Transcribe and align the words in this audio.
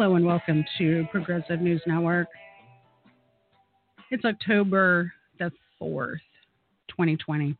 Hello 0.00 0.14
and 0.14 0.24
welcome 0.24 0.64
to 0.78 1.08
Progressive 1.10 1.60
News 1.60 1.82
Network. 1.84 2.28
It's 4.12 4.24
October 4.24 5.12
the 5.40 5.50
4th, 5.82 6.20
2020. 6.86 7.56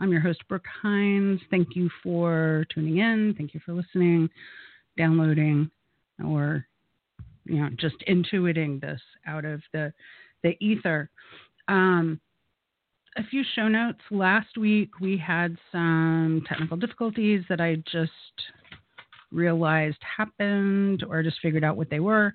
I'm 0.00 0.10
your 0.10 0.20
host, 0.20 0.40
Brook 0.48 0.64
Hines. 0.82 1.40
Thank 1.52 1.76
you 1.76 1.88
for 2.02 2.66
tuning 2.74 2.98
in. 2.98 3.36
Thank 3.38 3.54
you 3.54 3.60
for 3.64 3.74
listening, 3.74 4.28
downloading, 4.98 5.70
or 6.26 6.66
you 7.44 7.60
know, 7.60 7.68
just 7.76 7.94
intuiting 8.08 8.80
this 8.80 9.00
out 9.28 9.44
of 9.44 9.62
the 9.72 9.92
the 10.42 10.56
ether. 10.58 11.10
Um, 11.68 12.20
a 13.16 13.22
few 13.22 13.44
show 13.54 13.68
notes. 13.68 14.00
Last 14.10 14.58
week 14.58 14.98
we 15.00 15.16
had 15.16 15.56
some 15.70 16.42
technical 16.48 16.76
difficulties 16.76 17.44
that 17.48 17.60
I 17.60 17.76
just 17.92 18.10
realized 19.32 19.98
happened 20.16 21.04
or 21.08 21.22
just 21.22 21.40
figured 21.40 21.64
out 21.64 21.76
what 21.76 21.90
they 21.90 22.00
were. 22.00 22.34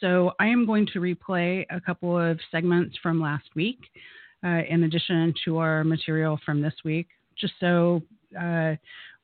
So 0.00 0.32
I 0.38 0.46
am 0.46 0.66
going 0.66 0.86
to 0.92 1.00
replay 1.00 1.64
a 1.70 1.80
couple 1.80 2.18
of 2.18 2.38
segments 2.50 2.96
from 3.02 3.20
last 3.20 3.48
week 3.54 3.78
uh, 4.44 4.60
in 4.68 4.84
addition 4.84 5.32
to 5.44 5.58
our 5.58 5.84
material 5.84 6.38
from 6.44 6.60
this 6.60 6.74
week, 6.84 7.06
just 7.38 7.54
so 7.60 8.02
uh, 8.40 8.74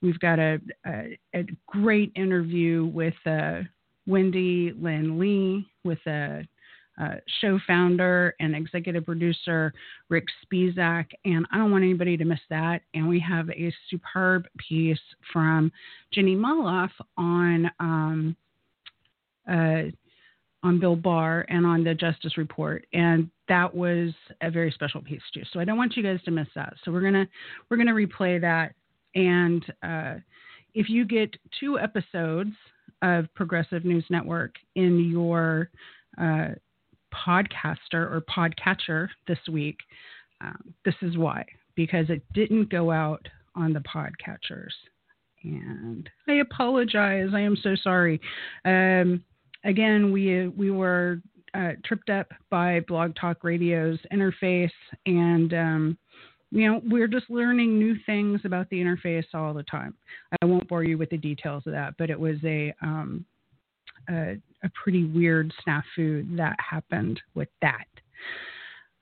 we've 0.00 0.18
got 0.20 0.38
a, 0.38 0.58
a, 0.86 1.18
a, 1.34 1.44
great 1.66 2.12
interview 2.14 2.86
with 2.86 3.14
uh, 3.26 3.60
Wendy 4.06 4.72
Lynn 4.80 5.18
Lee, 5.18 5.66
with 5.84 5.98
a 6.06 6.46
uh, 7.00 7.14
show 7.40 7.58
founder 7.66 8.34
and 8.40 8.56
executive 8.56 9.04
producer 9.04 9.72
Rick 10.08 10.26
Spisak, 10.44 11.06
and 11.24 11.46
I 11.52 11.58
don't 11.58 11.70
want 11.70 11.84
anybody 11.84 12.16
to 12.16 12.24
miss 12.24 12.40
that. 12.50 12.82
And 12.94 13.08
we 13.08 13.20
have 13.20 13.48
a 13.50 13.72
superb 13.88 14.46
piece 14.56 14.98
from 15.32 15.70
Jenny 16.12 16.34
Molloff 16.34 16.90
on 17.16 17.70
um, 17.78 18.36
uh, 19.48 19.82
on 20.64 20.80
Bill 20.80 20.96
Barr 20.96 21.46
and 21.48 21.64
on 21.64 21.84
the 21.84 21.94
Justice 21.94 22.36
Report, 22.36 22.84
and 22.92 23.30
that 23.48 23.72
was 23.72 24.12
a 24.42 24.50
very 24.50 24.72
special 24.72 25.00
piece 25.00 25.22
too. 25.32 25.42
So 25.52 25.60
I 25.60 25.64
don't 25.64 25.78
want 25.78 25.96
you 25.96 26.02
guys 26.02 26.20
to 26.24 26.30
miss 26.30 26.48
that. 26.54 26.74
So 26.84 26.90
we're 26.90 27.02
gonna 27.02 27.28
we're 27.70 27.76
gonna 27.76 27.94
replay 27.94 28.40
that, 28.40 28.74
and 29.14 29.64
uh, 29.82 30.14
if 30.74 30.88
you 30.88 31.04
get 31.04 31.34
two 31.60 31.78
episodes 31.78 32.50
of 33.02 33.32
Progressive 33.34 33.84
News 33.84 34.04
Network 34.10 34.56
in 34.74 35.08
your 35.08 35.70
uh, 36.20 36.48
podcaster 37.14 37.94
or 37.94 38.22
podcatcher 38.28 39.08
this 39.26 39.38
week. 39.50 39.78
Um, 40.40 40.74
this 40.84 40.94
is 41.02 41.16
why, 41.16 41.44
because 41.74 42.10
it 42.10 42.22
didn't 42.32 42.70
go 42.70 42.90
out 42.90 43.26
on 43.54 43.72
the 43.72 43.80
podcatchers. 43.80 44.72
And 45.42 46.08
I 46.28 46.34
apologize. 46.34 47.30
I 47.32 47.40
am 47.40 47.56
so 47.62 47.74
sorry. 47.82 48.20
Um, 48.64 49.22
again, 49.64 50.12
we 50.12 50.48
we 50.48 50.70
were 50.70 51.20
uh, 51.54 51.72
tripped 51.84 52.10
up 52.10 52.28
by 52.50 52.80
Blog 52.80 53.14
Talk 53.14 53.44
Radio's 53.44 53.98
interface, 54.12 54.70
and 55.06 55.54
um, 55.54 55.98
you 56.50 56.70
know 56.70 56.80
we're 56.86 57.08
just 57.08 57.30
learning 57.30 57.78
new 57.78 57.96
things 58.06 58.40
about 58.44 58.68
the 58.70 58.76
interface 58.76 59.26
all 59.34 59.54
the 59.54 59.62
time. 59.64 59.94
I 60.42 60.46
won't 60.46 60.68
bore 60.68 60.84
you 60.84 60.98
with 60.98 61.10
the 61.10 61.16
details 61.16 61.64
of 61.66 61.72
that, 61.72 61.94
but 61.98 62.10
it 62.10 62.18
was 62.18 62.36
a 62.44 62.74
um, 62.82 63.24
a, 64.08 64.36
a 64.62 64.70
pretty 64.82 65.04
weird 65.04 65.52
snafu 65.66 66.36
that 66.36 66.56
happened 66.58 67.20
with 67.34 67.48
that. 67.62 67.86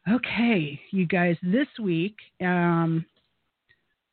Okay, 0.09 0.81
you 0.91 1.07
guys, 1.07 1.37
this 1.43 1.67
week 1.81 2.17
um, 2.41 3.05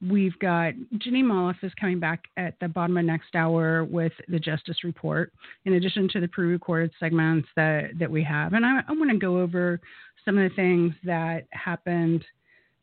we've 0.09 0.37
got 0.39 0.73
Jenny 0.97 1.23
Molloff 1.23 1.63
is 1.63 1.71
coming 1.79 1.99
back 1.99 2.23
at 2.37 2.55
the 2.59 2.67
bottom 2.67 2.97
of 2.97 3.05
next 3.05 3.35
hour 3.35 3.83
with 3.83 4.13
the 4.27 4.39
Justice 4.39 4.83
Report, 4.83 5.31
in 5.65 5.73
addition 5.73 6.09
to 6.09 6.19
the 6.19 6.27
pre 6.27 6.47
recorded 6.47 6.91
segments 6.99 7.47
that, 7.55 7.91
that 7.99 8.09
we 8.09 8.23
have. 8.23 8.53
And 8.53 8.65
I, 8.65 8.81
I 8.87 8.91
want 8.91 9.11
to 9.11 9.17
go 9.17 9.39
over 9.39 9.79
some 10.25 10.37
of 10.37 10.49
the 10.49 10.55
things 10.55 10.93
that 11.03 11.45
happened 11.51 12.25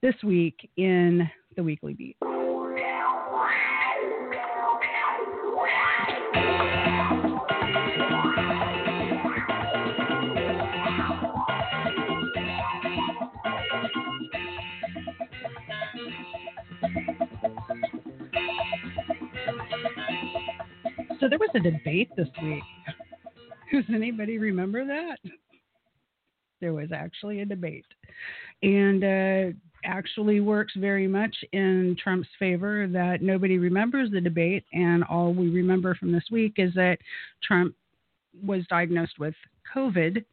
this 0.02 0.14
week 0.22 0.70
in 0.76 1.28
the 1.56 1.62
Weekly 1.62 1.94
Beat. 1.94 2.16
So 21.20 21.28
there 21.28 21.38
was 21.38 21.50
a 21.54 21.60
debate 21.60 22.10
this 22.16 22.28
week. 22.42 22.62
Does 23.72 23.84
anybody 23.94 24.38
remember 24.38 24.86
that? 24.86 25.18
There 26.60 26.72
was 26.72 26.90
actually 26.92 27.40
a 27.40 27.46
debate. 27.46 27.84
And 28.62 29.04
uh, 29.04 29.56
actually 29.84 30.40
works 30.40 30.72
very 30.76 31.06
much 31.06 31.34
in 31.52 31.96
Trump's 32.02 32.28
favor 32.38 32.86
that 32.88 33.22
nobody 33.22 33.58
remembers 33.58 34.10
the 34.10 34.20
debate. 34.20 34.64
And 34.72 35.04
all 35.04 35.34
we 35.34 35.50
remember 35.50 35.94
from 35.94 36.10
this 36.10 36.24
week 36.30 36.54
is 36.56 36.72
that 36.74 36.98
Trump 37.42 37.74
was 38.42 38.64
diagnosed 38.68 39.18
with 39.18 39.34
COVID. 39.74 40.24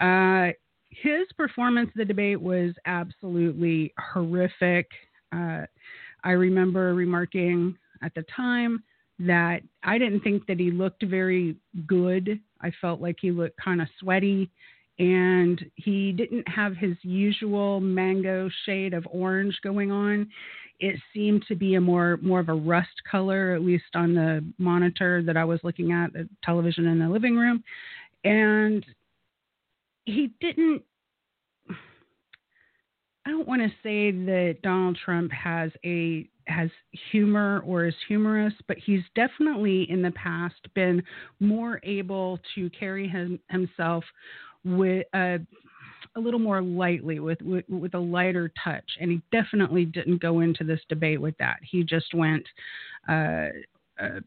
Uh, 0.00 0.52
his 0.90 1.26
performance 1.36 1.90
the 1.94 2.04
debate 2.04 2.40
was 2.40 2.74
absolutely 2.86 3.94
horrific. 4.12 4.88
Uh, 5.32 5.62
I 6.24 6.30
remember 6.32 6.94
remarking 6.94 7.76
at 8.02 8.14
the 8.14 8.24
time 8.34 8.82
that 9.18 9.60
I 9.82 9.98
didn't 9.98 10.20
think 10.20 10.46
that 10.46 10.58
he 10.58 10.70
looked 10.70 11.04
very 11.04 11.56
good. 11.86 12.40
I 12.60 12.72
felt 12.80 13.00
like 13.00 13.16
he 13.20 13.30
looked 13.30 13.60
kind 13.62 13.80
of 13.80 13.88
sweaty 14.00 14.50
and 14.98 15.64
he 15.76 16.12
didn't 16.12 16.46
have 16.48 16.76
his 16.76 16.96
usual 17.02 17.80
mango 17.80 18.48
shade 18.64 18.94
of 18.94 19.06
orange 19.10 19.58
going 19.62 19.90
on. 19.90 20.28
It 20.80 20.98
seemed 21.14 21.44
to 21.48 21.54
be 21.54 21.74
a 21.74 21.80
more 21.80 22.18
more 22.22 22.40
of 22.40 22.48
a 22.48 22.54
rust 22.54 23.02
color, 23.10 23.54
at 23.54 23.62
least 23.62 23.84
on 23.94 24.14
the 24.14 24.44
monitor 24.58 25.22
that 25.22 25.36
I 25.36 25.44
was 25.44 25.60
looking 25.62 25.92
at, 25.92 26.12
the 26.12 26.28
television 26.44 26.86
in 26.86 26.98
the 26.98 27.08
living 27.08 27.36
room. 27.36 27.62
And 28.24 28.84
he 30.04 30.30
didn't 30.40 30.82
I 33.24 33.30
don't 33.30 33.46
want 33.46 33.62
to 33.62 33.68
say 33.82 34.10
that 34.10 34.58
Donald 34.62 34.98
Trump 35.04 35.30
has 35.32 35.70
a 35.84 36.28
has 36.46 36.70
humor 37.10 37.62
or 37.66 37.86
is 37.86 37.94
humorous, 38.08 38.54
but 38.68 38.76
he's 38.78 39.02
definitely 39.14 39.90
in 39.90 40.02
the 40.02 40.10
past 40.12 40.54
been 40.74 41.02
more 41.40 41.80
able 41.82 42.38
to 42.54 42.70
carry 42.70 43.08
him, 43.08 43.38
himself 43.50 44.04
with 44.64 45.06
a, 45.14 45.38
a 46.16 46.20
little 46.20 46.40
more 46.40 46.62
lightly, 46.62 47.20
with, 47.20 47.40
with, 47.42 47.64
with 47.68 47.94
a 47.94 47.98
lighter 47.98 48.52
touch. 48.62 48.88
And 49.00 49.10
he 49.10 49.22
definitely 49.30 49.84
didn't 49.84 50.20
go 50.20 50.40
into 50.40 50.64
this 50.64 50.80
debate 50.88 51.20
with 51.20 51.36
that. 51.38 51.56
He 51.62 51.82
just 51.82 52.14
went 52.14 52.46
uh, 53.08 53.48
uh, 54.00 54.20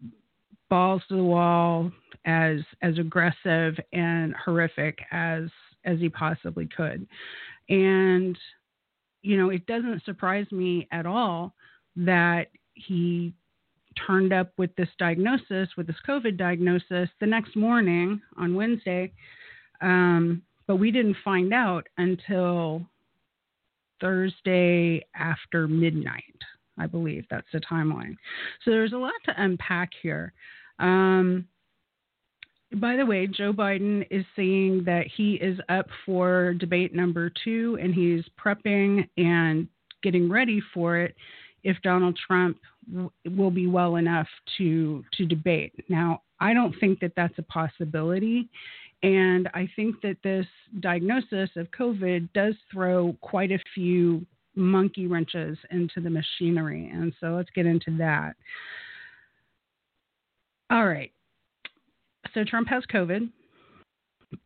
balls 0.69 1.01
to 1.09 1.15
the 1.15 1.23
wall, 1.23 1.91
as 2.25 2.59
as 2.81 2.97
aggressive 2.97 3.75
and 3.93 4.33
horrific 4.43 4.97
as 5.11 5.43
as 5.85 5.99
he 5.99 6.09
possibly 6.09 6.67
could. 6.75 7.07
And 7.69 8.37
you 9.21 9.37
know, 9.37 9.49
it 9.49 9.65
doesn't 9.65 10.03
surprise 10.05 10.45
me 10.51 10.87
at 10.91 11.05
all 11.05 11.53
that 11.95 12.47
he 12.73 13.34
turned 14.05 14.34
up 14.34 14.52
with 14.58 14.75
this 14.75 14.90
diagnosis, 14.99 15.69
with 15.78 15.87
this 15.87 15.96
COVID 16.08 16.37
diagnosis, 16.37 17.09
the 17.19 17.25
next 17.25 17.55
morning 17.55 18.22
on 18.37 18.55
Wednesday. 18.55 19.11
Um, 19.81 20.41
but 20.67 20.78
we 20.78 20.91
didn't 20.91 21.17
find 21.23 21.53
out 21.53 21.87
until 21.97 22.85
Thursday 24.02 25.05
after 25.16 25.67
midnight, 25.67 26.23
I 26.78 26.87
believe. 26.87 27.25
That's 27.29 27.47
the 27.53 27.61
timeline. 27.61 28.16
So 28.64 28.72
there's 28.72 28.93
a 28.93 28.97
lot 28.97 29.14
to 29.25 29.34
unpack 29.37 29.91
here. 30.02 30.34
Um, 30.79 31.47
by 32.78 32.96
the 32.96 33.05
way, 33.05 33.28
Joe 33.28 33.53
Biden 33.53 34.05
is 34.09 34.25
saying 34.35 34.84
that 34.85 35.05
he 35.16 35.35
is 35.35 35.59
up 35.69 35.87
for 36.05 36.55
debate 36.55 36.93
number 36.93 37.31
two 37.43 37.78
and 37.81 37.93
he's 37.93 38.23
prepping 38.43 39.08
and 39.17 39.67
getting 40.03 40.29
ready 40.29 40.61
for 40.73 40.97
it 40.97 41.16
if 41.66 41.76
Donald 41.82 42.17
Trump 42.28 42.58
w- 42.90 43.12
will 43.35 43.52
be 43.52 43.67
well 43.67 43.97
enough 43.97 44.28
to 44.58 45.03
to 45.17 45.26
debate. 45.26 45.73
Now, 45.90 46.22
I 46.40 46.53
don't 46.53 46.76
think 46.79 47.00
that 47.02 47.14
that's 47.17 47.38
a 47.40 47.44
possibility, 47.44 48.47
and 49.03 49.50
I 49.53 49.67
think 49.76 50.00
that 50.02 50.17
this 50.23 50.46
diagnosis 50.79 51.50
of 51.58 51.67
COVID 51.72 52.29
does 52.34 52.56
throw 52.72 53.17
quite 53.20 53.52
a 53.52 53.59
few 53.73 54.26
monkey 54.56 55.08
wrenches 55.08 55.58
into 55.72 56.00
the 56.00 56.09
machinery, 56.09 56.90
and 56.94 57.12
so 57.20 57.35
let's 57.35 57.50
get 57.53 57.66
into 57.66 57.97
that. 57.97 58.35
All 60.70 60.88
right. 60.88 61.12
So 62.34 62.44
Trump 62.44 62.67
has 62.67 62.84
COVID, 62.94 63.29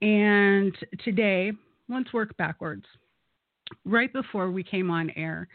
and 0.01 0.77
today, 1.03 1.51
let's 1.89 2.13
work 2.13 2.35
backwards. 2.37 2.85
Right 3.85 4.11
before 4.11 4.51
we 4.51 4.63
came 4.63 4.89
on 4.89 5.11
air, 5.11 5.47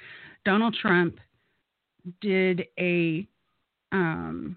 Donald 0.45 0.77
Trump 0.81 1.19
did 2.21 2.67
a 2.79 3.27
um, 3.93 4.57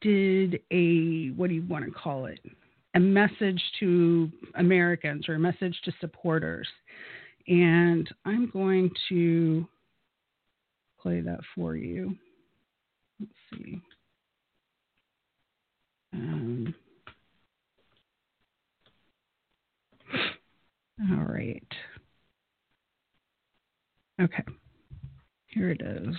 did 0.00 0.60
a 0.70 1.28
what 1.36 1.48
do 1.48 1.54
you 1.54 1.66
want 1.66 1.84
to 1.84 1.90
call 1.90 2.26
it? 2.26 2.40
A 2.94 3.00
message 3.00 3.60
to 3.80 4.30
Americans 4.54 5.28
or 5.28 5.34
a 5.34 5.38
message 5.38 5.78
to 5.84 5.92
supporters. 6.00 6.68
And 7.48 8.08
I'm 8.24 8.50
going 8.50 8.90
to 9.08 9.66
play 11.00 11.20
that 11.20 11.40
for 11.54 11.76
you. 11.76 12.16
Let's 13.20 13.32
see. 13.52 13.80
Um, 16.12 16.74
all 21.10 21.24
right. 21.24 21.62
Okay. 24.20 24.44
Here 25.56 25.70
it 25.70 25.80
is. 25.80 26.14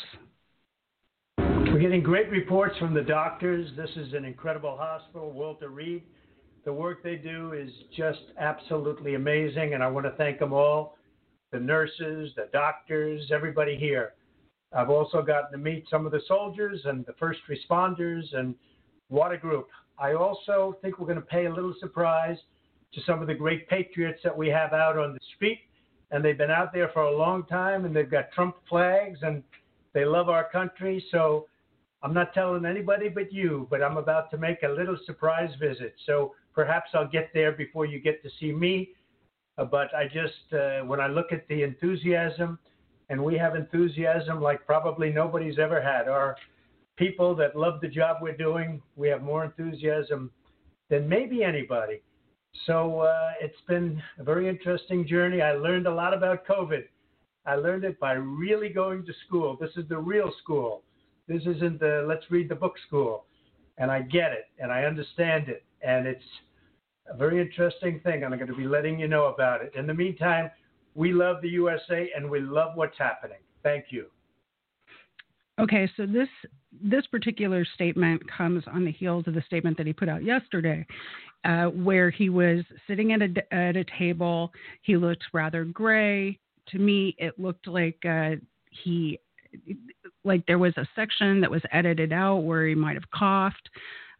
We're 1.37 1.77
getting 1.77 2.01
great 2.01 2.27
reports 2.31 2.75
from 2.79 2.95
the 2.95 3.03
doctors. 3.03 3.69
This 3.77 3.91
is 3.95 4.13
an 4.13 4.25
incredible 4.25 4.75
hospital, 4.75 5.31
Walter 5.31 5.69
Reed. 5.69 6.01
The 6.65 6.73
work 6.73 7.03
they 7.03 7.17
do 7.17 7.53
is 7.53 7.69
just 7.95 8.17
absolutely 8.39 9.13
amazing, 9.13 9.75
and 9.75 9.83
I 9.83 9.89
want 9.89 10.07
to 10.07 10.13
thank 10.13 10.39
them 10.39 10.53
all 10.53 10.97
the 11.51 11.59
nurses, 11.59 12.31
the 12.35 12.49
doctors, 12.51 13.29
everybody 13.31 13.77
here. 13.77 14.13
I've 14.73 14.89
also 14.89 15.21
gotten 15.21 15.51
to 15.51 15.59
meet 15.59 15.85
some 15.87 16.07
of 16.07 16.11
the 16.11 16.21
soldiers 16.27 16.81
and 16.85 17.05
the 17.05 17.13
first 17.19 17.41
responders, 17.47 18.23
and 18.33 18.55
what 19.09 19.31
a 19.31 19.37
group. 19.37 19.67
I 19.99 20.13
also 20.13 20.79
think 20.81 20.97
we're 20.97 21.05
going 21.05 21.21
to 21.21 21.25
pay 21.27 21.45
a 21.45 21.53
little 21.53 21.75
surprise 21.79 22.37
to 22.91 23.01
some 23.05 23.21
of 23.21 23.27
the 23.27 23.35
great 23.35 23.69
patriots 23.69 24.21
that 24.23 24.35
we 24.35 24.47
have 24.47 24.73
out 24.73 24.97
on 24.97 25.13
the 25.13 25.19
street, 25.35 25.59
and 26.11 26.23
they've 26.23 26.37
been 26.37 26.51
out 26.51 26.73
there 26.73 26.89
for 26.89 27.03
a 27.03 27.17
long 27.17 27.45
time, 27.45 27.85
and 27.85 27.95
they've 27.95 28.09
got 28.09 28.31
Trump 28.31 28.55
flags, 28.69 29.19
and 29.21 29.43
they 29.93 30.05
love 30.05 30.29
our 30.29 30.49
country. 30.49 31.03
So 31.11 31.47
I'm 32.03 32.13
not 32.13 32.33
telling 32.33 32.65
anybody 32.65 33.09
but 33.09 33.31
you, 33.33 33.67
but 33.69 33.81
I'm 33.83 33.97
about 33.97 34.29
to 34.31 34.37
make 34.37 34.63
a 34.63 34.69
little 34.69 34.97
surprise 35.05 35.51
visit. 35.59 35.95
So 36.05 36.33
perhaps 36.53 36.91
I'll 36.93 37.07
get 37.07 37.29
there 37.33 37.51
before 37.51 37.85
you 37.85 37.99
get 37.99 38.23
to 38.23 38.29
see 38.39 38.51
me. 38.51 38.89
Uh, 39.57 39.65
but 39.65 39.93
I 39.95 40.05
just, 40.05 40.53
uh, 40.53 40.85
when 40.85 40.99
I 40.99 41.07
look 41.07 41.31
at 41.31 41.47
the 41.47 41.63
enthusiasm, 41.63 42.59
and 43.09 43.23
we 43.23 43.37
have 43.37 43.55
enthusiasm 43.55 44.41
like 44.41 44.65
probably 44.65 45.11
nobody's 45.11 45.59
ever 45.59 45.81
had. 45.81 46.07
Our 46.07 46.35
people 46.97 47.35
that 47.35 47.55
love 47.55 47.79
the 47.81 47.87
job 47.87 48.17
we're 48.21 48.35
doing, 48.35 48.81
we 48.95 49.07
have 49.07 49.21
more 49.21 49.45
enthusiasm 49.45 50.31
than 50.89 51.07
maybe 51.07 51.43
anybody. 51.43 52.01
So 52.65 53.01
uh, 53.01 53.31
it's 53.39 53.61
been 53.67 54.01
a 54.19 54.23
very 54.23 54.49
interesting 54.49 55.07
journey. 55.07 55.41
I 55.41 55.53
learned 55.53 55.87
a 55.87 55.93
lot 55.93 56.13
about 56.13 56.45
COVID. 56.45 56.83
I 57.45 57.55
learned 57.55 57.85
it 57.85 57.99
by 57.99 58.13
really 58.13 58.69
going 58.69 59.05
to 59.05 59.13
school. 59.25 59.57
This 59.59 59.71
is 59.77 59.87
the 59.87 59.97
real 59.97 60.31
school. 60.43 60.83
This 61.27 61.41
isn't 61.43 61.79
the 61.79 62.05
let's 62.07 62.29
read 62.29 62.49
the 62.49 62.55
book 62.55 62.75
school. 62.87 63.25
And 63.77 63.91
I 63.91 64.01
get 64.01 64.31
it 64.31 64.45
and 64.59 64.71
I 64.71 64.83
understand 64.83 65.49
it. 65.49 65.63
And 65.81 66.07
it's 66.07 66.23
a 67.09 67.15
very 67.15 67.39
interesting 67.39 67.99
thing. 68.01 68.23
And 68.23 68.33
I'm 68.33 68.39
going 68.39 68.51
to 68.51 68.57
be 68.57 68.67
letting 68.67 68.99
you 68.99 69.07
know 69.07 69.25
about 69.25 69.61
it. 69.61 69.71
In 69.75 69.87
the 69.87 69.93
meantime, 69.93 70.49
we 70.95 71.13
love 71.13 71.41
the 71.41 71.49
USA 71.49 72.09
and 72.15 72.29
we 72.29 72.39
love 72.39 72.75
what's 72.75 72.97
happening. 72.97 73.37
Thank 73.63 73.85
you. 73.91 74.07
Okay, 75.59 75.89
so 75.95 76.05
this 76.05 76.29
this 76.81 77.05
particular 77.07 77.65
statement 77.65 78.21
comes 78.29 78.63
on 78.67 78.85
the 78.85 78.91
heels 78.91 79.25
of 79.27 79.33
the 79.33 79.41
statement 79.41 79.77
that 79.77 79.87
he 79.87 79.93
put 79.93 80.09
out 80.09 80.23
yesterday, 80.23 80.85
uh, 81.45 81.65
where 81.65 82.09
he 82.09 82.29
was 82.29 82.63
sitting 82.87 83.13
at 83.13 83.21
a 83.21 83.53
at 83.53 83.75
a 83.75 83.85
table. 83.97 84.51
He 84.81 84.97
looked 84.97 85.23
rather 85.33 85.63
gray. 85.65 86.39
To 86.69 86.79
me, 86.79 87.15
it 87.17 87.39
looked 87.39 87.67
like 87.67 87.97
uh, 88.05 88.35
he 88.83 89.19
like 90.23 90.45
there 90.45 90.59
was 90.59 90.73
a 90.77 90.87
section 90.95 91.41
that 91.41 91.49
was 91.49 91.61
edited 91.71 92.11
out 92.11 92.39
where 92.39 92.67
he 92.67 92.75
might 92.75 92.95
have 92.95 93.09
coughed. 93.11 93.69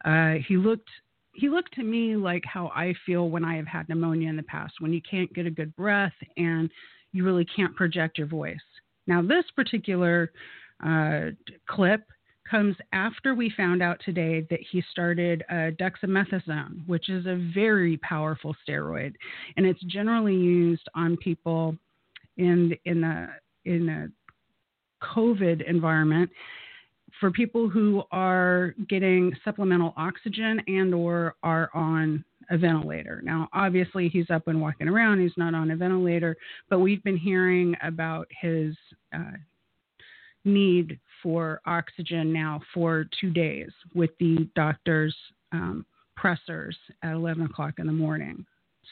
Uh, 0.05 0.35
he 0.47 0.57
looked 0.57 0.89
he 1.33 1.49
looked 1.49 1.73
to 1.75 1.83
me 1.83 2.15
like 2.15 2.43
how 2.45 2.71
I 2.75 2.93
feel 3.05 3.29
when 3.29 3.45
I 3.45 3.55
have 3.57 3.67
had 3.67 3.87
pneumonia 3.89 4.29
in 4.29 4.35
the 4.35 4.43
past, 4.43 4.75
when 4.79 4.91
you 4.91 5.01
can't 5.09 5.31
get 5.33 5.45
a 5.45 5.51
good 5.51 5.75
breath 5.75 6.13
and 6.35 6.69
you 7.11 7.23
really 7.23 7.45
can't 7.45 7.75
project 7.75 8.17
your 8.17 8.27
voice. 8.27 8.57
Now, 9.05 9.21
this 9.21 9.45
particular 9.55 10.31
uh, 10.85 11.27
clip 11.69 12.01
comes 12.49 12.75
after 12.93 13.35
we 13.35 13.51
found 13.55 13.81
out 13.81 14.01
today 14.03 14.45
that 14.49 14.59
he 14.71 14.83
started 14.91 15.43
uh, 15.49 15.71
dexamethasone, 15.79 16.85
which 16.87 17.09
is 17.09 17.25
a 17.25 17.51
very 17.53 17.97
powerful 17.97 18.55
steroid, 18.67 19.13
and 19.55 19.65
it's 19.65 19.81
generally 19.83 20.35
used 20.35 20.87
on 20.95 21.17
people 21.17 21.75
in 22.37 22.75
in 22.85 23.03
a 23.03 23.29
in 23.65 23.89
a 23.89 24.07
COVID 25.05 25.67
environment 25.69 26.29
for 27.19 27.31
people 27.31 27.69
who 27.69 28.03
are 28.11 28.75
getting 28.89 29.33
supplemental 29.43 29.93
oxygen 29.97 30.61
and 30.67 30.93
or 30.93 31.35
are 31.43 31.69
on 31.73 32.23
a 32.49 32.57
ventilator. 32.57 33.21
Now, 33.23 33.49
obviously, 33.53 34.07
he's 34.07 34.29
up 34.29 34.47
and 34.47 34.61
walking 34.61 34.87
around. 34.87 35.19
He's 35.19 35.35
not 35.37 35.53
on 35.53 35.71
a 35.71 35.75
ventilator, 35.75 36.37
but 36.69 36.79
we've 36.79 37.03
been 37.03 37.17
hearing 37.17 37.75
about 37.83 38.27
his 38.41 38.75
uh, 39.13 39.31
need 40.45 40.99
for 41.21 41.61
oxygen 41.65 42.31
now 42.31 42.61
for 42.73 43.05
two 43.19 43.31
days 43.31 43.69
with 43.93 44.11
the 44.19 44.47
doctor's 44.55 45.15
um, 45.51 45.85
pressors 46.17 46.75
at 47.03 47.13
11 47.13 47.43
o'clock 47.43 47.75
in 47.77 47.87
the 47.87 47.93
morning. 47.93 48.45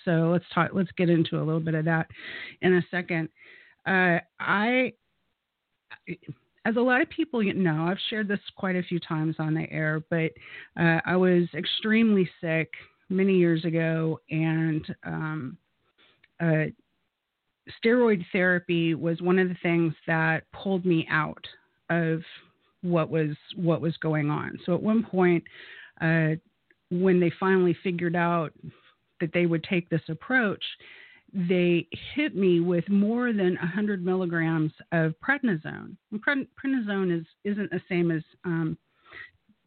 So 0.03 0.29
let's 0.31 0.45
talk. 0.53 0.71
Let's 0.73 0.91
get 0.97 1.09
into 1.09 1.37
a 1.37 1.43
little 1.43 1.59
bit 1.59 1.73
of 1.73 1.85
that 1.85 2.07
in 2.61 2.75
a 2.75 2.81
second. 2.91 3.29
Uh, 3.87 4.19
I 4.39 4.93
as 6.65 6.75
a 6.77 6.81
lot 6.81 7.01
of 7.01 7.09
people 7.09 7.43
know, 7.43 7.85
I've 7.87 7.97
shared 8.09 8.27
this 8.27 8.39
quite 8.57 8.75
a 8.75 8.83
few 8.83 8.99
times 8.99 9.35
on 9.37 9.53
the 9.53 9.71
air, 9.71 10.03
but 10.09 10.31
uh, 10.79 10.99
I 11.05 11.15
was 11.15 11.43
extremely 11.53 12.29
sick 12.41 12.71
many 13.09 13.37
years 13.37 13.63
ago, 13.65 14.19
and 14.31 14.83
um, 15.03 15.57
uh, 16.41 16.65
steroid 17.83 18.25
therapy 18.31 18.95
was 18.95 19.21
one 19.21 19.37
of 19.37 19.47
the 19.47 19.57
things 19.61 19.93
that 20.07 20.43
pulled 20.51 20.85
me 20.85 21.07
out 21.09 21.45
of 21.89 22.21
what 22.81 23.09
was 23.09 23.35
what 23.55 23.81
was 23.81 23.97
going 23.97 24.29
on. 24.29 24.59
So 24.65 24.73
at 24.75 24.81
one 24.81 25.03
point, 25.03 25.43
uh, 26.01 26.35
when 26.91 27.19
they 27.19 27.31
finally 27.39 27.75
figured 27.83 28.15
out 28.15 28.51
that 29.19 29.31
they 29.33 29.45
would 29.45 29.63
take 29.63 29.89
this 29.89 30.01
approach, 30.09 30.63
they 31.33 31.87
hit 32.15 32.35
me 32.35 32.59
with 32.59 32.87
more 32.89 33.33
than 33.33 33.55
100 33.55 34.05
milligrams 34.05 34.71
of 34.91 35.13
prednisone. 35.21 35.95
And 36.11 36.21
prednisone 36.23 37.17
is 37.17 37.25
isn't 37.43 37.71
the 37.71 37.81
same 37.89 38.11
as 38.11 38.23
um, 38.45 38.77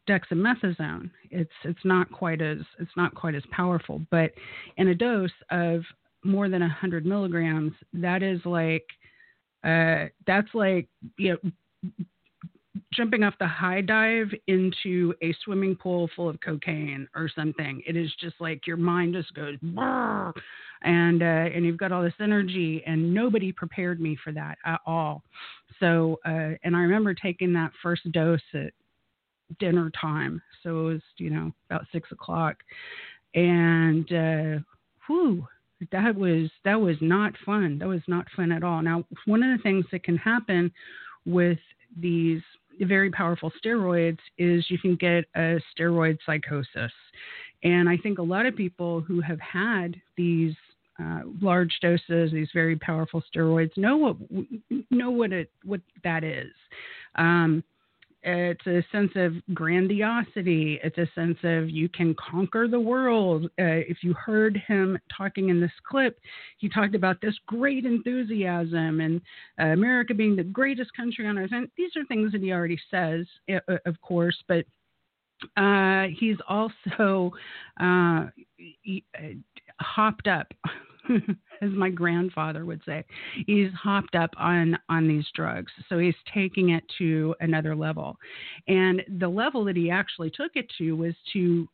dexamethasone. 0.07 1.11
It's 1.29 1.51
it's 1.63 1.85
not 1.85 2.11
quite 2.11 2.41
as 2.41 2.59
it's 2.79 2.95
not 2.97 3.13
quite 3.13 3.35
as 3.35 3.43
powerful, 3.51 4.01
but 4.09 4.31
in 4.77 4.89
a 4.89 4.95
dose 4.95 5.31
of 5.51 5.83
more 6.23 6.49
than 6.49 6.61
100 6.61 7.05
milligrams, 7.05 7.71
that 7.93 8.23
is 8.23 8.39
like 8.45 8.85
uh, 9.63 10.05
that's 10.25 10.49
like 10.53 10.87
you 11.17 11.37
know 11.43 11.51
jumping 12.93 13.23
off 13.23 13.33
the 13.39 13.47
high 13.47 13.81
dive 13.81 14.27
into 14.47 15.13
a 15.21 15.33
swimming 15.43 15.75
pool 15.75 16.09
full 16.15 16.29
of 16.29 16.39
cocaine 16.41 17.07
or 17.15 17.29
something. 17.33 17.81
It 17.87 17.95
is 17.95 18.11
just 18.19 18.35
like 18.39 18.65
your 18.67 18.77
mind 18.77 19.13
just 19.13 19.33
goes 19.33 19.55
and 20.83 21.21
uh, 21.21 21.25
and 21.25 21.65
you've 21.65 21.77
got 21.77 21.91
all 21.91 22.03
this 22.03 22.13
energy, 22.19 22.83
and 22.85 23.13
nobody 23.13 23.51
prepared 23.51 23.99
me 23.99 24.17
for 24.23 24.31
that 24.33 24.57
at 24.65 24.79
all. 24.85 25.23
So 25.79 26.19
uh, 26.25 26.55
and 26.63 26.75
I 26.75 26.79
remember 26.81 27.13
taking 27.13 27.53
that 27.53 27.71
first 27.81 28.09
dose 28.11 28.41
at 28.53 28.73
dinner 29.59 29.91
time, 29.99 30.41
so 30.63 30.69
it 30.69 30.93
was 30.93 31.01
you 31.17 31.29
know 31.29 31.51
about 31.69 31.85
six 31.91 32.11
o'clock, 32.11 32.57
and 33.35 34.11
uh, 34.11 34.59
whew, 35.07 35.47
that 35.91 36.15
was 36.15 36.49
that 36.65 36.79
was 36.79 36.97
not 37.01 37.33
fun. 37.45 37.77
That 37.79 37.87
was 37.87 38.01
not 38.07 38.25
fun 38.35 38.51
at 38.51 38.63
all. 38.63 38.81
Now, 38.81 39.03
one 39.25 39.43
of 39.43 39.57
the 39.57 39.63
things 39.63 39.85
that 39.91 40.03
can 40.03 40.17
happen 40.17 40.71
with 41.25 41.59
these 41.99 42.41
very 42.81 43.11
powerful 43.11 43.51
steroids 43.63 44.19
is 44.37 44.65
you 44.69 44.77
can 44.77 44.95
get 44.95 45.25
a 45.35 45.59
steroid 45.77 46.17
psychosis. 46.25 46.91
And 47.63 47.89
I 47.89 47.97
think 47.97 48.19
a 48.19 48.23
lot 48.23 48.45
of 48.45 48.55
people 48.55 49.01
who 49.01 49.19
have 49.21 49.39
had 49.39 49.95
these 50.15 50.55
uh, 51.01 51.21
large 51.41 51.77
doses, 51.81 52.31
these 52.31 52.49
very 52.53 52.75
powerful 52.75 53.23
steroids, 53.33 53.75
know 53.77 53.97
what 53.97 54.17
know 54.89 55.09
what 55.09 55.31
it 55.31 55.51
what 55.63 55.81
that 56.03 56.23
is. 56.23 56.51
Um, 57.15 57.63
it's 58.23 58.67
a 58.67 58.83
sense 58.91 59.11
of 59.15 59.33
grandiosity. 59.53 60.79
It's 60.83 60.97
a 60.97 61.07
sense 61.15 61.37
of 61.43 61.69
you 61.69 61.87
can 61.89 62.15
conquer 62.15 62.67
the 62.67 62.79
world. 62.79 63.45
Uh, 63.45 63.83
if 63.87 64.03
you 64.03 64.13
heard 64.13 64.61
him 64.67 64.97
talking 65.15 65.49
in 65.49 65.61
this 65.61 65.71
clip, 65.89 66.19
he 66.57 66.67
talked 66.67 66.95
about 66.95 67.21
this 67.21 67.35
great 67.47 67.85
enthusiasm 67.85 68.99
and 68.99 69.21
uh, 69.59 69.67
America 69.67 70.13
being 70.13 70.35
the 70.35 70.43
greatest 70.43 70.93
country 70.95 71.27
on 71.27 71.37
earth. 71.37 71.51
And 71.53 71.69
these 71.77 71.91
are 71.95 72.05
things 72.05 72.31
that 72.33 72.41
he 72.41 72.51
already 72.51 72.79
says, 72.91 73.25
uh, 73.49 73.77
of 73.85 73.99
course, 74.01 74.37
but 74.47 74.65
uh, 75.55 76.07
he's 76.19 76.37
also 76.47 77.31
uh, 77.79 78.25
uh, 78.25 79.29
hopped 79.79 80.27
up 80.27 80.51
as 81.61 81.69
my 81.71 81.89
grandfather 81.89 82.65
would 82.65 82.81
say. 82.85 83.03
He's 83.47 83.71
hopped 83.73 84.15
up 84.15 84.31
on 84.37 84.77
on 84.89 85.07
these 85.07 85.25
drugs, 85.35 85.71
so 85.87 85.97
he's 85.97 86.15
taking 86.33 86.69
it 86.69 86.83
to 86.97 87.35
another 87.39 87.75
level. 87.75 88.17
And 88.67 89.01
the 89.19 89.27
level 89.27 89.65
that 89.65 89.75
he 89.75 89.89
actually 89.89 90.29
took 90.29 90.51
it 90.55 90.71
to 90.77 90.95
was 90.95 91.13
to 91.33 91.67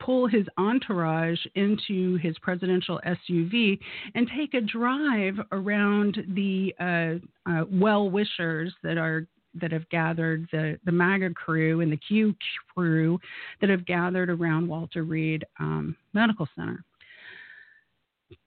pull 0.00 0.26
his 0.26 0.46
entourage 0.58 1.38
into 1.54 2.16
his 2.16 2.36
presidential 2.40 3.00
SUV 3.06 3.78
and 4.14 4.28
take 4.36 4.54
a 4.54 4.60
drive 4.60 5.36
around 5.52 6.18
the 6.34 6.74
uh, 6.80 7.50
uh, 7.50 7.64
well 7.70 8.10
wishers 8.10 8.72
that 8.82 8.98
are 8.98 9.26
that 9.60 9.72
have 9.72 9.88
gathered 9.90 10.48
the 10.52 10.78
the 10.84 10.92
MAGA 10.92 11.30
crew 11.30 11.80
and 11.80 11.92
the 11.92 11.96
Q 11.96 12.34
crew 12.74 13.18
that 13.60 13.70
have 13.70 13.86
gathered 13.86 14.30
around 14.30 14.68
Walter 14.68 15.04
Reed 15.04 15.44
um, 15.60 15.96
Medical 16.12 16.48
Center. 16.56 16.84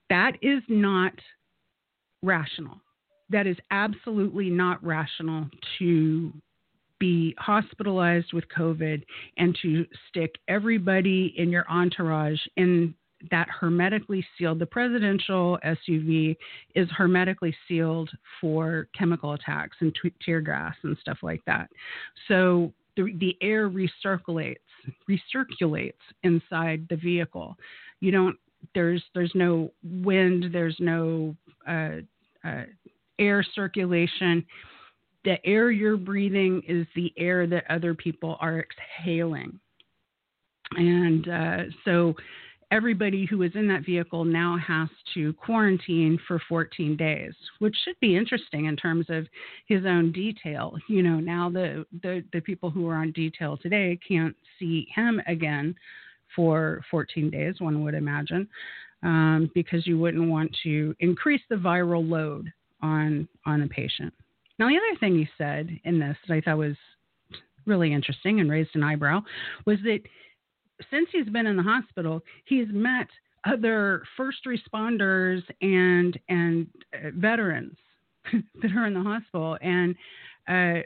That 0.09 0.33
is 0.41 0.61
not 0.67 1.13
rational. 2.23 2.79
That 3.29 3.47
is 3.47 3.57
absolutely 3.71 4.49
not 4.49 4.83
rational 4.83 5.47
to 5.79 6.31
be 6.99 7.35
hospitalized 7.37 8.33
with 8.33 8.45
COVID 8.57 9.03
and 9.37 9.57
to 9.61 9.85
stick 10.09 10.35
everybody 10.47 11.33
in 11.37 11.49
your 11.49 11.65
entourage 11.69 12.39
in 12.55 12.95
that 13.31 13.47
hermetically 13.49 14.25
sealed. 14.37 14.59
The 14.59 14.65
presidential 14.65 15.57
SUV 15.65 16.35
is 16.75 16.87
hermetically 16.91 17.55
sealed 17.67 18.09
for 18.39 18.87
chemical 18.97 19.33
attacks 19.33 19.77
and 19.79 19.95
t- 20.01 20.13
tear 20.23 20.41
gas 20.41 20.75
and 20.83 20.97
stuff 21.01 21.19
like 21.21 21.43
that. 21.45 21.69
So 22.27 22.71
the, 22.95 23.13
the 23.19 23.37
air 23.41 23.69
recirculates 23.69 24.57
recirculates 25.09 25.93
inside 26.23 26.85
the 26.89 26.95
vehicle. 26.95 27.55
You 27.99 28.11
don't. 28.11 28.37
There's 28.73 29.03
there's 29.13 29.31
no 29.33 29.71
wind. 29.83 30.45
There's 30.51 30.77
no 30.79 31.35
uh, 31.67 31.97
uh, 32.43 32.63
air 33.19 33.43
circulation 33.55 34.45
the 35.27 35.45
air 35.45 35.71
you're 35.71 35.97
breathing 35.97 36.61
is 36.69 36.87
the 36.95 37.13
air 37.17 37.47
that 37.47 37.69
other 37.69 37.93
people 37.93 38.37
are 38.39 38.65
exhaling. 39.01 39.59
And 40.71 41.27
uh, 41.27 41.57
so 41.83 42.15
everybody 42.71 43.25
who 43.25 43.41
is 43.41 43.51
in 43.53 43.67
that 43.67 43.85
vehicle 43.85 44.23
now 44.23 44.57
has 44.65 44.87
to 45.15 45.33
quarantine 45.33 46.17
for 46.29 46.41
14 46.47 46.95
days, 46.95 47.33
which 47.59 47.75
should 47.83 47.99
be 47.99 48.15
interesting 48.15 48.65
in 48.65 48.77
terms 48.77 49.07
of 49.09 49.27
his 49.67 49.85
own 49.85 50.13
detail. 50.13 50.77
You 50.87 51.03
know, 51.03 51.19
now 51.19 51.49
the, 51.49 51.85
the, 52.01 52.23
the 52.31 52.39
people 52.39 52.69
who 52.69 52.87
are 52.87 52.95
on 52.95 53.11
detail 53.11 53.57
today 53.57 53.99
can't 54.07 54.35
see 54.57 54.87
him 54.95 55.21
again 55.27 55.75
for 56.37 56.81
14 56.89 57.29
days, 57.29 57.55
one 57.59 57.83
would 57.83 57.95
imagine, 57.95 58.47
um, 59.03 59.51
because 59.53 59.85
you 59.85 59.99
wouldn't 59.99 60.29
want 60.29 60.55
to 60.63 60.95
increase 61.01 61.41
the 61.49 61.55
viral 61.57 62.07
load 62.07 62.49
on 62.81 63.27
on 63.45 63.63
a 63.63 63.67
patient. 63.67 64.13
Now, 64.59 64.69
the 64.69 64.77
other 64.77 64.99
thing 64.99 65.17
he 65.17 65.27
said 65.37 65.69
in 65.83 65.99
this 65.99 66.15
that 66.27 66.35
I 66.35 66.41
thought 66.41 66.57
was 66.59 66.77
really 67.65 67.91
interesting 67.91 68.39
and 68.39 68.49
raised 68.49 68.75
an 68.75 68.83
eyebrow 68.83 69.21
was 69.65 69.79
that 69.83 69.99
since 70.89 71.09
he's 71.11 71.27
been 71.29 71.47
in 71.47 71.57
the 71.57 71.63
hospital, 71.63 72.21
he's 72.45 72.67
met 72.69 73.07
other 73.45 74.03
first 74.15 74.39
responders 74.45 75.41
and 75.61 76.19
and 76.29 76.67
uh, 76.93 77.09
veterans 77.15 77.77
that 78.61 78.71
are 78.71 78.85
in 78.85 78.93
the 78.93 79.01
hospital 79.01 79.57
and 79.61 79.95
uh, 80.47 80.81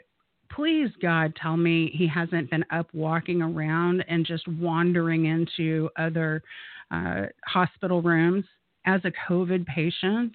please 0.54 0.90
god 1.00 1.34
tell 1.40 1.56
me 1.56 1.90
he 1.94 2.06
hasn't 2.06 2.50
been 2.50 2.64
up 2.70 2.88
walking 2.92 3.42
around 3.42 4.04
and 4.08 4.26
just 4.26 4.46
wandering 4.48 5.26
into 5.26 5.88
other 5.96 6.42
uh, 6.90 7.26
hospital 7.46 8.02
rooms 8.02 8.44
as 8.86 9.00
a 9.04 9.12
covid 9.28 9.66
patient 9.66 10.32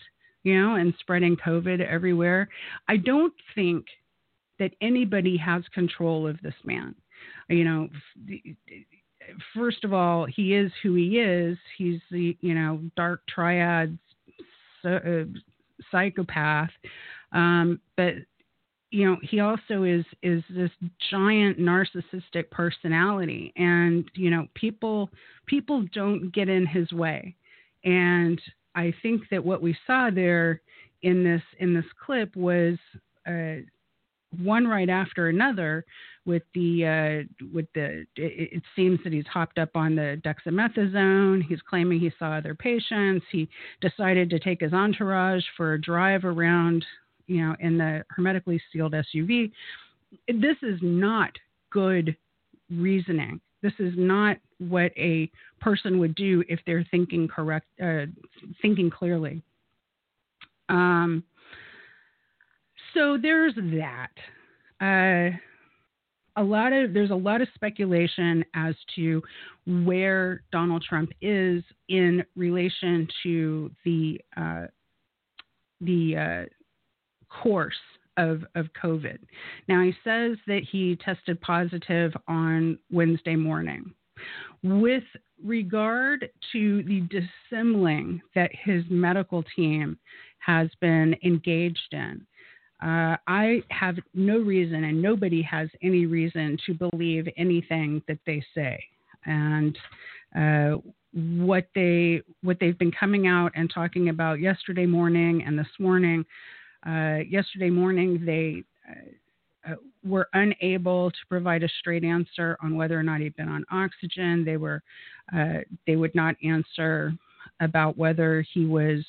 you 0.48 0.58
know, 0.58 0.76
and 0.76 0.94
spreading 1.02 1.36
COVID 1.36 1.86
everywhere. 1.86 2.48
I 2.88 2.96
don't 2.96 3.34
think 3.54 3.86
that 4.60 4.72
anybody 4.80 5.36
has 5.36 5.62
control 5.74 6.26
of 6.26 6.42
this 6.42 6.54
man. 6.64 6.96
You 7.50 7.66
know, 7.66 7.90
first 9.54 9.84
of 9.84 9.92
all, 9.92 10.26
he 10.26 10.56
is 10.56 10.72
who 10.82 10.96
he 10.96 11.20
is. 11.20 11.58
He's 11.78 12.00
the, 12.12 12.38
you 12.40 12.54
know, 12.54 12.80
dark 12.96 13.24
triad 13.28 13.98
uh, 14.86 15.26
psychopath. 15.92 16.72
Um, 17.34 17.82
but 17.98 18.14
you 18.90 19.06
know 19.06 19.18
he 19.22 19.40
also 19.40 19.84
is 19.84 20.06
is 20.24 20.44
this 20.50 20.72
giant 21.12 21.60
narcissistic 21.60 22.50
personality 22.52 23.52
and 23.58 24.10
you 24.14 24.30
know 24.30 24.48
people 24.54 25.10
people 25.48 25.86
don't 25.94 26.32
get 26.32 26.50
in 26.50 26.66
his 26.66 26.92
way. 26.92 27.36
And 27.84 28.40
I 28.76 28.94
think 29.02 29.24
that 29.32 29.44
what 29.44 29.62
we 29.62 29.76
saw 29.88 30.10
there 30.14 30.62
in 31.02 31.24
this 31.24 31.42
in 31.60 31.74
this 31.74 31.86
clip 32.06 32.36
was 32.36 32.78
uh, 33.28 33.64
one 34.44 34.68
right 34.68 34.90
after 34.90 35.30
another 35.30 35.86
with 36.26 36.44
the 36.54 36.86
uh, 36.86 37.46
with 37.54 37.68
the 37.74 38.06
it, 38.16 38.54
it, 38.54 38.64
seems 38.76 39.00
that 39.04 39.14
he's 39.14 39.26
hopped 39.28 39.58
up 39.58 39.70
on 39.76 39.96
the 39.96 40.22
dexamethasone. 40.24 41.44
He's 41.44 41.62
claiming 41.62 42.00
he 42.00 42.12
saw 42.20 42.34
other 42.34 42.54
patients. 42.54 43.26
He 43.32 43.48
decided 43.82 44.30
to 44.30 44.40
take 44.40 44.60
his 44.62 44.74
entourage 44.74 45.44
for 45.56 45.74
a 45.74 45.82
drive 45.82 46.26
around 46.26 46.86
you 47.28 47.46
know 47.46 47.56
in 47.60 47.78
the 47.78 48.04
hermetically 48.10 48.62
sealed 48.72 48.94
SUV 48.94 49.52
this 50.28 50.58
is 50.64 50.80
not 50.82 51.32
good 51.72 52.16
reasoning 52.70 53.40
this 53.62 53.74
is 53.80 53.94
not 53.98 54.38
what 54.60 54.92
a 54.98 55.30
person 55.60 56.00
would 56.00 56.16
do 56.16 56.44
if 56.48 56.60
they're 56.66 56.86
thinking 56.92 57.28
correct, 57.28 57.68
uh, 57.82 58.06
thinking 58.62 58.90
clearly. 58.90 59.42
Um, 60.70 61.24
so 62.94 63.18
there's 63.22 63.56
that. 63.56 64.12
Uh, 64.80 65.36
a 66.40 66.44
lot 66.44 66.72
of 66.72 66.94
there's 66.94 67.10
a 67.10 67.16
lot 67.16 67.42
of 67.42 67.48
speculation 67.56 68.46
as 68.54 68.76
to 68.96 69.24
where 69.66 70.44
Donald 70.52 70.84
Trump 70.88 71.10
is 71.20 71.64
in 71.90 72.24
relation 72.36 73.08
to 73.24 73.72
the 73.84 74.22
uh, 74.36 74.68
the 75.82 76.16
uh, 76.16 76.46
course 77.30 77.76
of, 78.18 78.44
of 78.56 78.68
COVID. 78.82 79.20
Now, 79.68 79.84
he 79.84 79.94
says 80.04 80.38
that 80.48 80.62
he 80.70 80.98
tested 81.04 81.40
positive 81.42 82.14
on 82.28 82.78
Wednesday 82.92 83.36
morning. 83.36 83.94
With 84.64 85.04
regard 85.44 86.30
to 86.52 86.84
the 86.84 87.08
dissembling 87.12 88.22
that 88.34 88.50
his 88.64 88.84
medical 88.90 89.44
team 89.56 89.98
has 90.40 90.70
been 90.82 91.16
engaged 91.24 91.94
in, 91.94 92.26
uh, 92.82 93.18
I 93.28 93.64
have 93.70 93.98
no 94.14 94.38
reason, 94.38 94.84
and 94.84 95.02
nobody 95.02 95.42
has 95.44 95.70
any 95.82 96.06
reason 96.06 96.58
to 96.66 96.74
believe 96.74 97.28
anything 97.38 98.04
that 98.08 98.20
they 98.26 98.44
say. 98.54 98.84
And 99.26 99.78
uh, 100.36 100.78
what 101.14 101.68
they 101.74 102.22
what 102.44 102.58
they've 102.60 102.78
been 102.78 102.92
coming 102.92 103.26
out 103.26 103.52
and 103.56 103.72
talking 103.74 104.10
about 104.10 104.40
yesterday 104.40 104.86
morning 104.86 105.44
and 105.46 105.58
this 105.58 105.68
morning 105.80 106.24
uh, 106.86 107.20
yesterday 107.28 107.70
morning, 107.70 108.24
they 108.26 108.64
uh, 108.90 109.72
uh, 109.72 109.76
were 110.04 110.30
unable 110.34 111.12
to 111.12 111.18
provide 111.30 111.64
a 111.64 111.70
straight 111.80 112.04
answer 112.04 112.58
on 112.62 112.76
whether 112.76 112.98
or 112.98 113.04
not 113.04 113.22
he'd 113.22 113.36
been 113.36 113.50
on 113.50 113.66
oxygen. 113.72 114.46
They 114.46 114.58
were 114.58 114.82
uh, 115.36 115.60
they 115.86 115.96
would 115.96 116.16
not 116.16 116.36
answer 116.44 117.14
about 117.60 117.98
whether 117.98 118.46
he 118.54 118.66
was 118.66 119.04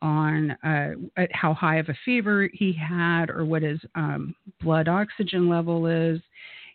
on 0.00 0.50
uh, 0.64 0.92
how 1.30 1.54
high 1.54 1.76
of 1.76 1.88
a 1.88 1.94
fever 2.04 2.48
he 2.52 2.72
had 2.72 3.30
or 3.30 3.44
what 3.44 3.62
his 3.62 3.78
um, 3.94 4.34
blood 4.60 4.88
oxygen 4.88 5.48
level 5.48 5.86
is. 5.86 6.20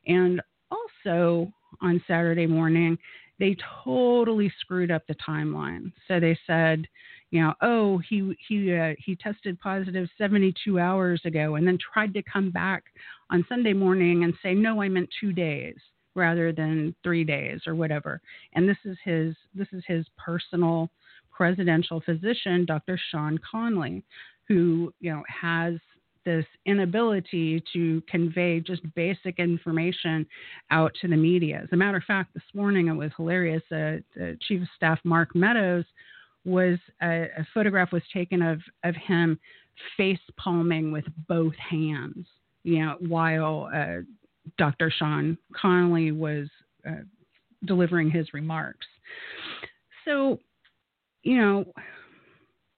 And 0.07 0.41
also 0.71 1.51
on 1.81 2.01
Saturday 2.07 2.47
morning, 2.47 2.97
they 3.39 3.55
totally 3.83 4.51
screwed 4.61 4.91
up 4.91 5.05
the 5.07 5.15
timeline. 5.15 5.91
So 6.07 6.19
they 6.19 6.37
said 6.47 6.87
you 7.31 7.41
know, 7.41 7.53
oh, 7.61 7.97
he 8.09 8.35
he 8.47 8.73
uh, 8.73 8.93
he 8.99 9.15
tested 9.15 9.59
positive 9.59 10.07
72 10.17 10.79
hours 10.79 11.21
ago, 11.25 11.55
and 11.55 11.67
then 11.67 11.77
tried 11.77 12.13
to 12.13 12.23
come 12.23 12.51
back 12.51 12.83
on 13.29 13.45
Sunday 13.49 13.73
morning 13.73 14.23
and 14.23 14.33
say, 14.41 14.53
no, 14.53 14.81
I 14.81 14.87
meant 14.87 15.09
two 15.19 15.33
days 15.33 15.75
rather 16.15 16.51
than 16.51 16.95
three 17.03 17.23
days 17.23 17.61
or 17.67 17.75
whatever. 17.75 18.21
And 18.53 18.67
this 18.67 18.77
is 18.85 18.97
his 19.03 19.35
this 19.53 19.67
is 19.73 19.83
his 19.87 20.05
personal 20.17 20.89
presidential 21.29 22.01
physician, 22.01 22.65
Dr. 22.65 22.99
Sean 23.11 23.37
Conley, 23.49 24.03
who 24.47 24.93
you 24.99 25.11
know 25.11 25.23
has 25.27 25.75
this 26.25 26.45
inability 26.65 27.63
to 27.71 28.01
convey 28.09 28.59
just 28.59 28.81
basic 28.95 29.39
information 29.39 30.25
out 30.71 30.93
to 30.99 31.07
the 31.07 31.15
media. 31.15 31.61
As 31.63 31.69
a 31.71 31.77
matter 31.77 31.97
of 31.97 32.03
fact, 32.03 32.33
this 32.33 32.43
morning 32.53 32.87
it 32.87 32.93
was 32.93 33.11
hilarious. 33.15 33.63
Uh, 33.71 33.97
Chief 34.41 34.61
of 34.61 34.67
Staff 34.75 34.99
Mark 35.05 35.35
Meadows 35.35 35.85
was 36.47 36.79
a, 37.01 37.23
a 37.37 37.47
photograph 37.53 37.91
was 37.91 38.01
taken 38.13 38.41
of 38.41 38.59
of 38.83 38.95
him 38.95 39.39
face 39.95 40.19
palming 40.37 40.91
with 40.91 41.05
both 41.27 41.53
hands, 41.55 42.25
you 42.63 42.83
know, 42.83 42.95
while 43.07 43.69
uh, 43.73 43.97
Dr. 44.57 44.91
Sean 44.91 45.37
Conley 45.55 46.11
was 46.11 46.47
uh, 46.87 47.01
delivering 47.65 48.09
his 48.09 48.33
remarks. 48.33 48.87
So, 50.05 50.39
you 51.23 51.37
know, 51.37 51.65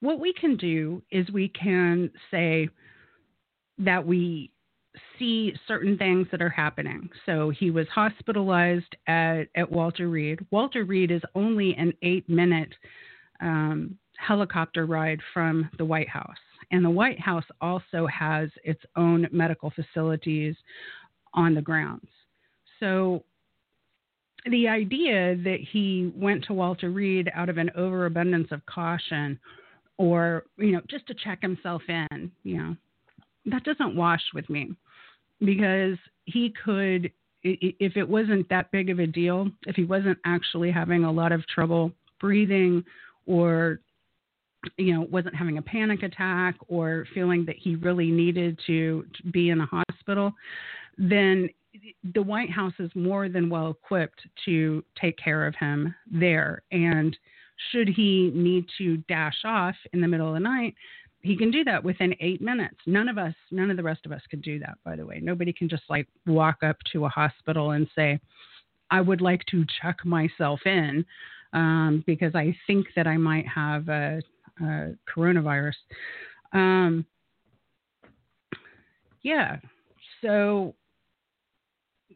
what 0.02 0.20
we 0.20 0.34
can 0.34 0.58
do 0.58 1.02
is 1.12 1.30
we 1.30 1.50
can 1.50 2.10
say 2.32 2.70
that 3.78 4.06
we 4.06 4.52
see 5.18 5.54
certain 5.68 5.98
things 5.98 6.28
that 6.32 6.42
are 6.42 6.50
happening. 6.50 7.10
So 7.26 7.50
he 7.52 7.72
was 7.72 7.88
hospitalized 7.94 8.96
at, 9.08 9.44
at 9.56 9.72
Walter 9.72 10.10
Reed. 10.10 10.40
Walter 10.52 10.84
Reed 10.84 11.12
is 11.12 11.22
only 11.36 11.76
an 11.76 11.94
eight 12.02 12.28
minute 12.28 12.74
um, 13.42 13.98
helicopter 14.18 14.86
ride 14.86 15.20
from 15.34 15.70
the 15.78 15.86
White 15.86 16.10
House. 16.10 16.38
And 16.72 16.86
the 16.86 16.90
White 16.90 17.20
House 17.20 17.46
also 17.62 18.06
has 18.08 18.50
its 18.64 18.82
own 18.96 19.28
medical 19.32 19.72
facilities 19.72 20.56
on 21.34 21.56
the 21.56 21.62
grounds. 21.62 22.08
So 22.80 23.24
the 24.46 24.68
idea 24.68 25.36
that 25.36 25.60
he 25.72 26.14
went 26.16 26.44
to 26.46 26.54
Walter 26.54 26.90
Reed 26.92 27.30
out 27.34 27.50
of 27.50 27.58
an 27.58 27.72
overabundance 27.76 28.50
of 28.52 28.66
caution 28.66 29.40
or, 29.98 30.46
you 30.58 30.72
know, 30.72 30.82
just 30.90 31.08
to 31.08 31.14
check 31.14 31.42
himself 31.42 31.82
in, 31.90 32.32
you 32.44 32.58
know, 32.58 32.76
that 33.46 33.64
doesn't 33.64 33.96
wash 33.96 34.22
with 34.34 34.50
me 34.50 34.74
because 35.40 35.98
he 36.26 36.54
could, 36.64 37.12
if 37.44 37.98
it 37.98 38.08
wasn't 38.08 38.48
that 38.50 38.72
big 38.72 38.90
of 38.90 39.00
a 39.00 39.08
deal, 39.08 39.50
if 39.66 39.76
he 39.76 39.84
wasn't 39.84 40.18
actually 40.26 40.72
having 40.72 41.04
a 41.04 41.12
lot 41.12 41.32
of 41.32 41.46
trouble 41.48 41.92
breathing 42.20 42.84
or 43.30 43.80
you 44.78 44.94
know 44.94 45.08
wasn't 45.10 45.34
having 45.34 45.58
a 45.58 45.62
panic 45.62 46.04
attack 46.04 46.56
or 46.68 47.06
feeling 47.14 47.46
that 47.46 47.56
he 47.58 47.76
really 47.76 48.12
needed 48.12 48.60
to, 48.68 49.06
to 49.16 49.32
be 49.32 49.52
in 49.52 49.62
a 49.62 49.66
hospital 49.66 50.34
then 50.98 51.48
the 52.16 52.22
white 52.22 52.50
house 52.50 52.74
is 52.80 52.90
more 52.96 53.30
than 53.30 53.50
well 53.50 53.70
equipped 53.70 54.20
to 54.44 54.84
take 55.00 55.18
care 55.18 55.48
of 55.48 55.56
him 55.56 55.94
there 56.12 56.64
and 56.72 57.16
should 57.72 57.88
he 57.88 58.32
need 58.34 58.66
to 58.78 58.98
dash 59.08 59.42
off 59.46 59.76
in 59.94 60.02
the 60.02 60.08
middle 60.08 60.28
of 60.28 60.34
the 60.34 60.40
night 60.40 60.74
he 61.22 61.36
can 61.36 61.52
do 61.52 61.64
that 61.66 61.84
within 61.84 62.16
eight 62.22 62.42
minutes. 62.42 62.78
None 62.86 63.10
of 63.10 63.18
us, 63.18 63.34
none 63.52 63.70
of 63.70 63.76
the 63.76 63.84
rest 63.84 64.06
of 64.06 64.14
us 64.14 64.22
could 64.30 64.42
do 64.42 64.58
that, 64.60 64.78
by 64.86 64.96
the 64.96 65.06
way. 65.06 65.20
Nobody 65.22 65.52
can 65.52 65.68
just 65.68 65.84
like 65.90 66.08
walk 66.26 66.64
up 66.64 66.78
to 66.94 67.06
a 67.06 67.10
hospital 67.10 67.72
and 67.72 67.90
say, 67.94 68.20
I 68.90 69.02
would 69.02 69.22
like 69.22 69.44
to 69.52 69.66
check 69.82 70.06
myself 70.06 70.62
in 70.66 71.06
um, 71.54 72.04
because 72.06 72.36
I 72.36 72.56
think 72.68 72.88
that 72.96 73.08
I 73.08 73.18
might 73.18 73.48
have 73.48 73.90
a, 73.90 74.22
a 74.62 74.96
coronavirus. 75.14 75.74
Um, 76.54 77.06
yeah, 79.22 79.58
so 80.22 80.76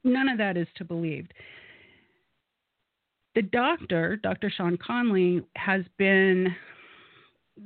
none 0.04 0.30
of 0.30 0.38
that 0.38 0.58
is 0.58 0.68
to 0.78 0.84
believe. 0.84 1.28
The 3.36 3.42
doctor, 3.42 4.16
Dr. 4.18 4.52
Sean 4.56 4.78
Conley, 4.78 5.42
has 5.56 5.84
been 5.98 6.56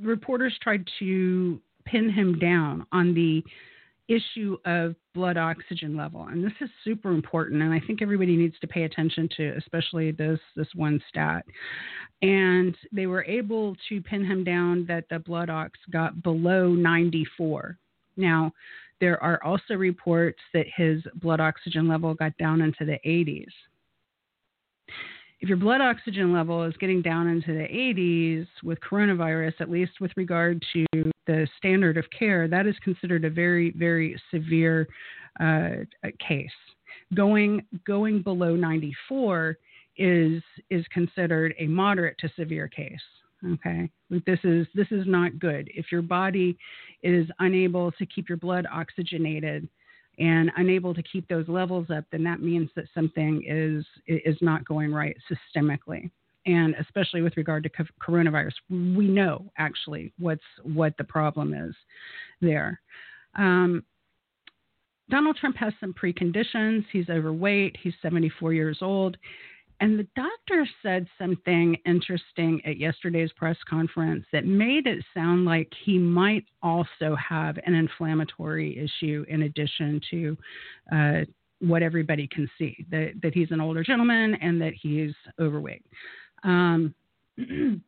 reporters 0.01 0.57
tried 0.62 0.88
to 1.00 1.59
pin 1.86 2.09
him 2.09 2.38
down 2.39 2.86
on 2.91 3.13
the 3.13 3.43
issue 4.07 4.57
of 4.65 4.95
blood 5.17 5.36
oxygen 5.36 5.97
level 5.97 6.27
and 6.27 6.43
this 6.43 6.53
is 6.62 6.69
super 6.83 7.12
important 7.12 7.63
and 7.63 7.74
i 7.74 7.81
think 7.88 8.03
everybody 8.03 8.38
needs 8.38 8.53
to 8.59 8.67
pay 8.67 8.83
attention 8.83 9.27
to 9.36 9.50
especially 9.57 10.12
this 10.12 10.39
this 10.55 10.67
one 10.75 11.01
stat. 11.09 11.43
And 12.21 12.75
they 12.91 13.07
were 13.07 13.24
able 13.25 13.75
to 13.89 14.01
pin 14.01 14.24
him 14.24 14.43
down 14.43 14.86
that 14.88 15.05
the 15.09 15.17
blood 15.17 15.50
ox 15.50 15.79
got 15.91 16.21
below 16.21 16.69
94 16.69 17.79
now 18.15 18.51
there 19.00 19.21
are 19.24 19.43
also 19.43 19.74
reports 19.74 20.39
that 20.53 20.67
his 20.75 21.01
blood 21.15 21.39
oxygen 21.39 21.88
level 21.88 22.13
got 22.13 22.38
down 22.38 22.62
into 22.62 22.86
the 22.86 23.00
80s 23.03 23.51
if 25.39 25.49
your 25.49 25.58
blood 25.58 25.82
oxygen 25.82 26.32
level 26.32 26.63
is 26.63 26.75
getting 26.77 27.01
down 27.01 27.27
into 27.27 27.53
the 27.53 27.67
80s 27.67 28.47
with 28.63 28.80
coronavirus, 28.80 29.53
at 29.60 29.69
least 29.69 30.01
with 30.01 30.12
regard 30.15 30.63
to 30.73 31.12
the 31.27 31.47
standard 31.57 31.97
of 31.97 32.05
care, 32.17 32.47
that 32.47 32.65
is 32.65 32.75
considered 32.83 33.25
a 33.25 33.29
very, 33.29 33.71
very 33.71 34.19
severe 34.31 34.87
uh, 35.39 35.69
case. 36.25 36.49
Going 37.13 37.63
going 37.85 38.21
below 38.21 38.55
94 38.55 39.57
is 39.97 40.41
is 40.69 40.85
considered 40.91 41.53
a 41.59 41.67
moderate 41.67 42.17
to 42.19 42.29
severe 42.35 42.67
case. 42.67 42.99
Okay, 43.53 43.89
this 44.09 44.39
is 44.43 44.65
this 44.73 44.87
is 44.91 45.05
not 45.05 45.37
good. 45.39 45.69
If 45.73 45.91
your 45.91 46.01
body 46.01 46.57
is 47.03 47.27
unable 47.39 47.91
to 47.93 48.05
keep 48.05 48.29
your 48.29 48.37
blood 48.37 48.65
oxygenated 48.71 49.67
and 50.19 50.51
unable 50.57 50.93
to 50.95 51.03
keep 51.03 51.27
those 51.27 51.47
levels 51.47 51.87
up, 51.95 52.05
then 52.11 52.23
that 52.23 52.41
means 52.41 52.69
that 52.75 52.85
something 52.93 53.43
is 53.47 53.85
is 54.07 54.37
not 54.41 54.65
going 54.65 54.91
right 54.91 55.15
systemically. 55.29 56.09
And 56.47 56.75
especially 56.79 57.21
with 57.21 57.38
regard 57.38 57.63
to 57.63 57.69
coronavirus, 58.01 58.53
we 58.69 59.07
know 59.07 59.51
actually 59.57 60.13
what's 60.17 60.41
what 60.63 60.97
the 60.97 61.03
problem 61.03 61.53
is 61.53 61.75
there. 62.41 62.79
Um, 63.36 63.83
Donald 65.10 65.38
Trump 65.38 65.55
has 65.57 65.73
some 65.79 65.93
preconditions. 65.93 66.86
He's 66.91 67.10
overweight. 67.10 67.77
He's 67.81 67.93
74 68.01 68.53
years 68.53 68.79
old. 68.81 69.17
And 69.79 69.99
the 69.99 70.07
doctor 70.15 70.67
said 70.81 71.05
something 71.19 71.77
interesting 71.86 72.62
at 72.65 72.77
yesterday's 72.77 73.31
press 73.33 73.57
conference 73.69 74.25
that 74.33 74.45
made 74.45 74.88
it 74.88 75.03
sound 75.13 75.45
like 75.45 75.71
he 75.86 75.99
might 75.99 76.45
also 76.63 77.15
have 77.15 77.60
an 77.65 77.75
inflammatory 77.75 78.77
issue 78.79 79.23
in 79.29 79.43
addition 79.43 80.01
to 80.10 80.38
uh, 80.91 81.19
what 81.60 81.83
everybody 81.83 82.27
can 82.27 82.49
see 82.57 82.86
that, 82.89 83.13
that 83.21 83.33
he's 83.36 83.51
an 83.51 83.62
older 83.62 83.83
gentleman 83.83 84.36
and 84.41 84.60
that 84.62 84.73
he's 84.81 85.13
overweight. 85.39 85.86
Um, 86.47 86.95
it 87.38 87.81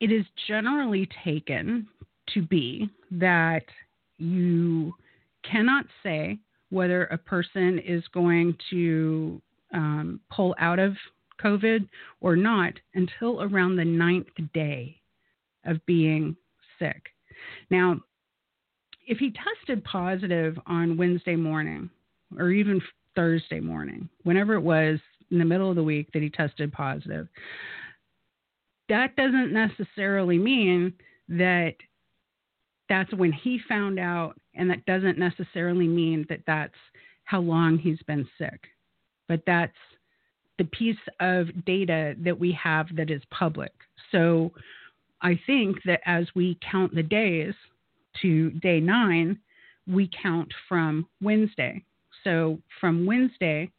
is 0.00 0.24
generally 0.46 1.08
taken 1.24 1.86
to 2.32 2.40
be 2.42 2.88
that 3.10 3.64
you 4.16 4.94
cannot 5.42 5.84
say 6.02 6.38
whether 6.70 7.04
a 7.06 7.18
person 7.18 7.80
is 7.80 8.04
going 8.14 8.56
to 8.70 9.42
um, 9.74 10.20
pull 10.30 10.54
out 10.58 10.78
of 10.78 10.94
COVID 11.42 11.88
or 12.20 12.36
not 12.36 12.72
until 12.94 13.42
around 13.42 13.74
the 13.76 13.84
ninth 13.84 14.28
day 14.54 14.96
of 15.64 15.84
being 15.86 16.36
sick. 16.78 17.02
Now, 17.70 18.00
if 19.08 19.18
he 19.18 19.32
tested 19.32 19.82
positive 19.84 20.56
on 20.66 20.96
Wednesday 20.96 21.34
morning 21.34 21.90
or 22.38 22.50
even 22.50 22.80
Thursday 23.16 23.58
morning, 23.58 24.08
whenever 24.22 24.54
it 24.54 24.60
was 24.60 25.00
in 25.30 25.38
the 25.38 25.44
middle 25.44 25.70
of 25.70 25.76
the 25.76 25.82
week 25.82 26.08
that 26.12 26.22
he 26.22 26.30
tested 26.30 26.72
positive, 26.72 27.28
that 28.88 29.14
doesn't 29.16 29.52
necessarily 29.52 30.38
mean 30.38 30.92
that 31.28 31.74
that's 32.88 33.12
when 33.14 33.32
he 33.32 33.60
found 33.68 33.98
out 33.98 34.34
and 34.54 34.68
that 34.68 34.84
doesn't 34.84 35.18
necessarily 35.18 35.86
mean 35.86 36.26
that 36.28 36.40
that's 36.46 36.74
how 37.24 37.40
long 37.40 37.78
he's 37.78 38.02
been 38.06 38.28
sick, 38.36 38.60
but 39.28 39.42
that's 39.46 39.72
the 40.58 40.64
piece 40.64 40.96
of 41.20 41.46
data 41.64 42.14
that 42.22 42.38
we 42.38 42.52
have 42.52 42.94
that 42.96 43.10
is 43.10 43.22
public. 43.30 43.72
So 44.10 44.50
I 45.22 45.38
think 45.46 45.76
that 45.84 46.00
as 46.04 46.26
we 46.34 46.58
count 46.68 46.94
the 46.94 47.02
days 47.02 47.54
to 48.22 48.50
day 48.50 48.80
nine, 48.80 49.38
we 49.86 50.10
count 50.22 50.52
from 50.68 51.06
Wednesday. 51.22 51.84
So 52.24 52.58
from 52.80 53.06
Wednesday, 53.06 53.70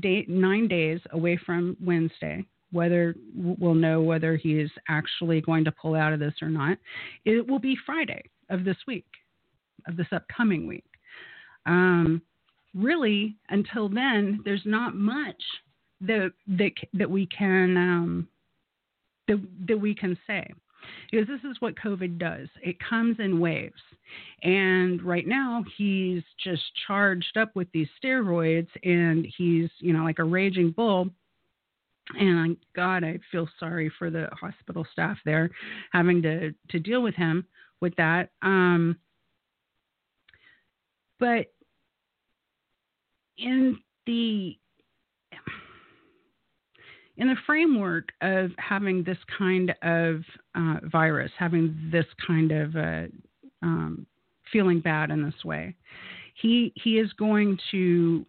day, 0.00 0.24
nine 0.28 0.68
days 0.68 1.00
away 1.12 1.38
from 1.44 1.76
Wednesday, 1.82 2.44
whether 2.72 3.14
we'll 3.34 3.74
know 3.74 4.02
whether 4.02 4.36
he 4.36 4.58
is 4.58 4.70
actually 4.88 5.40
going 5.40 5.64
to 5.64 5.72
pull 5.72 5.94
out 5.94 6.12
of 6.12 6.20
this 6.20 6.34
or 6.42 6.48
not, 6.48 6.78
it 7.24 7.46
will 7.46 7.58
be 7.58 7.76
Friday 7.86 8.22
of 8.50 8.64
this 8.64 8.76
week 8.86 9.06
of 9.86 9.96
this 9.96 10.06
upcoming 10.12 10.66
week. 10.66 10.84
Um, 11.66 12.22
really, 12.74 13.36
until 13.48 13.88
then, 13.88 14.40
there's 14.44 14.62
not 14.64 14.94
much 14.94 15.42
that 16.00 16.32
that 16.46 16.70
that 16.94 17.10
we 17.10 17.26
can 17.26 17.76
um, 17.76 18.28
that 19.26 19.40
that 19.66 19.78
we 19.78 19.94
can 19.94 20.16
say 20.26 20.46
because 21.10 21.26
this 21.26 21.50
is 21.50 21.60
what 21.60 21.74
COVID 21.76 22.18
does. 22.18 22.48
It 22.62 22.76
comes 22.80 23.16
in 23.18 23.40
waves. 23.40 23.80
And 24.42 25.02
right 25.02 25.26
now, 25.26 25.64
he's 25.76 26.22
just 26.42 26.62
charged 26.86 27.36
up 27.36 27.54
with 27.54 27.68
these 27.72 27.88
steroids 28.02 28.68
and 28.84 29.26
he's, 29.36 29.68
you 29.80 29.92
know, 29.92 30.04
like 30.04 30.18
a 30.18 30.24
raging 30.24 30.70
bull. 30.70 31.08
And 32.18 32.56
God, 32.74 33.04
I 33.04 33.18
feel 33.30 33.48
sorry 33.60 33.92
for 33.98 34.10
the 34.10 34.28
hospital 34.32 34.86
staff 34.92 35.18
there 35.24 35.50
having 35.92 36.22
to, 36.22 36.52
to 36.70 36.78
deal 36.78 37.02
with 37.02 37.14
him 37.14 37.44
with 37.80 37.94
that. 37.96 38.30
Um, 38.42 38.96
but 41.20 41.52
in 43.36 43.78
the 44.06 44.56
in 47.18 47.28
the 47.28 47.36
framework 47.46 48.10
of 48.22 48.50
having 48.58 49.02
this 49.02 49.18
kind 49.36 49.74
of 49.82 50.22
uh, 50.54 50.76
virus, 50.84 51.30
having 51.38 51.90
this 51.92 52.06
kind 52.26 52.52
of 52.52 52.76
uh, 52.76 53.06
um, 53.62 54.06
feeling 54.52 54.80
bad 54.80 55.10
in 55.10 55.22
this 55.22 55.44
way, 55.44 55.74
he 56.40 56.72
he 56.76 56.98
is 56.98 57.12
going 57.14 57.58
to 57.72 58.24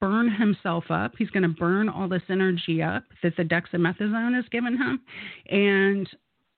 burn 0.00 0.30
himself 0.30 0.84
up. 0.90 1.12
He's 1.16 1.30
going 1.30 1.42
to 1.42 1.48
burn 1.48 1.88
all 1.88 2.08
this 2.08 2.22
energy 2.28 2.82
up 2.82 3.04
that 3.22 3.36
the 3.36 3.44
dexamethasone 3.44 4.34
has 4.34 4.46
given 4.50 4.76
him. 4.76 5.00
And 5.50 6.08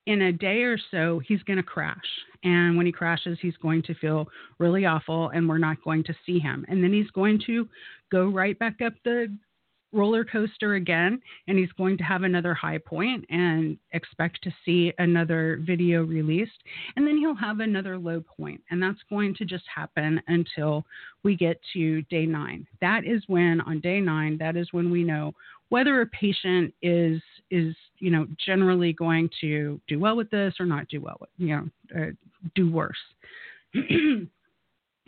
in 0.06 0.22
a 0.22 0.32
day 0.32 0.62
or 0.62 0.78
so, 0.90 1.20
he's 1.26 1.42
going 1.42 1.56
to 1.56 1.62
crash. 1.62 1.98
And 2.44 2.76
when 2.76 2.86
he 2.86 2.92
crashes, 2.92 3.38
he's 3.42 3.56
going 3.56 3.82
to 3.82 3.94
feel 3.94 4.28
really 4.58 4.84
awful, 4.84 5.28
and 5.30 5.48
we're 5.48 5.58
not 5.58 5.82
going 5.84 6.04
to 6.04 6.14
see 6.24 6.38
him. 6.38 6.64
And 6.68 6.82
then 6.82 6.92
he's 6.92 7.10
going 7.10 7.40
to 7.46 7.68
go 8.10 8.26
right 8.28 8.58
back 8.58 8.80
up 8.80 8.94
the 9.04 9.36
roller 9.92 10.24
coaster 10.24 10.74
again 10.74 11.20
and 11.48 11.58
he's 11.58 11.72
going 11.72 11.98
to 11.98 12.04
have 12.04 12.22
another 12.22 12.54
high 12.54 12.78
point 12.78 13.24
and 13.30 13.76
expect 13.92 14.42
to 14.42 14.50
see 14.64 14.92
another 14.98 15.60
video 15.62 16.02
released. 16.02 16.62
And 16.96 17.06
then 17.06 17.18
he'll 17.18 17.34
have 17.34 17.60
another 17.60 17.98
low 17.98 18.22
point 18.36 18.60
and 18.70 18.82
that's 18.82 19.00
going 19.10 19.34
to 19.36 19.44
just 19.44 19.64
happen 19.74 20.20
until 20.28 20.84
we 21.22 21.36
get 21.36 21.60
to 21.72 22.02
day 22.02 22.26
9 22.26 22.66
that 22.80 23.04
is 23.04 23.22
when 23.26 23.60
on 23.62 23.80
day 23.80 24.00
9 24.00 24.38
that 24.38 24.56
is 24.56 24.68
when 24.72 24.90
we 24.90 25.04
know 25.04 25.32
whether 25.68 26.02
a 26.02 26.06
patient 26.06 26.74
is 26.82 27.20
is 27.50 27.74
you 27.98 28.10
know 28.10 28.26
generally 28.44 28.92
going 28.92 29.28
to 29.40 29.80
do 29.88 29.98
well 29.98 30.16
with 30.16 30.30
this 30.30 30.54
or 30.60 30.66
not 30.66 30.86
do 30.88 31.00
well 31.00 31.16
with 31.20 31.30
you 31.38 31.48
know 31.48 31.68
uh, 31.96 32.10
do 32.54 32.70
worse. 32.70 32.96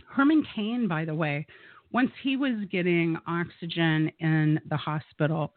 Herman 0.09 0.47
Cain 0.55 0.88
by 0.88 1.05
the 1.05 1.14
way 1.14 1.47
once 1.94 2.11
he 2.22 2.37
was 2.37 2.54
getting 2.70 3.16
oxygen 3.26 4.11
in 4.18 4.61
the 4.68 4.76
hospital, 4.76 5.54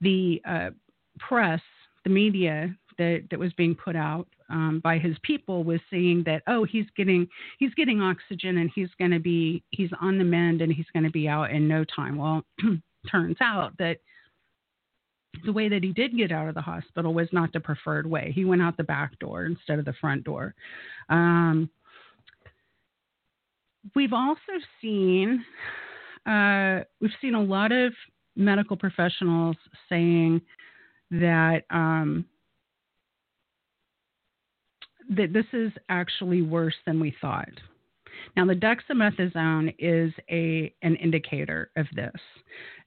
the 0.00 0.40
uh, 0.48 0.70
press, 1.18 1.60
the 2.04 2.10
media 2.10 2.74
that, 2.96 3.24
that 3.30 3.38
was 3.38 3.52
being 3.54 3.74
put 3.74 3.96
out 3.96 4.28
um, 4.50 4.80
by 4.82 4.98
his 4.98 5.16
people 5.22 5.64
was 5.64 5.80
saying 5.90 6.22
that 6.26 6.42
oh 6.46 6.64
he's 6.64 6.86
getting 6.96 7.26
he's 7.58 7.74
getting 7.74 8.00
oxygen 8.00 8.58
and 8.58 8.70
he's 8.74 8.88
going 8.98 9.10
to 9.10 9.20
be 9.20 9.62
he's 9.70 9.90
on 10.00 10.16
the 10.16 10.24
mend 10.24 10.62
and 10.62 10.72
he's 10.72 10.86
going 10.92 11.04
to 11.04 11.10
be 11.10 11.28
out 11.28 11.50
in 11.50 11.68
no 11.68 11.84
time. 11.84 12.16
Well, 12.16 12.42
turns 13.10 13.36
out 13.40 13.76
that 13.78 13.98
the 15.44 15.52
way 15.52 15.68
that 15.68 15.82
he 15.82 15.92
did 15.92 16.16
get 16.16 16.32
out 16.32 16.48
of 16.48 16.54
the 16.54 16.60
hospital 16.60 17.14
was 17.14 17.28
not 17.32 17.52
the 17.52 17.60
preferred 17.60 18.06
way. 18.06 18.32
He 18.34 18.44
went 18.44 18.62
out 18.62 18.76
the 18.76 18.84
back 18.84 19.18
door 19.18 19.44
instead 19.44 19.78
of 19.78 19.84
the 19.84 19.94
front 20.00 20.24
door. 20.24 20.54
Um, 21.08 21.70
we've 23.94 24.12
also 24.12 24.52
seen 24.80 25.44
uh, 26.26 26.80
we've 27.00 27.10
seen 27.20 27.34
a 27.34 27.42
lot 27.42 27.72
of 27.72 27.92
medical 28.36 28.76
professionals 28.76 29.56
saying 29.88 30.40
that 31.10 31.62
um, 31.70 32.24
that 35.08 35.32
this 35.32 35.46
is 35.52 35.72
actually 35.88 36.42
worse 36.42 36.74
than 36.86 37.00
we 37.00 37.14
thought. 37.20 37.48
Now, 38.36 38.46
the 38.46 38.54
dexamethasone 38.54 39.74
is 39.78 40.12
a 40.30 40.72
an 40.82 40.96
indicator 40.96 41.70
of 41.76 41.86
this. 41.94 42.12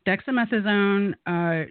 Dexamethasone 0.08 1.14
uh, 1.26 1.70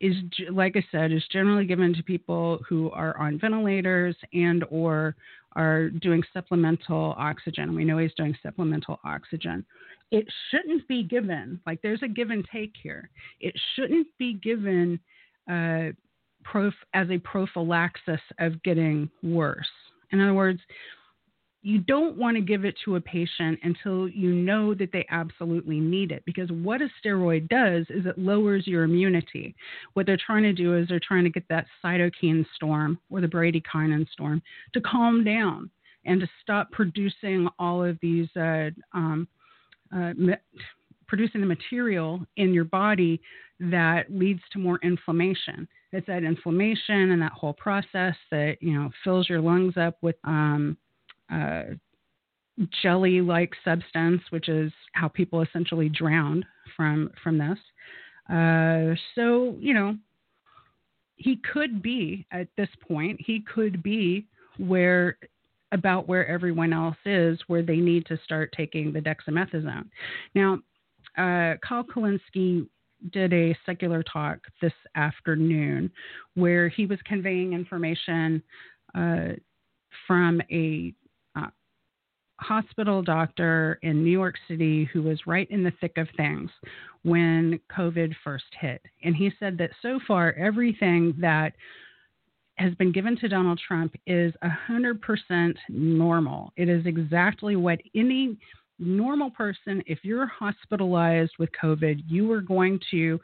is, 0.00 0.14
like 0.50 0.76
I 0.76 0.84
said, 0.90 1.12
is 1.12 1.24
generally 1.32 1.66
given 1.66 1.94
to 1.94 2.02
people 2.02 2.60
who 2.68 2.90
are 2.90 3.16
on 3.18 3.38
ventilators 3.38 4.16
and 4.32 4.64
or 4.70 5.14
are 5.56 5.88
doing 5.88 6.22
supplemental 6.32 7.14
oxygen. 7.16 7.74
We 7.74 7.84
know 7.84 7.98
he's 7.98 8.14
doing 8.16 8.36
supplemental 8.42 8.98
oxygen. 9.04 9.64
It 10.10 10.26
shouldn't 10.50 10.86
be 10.88 11.02
given, 11.02 11.60
like 11.66 11.80
there's 11.82 12.02
a 12.02 12.08
give 12.08 12.30
and 12.30 12.46
take 12.52 12.72
here. 12.82 13.08
It 13.40 13.54
shouldn't 13.74 14.08
be 14.18 14.34
given 14.34 14.98
uh, 15.50 15.88
prof, 16.42 16.74
as 16.92 17.08
a 17.10 17.18
prophylaxis 17.18 18.20
of 18.38 18.62
getting 18.62 19.10
worse. 19.22 19.66
In 20.12 20.20
other 20.20 20.34
words, 20.34 20.60
you 21.64 21.78
don't 21.78 22.18
want 22.18 22.36
to 22.36 22.42
give 22.42 22.66
it 22.66 22.74
to 22.84 22.96
a 22.96 23.00
patient 23.00 23.58
until 23.62 24.06
you 24.06 24.34
know 24.34 24.74
that 24.74 24.92
they 24.92 25.06
absolutely 25.10 25.80
need 25.80 26.12
it 26.12 26.22
because 26.26 26.50
what 26.50 26.82
a 26.82 26.88
steroid 27.02 27.48
does 27.48 27.86
is 27.88 28.04
it 28.04 28.18
lowers 28.18 28.66
your 28.66 28.84
immunity. 28.84 29.56
What 29.94 30.04
they're 30.04 30.18
trying 30.18 30.42
to 30.42 30.52
do 30.52 30.76
is 30.76 30.86
they're 30.86 31.00
trying 31.00 31.24
to 31.24 31.30
get 31.30 31.48
that 31.48 31.64
cytokine 31.82 32.44
storm 32.54 32.98
or 33.08 33.22
the 33.22 33.26
bradykinin 33.26 34.06
storm 34.10 34.42
to 34.74 34.80
calm 34.82 35.24
down 35.24 35.70
and 36.04 36.20
to 36.20 36.28
stop 36.42 36.70
producing 36.70 37.48
all 37.58 37.82
of 37.82 37.98
these 38.02 38.28
uh, 38.36 38.68
um, 38.92 39.26
uh, 39.90 40.12
me- 40.18 40.34
producing 41.08 41.40
the 41.40 41.46
material 41.46 42.20
in 42.36 42.52
your 42.52 42.64
body 42.64 43.22
that 43.58 44.04
leads 44.10 44.42
to 44.52 44.58
more 44.58 44.78
inflammation. 44.82 45.66
It's 45.92 46.06
that 46.08 46.24
inflammation 46.24 47.12
and 47.12 47.22
that 47.22 47.32
whole 47.32 47.54
process 47.54 48.16
that 48.30 48.56
you 48.60 48.74
know 48.74 48.90
fills 49.02 49.30
your 49.30 49.40
lungs 49.40 49.78
up 49.78 49.96
with 50.02 50.16
um, 50.24 50.76
uh, 51.32 51.62
jelly 52.82 53.20
like 53.20 53.52
substance, 53.64 54.22
which 54.30 54.48
is 54.48 54.72
how 54.92 55.08
people 55.08 55.42
essentially 55.42 55.88
drowned 55.88 56.44
from 56.76 57.10
from 57.22 57.38
this. 57.38 57.58
Uh, 58.30 58.94
so 59.14 59.56
you 59.58 59.74
know, 59.74 59.96
he 61.16 61.40
could 61.52 61.82
be 61.82 62.26
at 62.30 62.48
this 62.56 62.68
point. 62.86 63.20
He 63.20 63.40
could 63.40 63.82
be 63.82 64.26
where 64.58 65.18
about 65.72 66.06
where 66.06 66.26
everyone 66.28 66.72
else 66.72 66.96
is, 67.04 67.38
where 67.48 67.62
they 67.62 67.76
need 67.76 68.06
to 68.06 68.18
start 68.24 68.54
taking 68.56 68.92
the 68.92 69.00
dexamethasone. 69.00 69.88
Now, 70.34 70.60
uh, 71.18 71.56
Kyle 71.66 71.84
Kulinski 71.84 72.66
did 73.12 73.32
a 73.32 73.56
secular 73.66 74.02
talk 74.02 74.38
this 74.62 74.72
afternoon 74.94 75.90
where 76.34 76.68
he 76.68 76.86
was 76.86 76.98
conveying 77.04 77.52
information 77.52 78.42
uh, 78.94 79.32
from 80.06 80.40
a 80.50 80.94
hospital 82.40 83.02
doctor 83.02 83.78
in 83.82 84.02
New 84.02 84.10
York 84.10 84.34
City 84.48 84.88
who 84.92 85.02
was 85.02 85.20
right 85.26 85.50
in 85.50 85.62
the 85.62 85.72
thick 85.80 85.96
of 85.96 86.08
things 86.16 86.50
when 87.02 87.60
COVID 87.76 88.14
first 88.24 88.44
hit. 88.60 88.82
And 89.02 89.14
he 89.14 89.30
said 89.38 89.58
that 89.58 89.70
so 89.82 90.00
far, 90.06 90.32
everything 90.32 91.14
that 91.20 91.52
has 92.56 92.74
been 92.74 92.92
given 92.92 93.16
to 93.18 93.28
Donald 93.28 93.60
Trump 93.66 93.94
is 94.06 94.32
100% 94.70 95.54
normal. 95.68 96.52
It 96.56 96.68
is 96.68 96.86
exactly 96.86 97.56
what 97.56 97.80
any 97.94 98.36
normal 98.78 99.30
person, 99.30 99.82
if 99.86 100.00
you're 100.02 100.26
hospitalized 100.26 101.32
with 101.38 101.50
COVID, 101.60 102.02
you 102.06 102.30
are 102.32 102.40
going 102.40 102.80
to 102.90 103.20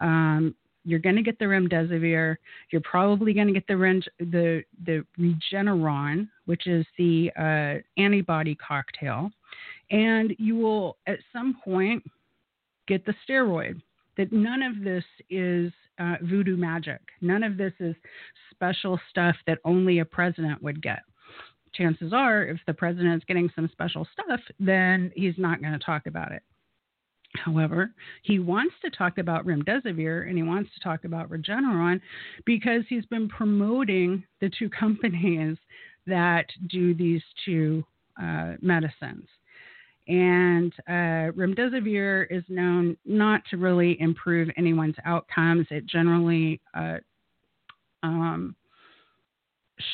um, 0.00 0.54
you're 0.84 0.98
going 0.98 1.16
to 1.16 1.22
get 1.22 1.38
the 1.38 1.44
remdesivir. 1.46 2.36
You're 2.70 2.82
probably 2.82 3.32
going 3.32 3.46
to 3.46 3.52
get 3.52 3.66
the 3.66 4.02
the 4.18 4.62
the 4.84 5.04
Regeneron, 5.18 6.28
which 6.46 6.66
is 6.66 6.86
the 6.98 7.30
uh, 7.38 8.00
antibody 8.00 8.54
cocktail, 8.54 9.30
and 9.90 10.34
you 10.38 10.56
will 10.56 10.96
at 11.06 11.18
some 11.32 11.56
point 11.64 12.02
get 12.86 13.04
the 13.06 13.14
steroid. 13.28 13.80
That 14.16 14.32
none 14.32 14.62
of 14.62 14.84
this 14.84 15.04
is 15.28 15.72
uh, 15.98 16.16
voodoo 16.22 16.56
magic. 16.56 17.00
None 17.20 17.42
of 17.42 17.56
this 17.56 17.72
is 17.80 17.96
special 18.52 19.00
stuff 19.10 19.34
that 19.46 19.58
only 19.64 19.98
a 19.98 20.04
president 20.04 20.62
would 20.62 20.80
get. 20.82 21.00
Chances 21.74 22.12
are, 22.12 22.44
if 22.44 22.60
the 22.68 22.74
president's 22.74 23.24
getting 23.24 23.50
some 23.56 23.68
special 23.72 24.06
stuff, 24.12 24.40
then 24.60 25.10
he's 25.16 25.34
not 25.36 25.60
going 25.60 25.72
to 25.72 25.84
talk 25.84 26.06
about 26.06 26.30
it. 26.30 26.42
However, 27.36 27.92
he 28.22 28.38
wants 28.38 28.74
to 28.82 28.90
talk 28.90 29.18
about 29.18 29.46
remdesivir 29.46 30.28
and 30.28 30.36
he 30.36 30.42
wants 30.42 30.70
to 30.74 30.80
talk 30.80 31.04
about 31.04 31.30
Regeneron 31.30 32.00
because 32.44 32.84
he's 32.88 33.06
been 33.06 33.28
promoting 33.28 34.24
the 34.40 34.50
two 34.56 34.68
companies 34.80 35.56
that 36.06 36.46
do 36.68 36.94
these 36.94 37.22
two 37.44 37.84
uh, 38.20 38.54
medicines. 38.60 39.26
And 40.06 40.72
uh, 40.86 41.32
remdesivir 41.32 42.26
is 42.30 42.44
known 42.48 42.96
not 43.06 43.42
to 43.50 43.56
really 43.56 43.98
improve 44.00 44.50
anyone's 44.56 44.96
outcomes. 45.06 45.66
It 45.70 45.86
generally 45.86 46.60
uh, 46.74 46.98
um, 48.02 48.54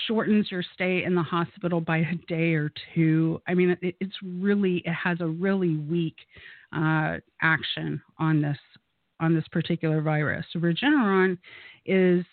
shortens 0.06 0.50
your 0.50 0.62
stay 0.74 1.04
in 1.04 1.14
the 1.14 1.22
hospital 1.22 1.80
by 1.80 1.98
a 1.98 2.14
day 2.28 2.54
or 2.54 2.70
two. 2.94 3.40
I 3.46 3.54
mean, 3.54 3.76
it, 3.80 3.94
it's 4.00 4.16
really 4.22 4.82
it 4.84 4.92
has 4.92 5.20
a 5.20 5.26
really 5.26 5.76
weak 5.76 6.16
uh, 6.74 7.16
action 7.42 8.00
on 8.18 8.42
this 8.42 8.58
on 9.20 9.34
this 9.34 9.44
particular 9.50 10.00
virus. 10.00 10.46
Regeneron 10.56 11.38
is 11.86 12.24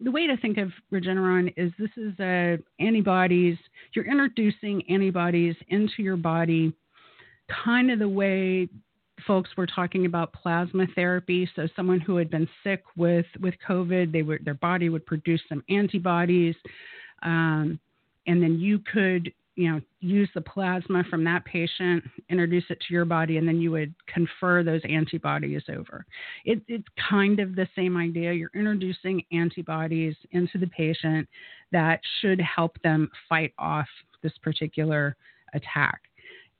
the 0.00 0.10
way 0.10 0.26
to 0.26 0.36
think 0.36 0.58
of 0.58 0.70
Regeneron 0.92 1.52
is 1.56 1.72
this 1.78 1.90
is 1.96 2.12
a 2.20 2.58
antibodies. 2.80 3.56
You're 3.94 4.06
introducing 4.06 4.82
antibodies 4.88 5.56
into 5.68 6.02
your 6.02 6.16
body, 6.16 6.72
kind 7.64 7.90
of 7.90 7.98
the 7.98 8.08
way 8.08 8.68
folks 9.26 9.50
were 9.56 9.66
talking 9.66 10.06
about 10.06 10.32
plasma 10.32 10.86
therapy. 10.94 11.48
So 11.54 11.68
someone 11.74 12.00
who 12.00 12.16
had 12.16 12.30
been 12.30 12.48
sick 12.62 12.82
with 12.96 13.26
with 13.40 13.54
COVID, 13.66 14.12
they 14.12 14.22
would 14.22 14.44
their 14.44 14.54
body 14.54 14.88
would 14.88 15.06
produce 15.06 15.40
some 15.48 15.62
antibodies, 15.68 16.56
um, 17.22 17.78
and 18.26 18.42
then 18.42 18.58
you 18.58 18.78
could 18.78 19.32
you 19.54 19.70
know 19.70 19.80
use 20.00 20.28
the 20.34 20.40
plasma 20.40 21.04
from 21.10 21.24
that 21.24 21.44
patient, 21.44 22.04
introduce 22.30 22.64
it 22.70 22.80
to 22.80 22.94
your 22.94 23.04
body, 23.04 23.36
and 23.36 23.46
then 23.46 23.60
you 23.60 23.70
would 23.70 23.94
confer 24.12 24.62
those 24.62 24.80
antibodies 24.88 25.62
over. 25.68 26.04
It, 26.44 26.62
it's 26.68 26.88
kind 27.08 27.40
of 27.40 27.54
the 27.54 27.68
same 27.76 27.96
idea. 27.96 28.32
You're 28.32 28.50
introducing 28.54 29.22
antibodies 29.32 30.16
into 30.32 30.58
the 30.58 30.68
patient 30.68 31.28
that 31.70 32.00
should 32.20 32.40
help 32.40 32.80
them 32.82 33.10
fight 33.28 33.52
off 33.58 33.88
this 34.22 34.32
particular 34.42 35.16
attack. 35.54 36.02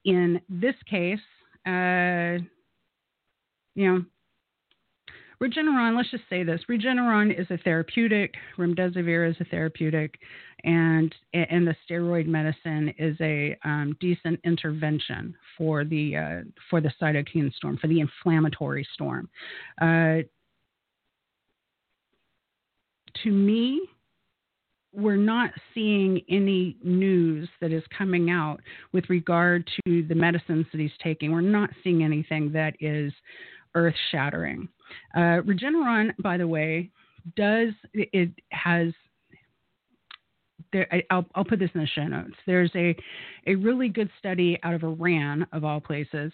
In 0.04 0.40
this 0.48 0.74
case, 0.88 1.20
uh, 1.66 2.42
you 3.74 3.92
know, 3.92 4.04
Regeneron, 5.42 5.96
let's 5.96 6.10
just 6.10 6.22
say 6.30 6.44
this 6.44 6.60
Regeneron 6.70 7.38
is 7.38 7.48
a 7.50 7.58
therapeutic, 7.58 8.34
remdesivir 8.56 9.28
is 9.28 9.36
a 9.40 9.44
therapeutic, 9.46 10.20
and, 10.62 11.12
and 11.34 11.66
the 11.66 11.74
steroid 11.88 12.26
medicine 12.26 12.94
is 12.96 13.16
a 13.20 13.56
um, 13.64 13.96
decent 13.98 14.38
intervention 14.44 15.34
for 15.58 15.84
the, 15.84 16.16
uh, 16.16 16.40
for 16.70 16.80
the 16.80 16.92
cytokine 17.00 17.52
storm, 17.54 17.76
for 17.76 17.88
the 17.88 17.98
inflammatory 17.98 18.86
storm. 18.94 19.28
Uh, 19.80 20.18
to 23.24 23.30
me, 23.30 23.80
we're 24.92 25.16
not 25.16 25.50
seeing 25.72 26.20
any 26.28 26.76
news 26.82 27.48
that 27.60 27.72
is 27.72 27.82
coming 27.96 28.30
out 28.30 28.60
with 28.92 29.08
regard 29.08 29.68
to 29.84 30.02
the 30.04 30.14
medicines 30.14 30.66
that 30.72 30.80
he's 30.80 30.90
taking. 31.02 31.32
We're 31.32 31.40
not 31.40 31.70
seeing 31.82 32.02
anything 32.04 32.52
that 32.52 32.74
is 32.80 33.12
earth 33.74 33.94
shattering. 34.10 34.68
Uh, 35.14 35.40
Regeneron, 35.40 36.12
by 36.22 36.36
the 36.36 36.46
way, 36.46 36.90
does 37.36 37.72
it 37.94 38.30
has 38.50 38.92
there, 40.72 40.88
I, 40.90 41.14
will 41.14 41.26
I'll 41.34 41.44
put 41.44 41.58
this 41.58 41.70
in 41.74 41.80
the 41.80 41.86
show 41.86 42.06
notes. 42.06 42.34
There's 42.46 42.70
a, 42.74 42.96
a 43.46 43.54
really 43.56 43.88
good 43.88 44.10
study 44.18 44.58
out 44.62 44.74
of 44.74 44.82
Iran, 44.82 45.46
of 45.52 45.64
all 45.64 45.80
places, 45.80 46.32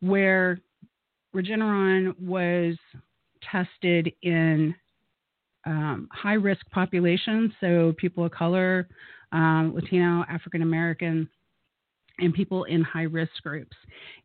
where 0.00 0.60
Regeneron 1.34 2.18
was 2.20 2.76
tested 3.50 4.12
in 4.22 4.74
um, 5.66 6.08
high 6.12 6.34
risk 6.34 6.64
populations, 6.70 7.52
so 7.60 7.94
people 7.98 8.24
of 8.24 8.32
color, 8.32 8.88
um, 9.32 9.72
Latino, 9.74 10.24
African 10.28 10.62
American, 10.62 11.28
and 12.18 12.34
people 12.34 12.64
in 12.64 12.82
high 12.82 13.02
risk 13.02 13.32
groups. 13.42 13.76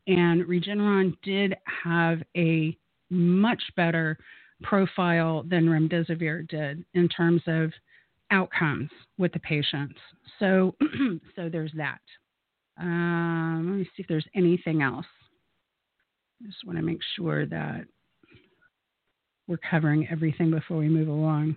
And 0.08 0.43
Regeneron 0.46 1.15
did 1.24 1.56
have 1.84 2.22
a 2.36 2.78
much 3.10 3.62
better 3.76 4.17
profile 4.63 5.43
than 5.48 5.65
remdesivir 5.65 6.48
did 6.48 6.84
in 6.93 7.10
terms 7.10 7.41
of 7.48 7.72
outcomes 8.32 8.89
with 9.17 9.32
the 9.34 9.39
patients. 9.39 10.00
So, 10.39 10.76
so 11.36 11.50
there's 11.50 11.74
that. 11.76 12.00
Um, 12.80 13.67
let 13.69 13.78
me 13.78 13.84
see 13.86 14.02
if 14.02 14.08
there's 14.08 14.26
anything 14.36 14.82
else. 14.82 15.06
I 16.41 16.48
just 16.48 16.65
want 16.65 16.78
to 16.78 16.84
make 16.84 17.00
sure 17.15 17.46
that 17.46 17.86
we're 19.47 19.60
covering 19.69 20.08
everything 20.10 20.51
before 20.51 20.77
we 20.77 20.89
move 20.89 21.08
along. 21.08 21.56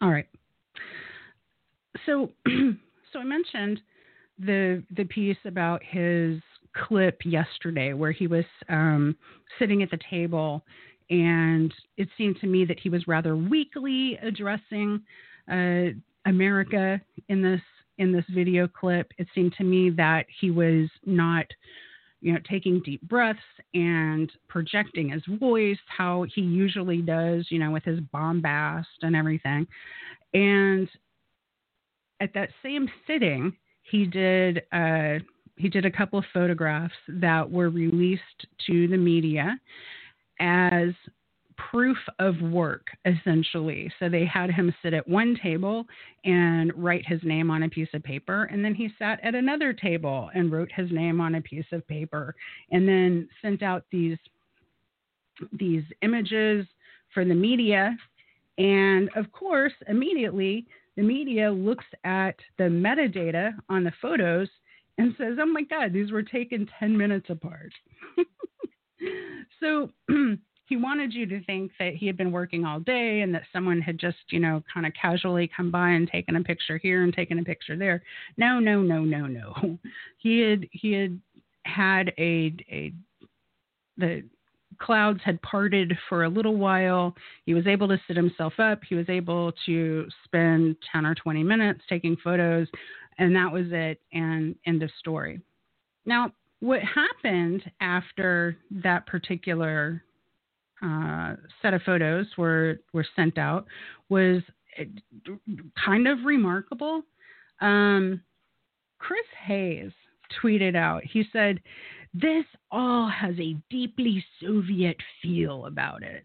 All 0.00 0.10
right. 0.10 0.26
So, 2.04 2.30
so 3.12 3.18
I 3.18 3.24
mentioned 3.24 3.80
the 4.38 4.82
the 4.96 5.04
piece 5.04 5.38
about 5.44 5.82
his 5.82 6.40
clip 6.76 7.20
yesterday 7.24 7.92
where 7.94 8.12
he 8.12 8.26
was 8.26 8.44
um, 8.68 9.16
sitting 9.58 9.82
at 9.82 9.90
the 9.90 9.98
table, 10.10 10.62
and 11.08 11.72
it 11.96 12.08
seemed 12.18 12.38
to 12.40 12.46
me 12.46 12.64
that 12.64 12.78
he 12.78 12.90
was 12.90 13.08
rather 13.08 13.36
weakly 13.36 14.18
addressing 14.22 15.02
uh, 15.50 15.86
America 16.26 17.00
in 17.28 17.42
this 17.42 17.62
in 17.98 18.12
this 18.12 18.24
video 18.34 18.68
clip. 18.68 19.10
It 19.18 19.26
seemed 19.34 19.54
to 19.54 19.64
me 19.64 19.90
that 19.90 20.26
he 20.40 20.50
was 20.50 20.88
not 21.06 21.46
you 22.20 22.32
know, 22.32 22.38
taking 22.48 22.80
deep 22.80 23.00
breaths 23.02 23.38
and 23.74 24.30
projecting 24.48 25.10
his 25.10 25.22
voice, 25.38 25.78
how 25.86 26.24
he 26.34 26.40
usually 26.40 27.02
does, 27.02 27.46
you 27.50 27.58
know, 27.58 27.70
with 27.70 27.84
his 27.84 28.00
bombast 28.12 28.86
and 29.02 29.14
everything. 29.14 29.66
And 30.34 30.88
at 32.20 32.32
that 32.34 32.50
same 32.62 32.88
sitting, 33.06 33.52
he 33.82 34.06
did 34.06 34.62
uh, 34.72 35.18
he 35.56 35.68
did 35.68 35.84
a 35.84 35.90
couple 35.90 36.18
of 36.18 36.24
photographs 36.32 36.94
that 37.08 37.50
were 37.50 37.70
released 37.70 38.46
to 38.66 38.88
the 38.88 38.96
media 38.96 39.58
as 40.40 40.90
proof 41.56 41.96
of 42.18 42.40
work, 42.40 42.86
essentially. 43.04 43.90
So 43.98 44.08
they 44.08 44.24
had 44.24 44.50
him 44.50 44.74
sit 44.82 44.94
at 44.94 45.06
one 45.06 45.36
table 45.42 45.86
and 46.24 46.72
write 46.76 47.06
his 47.06 47.20
name 47.22 47.50
on 47.50 47.64
a 47.64 47.68
piece 47.68 47.88
of 47.94 48.02
paper, 48.02 48.44
and 48.44 48.64
then 48.64 48.74
he 48.74 48.88
sat 48.98 49.20
at 49.22 49.34
another 49.34 49.72
table 49.72 50.30
and 50.34 50.52
wrote 50.52 50.70
his 50.72 50.90
name 50.90 51.20
on 51.20 51.36
a 51.36 51.40
piece 51.40 51.66
of 51.72 51.86
paper, 51.86 52.34
and 52.70 52.88
then 52.88 53.28
sent 53.42 53.62
out 53.62 53.84
these 53.90 54.18
these 55.52 55.84
images 56.02 56.66
for 57.12 57.24
the 57.24 57.34
media. 57.34 57.96
And 58.58 59.10
of 59.16 59.30
course, 59.32 59.74
immediately 59.88 60.66
the 60.96 61.02
media 61.02 61.50
looks 61.50 61.84
at 62.04 62.36
the 62.56 62.64
metadata 62.64 63.52
on 63.68 63.84
the 63.84 63.92
photos 64.00 64.48
and 64.98 65.14
says, 65.18 65.36
"Oh 65.38 65.46
my 65.46 65.62
God, 65.62 65.92
these 65.92 66.10
were 66.10 66.22
taken 66.22 66.68
10 66.78 66.96
minutes 66.96 67.28
apart." 67.28 67.72
so 69.60 69.90
he 70.66 70.76
wanted 70.76 71.14
you 71.14 71.26
to 71.26 71.42
think 71.44 71.70
that 71.78 71.94
he 71.94 72.06
had 72.06 72.16
been 72.16 72.32
working 72.32 72.64
all 72.64 72.80
day 72.80 73.20
and 73.20 73.32
that 73.32 73.44
someone 73.52 73.80
had 73.80 73.98
just, 73.98 74.18
you 74.30 74.40
know, 74.40 74.62
kind 74.72 74.84
of 74.84 74.92
casually 75.00 75.48
come 75.56 75.70
by 75.70 75.90
and 75.90 76.08
taken 76.08 76.36
a 76.36 76.42
picture 76.42 76.76
here 76.76 77.04
and 77.04 77.14
taken 77.14 77.38
a 77.38 77.44
picture 77.44 77.76
there. 77.76 78.02
No, 78.36 78.58
no, 78.58 78.82
no, 78.82 79.04
no, 79.04 79.26
no. 79.26 79.78
He 80.18 80.40
had 80.40 80.66
he 80.72 80.92
had 80.92 81.20
had 81.64 82.12
a 82.18 82.52
a 82.68 82.92
the 83.96 84.24
clouds 84.80 85.20
had 85.24 85.40
parted 85.42 85.96
for 86.08 86.24
a 86.24 86.28
little 86.28 86.56
while. 86.56 87.14
He 87.44 87.54
was 87.54 87.66
able 87.66 87.86
to 87.88 88.00
sit 88.08 88.16
himself 88.16 88.54
up. 88.58 88.80
He 88.86 88.96
was 88.96 89.08
able 89.08 89.52
to 89.66 90.06
spend 90.24 90.76
10 90.92 91.06
or 91.06 91.14
20 91.14 91.44
minutes 91.44 91.80
taking 91.88 92.16
photos, 92.16 92.66
and 93.18 93.34
that 93.36 93.52
was 93.52 93.66
it. 93.70 94.00
And 94.12 94.56
end 94.66 94.82
of 94.82 94.90
story. 94.98 95.40
Now, 96.04 96.32
what 96.58 96.80
happened 96.82 97.62
after 97.80 98.56
that 98.82 99.06
particular 99.06 100.02
uh, 100.82 101.34
set 101.62 101.74
of 101.74 101.82
photos 101.82 102.26
were 102.36 102.80
were 102.92 103.06
sent 103.16 103.38
out 103.38 103.66
was 104.08 104.42
kind 105.84 106.06
of 106.06 106.18
remarkable. 106.24 107.02
Um, 107.60 108.20
Chris 108.98 109.26
Hayes 109.46 109.92
tweeted 110.42 110.76
out. 110.76 111.02
He 111.04 111.24
said, 111.32 111.60
"This 112.12 112.44
all 112.70 113.08
has 113.08 113.34
a 113.38 113.56
deeply 113.70 114.24
Soviet 114.40 114.96
feel 115.22 115.66
about 115.66 116.02
it." 116.02 116.24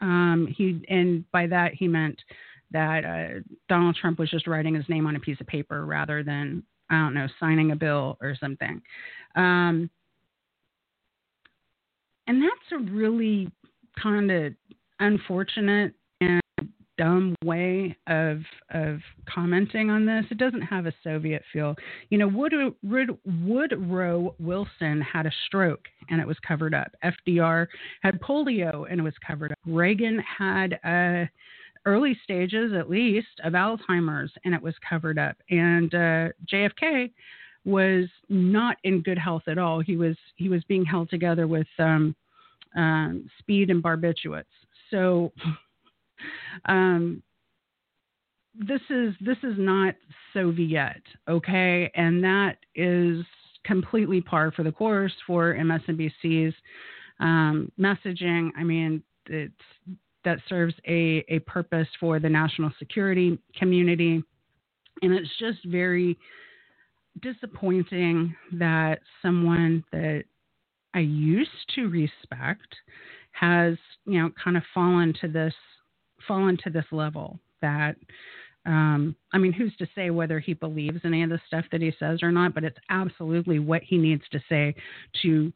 Um, 0.00 0.48
he 0.56 0.82
and 0.88 1.30
by 1.30 1.46
that 1.48 1.74
he 1.74 1.86
meant 1.86 2.20
that 2.70 3.04
uh, 3.04 3.40
Donald 3.68 3.96
Trump 3.96 4.18
was 4.18 4.30
just 4.30 4.46
writing 4.46 4.74
his 4.74 4.88
name 4.88 5.06
on 5.06 5.16
a 5.16 5.20
piece 5.20 5.40
of 5.40 5.46
paper 5.46 5.84
rather 5.84 6.22
than 6.22 6.62
I 6.88 6.94
don't 6.94 7.14
know 7.14 7.28
signing 7.38 7.72
a 7.72 7.76
bill 7.76 8.16
or 8.20 8.34
something. 8.38 8.80
Um, 9.36 9.90
and 12.26 12.42
that's 12.42 12.72
a 12.72 12.78
really 12.92 13.50
kind 14.02 14.30
of 14.30 14.52
unfortunate 15.00 15.94
and 16.20 16.40
dumb 17.00 17.34
way 17.42 17.96
of 18.08 18.42
of 18.72 18.98
commenting 19.26 19.88
on 19.90 20.04
this. 20.04 20.24
It 20.30 20.38
doesn't 20.38 20.60
have 20.62 20.86
a 20.86 20.92
Soviet 21.02 21.42
feel. 21.52 21.74
You 22.10 22.18
know, 22.18 22.28
Wood, 22.28 22.52
Wood, 22.82 23.16
Woodrow 23.46 24.34
Wilson 24.38 25.00
had 25.00 25.26
a 25.26 25.32
stroke 25.46 25.86
and 26.10 26.20
it 26.20 26.26
was 26.26 26.36
covered 26.46 26.74
up. 26.74 26.92
FDR 27.02 27.66
had 28.02 28.20
polio 28.20 28.86
and 28.90 29.00
it 29.00 29.02
was 29.02 29.14
covered 29.26 29.52
up. 29.52 29.58
Reagan 29.66 30.18
had 30.18 30.78
uh, 30.84 31.26
early 31.86 32.18
stages, 32.22 32.72
at 32.78 32.90
least, 32.90 33.40
of 33.44 33.54
Alzheimer's 33.54 34.32
and 34.44 34.54
it 34.54 34.62
was 34.62 34.74
covered 34.86 35.18
up. 35.18 35.36
And 35.48 35.94
uh, 35.94 36.28
JFK 36.52 37.10
was 37.64 38.08
not 38.28 38.76
in 38.84 39.02
good 39.02 39.18
health 39.18 39.42
at 39.46 39.58
all. 39.58 39.80
He 39.80 39.96
was 39.96 40.16
he 40.36 40.48
was 40.48 40.62
being 40.64 40.84
held 40.84 41.08
together 41.08 41.46
with 41.46 41.66
um, 41.78 42.14
um, 42.76 43.28
speed 43.38 43.70
and 43.70 43.82
barbiturates. 43.82 44.44
So 44.90 45.32
um, 46.66 47.22
this 48.54 48.80
is 48.90 49.14
this 49.20 49.38
is 49.42 49.54
not 49.56 49.94
Soviet, 50.32 51.02
okay, 51.28 51.90
and 51.94 52.22
that 52.24 52.58
is 52.74 53.24
completely 53.64 54.20
par 54.20 54.52
for 54.52 54.62
the 54.62 54.72
course 54.72 55.12
for 55.26 55.54
MSNBC's 55.54 56.54
um, 57.20 57.70
messaging. 57.78 58.50
I 58.56 58.64
mean, 58.64 59.02
it's 59.26 59.54
that 60.24 60.38
serves 60.48 60.74
a, 60.86 61.24
a 61.28 61.38
purpose 61.40 61.88
for 61.98 62.18
the 62.18 62.28
national 62.28 62.70
security 62.78 63.38
community, 63.56 64.22
and 65.02 65.12
it's 65.12 65.30
just 65.38 65.64
very 65.66 66.18
disappointing 67.22 68.34
that 68.52 69.00
someone 69.22 69.84
that 69.92 70.24
I 70.94 71.00
used 71.00 71.50
to 71.74 71.88
respect 71.88 72.74
has, 73.32 73.76
you 74.06 74.20
know, 74.20 74.30
kind 74.42 74.56
of 74.56 74.62
fallen 74.74 75.14
to 75.20 75.28
this 75.28 75.54
fallen 76.26 76.58
to 76.64 76.70
this 76.70 76.84
level 76.92 77.38
that 77.62 77.96
um, 78.66 79.16
I 79.32 79.38
mean, 79.38 79.52
who's 79.52 79.74
to 79.76 79.86
say 79.94 80.10
whether 80.10 80.38
he 80.38 80.52
believes 80.52 81.00
any 81.04 81.22
of 81.22 81.30
the 81.30 81.40
stuff 81.46 81.64
that 81.72 81.80
he 81.80 81.92
says 81.98 82.22
or 82.22 82.30
not, 82.30 82.54
but 82.54 82.64
it's 82.64 82.78
absolutely 82.90 83.58
what 83.58 83.82
he 83.82 83.96
needs 83.96 84.22
to 84.32 84.40
say 84.48 84.74
to 85.22 85.52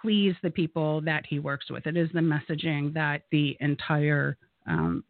please 0.00 0.34
the 0.42 0.50
people 0.50 1.00
that 1.02 1.24
he 1.26 1.38
works 1.38 1.70
with. 1.70 1.86
It 1.86 1.96
is 1.96 2.08
the 2.12 2.20
messaging 2.20 2.92
that 2.94 3.22
the 3.30 3.56
entire 3.60 4.36
um, 4.66 5.04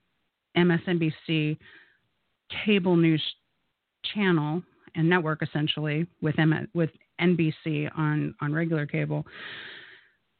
MSNBC 0.57 1.57
cable 2.65 2.97
news 2.97 3.23
channel 4.15 4.63
and 4.95 5.09
network 5.09 5.43
essentially 5.43 6.07
with 6.21 6.39
M- 6.39 6.69
with 6.75 6.91
NBC 7.21 7.91
on 7.97 8.35
on 8.41 8.53
regular 8.53 8.87
cable 8.87 9.27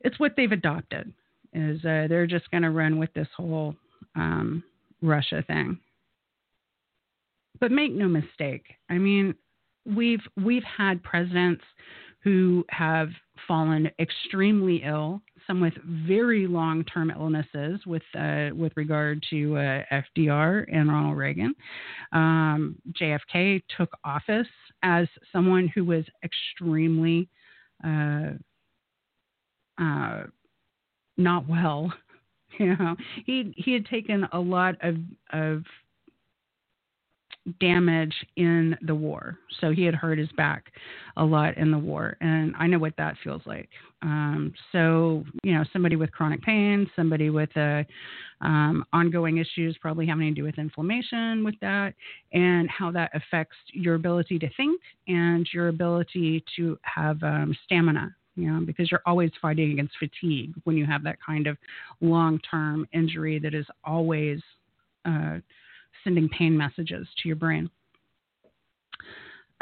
it's 0.01 0.19
what 0.21 0.35
they've 0.37 0.53
adopted. 0.53 1.13
Is 1.53 1.79
uh, 1.85 2.07
they're 2.09 2.27
just 2.27 2.51
going 2.51 2.63
to 2.63 2.71
run 2.71 2.99
with 2.99 3.13
this 3.15 3.29
whole 3.37 3.75
um, 4.15 4.63
Russia 5.03 5.43
thing. 5.47 5.79
But 7.61 7.73
make 7.73 7.93
no 7.93 8.07
mistake. 8.07 8.65
I 8.91 8.99
mean, 8.99 9.35
we've 9.87 10.21
we've 10.37 10.65
had 10.65 11.03
presidents 11.03 11.65
who 12.23 12.65
have 12.69 13.09
fallen 13.49 13.91
extremely 13.99 14.83
ill, 14.85 15.23
some 15.47 15.61
with 15.61 15.75
very 15.85 16.47
long-term 16.47 17.11
illnesses, 17.11 17.81
with 17.87 18.03
uh, 18.19 18.49
with 18.55 18.73
regard 18.77 19.25
to 19.31 19.57
uh, 19.57 19.83
FDR 19.93 20.65
and 20.73 20.89
Ronald 20.89 21.17
Reagan. 21.17 21.55
Um, 22.13 22.77
JFK 23.01 23.63
took 23.77 23.91
office 24.05 24.49
as 24.83 25.07
someone 25.33 25.69
who 25.69 25.85
was 25.85 26.05
extremely 26.25 27.29
uh, 27.85 28.31
uh 29.81 30.25
not 31.17 31.49
well. 31.49 31.93
You 32.59 32.75
know, 32.75 32.97
he 33.27 33.53
he 33.55 33.73
had 33.75 33.85
taken 33.85 34.27
a 34.33 34.39
lot 34.39 34.77
of 34.81 34.97
of 35.31 35.63
damage 37.61 38.15
in 38.37 38.77
the 38.83 38.95
war. 38.95 39.39
So 39.61 39.71
he 39.71 39.85
had 39.85 39.95
hurt 39.95 40.19
his 40.19 40.31
back 40.37 40.73
a 41.17 41.25
lot 41.25 41.57
in 41.57 41.71
the 41.71 41.79
war. 41.79 42.17
And 42.21 42.55
I 42.59 42.67
know 42.67 42.79
what 42.79 42.97
that 42.99 43.17
feels 43.23 43.43
like. 43.47 43.69
Um, 44.07 44.55
so, 44.71 45.25
you 45.43 45.53
know, 45.53 45.65
somebody 45.73 45.97
with 45.97 46.13
chronic 46.13 46.41
pain, 46.41 46.89
somebody 46.95 47.29
with 47.29 47.51
a, 47.57 47.85
um, 48.41 48.85
ongoing 48.93 49.39
issues 49.39 49.77
probably 49.81 50.07
having 50.07 50.33
to 50.33 50.41
do 50.41 50.45
with 50.45 50.59
inflammation 50.59 51.43
with 51.43 51.57
that, 51.61 51.93
and 52.33 52.71
how 52.71 52.93
that 52.93 53.11
affects 53.15 53.57
your 53.73 53.97
ability 53.97 54.39
to 54.39 54.49
think 54.57 54.81
and 55.09 55.49
your 55.53 55.69
ability 55.69 56.45
to 56.55 56.79
have 56.83 57.21
um, 57.25 57.57
stamina. 57.65 58.15
You 58.37 58.53
know, 58.53 58.61
because 58.65 58.91
you're 58.91 59.03
always 59.07 59.31
fighting 59.43 59.73
against 59.73 59.95
fatigue 59.99 60.53
when 60.65 60.77
you 60.77 60.87
have 60.87 61.03
that 61.05 61.17
kind 61.27 61.47
of 61.49 61.57
long 62.01 62.39
term 62.49 62.87
injury 62.93 63.39
that 63.41 63.55
is 63.55 63.67
always 63.83 64.41
uh, 65.05 65.39
sending 66.05 66.29
pain 66.29 66.57
messages 66.57 67.09
to 67.23 67.29
your 67.29 67.37
brain. 67.37 67.71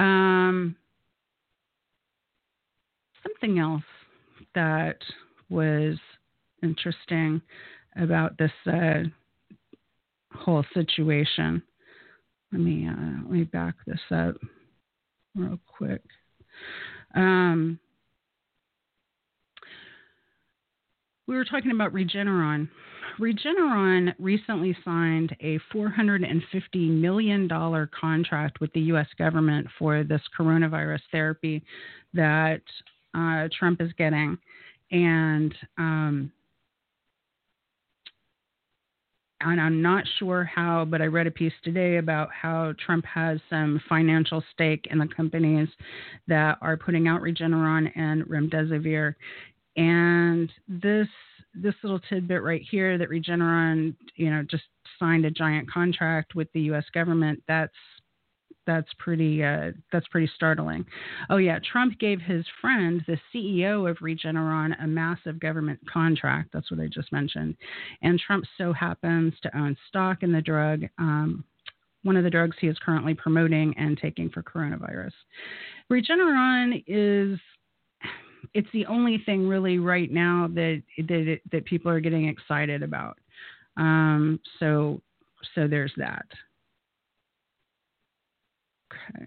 Um, 0.00 0.74
something 3.22 3.60
else 3.60 3.84
that 4.54 4.98
was 5.48 5.96
interesting 6.62 7.40
about 7.96 8.36
this 8.38 8.50
uh, 8.66 9.02
whole 10.32 10.64
situation. 10.74 11.62
Let 12.52 12.60
me 12.60 12.88
uh, 12.88 13.22
let 13.22 13.30
me 13.30 13.44
back 13.44 13.74
this 13.86 14.00
up 14.10 14.36
real 15.34 15.58
quick. 15.66 16.02
Um, 17.14 17.78
we 21.26 21.34
were 21.34 21.44
talking 21.44 21.70
about 21.70 21.92
Regeneron 21.92 22.68
Regeneron 23.18 24.12
recently 24.18 24.76
signed 24.84 25.36
a 25.40 25.58
$450 25.72 26.40
million 26.74 27.48
contract 27.48 28.60
with 28.60 28.72
the 28.72 28.80
U.S. 28.80 29.06
government 29.18 29.68
for 29.78 30.02
this 30.02 30.20
coronavirus 30.38 31.00
therapy 31.12 31.62
that 32.12 32.62
uh, 33.14 33.48
Trump 33.58 33.80
is 33.80 33.92
getting. 33.96 34.38
And 34.90 35.54
um, 35.78 36.32
and 39.40 39.60
I'm 39.60 39.82
not 39.82 40.04
sure 40.18 40.44
how, 40.44 40.84
but 40.84 41.02
I 41.02 41.06
read 41.06 41.26
a 41.26 41.30
piece 41.30 41.52
today 41.62 41.98
about 41.98 42.30
how 42.32 42.72
Trump 42.84 43.04
has 43.04 43.38
some 43.50 43.80
financial 43.88 44.42
stake 44.52 44.86
in 44.90 44.98
the 44.98 45.08
companies 45.08 45.68
that 46.28 46.58
are 46.62 46.76
putting 46.76 47.08
out 47.08 47.20
Regeneron 47.20 47.90
and 47.96 48.24
Remdesivir. 48.24 49.14
And 49.76 50.50
this 50.68 51.08
this 51.54 51.74
little 51.82 52.00
tidbit 52.00 52.42
right 52.42 52.62
here 52.68 52.98
that 52.98 53.10
Regeneron, 53.10 53.94
you 54.16 54.30
know, 54.30 54.42
just 54.42 54.64
signed 54.98 55.24
a 55.24 55.30
giant 55.30 55.70
contract 55.70 56.34
with 56.34 56.48
the 56.52 56.62
U.S. 56.62 56.84
government. 56.92 57.42
That's 57.46 57.72
that's 58.66 58.88
pretty 58.98 59.42
uh, 59.42 59.72
that's 59.92 60.08
pretty 60.08 60.30
startling. 60.34 60.84
Oh 61.30 61.36
yeah, 61.36 61.58
Trump 61.70 61.98
gave 61.98 62.20
his 62.20 62.44
friend, 62.60 63.02
the 63.06 63.18
CEO 63.32 63.90
of 63.90 63.98
Regeneron, 63.98 64.74
a 64.82 64.86
massive 64.86 65.40
government 65.40 65.80
contract. 65.90 66.50
That's 66.52 66.70
what 66.70 66.80
I 66.80 66.88
just 66.88 67.12
mentioned, 67.12 67.56
and 68.02 68.18
Trump 68.18 68.44
so 68.58 68.72
happens 68.72 69.34
to 69.42 69.56
own 69.56 69.76
stock 69.88 70.22
in 70.22 70.32
the 70.32 70.42
drug. 70.42 70.84
Um, 70.98 71.44
one 72.02 72.16
of 72.16 72.24
the 72.24 72.30
drugs 72.30 72.56
he 72.60 72.68
is 72.68 72.76
currently 72.84 73.14
promoting 73.14 73.74
and 73.78 73.98
taking 73.98 74.28
for 74.28 74.42
coronavirus. 74.42 75.12
Regeneron 75.90 76.84
is 76.86 77.38
it's 78.52 78.68
the 78.72 78.86
only 78.86 79.22
thing 79.24 79.48
really 79.48 79.78
right 79.78 80.10
now 80.10 80.48
that 80.54 80.82
that 80.98 81.40
that 81.50 81.64
people 81.64 81.90
are 81.90 82.00
getting 82.00 82.28
excited 82.28 82.82
about. 82.82 83.18
Um, 83.76 84.38
so 84.60 85.00
so 85.54 85.66
there's 85.66 85.92
that. 85.96 86.26
Okay. 89.10 89.26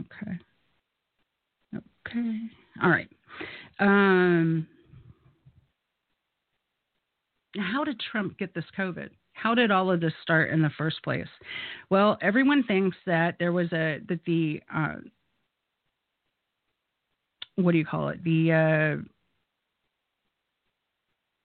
Okay. 0.00 0.38
Okay. 2.06 2.38
All 2.82 2.90
right. 2.90 3.08
Um, 3.80 4.66
how 7.56 7.84
did 7.84 8.00
Trump 8.00 8.38
get 8.38 8.54
this 8.54 8.64
COVID? 8.76 9.10
How 9.32 9.54
did 9.54 9.70
all 9.70 9.90
of 9.90 10.00
this 10.00 10.12
start 10.22 10.50
in 10.50 10.62
the 10.62 10.70
first 10.76 11.02
place? 11.02 11.28
Well, 11.90 12.18
everyone 12.20 12.64
thinks 12.64 12.96
that 13.06 13.36
there 13.38 13.52
was 13.52 13.72
a 13.72 14.00
that 14.08 14.20
the 14.26 14.60
uh, 14.74 14.96
what 17.56 17.72
do 17.72 17.78
you 17.78 17.84
call 17.84 18.08
it? 18.08 18.22
The 18.24 18.52
uh, 18.52 19.08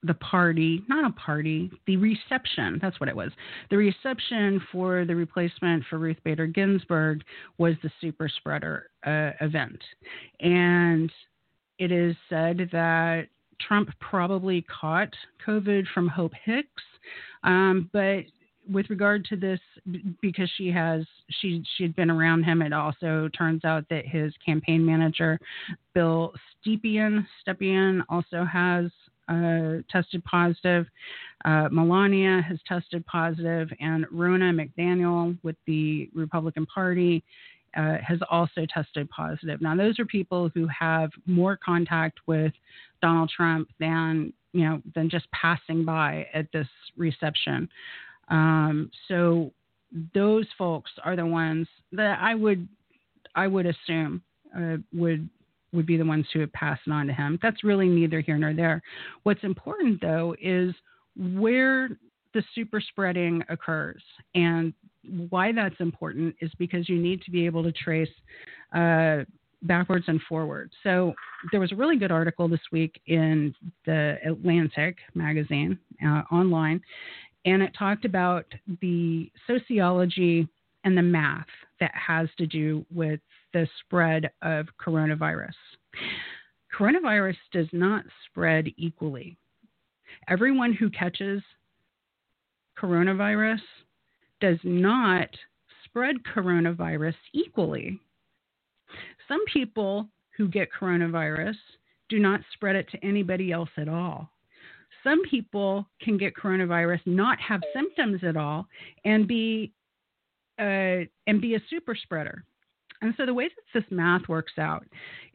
the 0.04 0.14
party, 0.16 0.84
not 0.88 1.06
a 1.06 1.14
party, 1.14 1.72
the 1.88 1.98
reception. 1.98 2.80
That's 2.82 3.00
what 3.00 3.10
it 3.10 3.16
was. 3.16 3.32
The 3.70 3.78
reception 3.78 4.62
for 4.72 5.06
the 5.06 5.16
replacement 5.16 5.84
for 5.90 5.98
Ruth 5.98 6.18
Bader 6.24 6.48
Ginsburg 6.48 7.24
was 7.58 7.76
the 7.84 7.92
super 8.02 8.30
spreader 8.30 8.90
uh, 9.06 9.32
event, 9.42 9.82
and 10.40 11.12
it 11.80 11.92
is 11.92 12.16
said 12.30 12.70
that 12.72 13.28
Trump 13.68 13.90
probably 14.00 14.64
caught 14.64 15.14
COVID 15.46 15.86
from 15.94 16.08
Hope 16.08 16.34
Hicks, 16.46 16.84
um, 17.44 17.90
but 17.94 18.24
with 18.72 18.90
regard 18.90 19.26
to 19.26 19.36
this, 19.36 19.60
because 20.22 20.50
she 20.58 20.70
has 20.72 21.06
she 21.42 21.64
she'd 21.78 21.96
been 21.96 22.10
around 22.10 22.44
him, 22.44 22.62
it 22.62 22.74
also 22.74 23.30
turns 23.38 23.66
out 23.66 23.86
that 23.90 24.06
his 24.06 24.34
campaign 24.46 24.86
manager, 24.86 25.40
Bill 25.94 26.34
Stepien, 26.66 27.26
Stepien 27.46 28.02
also 28.10 28.46
has 28.46 28.86
uh, 29.30 29.82
tested 29.90 30.24
positive. 30.26 30.86
Uh, 31.46 31.70
Melania 31.72 32.42
has 32.48 32.60
tested 32.68 33.06
positive, 33.06 33.70
and 33.80 34.06
Ronna 34.08 34.54
McDaniel 34.54 35.38
with 35.44 35.56
the 35.66 36.10
Republican 36.14 36.66
Party 36.66 37.24
uh, 37.76 37.98
has 38.06 38.20
also 38.30 38.66
tested 38.72 39.10
positive. 39.10 39.62
Now, 39.62 39.76
those 39.76 40.00
are 40.00 40.06
people 40.06 40.50
who 40.54 40.68
have 40.68 41.10
more 41.26 41.58
contact 41.58 42.20
with 42.28 42.54
Donald 43.02 43.32
Trump 43.36 43.70
than 43.80 44.34
you 44.54 44.64
know 44.64 44.82
than 44.96 45.10
just 45.10 45.26
passing 45.32 45.84
by 45.84 46.28
at 46.34 46.48
this 46.54 46.68
reception. 46.98 47.68
Um, 48.30 48.92
so 49.08 49.52
those 50.14 50.46
folks 50.58 50.92
are 51.04 51.16
the 51.16 51.26
ones 51.26 51.68
that 51.92 52.20
I 52.22 52.36
would 52.36 52.68
I 53.36 53.48
would 53.48 53.66
assume 53.66 54.22
uh, 54.56 54.78
would 54.94 55.30
would 55.74 55.86
be 55.86 55.98
the 55.98 56.06
ones 56.06 56.26
who 56.34 56.40
have 56.40 56.54
passed 56.54 56.82
it 56.88 56.92
on 56.92 57.08
to 57.08 57.14
him. 57.14 57.40
That's 57.42 57.64
really 57.64 57.88
neither 57.88 58.22
here 58.22 58.38
nor 58.38 58.54
there. 58.54 58.82
What's 59.24 59.44
important 59.44 60.02
though 60.02 60.36
is 60.42 60.74
where 61.16 61.90
the 62.34 62.44
super 62.56 62.82
spreading 62.82 63.44
occurs 63.50 64.02
and 64.36 64.74
why 65.30 65.52
that's 65.52 65.76
important 65.80 66.36
is 66.42 66.52
because 66.58 66.88
you 66.88 66.98
need 66.98 67.22
to 67.24 67.32
be 67.32 67.46
able 67.46 67.64
to 67.64 67.72
trace 67.72 68.10
uh, 68.74 69.24
backwards 69.64 70.06
and 70.08 70.22
forwards. 70.28 70.74
So 70.84 71.14
there 71.52 71.60
was 71.60 71.72
a 71.72 71.76
really 71.76 71.98
good 71.98 72.12
article 72.12 72.48
this 72.48 72.62
week 72.72 73.00
in 73.08 73.54
the 73.86 74.18
Atlantic 74.26 74.98
magazine 75.14 75.78
uh, 76.06 76.24
online, 76.32 76.82
and 77.46 77.62
it 77.62 77.74
talked 77.78 78.06
about 78.06 78.46
the 78.82 79.30
sociology 79.48 80.48
and 80.86 80.98
the 80.98 81.02
math 81.02 81.46
that 81.80 81.92
has 81.94 82.30
to 82.38 82.48
do 82.48 82.86
with 82.94 83.20
the 83.54 83.68
spread 83.80 84.30
of 84.42 84.68
coronavirus. 84.84 85.54
Coronavirus 86.78 87.38
does 87.52 87.68
not 87.72 88.04
spread 88.26 88.68
equally. 88.78 89.38
Everyone 90.28 90.74
who 90.74 90.90
catches 90.90 91.42
coronavirus 92.82 93.62
does 94.42 94.58
not 94.64 95.30
spread 95.86 96.16
coronavirus 96.36 97.16
equally. 97.34 98.00
Some 99.28 99.44
people 99.52 100.08
who 100.36 100.48
get 100.48 100.70
coronavirus 100.72 101.56
do 102.10 102.20
not 102.20 102.42
spread 102.54 102.76
it 102.76 102.90
to 102.90 103.06
anybody 103.06 103.52
else 103.52 103.70
at 103.78 103.88
all 103.88 104.30
some 105.04 105.22
people 105.30 105.88
can 106.02 106.18
get 106.18 106.34
coronavirus, 106.36 107.02
not 107.06 107.40
have 107.40 107.62
symptoms 107.74 108.22
at 108.24 108.38
all, 108.38 108.68
and 109.06 109.28
be 109.28 109.72
uh, 110.60 111.04
and 111.28 111.42
be 111.42 111.56
a 111.56 111.62
super 111.70 111.96
spreader. 111.96 112.44
And 113.04 113.14
so 113.18 113.26
the 113.26 113.34
way 113.34 113.50
that 113.50 113.80
this 113.80 113.84
math 113.92 114.30
works 114.30 114.54
out, 114.58 114.86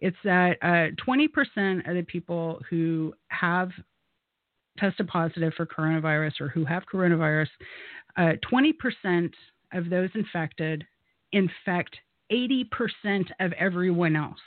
it's 0.00 0.16
that 0.24 0.56
uh, 0.62 0.94
20% 1.06 1.88
of 1.88 1.94
the 1.94 2.02
people 2.02 2.60
who 2.70 3.12
have 3.28 3.70
tested 4.78 5.06
positive 5.06 5.52
for 5.54 5.66
coronavirus 5.66 6.40
or 6.40 6.48
who 6.48 6.64
have 6.64 6.84
coronavirus, 6.92 7.48
uh, 8.16 8.32
20% 8.50 9.30
of 9.74 9.90
those 9.90 10.08
infected 10.14 10.82
infect 11.32 11.94
80% 12.32 12.64
of 13.40 13.52
everyone 13.52 14.16
else. 14.16 14.38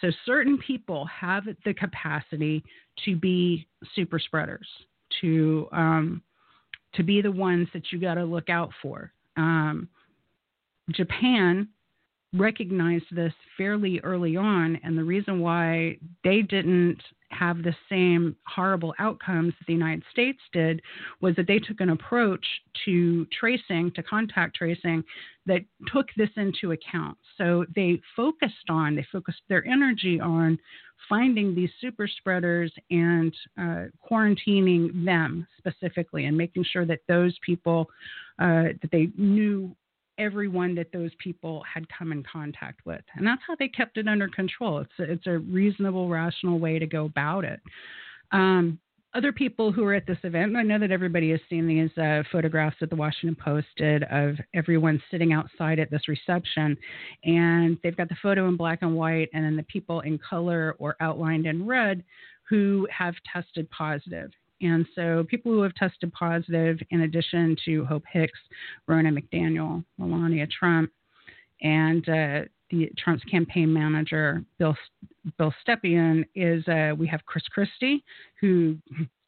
So 0.00 0.08
certain 0.24 0.56
people 0.58 1.06
have 1.06 1.44
the 1.66 1.74
capacity 1.74 2.64
to 3.04 3.16
be 3.16 3.66
super 3.94 4.18
spreaders, 4.18 4.66
to 5.20 5.68
um, 5.72 6.22
to 6.94 7.02
be 7.02 7.20
the 7.20 7.30
ones 7.30 7.68
that 7.74 7.92
you 7.92 8.00
got 8.00 8.14
to 8.14 8.24
look 8.24 8.48
out 8.48 8.70
for. 8.80 9.12
Um, 9.36 9.88
Japan 10.90 11.68
recognized 12.34 13.06
this 13.10 13.32
fairly 13.56 14.00
early 14.00 14.36
on, 14.36 14.78
and 14.84 14.98
the 14.98 15.04
reason 15.04 15.40
why 15.40 15.96
they 16.24 16.42
didn't 16.42 17.00
have 17.30 17.62
the 17.62 17.74
same 17.88 18.36
horrible 18.46 18.94
outcomes 18.98 19.52
that 19.58 19.66
the 19.66 19.72
United 19.72 20.02
States 20.10 20.38
did 20.52 20.80
was 21.20 21.36
that 21.36 21.46
they 21.46 21.58
took 21.58 21.80
an 21.80 21.90
approach 21.90 22.44
to 22.84 23.26
tracing, 23.38 23.90
to 23.94 24.02
contact 24.02 24.56
tracing, 24.56 25.02
that 25.46 25.62
took 25.92 26.06
this 26.16 26.30
into 26.36 26.72
account. 26.72 27.16
So 27.36 27.64
they 27.74 28.00
focused 28.14 28.68
on, 28.68 28.94
they 28.94 29.06
focused 29.10 29.42
their 29.48 29.66
energy 29.66 30.20
on 30.20 30.58
finding 31.08 31.54
these 31.54 31.70
super 31.80 32.06
spreaders 32.06 32.72
and 32.90 33.34
uh, 33.58 33.84
quarantining 34.10 35.04
them 35.04 35.46
specifically 35.56 36.26
and 36.26 36.36
making 36.36 36.64
sure 36.70 36.84
that 36.86 37.00
those 37.08 37.36
people 37.44 37.88
uh, 38.38 38.74
that 38.82 38.90
they 38.92 39.08
knew 39.16 39.74
everyone 40.18 40.74
that 40.74 40.92
those 40.92 41.10
people 41.18 41.62
had 41.72 41.86
come 41.96 42.12
in 42.12 42.22
contact 42.30 42.84
with. 42.84 43.02
And 43.14 43.26
that's 43.26 43.42
how 43.46 43.56
they 43.58 43.68
kept 43.68 43.96
it 43.96 44.08
under 44.08 44.28
control. 44.28 44.78
It's 44.78 44.92
a, 44.98 45.02
it's 45.04 45.26
a 45.26 45.38
reasonable, 45.38 46.08
rational 46.08 46.58
way 46.58 46.78
to 46.78 46.86
go 46.86 47.06
about 47.06 47.44
it. 47.44 47.60
Um, 48.32 48.78
other 49.14 49.32
people 49.32 49.72
who 49.72 49.84
were 49.84 49.94
at 49.94 50.06
this 50.06 50.18
event, 50.22 50.54
I 50.54 50.62
know 50.62 50.78
that 50.78 50.90
everybody 50.90 51.30
has 51.30 51.40
seen 51.48 51.66
these 51.66 51.96
uh, 51.96 52.22
photographs 52.30 52.76
that 52.80 52.90
the 52.90 52.96
Washington 52.96 53.36
Post 53.42 53.66
did 53.76 54.02
of 54.04 54.36
everyone 54.54 55.02
sitting 55.10 55.32
outside 55.32 55.78
at 55.78 55.90
this 55.90 56.08
reception. 56.08 56.76
And 57.24 57.78
they've 57.82 57.96
got 57.96 58.10
the 58.10 58.16
photo 58.22 58.48
in 58.48 58.56
black 58.56 58.80
and 58.82 58.94
white, 58.94 59.30
and 59.32 59.44
then 59.44 59.56
the 59.56 59.62
people 59.64 60.00
in 60.00 60.18
color 60.18 60.76
or 60.78 60.94
outlined 61.00 61.46
in 61.46 61.66
red 61.66 62.04
who 62.48 62.86
have 62.96 63.14
tested 63.32 63.68
positive. 63.70 64.30
And 64.60 64.86
so 64.94 65.24
people 65.28 65.52
who 65.52 65.62
have 65.62 65.74
tested 65.74 66.12
positive, 66.12 66.78
in 66.90 67.02
addition 67.02 67.56
to 67.64 67.84
Hope 67.84 68.04
Hicks, 68.10 68.38
Ronna 68.88 69.16
McDaniel, 69.16 69.84
Melania 69.98 70.46
Trump, 70.46 70.90
and 71.62 72.08
uh, 72.08 72.40
the 72.70 72.90
Trump's 72.98 73.24
campaign 73.24 73.72
manager, 73.72 74.44
Bill 74.58 74.76
Bill 75.38 75.54
Stepien, 75.66 76.24
is 76.34 76.66
uh, 76.68 76.94
we 76.96 77.06
have 77.06 77.24
Chris 77.26 77.44
Christie, 77.50 78.04
who 78.40 78.76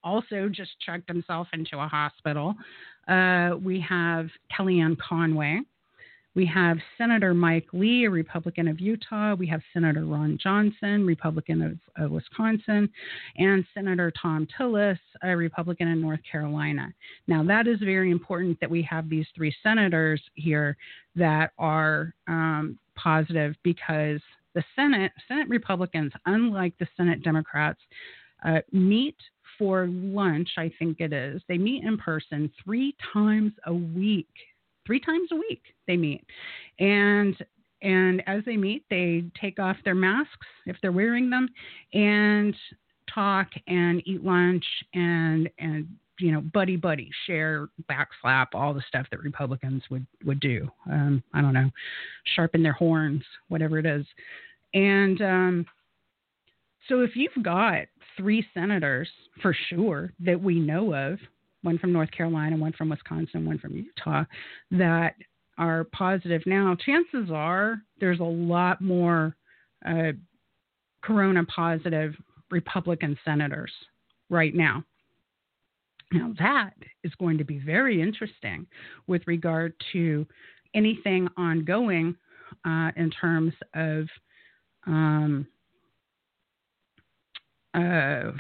also 0.02 0.48
just 0.48 0.70
checked 0.84 1.08
himself 1.08 1.48
into 1.52 1.78
a 1.78 1.86
hospital. 1.86 2.54
Uh, 3.08 3.56
we 3.62 3.80
have 3.80 4.28
Kellyanne 4.56 4.96
Conway, 4.98 5.60
we 6.34 6.46
have 6.46 6.78
Senator 6.96 7.34
Mike 7.34 7.66
Lee, 7.72 8.04
a 8.04 8.10
Republican 8.10 8.68
of 8.68 8.80
Utah. 8.80 9.34
We 9.34 9.46
have 9.48 9.60
Senator 9.72 10.04
Ron 10.04 10.38
Johnson, 10.40 11.04
Republican 11.04 11.60
of, 11.62 12.04
of, 12.04 12.10
Wisconsin, 12.12 12.88
and 13.36 13.64
Senator 13.74 14.12
Thom 14.20 14.46
Tillis, 14.58 14.98
a 15.22 15.36
Republican 15.36 15.88
in 15.88 16.00
North 16.00 16.20
Carolina. 16.30 16.92
Now, 17.26 17.42
that 17.44 17.66
is 17.66 17.80
very 17.80 18.12
important 18.12 18.60
that 18.60 18.70
we 18.70 18.82
have 18.82 19.08
these 19.08 19.26
three 19.34 19.54
senators 19.62 20.22
here 20.34 20.76
that 21.16 21.50
are 21.58 22.14
um, 22.28 22.78
positive 22.94 23.56
because 23.64 24.20
the 24.54 24.62
Senate, 24.76 25.12
Senate 25.26 25.48
Republicans, 25.48 26.12
unlike 26.26 26.74
the 26.78 26.86
Senate 26.96 27.24
Democrats, 27.24 27.80
uh, 28.46 28.60
meet 28.72 29.16
for 29.58 29.88
lunch, 29.88 30.48
I 30.56 30.72
think 30.78 31.00
it 31.00 31.12
is. 31.12 31.42
They 31.48 31.58
meet 31.58 31.84
in 31.84 31.98
person 31.98 32.50
three 32.64 32.94
times 33.12 33.52
a 33.66 33.74
week 33.74 34.28
three 34.86 35.00
times 35.00 35.28
a 35.32 35.36
week 35.36 35.62
they 35.86 35.96
meet. 35.96 36.24
And 36.78 37.36
and 37.82 38.22
as 38.26 38.42
they 38.44 38.56
meet 38.56 38.84
they 38.90 39.24
take 39.40 39.58
off 39.58 39.76
their 39.84 39.94
masks 39.94 40.46
if 40.66 40.76
they're 40.82 40.92
wearing 40.92 41.30
them 41.30 41.48
and 41.94 42.54
talk 43.12 43.48
and 43.66 44.02
eat 44.06 44.22
lunch 44.22 44.64
and 44.94 45.48
and 45.58 45.88
you 46.18 46.30
know 46.30 46.40
buddy 46.40 46.76
buddy 46.76 47.10
share 47.26 47.68
backslap 47.90 48.48
all 48.52 48.74
the 48.74 48.82
stuff 48.86 49.06
that 49.10 49.22
republicans 49.22 49.82
would 49.90 50.06
would 50.24 50.40
do. 50.40 50.68
Um, 50.90 51.22
i 51.34 51.40
don't 51.40 51.54
know 51.54 51.70
sharpen 52.34 52.62
their 52.62 52.72
horns 52.72 53.22
whatever 53.48 53.78
it 53.78 53.86
is. 53.86 54.06
And 54.72 55.20
um, 55.22 55.66
so 56.88 57.00
if 57.00 57.16
you've 57.16 57.42
got 57.42 57.86
three 58.16 58.44
senators 58.54 59.08
for 59.42 59.56
sure 59.68 60.12
that 60.20 60.40
we 60.40 60.60
know 60.60 60.94
of 60.94 61.18
one 61.62 61.78
from 61.78 61.92
North 61.92 62.10
Carolina, 62.10 62.56
one 62.56 62.72
from 62.72 62.88
Wisconsin, 62.88 63.46
one 63.46 63.58
from 63.58 63.74
Utah, 63.74 64.24
that 64.70 65.14
are 65.58 65.84
positive 65.92 66.42
now, 66.46 66.74
chances 66.84 67.30
are 67.30 67.82
there's 68.00 68.20
a 68.20 68.24
lot 68.24 68.80
more 68.80 69.36
uh, 69.86 70.12
corona 71.02 71.44
positive 71.44 72.14
Republican 72.50 73.16
senators 73.24 73.72
right 74.30 74.54
now. 74.54 74.84
Now, 76.12 76.32
that 76.38 76.72
is 77.04 77.12
going 77.20 77.38
to 77.38 77.44
be 77.44 77.58
very 77.58 78.02
interesting 78.02 78.66
with 79.06 79.22
regard 79.26 79.74
to 79.92 80.26
anything 80.74 81.28
ongoing 81.36 82.16
uh, 82.64 82.90
in 82.96 83.10
terms 83.10 83.52
of 83.74 84.06
um, 84.86 85.46
uh, 87.74 88.32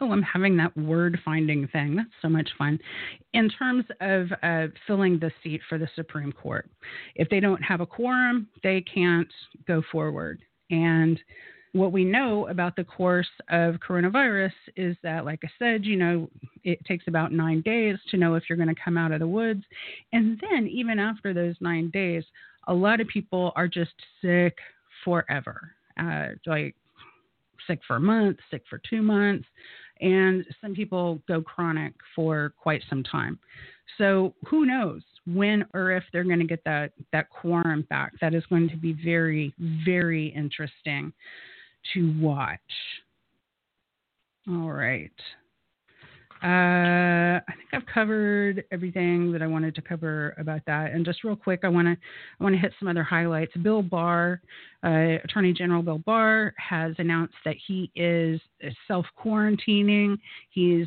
oh, 0.00 0.12
I'm 0.12 0.22
having 0.22 0.56
that 0.58 0.76
word 0.76 1.18
finding 1.24 1.68
thing. 1.68 1.96
That's 1.96 2.08
so 2.22 2.28
much 2.28 2.48
fun. 2.56 2.78
In 3.32 3.48
terms 3.50 3.84
of 4.00 4.28
uh, 4.42 4.66
filling 4.86 5.18
the 5.18 5.30
seat 5.42 5.60
for 5.68 5.78
the 5.78 5.88
Supreme 5.94 6.32
Court, 6.32 6.68
if 7.14 7.28
they 7.28 7.40
don't 7.40 7.62
have 7.62 7.80
a 7.80 7.86
quorum, 7.86 8.48
they 8.62 8.82
can't 8.82 9.28
go 9.66 9.82
forward. 9.90 10.40
And 10.70 11.18
what 11.72 11.92
we 11.92 12.04
know 12.04 12.48
about 12.48 12.76
the 12.76 12.84
course 12.84 13.28
of 13.50 13.76
coronavirus 13.76 14.52
is 14.76 14.96
that, 15.02 15.24
like 15.24 15.40
I 15.44 15.48
said, 15.58 15.84
you 15.84 15.96
know, 15.96 16.28
it 16.64 16.84
takes 16.86 17.04
about 17.08 17.32
nine 17.32 17.60
days 17.62 17.96
to 18.10 18.16
know 18.16 18.34
if 18.34 18.44
you're 18.48 18.58
going 18.58 18.74
to 18.74 18.82
come 18.82 18.96
out 18.96 19.12
of 19.12 19.20
the 19.20 19.26
woods. 19.26 19.64
And 20.12 20.40
then, 20.50 20.66
even 20.66 20.98
after 20.98 21.34
those 21.34 21.56
nine 21.60 21.90
days, 21.90 22.24
a 22.66 22.74
lot 22.74 23.00
of 23.00 23.08
people 23.08 23.52
are 23.56 23.68
just 23.68 23.92
sick 24.22 24.56
forever. 25.04 25.72
Uh, 26.00 26.28
like 26.46 26.74
sick 27.66 27.80
for 27.86 27.96
a 27.96 28.00
month, 28.00 28.38
sick 28.50 28.62
for 28.68 28.80
two 28.88 29.02
months, 29.02 29.46
and 30.00 30.44
some 30.60 30.74
people 30.74 31.20
go 31.28 31.40
chronic 31.40 31.92
for 32.14 32.52
quite 32.60 32.82
some 32.88 33.02
time. 33.02 33.38
So 33.96 34.34
who 34.46 34.66
knows 34.66 35.02
when 35.26 35.64
or 35.74 35.92
if 35.92 36.04
they're 36.12 36.24
going 36.24 36.38
to 36.38 36.46
get 36.46 36.62
that 36.64 36.92
that 37.12 37.30
quorum 37.30 37.86
back? 37.90 38.12
That 38.20 38.34
is 38.34 38.44
going 38.46 38.68
to 38.70 38.76
be 38.76 38.92
very 39.04 39.54
very 39.84 40.28
interesting 40.28 41.12
to 41.94 42.18
watch. 42.20 42.60
All 44.48 44.70
right. 44.70 45.12
Uh, 46.42 47.40
I 47.40 47.52
think 47.56 47.68
I've 47.72 47.86
covered 47.92 48.64
everything 48.70 49.32
that 49.32 49.42
I 49.42 49.46
wanted 49.46 49.74
to 49.74 49.82
cover 49.82 50.34
about 50.38 50.60
that. 50.66 50.92
And 50.92 51.04
just 51.04 51.24
real 51.24 51.34
quick, 51.34 51.60
I 51.64 51.68
want 51.68 51.86
to 51.86 51.92
I 51.92 52.42
want 52.42 52.54
to 52.54 52.60
hit 52.60 52.72
some 52.78 52.88
other 52.88 53.02
highlights. 53.02 53.52
Bill 53.56 53.82
Barr, 53.82 54.40
uh, 54.84 55.18
Attorney 55.24 55.52
General 55.52 55.82
Bill 55.82 55.98
Barr, 55.98 56.54
has 56.56 56.94
announced 56.98 57.34
that 57.44 57.56
he 57.66 57.90
is 57.96 58.40
self 58.86 59.06
quarantining. 59.22 60.16
He's 60.50 60.86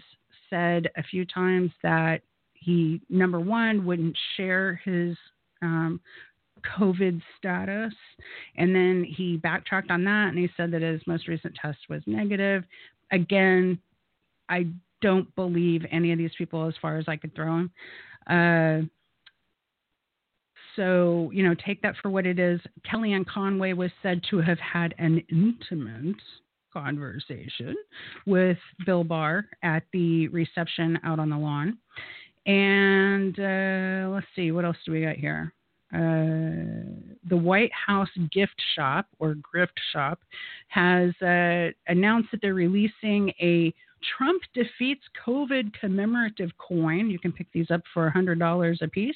said 0.49 0.89
a 0.95 1.03
few 1.03 1.25
times 1.25 1.71
that 1.83 2.21
he 2.53 3.01
number 3.09 3.39
one 3.39 3.85
wouldn't 3.85 4.17
share 4.37 4.81
his 4.85 5.17
um, 5.61 5.99
COVID 6.77 7.21
status. 7.37 7.93
And 8.55 8.73
then 8.73 9.03
he 9.03 9.37
backtracked 9.37 9.91
on 9.91 10.03
that 10.05 10.29
and 10.29 10.37
he 10.37 10.49
said 10.55 10.71
that 10.71 10.81
his 10.81 11.01
most 11.07 11.27
recent 11.27 11.55
test 11.55 11.79
was 11.89 12.01
negative. 12.05 12.63
Again, 13.11 13.79
I 14.49 14.67
don't 15.01 15.33
believe 15.35 15.85
any 15.91 16.11
of 16.11 16.17
these 16.17 16.31
people 16.37 16.67
as 16.67 16.73
far 16.81 16.97
as 16.97 17.05
I 17.07 17.17
could 17.17 17.35
throw 17.35 17.57
them. 17.57 17.71
Uh, 18.27 18.87
so, 20.75 21.29
you 21.33 21.43
know, 21.43 21.55
take 21.65 21.81
that 21.81 21.95
for 22.01 22.09
what 22.09 22.25
it 22.25 22.39
is. 22.39 22.59
Kellyanne 22.89 23.25
Conway 23.25 23.73
was 23.73 23.91
said 24.01 24.21
to 24.29 24.37
have 24.39 24.59
had 24.59 24.95
an 24.97 25.21
intimate 25.29 26.15
conversation 26.71 27.75
with 28.25 28.57
Bill 28.85 29.03
Barr 29.03 29.45
at 29.63 29.83
the 29.91 30.27
reception 30.29 30.97
out 31.03 31.19
on 31.19 31.29
the 31.29 31.37
lawn. 31.37 31.77
And 32.45 33.37
uh, 33.39 34.09
let's 34.13 34.27
see, 34.35 34.51
what 34.51 34.65
else 34.65 34.77
do 34.85 34.93
we 34.93 35.01
got 35.01 35.17
here? 35.17 35.53
Uh, 35.93 36.87
the 37.29 37.35
White 37.35 37.71
House 37.73 38.09
gift 38.31 38.55
shop 38.75 39.07
or 39.19 39.35
grift 39.35 39.77
shop 39.91 40.19
has 40.69 41.09
uh, 41.21 41.69
announced 41.87 42.29
that 42.31 42.41
they're 42.41 42.53
releasing 42.53 43.29
a 43.41 43.73
Trump 44.17 44.41
defeats 44.53 45.01
COVID 45.25 45.73
commemorative 45.79 46.51
coin. 46.57 47.09
You 47.09 47.19
can 47.19 47.31
pick 47.31 47.47
these 47.53 47.71
up 47.71 47.81
for 47.93 48.11
$100 48.15 48.81
a 48.81 48.87
piece. 48.87 49.15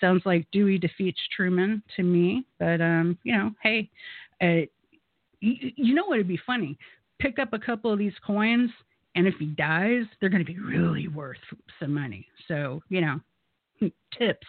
Sounds 0.00 0.22
like 0.24 0.46
Dewey 0.52 0.78
defeats 0.78 1.20
Truman 1.34 1.82
to 1.96 2.02
me, 2.02 2.44
but 2.58 2.80
um, 2.80 3.18
you 3.22 3.36
know, 3.36 3.52
hey, 3.62 3.90
uh, 4.42 4.66
you, 5.40 5.72
you 5.76 5.94
know 5.94 6.06
what 6.06 6.18
would 6.18 6.28
be 6.28 6.40
funny? 6.46 6.78
Pick 7.18 7.38
up 7.38 7.52
a 7.52 7.58
couple 7.58 7.92
of 7.92 7.98
these 7.98 8.14
coins, 8.26 8.70
and 9.14 9.26
if 9.26 9.34
he 9.38 9.46
dies, 9.46 10.04
they're 10.20 10.30
going 10.30 10.44
to 10.44 10.52
be 10.52 10.58
really 10.58 11.08
worth 11.08 11.38
some 11.80 11.92
money. 11.94 12.26
So 12.46 12.82
you 12.88 13.00
know, 13.00 13.20
tips. 14.18 14.46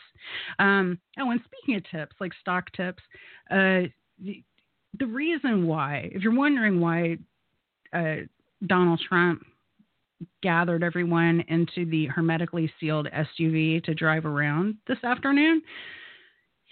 Um, 0.59 0.99
oh, 1.19 1.31
and 1.31 1.41
speaking 1.45 1.75
of 1.75 1.83
tips, 1.89 2.15
like 2.19 2.31
stock 2.41 2.71
tips, 2.73 3.01
uh, 3.51 3.89
the, 4.19 4.43
the 4.99 5.05
reason 5.05 5.67
why, 5.67 6.09
if 6.13 6.21
you're 6.21 6.35
wondering 6.35 6.79
why 6.79 7.17
uh, 7.93 8.25
Donald 8.67 9.01
Trump 9.07 9.43
gathered 10.41 10.83
everyone 10.83 11.43
into 11.47 11.89
the 11.89 12.05
hermetically 12.07 12.71
sealed 12.79 13.07
SUV 13.13 13.83
to 13.83 13.93
drive 13.93 14.25
around 14.25 14.75
this 14.87 15.03
afternoon, 15.03 15.61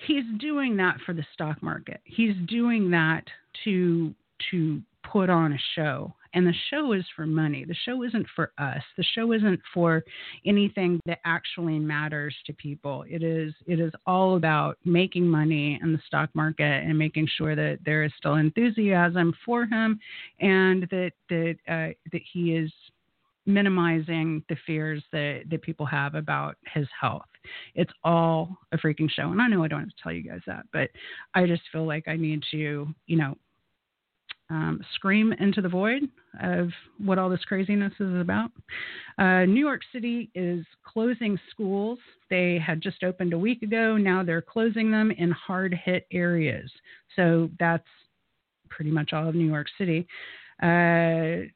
he's 0.06 0.26
doing 0.40 0.78
that 0.78 0.98
for 1.06 1.14
the 1.14 1.26
stock 1.34 1.62
market. 1.62 2.02
He's 2.04 2.36
doing 2.48 2.92
that 2.92 3.24
to 3.64 4.14
to 4.52 4.82
put 5.12 5.30
on 5.30 5.54
a 5.54 5.58
show. 5.76 6.14
And 6.34 6.46
the 6.46 6.54
show 6.70 6.92
is 6.94 7.06
for 7.16 7.26
money. 7.26 7.66
The 7.66 7.76
show 7.86 8.04
isn't 8.04 8.28
for 8.36 8.52
us. 8.58 8.82
The 8.98 9.04
show 9.16 9.32
isn't 9.32 9.60
for 9.74 10.04
anything 10.46 11.00
that 11.06 11.20
actually 11.26 11.80
matters 11.80 12.36
to 12.46 12.54
people. 12.54 13.06
It 13.10 13.24
is 13.24 13.54
it 13.66 13.80
is 13.80 13.92
all 14.06 14.36
about 14.36 14.78
making 14.86 15.28
money 15.28 15.80
in 15.82 15.94
the 15.94 16.02
stock 16.06 16.30
market 16.36 16.84
and 16.84 16.98
making 16.98 17.28
sure 17.38 17.56
that 17.56 17.80
there 17.86 18.04
is 18.04 18.12
still 18.18 18.36
enthusiasm 18.36 19.34
for 19.46 19.66
him 19.66 20.00
and 20.40 20.84
that 20.92 21.14
that 21.30 21.56
uh, 21.68 21.94
that 22.12 22.22
he 22.34 22.54
is 22.54 22.72
minimizing 23.48 24.44
the 24.50 24.58
fears 24.66 25.04
that, 25.12 25.44
that 25.50 25.62
people 25.62 25.86
have 25.86 26.16
about 26.16 26.58
his 26.74 26.88
health. 27.00 27.26
It's 27.76 27.92
all 28.04 28.58
a 28.74 28.78
freaking 28.78 29.10
show. 29.10 29.32
And 29.32 29.42
I 29.42 29.48
know 29.48 29.64
I 29.64 29.68
don't 29.68 29.80
have 29.80 29.90
to 29.90 30.04
tell 30.04 30.12
you 30.12 30.24
guys 30.24 30.42
that, 30.46 30.66
but 30.74 30.90
I 31.34 31.48
just 31.48 31.64
feel 31.72 31.88
like 31.88 32.08
I 32.08 32.18
need 32.18 32.44
to, 32.52 32.88
you 33.08 33.18
know, 33.18 33.36
um, 34.50 34.80
scream 34.96 35.34
into 35.34 35.62
the 35.62 35.70
void 35.70 36.04
of 36.42 36.70
what 37.00 37.18
all 37.18 37.30
this 37.30 37.44
craziness 37.46 37.94
is 38.00 38.16
about. 38.20 38.52
Uh, 39.18 39.46
New 39.46 39.60
York 39.60 39.82
City 39.92 40.30
is 40.36 40.66
closing 40.86 41.38
schools. 41.50 42.00
They 42.30 42.58
had 42.58 42.82
just 42.82 43.04
opened 43.04 43.34
a 43.34 43.38
week 43.38 43.62
ago. 43.62 43.98
Now 43.98 44.24
they're 44.24 44.42
closing 44.42 44.90
them 44.92 45.12
in 45.12 45.32
hard 45.32 45.74
hit 45.74 46.08
areas. 46.12 46.72
So 47.16 47.50
that's 47.60 47.88
pretty 48.70 48.92
much 48.92 49.12
all 49.14 49.28
of 49.28 49.36
New 49.36 49.48
York 49.48 49.68
City. 49.78 50.08
Uh, 50.62 51.50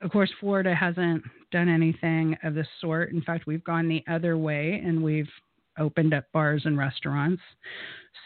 of 0.00 0.10
course, 0.10 0.30
Florida 0.40 0.74
hasn't 0.74 1.22
done 1.50 1.68
anything 1.68 2.36
of 2.44 2.54
this 2.54 2.68
sort. 2.80 3.10
In 3.12 3.22
fact, 3.22 3.46
we've 3.46 3.64
gone 3.64 3.88
the 3.88 4.04
other 4.08 4.36
way 4.36 4.80
and 4.84 5.02
we've 5.02 5.28
opened 5.78 6.14
up 6.14 6.24
bars 6.32 6.62
and 6.64 6.78
restaurants. 6.78 7.42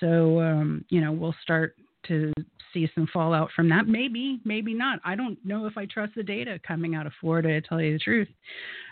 So, 0.01 0.41
um, 0.41 0.85
you 0.89 1.01
know, 1.01 1.13
we'll 1.13 1.35
start 1.43 1.77
to 2.09 2.33
see 2.73 2.91
some 2.95 3.07
fallout 3.13 3.51
from 3.55 3.69
that. 3.69 3.87
Maybe, 3.87 4.41
maybe 4.45 4.75
not. 4.75 4.99
I 5.05 5.15
don't 5.15 5.39
know 5.45 5.67
if 5.67 5.77
I 5.77 5.87
trust 5.87 6.15
the 6.17 6.23
data 6.23 6.59
coming 6.67 6.95
out 6.95 7.07
of 7.07 7.13
Florida, 7.21 7.49
to 7.49 7.67
tell 7.67 7.81
you 7.81 7.93
the 7.95 7.99
truth. 7.99 8.29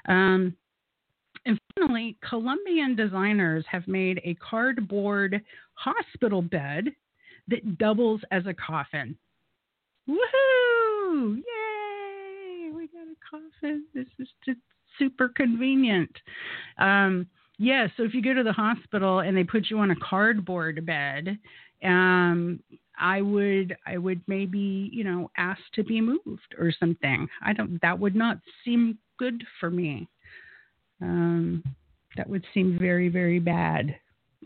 Um, 0.09 0.55
and 1.47 1.59
finally, 1.75 2.17
Colombian 2.29 2.95
designers 2.95 3.65
have 3.71 3.89
made 3.89 4.21
a 4.25 4.35
cardboard 4.35 5.41
hospital 5.75 6.43
bed 6.43 6.89
that 7.49 7.79
doubles 7.79 8.21
as 8.31 8.47
a 8.47 8.55
coffin. 8.55 9.17
Woohoo! 10.09 11.37
Yay! 11.37 11.60
This 13.95 14.07
is 14.19 14.29
just 14.45 14.59
super 14.99 15.29
convenient. 15.29 16.11
Um, 16.79 17.27
yeah, 17.59 17.89
so 17.97 18.05
if 18.05 18.15
you 18.15 18.23
go 18.23 18.33
to 18.33 18.43
the 18.43 18.53
hospital 18.53 19.21
and 19.21 19.37
they 19.37 19.45
put 19.45 19.69
you 19.69 19.79
on 19.79 19.91
a 19.91 19.97
cardboard 19.97 20.85
bed, 20.87 21.39
um, 21.85 22.61
I 22.99 23.21
would 23.23 23.77
I 23.87 23.99
would 23.99 24.21
maybe 24.27 24.91
you 24.93 25.05
know 25.05 25.31
ask 25.37 25.61
to 25.75 25.83
be 25.83 26.01
moved 26.01 26.55
or 26.59 26.73
something. 26.79 27.27
I 27.45 27.53
don't 27.53 27.81
that 27.83 27.99
would 27.99 28.15
not 28.15 28.39
seem 28.65 28.99
good 29.19 29.43
for 29.59 29.71
me. 29.71 30.09
Um, 31.03 31.63
that 32.17 32.29
would 32.29 32.45
seem 32.53 32.79
very 32.79 33.09
very 33.09 33.39
bad. 33.39 33.97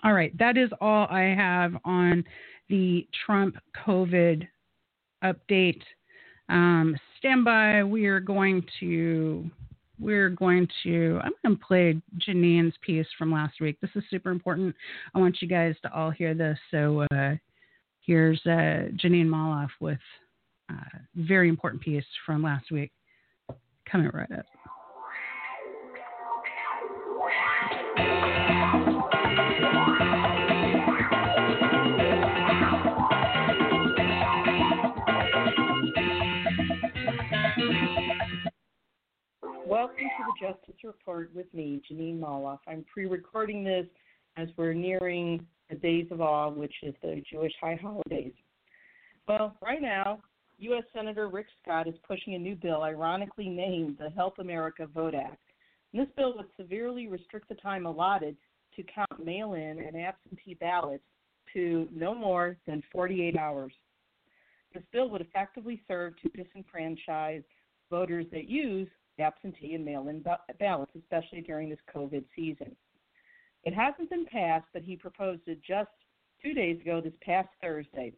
All 0.02 0.12
right, 0.12 0.36
that 0.38 0.56
is 0.56 0.70
all 0.80 1.06
I 1.08 1.34
have 1.36 1.76
on 1.84 2.24
the 2.68 3.06
Trump 3.24 3.56
COVID 3.86 4.46
update. 5.22 5.82
Um, 6.48 6.96
stand 7.24 7.44
by. 7.44 7.82
We 7.82 8.06
are 8.06 8.20
going 8.20 8.64
to 8.80 9.50
we're 9.98 10.30
going 10.30 10.68
to 10.82 11.20
I'm 11.22 11.32
going 11.44 11.56
to 11.56 11.64
play 11.64 12.00
Jeanine's 12.18 12.74
piece 12.82 13.06
from 13.16 13.32
last 13.32 13.60
week. 13.60 13.80
This 13.80 13.90
is 13.94 14.04
super 14.10 14.30
important. 14.30 14.74
I 15.14 15.18
want 15.18 15.40
you 15.40 15.48
guys 15.48 15.74
to 15.82 15.92
all 15.92 16.10
hear 16.10 16.34
this. 16.34 16.58
So. 16.70 17.06
Uh, 17.12 17.36
Here's 18.06 18.38
uh, 18.44 18.92
Jeanine 19.02 19.28
Molloff 19.28 19.70
with 19.80 19.98
a 20.68 20.74
very 21.14 21.48
important 21.48 21.82
piece 21.82 22.04
from 22.26 22.42
last 22.42 22.70
week. 22.70 22.92
Coming 23.90 24.10
right 24.12 24.30
up. 24.30 24.44
Welcome 40.04 40.26
to 40.26 40.46
the 40.46 40.52
Justice 40.52 40.84
Report 40.84 41.30
with 41.34 41.46
me, 41.54 41.80
Jeanine 41.90 42.20
Molloff. 42.20 42.58
I'm 42.68 42.84
pre 42.92 43.06
recording 43.06 43.64
this 43.64 43.86
as 44.36 44.48
we're 44.58 44.74
nearing 44.74 45.46
the 45.70 45.76
Days 45.76 46.06
of 46.10 46.20
Awe, 46.20 46.50
which 46.50 46.74
is 46.82 46.94
the 47.00 47.22
Jewish 47.30 47.52
high 47.58 47.78
holidays. 47.80 48.34
Well, 49.26 49.56
right 49.62 49.80
now, 49.80 50.20
U.S. 50.58 50.82
Senator 50.94 51.28
Rick 51.28 51.46
Scott 51.62 51.88
is 51.88 51.94
pushing 52.06 52.34
a 52.34 52.38
new 52.38 52.54
bill, 52.54 52.82
ironically 52.82 53.48
named 53.48 53.96
the 53.98 54.10
Help 54.10 54.38
America 54.40 54.86
Vote 54.86 55.14
Act. 55.14 55.40
And 55.92 56.02
this 56.02 56.12
bill 56.18 56.34
would 56.36 56.48
severely 56.58 57.06
restrict 57.06 57.48
the 57.48 57.54
time 57.54 57.86
allotted 57.86 58.36
to 58.76 58.82
count 58.82 59.24
mail 59.24 59.54
in 59.54 59.78
and 59.78 59.96
absentee 59.96 60.54
ballots 60.60 61.04
to 61.54 61.88
no 61.90 62.14
more 62.14 62.58
than 62.66 62.82
48 62.92 63.38
hours. 63.38 63.72
This 64.74 64.82
bill 64.92 65.08
would 65.08 65.22
effectively 65.22 65.80
serve 65.88 66.12
to 66.20 66.28
disenfranchise 66.28 67.44
voters 67.90 68.26
that 68.32 68.50
use 68.50 68.88
absentee 69.18 69.74
and 69.74 69.84
mail 69.84 70.08
in 70.08 70.24
ballots, 70.58 70.92
especially 70.98 71.40
during 71.40 71.68
this 71.68 71.78
COVID 71.94 72.24
season. 72.34 72.74
It 73.64 73.74
hasn't 73.74 74.10
been 74.10 74.26
passed, 74.26 74.66
but 74.72 74.82
he 74.82 74.96
proposed 74.96 75.42
it 75.46 75.60
just 75.66 75.90
two 76.42 76.54
days 76.54 76.80
ago, 76.80 77.00
this 77.00 77.14
past 77.22 77.48
Thursday. 77.62 78.12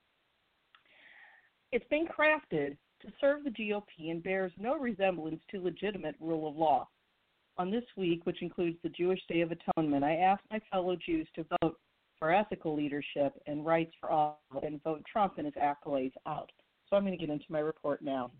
It's 1.72 1.86
been 1.88 2.06
crafted 2.06 2.76
to 3.02 3.12
serve 3.20 3.44
the 3.44 3.50
GOP 3.50 4.10
and 4.10 4.22
bears 4.22 4.52
no 4.58 4.78
resemblance 4.78 5.40
to 5.50 5.62
legitimate 5.62 6.16
rule 6.20 6.48
of 6.48 6.56
law. 6.56 6.88
On 7.58 7.70
this 7.70 7.84
week, 7.96 8.26
which 8.26 8.42
includes 8.42 8.76
the 8.82 8.88
Jewish 8.90 9.20
Day 9.28 9.40
of 9.40 9.50
Atonement, 9.52 10.04
I 10.04 10.16
asked 10.16 10.44
my 10.50 10.60
fellow 10.70 10.96
Jews 10.96 11.28
to 11.34 11.46
vote 11.62 11.78
for 12.18 12.32
ethical 12.32 12.74
leadership 12.74 13.34
and 13.46 13.64
rights 13.64 13.92
for 14.00 14.10
all 14.10 14.40
and 14.62 14.82
vote 14.82 15.02
Trump 15.10 15.34
and 15.38 15.46
his 15.46 15.54
accolades 15.54 16.12
out. 16.26 16.50
So 16.88 16.96
I'm 16.96 17.04
going 17.04 17.18
to 17.18 17.24
get 17.24 17.32
into 17.32 17.46
my 17.48 17.60
report 17.60 18.02
now. 18.02 18.30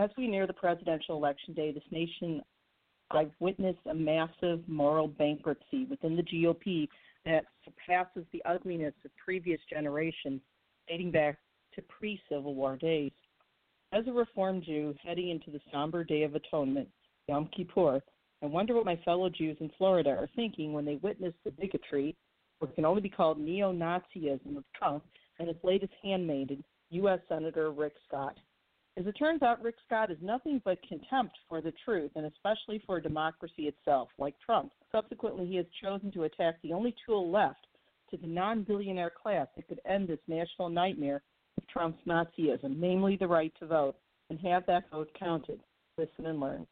As 0.00 0.08
we 0.16 0.28
near 0.28 0.46
the 0.46 0.54
presidential 0.54 1.14
election 1.14 1.52
day, 1.52 1.72
this 1.72 1.82
nation 1.90 2.40
I've 3.10 3.32
witnessed 3.38 3.80
a 3.84 3.92
massive 3.92 4.66
moral 4.66 5.08
bankruptcy 5.08 5.84
within 5.90 6.16
the 6.16 6.22
GOP 6.22 6.88
that 7.26 7.44
surpasses 7.66 8.24
the 8.32 8.42
ugliness 8.46 8.94
of 9.04 9.10
previous 9.22 9.60
generations, 9.68 10.40
dating 10.88 11.10
back 11.10 11.36
to 11.74 11.82
pre 11.82 12.18
Civil 12.30 12.54
War 12.54 12.78
days. 12.78 13.12
As 13.92 14.06
a 14.06 14.12
Reformed 14.12 14.62
Jew 14.64 14.94
heading 15.04 15.28
into 15.28 15.50
the 15.50 15.60
somber 15.70 16.02
Day 16.02 16.22
of 16.22 16.34
Atonement, 16.34 16.88
Yom 17.28 17.50
Kippur, 17.54 18.00
I 18.42 18.46
wonder 18.46 18.74
what 18.74 18.86
my 18.86 18.98
fellow 19.04 19.28
Jews 19.28 19.58
in 19.60 19.70
Florida 19.76 20.08
are 20.08 20.30
thinking 20.34 20.72
when 20.72 20.86
they 20.86 20.96
witness 20.96 21.34
the 21.44 21.50
bigotry, 21.50 22.16
what 22.60 22.74
can 22.74 22.86
only 22.86 23.02
be 23.02 23.10
called 23.10 23.38
neo 23.38 23.70
Nazism 23.70 24.56
of 24.56 24.64
Trump 24.74 25.04
and 25.38 25.48
his 25.48 25.58
latest 25.62 25.92
handmaiden, 26.02 26.64
U.S. 26.88 27.20
Senator 27.28 27.70
Rick 27.70 27.96
Scott. 28.08 28.38
As 29.00 29.06
it 29.06 29.12
turns 29.12 29.42
out, 29.42 29.62
Rick 29.62 29.76
Scott 29.86 30.10
is 30.10 30.18
nothing 30.20 30.60
but 30.62 30.76
contempt 30.86 31.34
for 31.48 31.62
the 31.62 31.72
truth, 31.86 32.10
and 32.16 32.26
especially 32.26 32.82
for 32.86 33.00
democracy 33.00 33.62
itself, 33.62 34.10
like 34.18 34.34
Trump. 34.44 34.72
Subsequently, 34.92 35.46
he 35.46 35.56
has 35.56 35.64
chosen 35.82 36.12
to 36.12 36.24
attack 36.24 36.56
the 36.60 36.74
only 36.74 36.94
tool 37.06 37.30
left 37.30 37.66
to 38.10 38.18
the 38.18 38.26
non 38.26 38.62
billionaire 38.62 39.10
class 39.10 39.46
that 39.56 39.66
could 39.68 39.80
end 39.86 40.06
this 40.06 40.18
national 40.28 40.68
nightmare 40.68 41.22
of 41.56 41.66
Trump's 41.68 42.06
Nazism, 42.06 42.76
namely 42.76 43.16
the 43.16 43.26
right 43.26 43.54
to 43.58 43.66
vote, 43.66 43.96
and 44.28 44.38
have 44.40 44.66
that 44.66 44.90
vote 44.90 45.08
counted. 45.18 45.60
Listen 45.96 46.26
and 46.26 46.38
learn. 46.38 46.66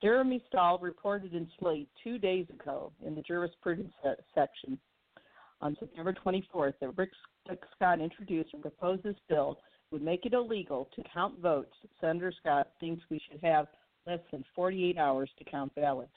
Jeremy 0.00 0.40
Stahl 0.46 0.78
reported 0.78 1.34
in 1.34 1.48
Slate 1.58 1.88
two 2.04 2.18
days 2.18 2.46
ago 2.50 2.92
in 3.04 3.16
the 3.16 3.22
jurisprudence 3.22 3.92
section 4.32 4.78
on 5.60 5.76
September 5.80 6.14
24th 6.24 6.74
that 6.80 6.96
Rick 6.96 7.10
Scott 7.74 8.00
introduced 8.00 8.50
and 8.54 8.62
proposed 8.62 9.02
this 9.02 9.16
bill 9.28 9.58
would 9.90 10.02
make 10.02 10.26
it 10.26 10.32
illegal 10.32 10.88
to 10.94 11.02
count 11.12 11.38
votes, 11.40 11.72
Senator 12.00 12.32
Scott 12.40 12.68
thinks 12.80 13.02
we 13.10 13.20
should 13.30 13.42
have 13.42 13.66
less 14.06 14.20
than 14.30 14.44
48 14.54 14.98
hours 14.98 15.30
to 15.38 15.44
count 15.44 15.74
ballots. 15.74 16.12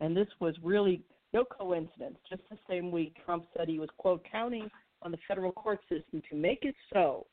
And 0.00 0.16
this 0.16 0.28
was 0.40 0.54
really 0.62 1.02
no 1.32 1.44
coincidence. 1.44 2.18
Just 2.28 2.42
the 2.50 2.58
same 2.68 2.90
week, 2.90 3.16
Trump 3.24 3.44
said 3.56 3.68
he 3.68 3.78
was, 3.78 3.88
quote, 3.98 4.24
counting 4.30 4.70
on 5.02 5.10
the 5.10 5.18
federal 5.28 5.52
court 5.52 5.80
system 5.88 6.22
to 6.30 6.36
make 6.36 6.60
it 6.62 6.74
so, 6.92 7.26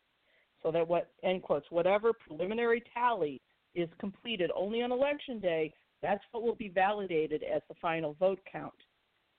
so 0.63 0.71
that 0.71 0.87
what, 0.87 1.11
end 1.23 1.43
quotes, 1.43 1.69
whatever 1.69 2.11
preliminary 2.13 2.83
tally 2.93 3.41
is 3.75 3.89
completed 3.99 4.51
only 4.55 4.81
on 4.81 4.91
election 4.91 5.39
day, 5.39 5.73
that's 6.01 6.23
what 6.31 6.43
will 6.43 6.55
be 6.55 6.69
validated 6.69 7.43
as 7.43 7.61
the 7.69 7.75
final 7.81 8.15
vote 8.19 8.39
count. 8.51 8.73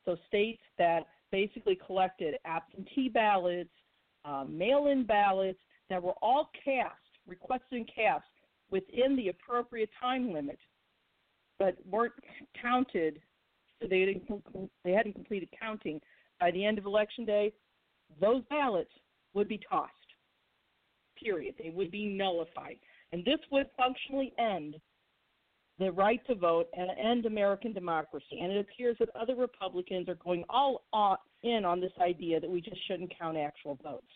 So 0.05 0.17
states 0.29 0.63
that 0.79 1.07
basically 1.31 1.79
collected 1.87 2.37
absentee 2.45 3.09
ballots, 3.09 3.71
um, 4.25 4.57
mail 4.57 4.87
in 4.87 5.05
ballots 5.05 5.59
that 5.93 6.03
were 6.03 6.15
all 6.23 6.51
cast, 6.65 6.97
requested 7.27 7.73
and 7.73 7.91
cast 7.95 8.25
within 8.71 9.17
the 9.17 9.29
appropriate 9.29 9.91
time 10.01 10.33
limit, 10.33 10.59
but 11.59 11.77
weren't 11.89 12.13
counted, 12.61 13.21
so 13.81 13.87
they, 13.89 14.05
didn't, 14.05 14.71
they 14.85 14.93
hadn't 14.93 15.15
completed 15.15 15.49
counting 15.59 16.01
by 16.41 16.51
the 16.51 16.65
end 16.65 16.79
of 16.79 16.87
election 16.87 17.25
day, 17.25 17.53
those 18.21 18.43
ballots 18.51 18.91
would 19.35 19.49
be 19.49 19.61
tossed. 19.71 19.93
Period. 21.23 21.55
They 21.63 21.71
would 21.71 21.91
be 21.91 22.07
nullified. 22.07 22.79
And 23.13 23.25
this 23.25 23.39
would 23.53 23.67
functionally 23.77 24.33
end 24.39 24.77
the 25.79 25.93
right 25.93 26.21
to 26.27 26.35
vote 26.35 26.67
and 26.77 26.91
end 26.99 27.27
American 27.27 27.73
democracy. 27.73 28.41
And 28.41 28.51
it 28.53 28.59
appears 28.59 28.97
that 28.99 29.09
other 29.15 29.37
Republicans 29.37 30.09
are 30.09 30.17
going 30.17 30.45
all 30.49 30.83
uh, 30.93 31.17
in 31.43 31.65
on 31.65 31.81
this 31.81 31.93
idea 32.01 32.41
that 32.41 32.51
we 32.51 32.61
just 32.61 32.79
shouldn't 32.89 33.17
count 33.17 33.37
actual 33.37 33.79
votes. 33.83 34.07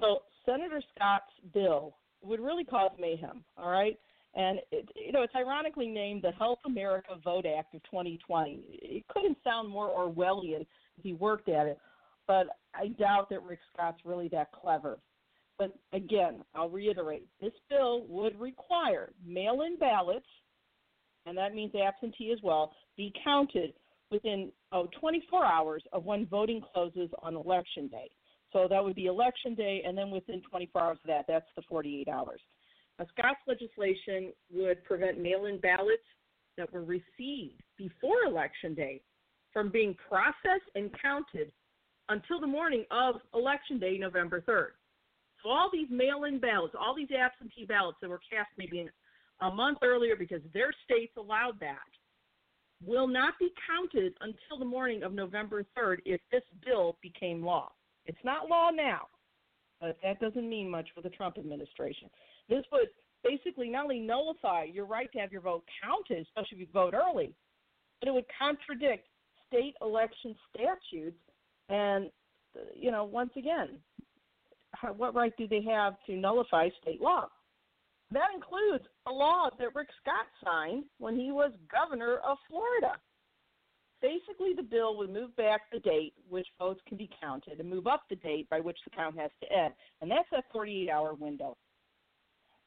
So 0.00 0.22
Senator 0.46 0.82
Scott's 0.94 1.32
bill 1.52 1.96
would 2.22 2.40
really 2.40 2.64
cause 2.64 2.90
mayhem, 2.98 3.44
all 3.56 3.70
right? 3.70 3.98
And 4.34 4.60
it, 4.70 4.88
you 4.94 5.12
know, 5.12 5.22
it's 5.22 5.34
ironically 5.34 5.88
named 5.88 6.22
the 6.22 6.30
Help 6.32 6.60
America 6.64 7.16
Vote 7.24 7.46
Act 7.46 7.74
of 7.74 7.82
2020. 7.84 8.62
It 8.68 9.08
couldn't 9.08 9.38
sound 9.42 9.68
more 9.68 9.88
Orwellian 9.88 10.60
if 10.60 11.02
he 11.02 11.14
worked 11.14 11.48
at 11.48 11.66
it, 11.66 11.78
but 12.26 12.46
I 12.74 12.88
doubt 12.88 13.28
that 13.30 13.42
Rick 13.42 13.58
Scott's 13.72 14.00
really 14.04 14.28
that 14.28 14.52
clever. 14.52 14.98
But 15.58 15.76
again, 15.92 16.42
I'll 16.54 16.70
reiterate 16.70 17.26
this 17.40 17.52
bill 17.68 18.06
would 18.06 18.38
require 18.40 19.12
mail 19.26 19.62
in 19.62 19.76
ballots, 19.78 20.26
and 21.26 21.36
that 21.36 21.54
means 21.54 21.72
absentee 21.74 22.32
as 22.32 22.38
well, 22.42 22.72
be 22.96 23.12
counted 23.24 23.74
within 24.10 24.52
oh, 24.72 24.88
24 25.00 25.44
hours 25.44 25.82
of 25.92 26.04
when 26.04 26.26
voting 26.26 26.62
closes 26.72 27.10
on 27.22 27.34
election 27.34 27.88
day. 27.88 28.10
So 28.52 28.66
that 28.68 28.82
would 28.82 28.96
be 28.96 29.06
election 29.06 29.54
day, 29.54 29.82
and 29.86 29.96
then 29.96 30.10
within 30.10 30.42
24 30.42 30.82
hours 30.82 30.98
of 31.02 31.08
that, 31.08 31.26
that's 31.28 31.46
the 31.56 31.62
48 31.68 32.08
hours. 32.08 32.40
Now, 32.98 33.06
Scott's 33.16 33.40
legislation 33.46 34.32
would 34.52 34.82
prevent 34.84 35.20
mail 35.20 35.46
in 35.46 35.60
ballots 35.60 36.02
that 36.56 36.72
were 36.72 36.84
received 36.84 37.62
before 37.78 38.24
election 38.26 38.74
day 38.74 39.00
from 39.52 39.70
being 39.70 39.96
processed 40.08 40.68
and 40.74 40.90
counted 41.00 41.52
until 42.08 42.40
the 42.40 42.46
morning 42.46 42.84
of 42.90 43.16
election 43.34 43.78
day, 43.78 43.96
November 43.98 44.40
3rd. 44.40 44.70
So 45.42 45.48
all 45.48 45.70
these 45.72 45.88
mail-in 45.90 46.38
ballots, 46.38 46.74
all 46.78 46.94
these 46.94 47.08
absentee 47.10 47.64
ballots 47.64 47.98
that 48.02 48.10
were 48.10 48.20
cast 48.30 48.50
maybe 48.58 48.88
a 49.40 49.50
month 49.50 49.78
earlier 49.82 50.16
because 50.16 50.42
their 50.52 50.70
states 50.84 51.12
allowed 51.16 51.58
that, 51.60 51.78
will 52.84 53.06
not 53.06 53.34
be 53.38 53.50
counted 53.66 54.14
until 54.20 54.58
the 54.58 54.64
morning 54.64 55.02
of 55.02 55.12
November 55.12 55.64
3rd 55.78 55.98
if 56.04 56.20
this 56.32 56.42
bill 56.64 56.96
became 57.02 57.44
law. 57.44 57.70
It's 58.10 58.24
not 58.24 58.48
law 58.48 58.70
now, 58.70 59.02
but 59.80 59.96
that 60.02 60.18
doesn't 60.18 60.48
mean 60.48 60.68
much 60.68 60.88
for 60.96 61.00
the 61.00 61.10
Trump 61.10 61.38
administration. 61.38 62.10
This 62.48 62.64
would 62.72 62.88
basically 63.22 63.68
not 63.68 63.84
only 63.84 64.00
nullify 64.00 64.64
your 64.64 64.84
right 64.84 65.08
to 65.12 65.20
have 65.20 65.30
your 65.30 65.42
vote 65.42 65.62
counted, 65.80 66.26
especially 66.26 66.56
if 66.56 66.58
you 66.58 66.66
vote 66.74 66.92
early, 66.92 67.32
but 68.00 68.08
it 68.08 68.12
would 68.12 68.24
contradict 68.36 69.06
state 69.46 69.76
election 69.80 70.34
statutes. 70.48 71.20
And, 71.68 72.10
you 72.74 72.90
know, 72.90 73.04
once 73.04 73.30
again, 73.36 73.78
what 74.96 75.14
right 75.14 75.32
do 75.38 75.46
they 75.46 75.62
have 75.62 75.94
to 76.06 76.16
nullify 76.16 76.68
state 76.82 77.00
law? 77.00 77.28
That 78.10 78.30
includes 78.34 78.86
a 79.06 79.12
law 79.12 79.50
that 79.56 79.72
Rick 79.76 79.90
Scott 80.02 80.26
signed 80.44 80.82
when 80.98 81.14
he 81.14 81.30
was 81.30 81.52
governor 81.70 82.16
of 82.28 82.38
Florida. 82.48 82.98
Basically, 84.02 84.54
the 84.56 84.62
bill 84.62 84.96
would 84.96 85.10
move 85.10 85.36
back 85.36 85.62
the 85.70 85.78
date 85.78 86.14
which 86.28 86.46
votes 86.58 86.80
can 86.88 86.96
be 86.96 87.10
counted 87.20 87.60
and 87.60 87.68
move 87.68 87.86
up 87.86 88.04
the 88.08 88.16
date 88.16 88.48
by 88.48 88.60
which 88.60 88.78
the 88.84 88.90
count 88.90 89.18
has 89.18 89.30
to 89.42 89.52
end, 89.52 89.74
and 90.00 90.10
that's 90.10 90.30
a 90.32 90.42
48 90.52 90.88
hour 90.90 91.14
window. 91.14 91.56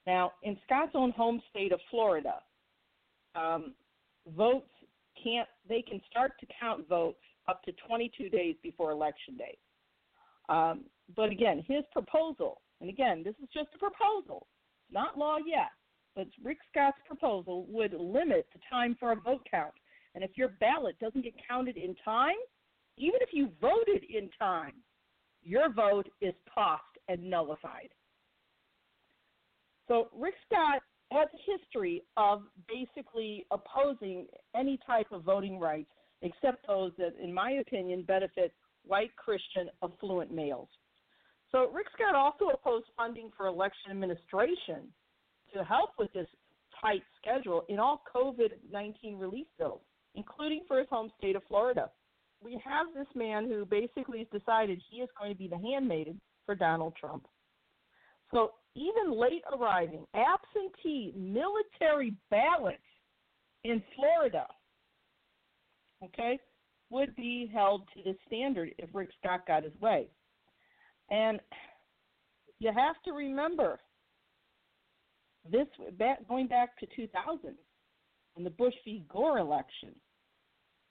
Now, 0.06 0.34
in 0.44 0.58
Scott's 0.66 0.92
own 0.96 1.12
home 1.12 1.42
state 1.50 1.72
of 1.72 1.80
Florida, 1.90 2.36
um, 3.36 3.74
votes 4.36 4.70
can't, 5.22 5.48
they 5.68 5.82
can 5.82 6.02
start 6.10 6.34
to 6.40 6.46
count 6.60 6.88
votes 6.88 7.18
up 7.48 7.64
to 7.64 7.72
22 7.88 8.30
days 8.30 8.56
before 8.62 8.92
election 8.92 9.38
day. 9.38 9.58
Um, 10.50 10.82
but 11.16 11.32
again, 11.32 11.64
his 11.68 11.84
proposal, 11.92 12.62
and 12.82 12.90
again, 12.90 13.24
this 13.24 13.36
is 13.42 13.50
just 13.54 13.70
a 13.76 13.80
proposal, 13.80 14.48
not 14.92 15.18
law 15.18 15.38
yet, 15.46 15.70
but 16.16 16.28
Rick 16.44 16.60
Scott's 16.70 16.98
proposal 17.08 17.66
would 17.70 17.94
limit 17.94 18.46
the 18.54 18.60
time 18.70 18.96
for 19.00 19.12
a 19.12 19.16
vote 19.16 19.48
count. 19.50 19.74
And 20.16 20.24
if 20.24 20.32
your 20.36 20.50
ballot 20.60 20.96
doesn't 21.00 21.24
get 21.24 21.34
counted 21.48 21.78
in 21.78 21.96
time, 22.06 22.36
even 22.98 23.20
if 23.22 23.30
you 23.32 23.50
voted 23.60 24.04
in 24.10 24.30
time, 24.38 24.74
your 25.42 25.72
vote 25.72 26.08
is 26.22 26.34
tossed 26.54 26.84
and 27.08 27.30
nullified. 27.30 27.90
So 29.88 30.10
Rick 30.18 30.36
Scott 30.46 30.82
has 31.12 31.28
a 31.34 31.52
history 31.52 32.04
of 32.18 32.44
basically 32.68 33.46
opposing 33.52 34.28
any 34.56 34.80
type 34.86 35.08
of 35.12 35.24
voting 35.24 35.60
rights 35.60 35.90
except 36.22 36.66
those 36.68 36.92
that, 36.98 37.14
in 37.22 37.34
my 37.34 37.52
opinion, 37.52 38.04
benefit 38.04 38.54
white 38.86 39.16
Christian 39.18 39.70
affluent 39.84 40.34
males. 40.34 40.70
So 41.52 41.70
Rick 41.72 41.88
Scott 41.94 42.16
also 42.16 42.46
opposed 42.54 42.88
funding 42.98 43.30
for 43.36 43.48
election 43.48 43.92
administration 43.92 44.88
to 45.54 45.64
help 45.64 45.92
with 46.00 46.12
this 46.14 46.28
tight 46.82 47.04
schedule 47.22 47.64
in 47.70 47.80
all 47.80 48.02
COVID 48.14 48.52
19 48.72 49.18
relief 49.20 49.48
bills, 49.60 49.82
including 50.16 50.62
for 50.68 50.80
his 50.80 50.88
home 50.90 51.12
state 51.18 51.36
of 51.36 51.44
Florida. 51.48 51.90
We 52.44 52.60
have 52.64 52.88
this 52.96 53.08
man 53.16 53.48
who 53.48 53.66
basically 53.66 54.20
has 54.20 54.28
decided 54.40 54.82
he 54.90 54.98
is 54.98 55.10
going 55.18 55.32
to 55.32 55.38
be 55.38 55.48
the 55.48 55.58
handmaiden 55.58 56.20
for 56.46 56.56
Donald 56.56 56.96
Trump. 57.00 57.26
So 58.34 58.52
even 58.76 59.18
late 59.18 59.44
arriving 59.56 60.06
absentee 60.14 61.14
military 61.16 62.16
ballots 62.30 62.78
in 63.64 63.82
Florida, 63.96 64.46
okay, 66.04 66.40
would 66.90 67.16
be 67.16 67.50
held 67.54 67.88
to 67.96 68.04
the 68.04 68.16
standard 68.28 68.74
if 68.78 68.90
Rick 68.94 69.10
Scott 69.20 69.48
got 69.48 69.64
his 69.64 69.74
way. 69.80 70.08
And 71.10 71.40
you 72.60 72.72
have 72.76 72.96
to 73.06 73.12
remember 73.12 73.80
this 75.50 75.68
going 76.28 76.48
back 76.48 76.78
to 76.80 76.88
2000 76.96 77.56
in 78.38 78.44
the 78.44 78.50
Bush 78.50 78.74
v. 78.84 79.04
Gore 79.12 79.40
election. 79.40 79.96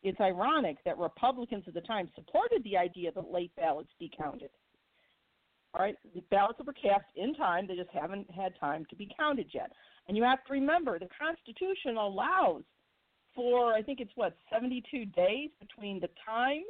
It's 0.03 0.21
ironic 0.21 0.79
that 0.85 0.99
Republicans 0.99 1.65
at 1.67 1.75
the 1.75 1.81
time 1.81 2.09
supported 2.15 2.63
the 2.65 2.77
idea 2.77 3.13
that 3.13 3.33
late 3.33 3.53
ballots 3.57 3.91
be 3.99 4.11
counted. 4.17 4.51
All 5.75 5.83
right, 5.83 5.95
the 6.15 6.23
ballots 6.31 6.59
were 6.65 6.73
cast 6.73 7.07
in 7.17 7.35
time; 7.35 7.67
they 7.67 7.77
just 7.77 7.91
haven't 7.91 8.31
had 8.31 8.53
time 8.59 8.85
to 8.91 8.97
be 8.97 9.09
counted 9.17 9.49
yet. 9.55 9.73
And 10.07 10.17
you 10.17 10.23
have 10.23 10.45
to 10.45 10.53
remember 10.53 10.99
the 10.99 11.09
Constitution 11.19 11.97
allows 11.97 12.63
for 13.35 13.73
I 13.73 13.83
think 13.83 14.01
it's 14.01 14.13
what 14.15 14.37
72 14.53 15.07
days 15.07 15.51
between 15.61 16.01
the 16.01 16.11
time 16.27 16.65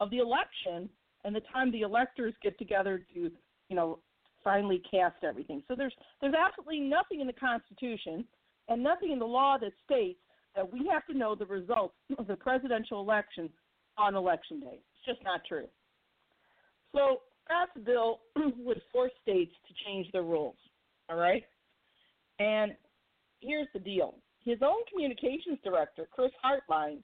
of 0.00 0.10
the 0.10 0.18
election 0.18 0.88
and 1.24 1.34
the 1.34 1.42
time 1.52 1.70
the 1.70 1.82
electors 1.82 2.34
get 2.42 2.58
together 2.58 3.04
to, 3.14 3.30
you 3.68 3.76
know, 3.76 3.98
finally 4.42 4.82
cast 4.90 5.22
everything. 5.22 5.62
So 5.68 5.74
there's 5.76 5.94
there's 6.20 6.34
absolutely 6.34 6.80
nothing 6.80 7.20
in 7.20 7.26
the 7.26 7.32
Constitution 7.34 8.24
and 8.70 8.82
nothing 8.82 9.10
in 9.10 9.18
the 9.18 9.26
law 9.26 9.58
that 9.60 9.72
states 9.84 10.20
that 10.56 10.72
we 10.72 10.88
have 10.90 11.04
to 11.06 11.14
know 11.14 11.34
the 11.34 11.46
results 11.46 11.94
of 12.18 12.26
the 12.26 12.36
presidential 12.36 13.00
election 13.00 13.50
on 13.98 14.14
election 14.14 14.60
day. 14.60 14.78
It's 14.78 15.06
just 15.06 15.22
not 15.24 15.42
true. 15.46 15.66
So 16.94 17.18
Scott's 17.44 17.84
bill 17.84 18.20
would 18.56 18.80
force 18.92 19.12
states 19.22 19.52
to 19.68 19.74
change 19.84 20.10
their 20.12 20.22
rules. 20.22 20.56
All 21.08 21.16
right? 21.16 21.42
And 22.38 22.72
here's 23.40 23.68
the 23.74 23.80
deal 23.80 24.14
his 24.44 24.58
own 24.62 24.82
communications 24.90 25.58
director, 25.62 26.08
Chris 26.10 26.30
Hartline, 26.42 27.02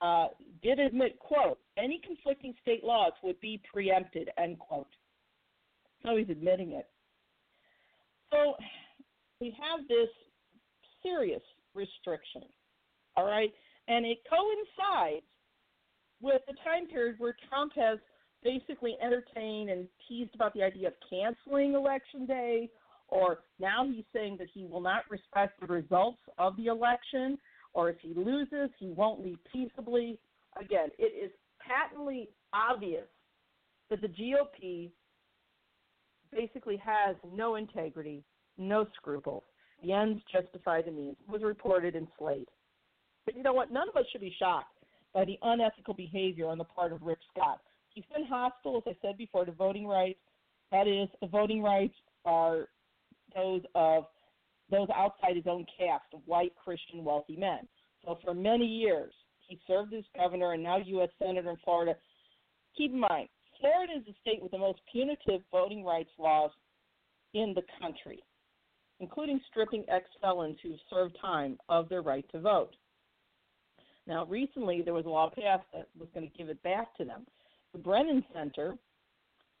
uh, 0.00 0.28
did 0.62 0.80
admit, 0.80 1.18
quote, 1.20 1.58
any 1.76 2.00
conflicting 2.04 2.54
state 2.60 2.82
laws 2.82 3.12
would 3.22 3.40
be 3.40 3.60
preempted, 3.72 4.30
end 4.36 4.58
quote. 4.58 4.88
So 6.04 6.16
he's 6.16 6.28
admitting 6.28 6.72
it. 6.72 6.86
So 8.30 8.54
we 9.40 9.56
have 9.58 9.86
this 9.88 10.08
serious 11.02 11.42
restriction, 11.74 12.42
all 13.16 13.26
right? 13.26 13.52
And 13.86 14.04
it 14.04 14.18
coincides 14.28 15.24
with 16.20 16.42
the 16.46 16.54
time 16.64 16.86
period 16.88 17.16
where 17.18 17.36
Trump 17.48 17.72
has 17.76 17.98
basically 18.42 18.96
entertained 19.02 19.70
and 19.70 19.88
teased 20.06 20.34
about 20.34 20.54
the 20.54 20.62
idea 20.62 20.88
of 20.88 20.94
canceling 21.08 21.74
election 21.74 22.26
day, 22.26 22.70
or 23.08 23.40
now 23.58 23.86
he's 23.86 24.04
saying 24.12 24.36
that 24.38 24.48
he 24.52 24.64
will 24.64 24.80
not 24.80 25.02
respect 25.10 25.60
the 25.60 25.66
results 25.66 26.20
of 26.38 26.56
the 26.56 26.66
election, 26.66 27.38
or 27.72 27.90
if 27.90 27.96
he 28.00 28.14
loses, 28.14 28.70
he 28.78 28.90
won't 28.90 29.24
leave 29.24 29.38
peaceably. 29.52 30.18
Again, 30.60 30.88
it 30.98 31.12
is 31.24 31.30
patently 31.60 32.28
obvious 32.52 33.06
that 33.90 34.00
the 34.00 34.08
GOP 34.08 34.90
basically 36.30 36.76
has 36.76 37.16
no 37.32 37.54
integrity, 37.54 38.22
no 38.58 38.86
scruples. 38.96 39.44
The 39.82 39.92
ends 39.92 40.22
justify 40.32 40.82
the 40.82 40.90
means. 40.90 41.16
Was 41.28 41.42
reported 41.42 41.94
in 41.94 42.08
Slate. 42.18 42.48
But 43.24 43.36
you 43.36 43.42
know 43.42 43.52
what? 43.52 43.70
None 43.70 43.88
of 43.88 43.96
us 43.96 44.04
should 44.10 44.20
be 44.20 44.34
shocked 44.38 44.74
by 45.14 45.24
the 45.24 45.38
unethical 45.42 45.94
behavior 45.94 46.48
on 46.48 46.58
the 46.58 46.64
part 46.64 46.92
of 46.92 47.02
Rick 47.02 47.18
Scott. 47.32 47.60
He's 47.90 48.04
been 48.14 48.24
hostile, 48.26 48.78
as 48.78 48.94
I 48.94 49.06
said 49.06 49.18
before, 49.18 49.44
to 49.44 49.52
voting 49.52 49.86
rights. 49.86 50.18
That 50.70 50.86
is, 50.86 51.08
the 51.20 51.26
voting 51.26 51.62
rights 51.62 51.94
are 52.24 52.68
those 53.34 53.62
of 53.74 54.04
those 54.70 54.88
outside 54.94 55.36
his 55.36 55.46
own 55.46 55.64
caste 55.78 56.04
white 56.26 56.52
Christian 56.62 57.04
wealthy 57.04 57.36
men. 57.36 57.60
So 58.04 58.18
for 58.22 58.34
many 58.34 58.66
years, 58.66 59.12
he 59.46 59.58
served 59.66 59.94
as 59.94 60.04
governor 60.14 60.52
and 60.52 60.62
now 60.62 60.76
U.S. 60.76 61.08
senator 61.18 61.50
in 61.50 61.56
Florida. 61.64 61.96
Keep 62.76 62.92
in 62.92 63.00
mind, 63.00 63.28
Florida 63.60 63.94
is 63.98 64.04
the 64.06 64.14
state 64.20 64.42
with 64.42 64.52
the 64.52 64.58
most 64.58 64.80
punitive 64.92 65.40
voting 65.50 65.84
rights 65.84 66.10
laws 66.18 66.50
in 67.34 67.54
the 67.54 67.62
country, 67.80 68.22
including 69.00 69.40
stripping 69.50 69.84
ex 69.88 70.06
felons 70.20 70.56
who 70.62 70.74
served 70.90 71.16
time 71.20 71.58
of 71.68 71.88
their 71.88 72.02
right 72.02 72.26
to 72.32 72.40
vote. 72.40 72.74
Now, 74.06 74.24
recently 74.26 74.82
there 74.82 74.94
was 74.94 75.04
a 75.04 75.10
law 75.10 75.28
passed 75.28 75.66
that 75.72 75.88
was 75.98 76.08
going 76.14 76.28
to 76.28 76.36
give 76.36 76.48
it 76.48 76.62
back 76.62 76.96
to 76.96 77.04
them. 77.04 77.26
The 77.72 77.78
Brennan 77.78 78.24
Center 78.32 78.74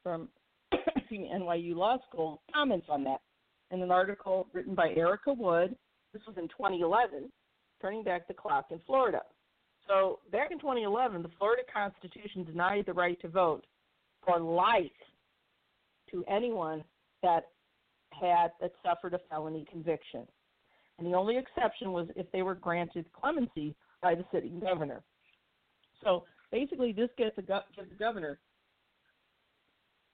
from 0.02 0.28
NYU 1.12 1.76
Law 1.76 1.98
School 2.08 2.40
comments 2.52 2.86
on 2.88 3.04
that 3.04 3.20
in 3.70 3.82
an 3.82 3.90
article 3.90 4.46
written 4.52 4.74
by 4.74 4.90
Erika 4.96 5.32
Wood. 5.32 5.76
This 6.12 6.22
was 6.26 6.36
in 6.38 6.48
2011, 6.48 7.30
turning 7.82 8.02
back 8.02 8.26
the 8.26 8.34
clock 8.34 8.66
in 8.70 8.80
Florida. 8.86 9.20
So 9.86 10.20
back 10.32 10.50
in 10.50 10.58
2011, 10.58 11.22
the 11.22 11.30
Florida 11.38 11.62
Constitution 11.72 12.44
denied 12.44 12.84
the 12.86 12.92
right 12.92 13.20
to 13.20 13.28
vote 13.28 13.64
for 14.24 14.40
life 14.40 14.84
to 16.10 16.24
anyone 16.28 16.82
that 17.22 17.48
had 18.20 18.52
that 18.60 18.72
suffered 18.84 19.14
a 19.14 19.20
felony 19.30 19.66
conviction. 19.70 20.26
And 20.98 21.06
the 21.06 21.16
only 21.16 21.36
exception 21.36 21.92
was 21.92 22.08
if 22.16 22.30
they 22.32 22.42
were 22.42 22.54
granted 22.54 23.06
clemency 23.12 23.74
by 24.02 24.14
the 24.14 24.24
sitting 24.32 24.60
governor. 24.60 25.02
So 26.02 26.24
basically, 26.50 26.92
this 26.92 27.10
gets 27.16 27.36
the, 27.36 27.42
gives 27.42 27.88
the 27.88 27.96
governor, 27.98 28.38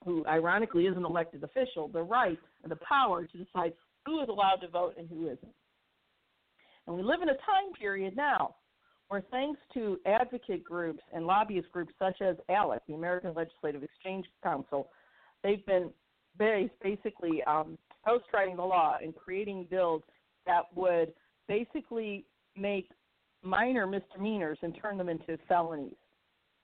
who 0.05 0.25
ironically 0.27 0.87
is 0.87 0.97
an 0.97 1.05
elected 1.05 1.43
official, 1.43 1.89
the 1.89 2.03
right 2.03 2.39
and 2.63 2.71
the 2.71 2.79
power 2.89 3.27
to 3.27 3.39
decide 3.39 3.73
who 4.05 4.23
is 4.23 4.29
allowed 4.29 4.57
to 4.57 4.69
vote 4.69 4.95
and 4.99 5.09
who 5.09 5.27
isn't. 5.27 5.55
And 6.87 6.97
we 6.97 7.03
live 7.03 7.23
in 7.23 7.31
a 7.31 7.35
time 7.35 7.73
period 7.79 8.15
now 8.17 8.57
where 9.09 9.23
thanks 9.31 9.61
to 9.75 9.99
advocate 10.07 10.65
groups 10.65 11.01
and 11.13 11.27
lobbyist 11.27 11.71
groups 11.73 11.93
such 11.99 12.21
as 12.21 12.37
ALEC, 12.51 12.81
the 12.89 12.95
American 12.95 13.33
Legislative 13.35 13.83
Exchange 13.83 14.27
Council, 14.43 14.89
they've 15.43 15.65
been 15.67 15.91
basically 16.39 17.43
um, 17.47 17.79
ghostwriting 18.07 18.57
the 18.57 18.63
law 18.63 18.97
and 19.03 19.15
creating 19.15 19.67
bills 19.71 20.03
that 20.47 20.65
would 20.75 21.13
basically 21.49 22.25
make 22.57 22.91
minor 23.43 23.87
misdemeanors 23.87 24.59
and 24.63 24.77
turn 24.81 24.97
them 24.97 25.09
into 25.09 25.39
felonies 25.49 25.95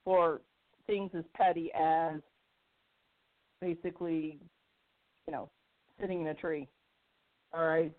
for 0.04 0.40
things 0.86 1.10
as 1.16 1.24
petty 1.34 1.70
as 1.78 2.20
basically, 3.60 4.38
you 5.26 5.32
know, 5.32 5.48
sitting 6.00 6.22
in 6.22 6.26
a 6.28 6.34
tree. 6.34 6.68
All 7.52 7.66
right. 7.66 7.92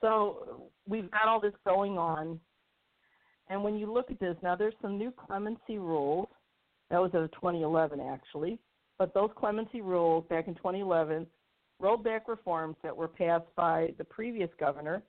So 0.00 0.70
we've 0.86 1.10
got 1.10 1.28
all 1.28 1.40
this 1.40 1.54
going 1.64 1.98
on 1.98 2.40
and 3.50 3.62
when 3.62 3.76
you 3.76 3.92
look 3.92 4.10
at 4.10 4.20
this, 4.20 4.36
now 4.42 4.56
there's 4.56 4.74
some 4.82 4.98
new 4.98 5.12
clemency 5.12 5.78
rules. 5.78 6.28
That 6.90 7.00
was 7.00 7.10
of 7.14 7.30
2011, 7.32 8.00
actually. 8.00 8.58
But 8.98 9.14
those 9.14 9.30
clemency 9.36 9.80
rules 9.80 10.24
back 10.28 10.48
in 10.48 10.54
2011 10.54 11.26
rolled 11.80 12.04
back 12.04 12.28
reforms 12.28 12.76
that 12.82 12.96
were 12.96 13.08
passed 13.08 13.46
by 13.56 13.92
the 13.98 14.04
previous 14.04 14.50
governor, 14.58 15.02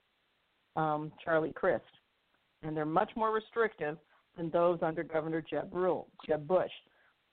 um, 0.76 1.12
Charlie 1.24 1.52
Crist. 1.52 1.84
And 2.62 2.76
they're 2.76 2.84
much 2.84 3.10
more 3.16 3.32
restrictive 3.32 3.96
than 4.36 4.50
those 4.50 4.78
under 4.82 5.02
Governor 5.02 5.42
Jeb 5.42 5.72
Rule, 5.72 6.08
Jeb 6.26 6.46
Bush. 6.46 6.70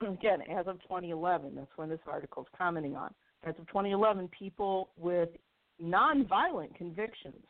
Again, 0.00 0.40
as 0.42 0.66
of 0.66 0.80
2011, 0.82 1.54
that's 1.54 1.70
when 1.76 1.88
this 1.88 2.00
article 2.06 2.42
is 2.42 2.48
commenting 2.56 2.96
on. 2.96 3.12
As 3.44 3.54
of 3.58 3.66
2011, 3.68 4.28
people 4.36 4.90
with 4.96 5.28
nonviolent 5.82 6.74
convictions 6.74 7.42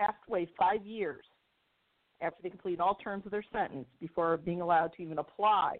have 0.00 0.14
to 0.26 0.30
wait 0.30 0.48
five 0.58 0.84
years 0.84 1.24
after 2.22 2.42
they 2.42 2.50
complete 2.50 2.80
all 2.80 2.94
terms 2.94 3.24
of 3.26 3.32
their 3.32 3.44
sentence 3.52 3.86
before 4.00 4.36
being 4.38 4.60
allowed 4.60 4.92
to 4.96 5.02
even 5.02 5.18
apply 5.18 5.76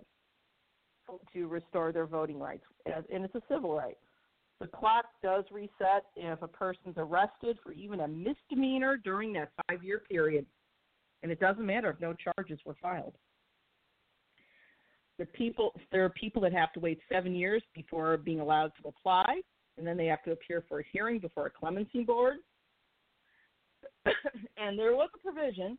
to 1.33 1.47
restore 1.47 1.93
their 1.93 2.07
voting 2.07 2.39
rights. 2.39 2.65
And 2.85 3.25
it's 3.25 3.35
a 3.35 3.43
civil 3.49 3.75
right. 3.75 3.97
The 4.61 4.67
clock 4.69 5.07
does 5.23 5.45
reset 5.51 6.05
if 6.17 6.41
a 6.41 6.49
person's 6.49 6.95
arrested 6.97 7.59
for 7.63 7.73
even 7.73 8.01
a 8.01 8.09
misdemeanor 8.09 8.97
during 8.97 9.33
that 9.35 9.51
five 9.69 9.83
year 9.85 10.03
period. 10.09 10.47
And 11.23 11.31
it 11.31 11.41
doesn't 11.41 11.65
matter 11.65 11.91
if 11.91 12.01
no 12.01 12.15
charges 12.15 12.59
were 12.65 12.77
filed. 12.81 13.15
People, 15.33 15.73
there 15.93 16.05
are 16.05 16.11
people 16.11 16.43
that 16.43 16.53
have 16.53 16.73
to 16.75 16.81
wait 16.81 16.99
seven 17.11 17.35
years 17.35 17.63
before 17.75 18.19
being 18.19 18.41
allowed 18.41 18.73
to 18.83 18.89
apply, 18.89 19.41
and 19.79 19.87
then 19.87 19.97
they 19.97 20.07
have 20.07 20.23
to 20.25 20.33
appear 20.33 20.63
for 20.69 20.81
a 20.81 20.85
hearing 20.93 21.19
before 21.19 21.47
a 21.47 21.51
clemency 21.51 22.05
board. 22.05 22.37
and 24.59 24.79
there 24.79 24.95
was 24.95 25.09
a 25.15 25.19
provision 25.19 25.79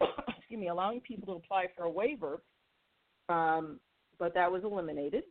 excuse 0.38 0.60
me, 0.60 0.68
allowing 0.68 1.00
people 1.00 1.26
to 1.26 1.44
apply 1.44 1.66
for 1.76 1.84
a 1.84 1.90
waiver, 1.90 2.42
um, 3.28 3.78
but 4.18 4.34
that 4.34 4.50
was 4.50 4.62
eliminated. 4.64 5.24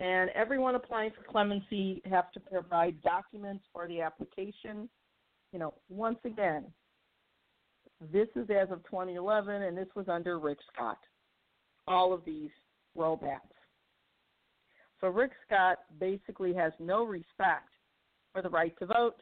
And 0.00 0.30
everyone 0.30 0.74
applying 0.74 1.10
for 1.10 1.30
clemency 1.30 2.02
have 2.08 2.30
to 2.32 2.40
provide 2.40 3.02
documents 3.02 3.64
for 3.72 3.88
the 3.88 4.00
application. 4.00 4.88
You 5.52 5.58
know, 5.58 5.74
once 5.88 6.18
again, 6.24 6.66
this 8.12 8.28
is 8.36 8.48
as 8.50 8.70
of 8.70 8.84
2011, 8.84 9.62
and 9.62 9.76
this 9.76 9.88
was 9.96 10.08
under 10.08 10.38
Rick 10.38 10.58
Scott. 10.72 10.98
All 11.88 12.12
of 12.12 12.24
these 12.24 12.50
rollbacks. 12.96 13.40
So 15.00 15.08
Rick 15.08 15.32
Scott 15.46 15.78
basically 15.98 16.54
has 16.54 16.72
no 16.78 17.04
respect 17.04 17.70
for 18.32 18.42
the 18.42 18.50
right 18.50 18.76
to 18.78 18.86
vote, 18.86 19.16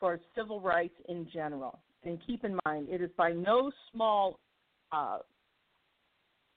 for 0.00 0.20
civil 0.34 0.60
rights 0.60 0.96
in 1.08 1.26
general 1.32 1.80
and 2.04 2.18
keep 2.26 2.44
in 2.44 2.58
mind, 2.64 2.88
it 2.90 3.00
is 3.00 3.10
by 3.16 3.32
no 3.32 3.70
small, 3.92 4.38
uh, 4.92 5.18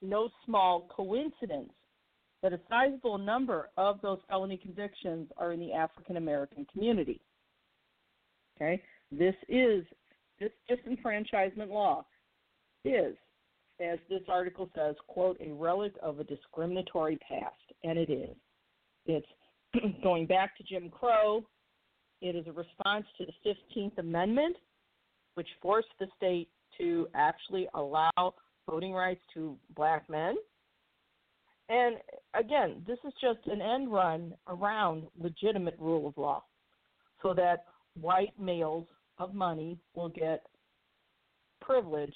no 0.02 0.30
small 0.46 0.90
coincidence 0.96 1.72
that 2.44 2.54
a 2.54 2.60
sizable 2.70 3.18
number 3.18 3.70
of 3.78 4.00
those 4.02 4.20
felony 4.30 4.58
convictions 4.58 5.28
are 5.38 5.52
in 5.54 5.60
the 5.60 5.74
African 5.74 6.18
American 6.18 6.66
community. 6.72 7.20
Okay, 8.58 8.82
this 9.12 9.36
is 9.48 9.84
this 10.40 10.52
disenfranchisement 10.70 11.70
law 11.70 12.06
is, 12.86 13.16
as 13.84 14.00
this 14.10 14.22
article 14.30 14.70
says, 14.76 14.96
quote, 15.08 15.38
a 15.42 15.52
relic 15.52 15.94
of 16.02 16.20
a 16.20 16.24
discriminatory 16.24 17.18
past, 17.28 17.56
and 17.84 17.98
it 17.98 18.10
is. 18.10 18.36
It's 19.06 19.28
going 20.04 20.28
back 20.28 20.56
to 20.58 20.64
Jim 20.64 20.90
Crow. 20.90 21.44
It 22.22 22.36
is 22.36 22.46
a 22.48 22.52
response 22.52 23.06
to 23.18 23.26
the 23.26 23.54
15th 23.76 23.98
Amendment, 23.98 24.56
which 25.36 25.48
forced 25.62 25.90
the 26.00 26.08
state 26.16 26.50
to 26.80 27.08
actually 27.16 27.68
allow 27.74 28.34
voting 28.70 28.94
rights 28.94 29.22
to 29.34 29.56
black 29.76 30.10
men. 30.10 30.36
And 31.70 31.98
again, 32.34 32.84
this 32.88 32.98
is 33.06 33.14
just 33.22 33.46
an 33.48 33.62
end 33.62 33.92
run 33.92 34.34
around 34.48 35.04
legitimate 35.20 35.76
rule 35.80 36.08
of 36.08 36.18
law 36.18 36.44
so 37.22 37.34
that 37.34 37.66
white 38.00 38.34
males 38.40 38.86
of 39.20 39.34
money 39.34 39.78
will 39.96 40.10
get 40.10 40.44
privilege 41.62 42.14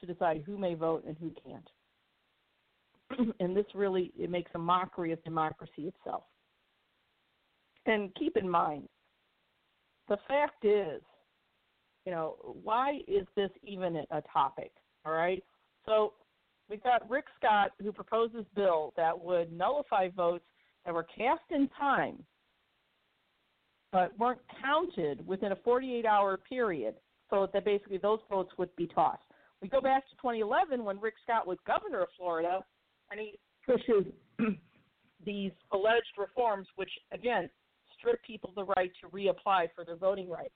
to 0.00 0.06
decide 0.06 0.42
who 0.44 0.58
may 0.58 0.74
vote 0.74 1.04
and 1.06 1.16
who 1.18 1.32
can't. 1.42 3.34
and 3.40 3.56
this 3.56 3.66
really 3.74 4.12
it 4.18 4.30
makes 4.30 4.50
a 4.54 4.58
mockery 4.58 5.12
of 5.12 5.22
democracy 5.24 5.88
itself. 5.88 6.24
And 7.86 8.14
keep 8.16 8.36
in 8.36 8.48
mind, 8.48 8.88
the 10.08 10.18
fact 10.28 10.64
is 10.64 11.00
you 12.06 12.12
know, 12.12 12.36
why 12.62 13.00
is 13.08 13.26
this 13.34 13.50
even 13.64 13.96
a 13.96 14.22
topic? 14.32 14.70
All 15.04 15.12
right. 15.12 15.42
So 15.84 16.12
we've 16.68 16.82
got 16.82 17.08
Rick 17.08 17.26
Scott 17.38 17.72
who 17.82 17.92
proposes 17.92 18.44
bill 18.54 18.92
that 18.96 19.18
would 19.18 19.52
nullify 19.52 20.08
votes 20.08 20.44
that 20.84 20.94
were 20.94 21.06
cast 21.16 21.42
in 21.50 21.68
time 21.78 22.24
but 23.92 24.16
weren't 24.18 24.40
counted 24.62 25.26
within 25.26 25.52
a 25.52 25.56
48 25.56 26.04
hour 26.04 26.36
period 26.36 26.94
so 27.30 27.48
that 27.52 27.64
basically 27.64 27.98
those 27.98 28.18
votes 28.30 28.50
would 28.58 28.74
be 28.76 28.86
tossed. 28.86 29.22
We 29.62 29.68
go 29.68 29.80
back 29.80 30.08
to 30.08 30.16
2011 30.16 30.84
when 30.84 31.00
Rick 31.00 31.14
Scott 31.22 31.46
was 31.46 31.58
governor 31.66 32.02
of 32.02 32.08
Florida 32.18 32.60
and 33.10 33.20
he 33.20 33.38
pushes 33.64 34.12
these 35.24 35.52
alleged 35.72 36.12
reforms, 36.18 36.66
which 36.76 36.90
again 37.12 37.48
strip 37.98 38.22
people 38.22 38.52
the 38.54 38.64
right 38.76 38.92
to 39.00 39.08
reapply 39.08 39.68
for 39.74 39.84
their 39.84 39.96
voting 39.96 40.28
rights. 40.28 40.54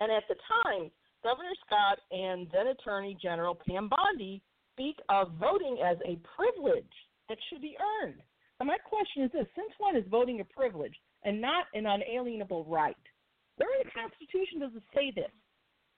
And 0.00 0.12
at 0.12 0.24
the 0.28 0.34
time, 0.62 0.90
Governor 1.22 1.54
Scott 1.66 1.98
and 2.10 2.48
then 2.52 2.66
Attorney 2.66 3.16
General 3.20 3.58
Pam 3.66 3.88
Bondi 3.88 4.42
speak 4.74 4.98
of 5.08 5.32
voting 5.38 5.78
as 5.84 5.96
a 6.04 6.18
privilege 6.36 6.84
that 7.28 7.38
should 7.48 7.62
be 7.62 7.76
earned. 7.78 8.20
Now, 8.60 8.66
my 8.66 8.78
question 8.78 9.22
is 9.22 9.32
this 9.32 9.46
since 9.54 9.72
when 9.78 9.96
is 9.96 10.04
voting 10.10 10.40
a 10.40 10.44
privilege 10.44 10.94
and 11.24 11.40
not 11.40 11.66
an 11.74 11.86
unalienable 11.86 12.64
right? 12.66 12.96
Where 13.56 13.70
in 13.80 13.86
the 13.86 13.90
Constitution 13.90 14.60
does 14.60 14.74
it 14.76 14.82
say 14.94 15.12
this? 15.14 15.30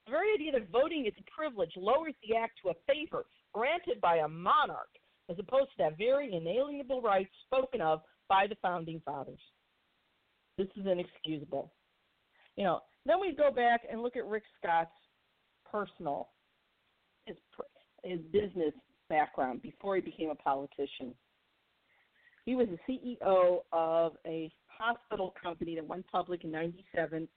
The 0.07 0.13
very 0.13 0.33
idea 0.35 0.53
that 0.53 0.71
voting 0.71 1.07
is 1.07 1.15
a 1.19 1.31
privilege 1.31 1.73
lowers 1.77 2.15
the 2.23 2.37
act 2.37 2.61
to 2.63 2.71
a 2.71 2.75
favor 2.87 3.25
granted 3.53 4.01
by 4.01 4.19
a 4.19 4.29
monarch 4.29 4.93
as 5.29 5.37
opposed 5.39 5.71
to 5.71 5.79
that 5.79 5.99
very 5.99 6.33
inalienable 6.35 7.03
right 7.03 7.29
spoken 7.47 7.81
of 7.81 8.03
by 8.29 8.47
the 8.47 8.57
founding 8.63 9.01
fathers. 9.05 9.41
This 10.59 10.69
is 10.77 10.87
inexcusable. 10.87 11.73
You 12.57 12.65
know, 12.65 12.81
then 13.05 13.21
we 13.21 13.35
go 13.35 13.51
back 13.51 13.83
and 13.91 14.03
look 14.03 14.17
at 14.17 14.27
Rick 14.27 14.45
Scott's 14.59 14.91
personal, 15.71 16.29
his 17.27 17.37
his 18.07 18.21
business 18.33 18.73
background 19.09 19.63
before 19.63 19.97
he 19.97 20.01
became 20.01 20.31
a 20.31 20.35
politician. 20.35 21.15
He 22.45 22.55
was 22.55 22.69
the 22.69 22.79
CEO 22.93 23.61
of 23.73 24.13
a 24.27 24.51
hospital 24.69 25.35
company 25.43 25.75
that 25.75 25.87
went 25.87 26.07
public 26.11 26.45
in 26.45 26.51
'97 26.51 27.29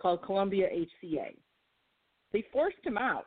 called 0.00 0.22
Columbia 0.22 0.68
HCA. 0.68 1.36
They 2.32 2.44
forced 2.52 2.84
him 2.84 2.98
out 2.98 3.26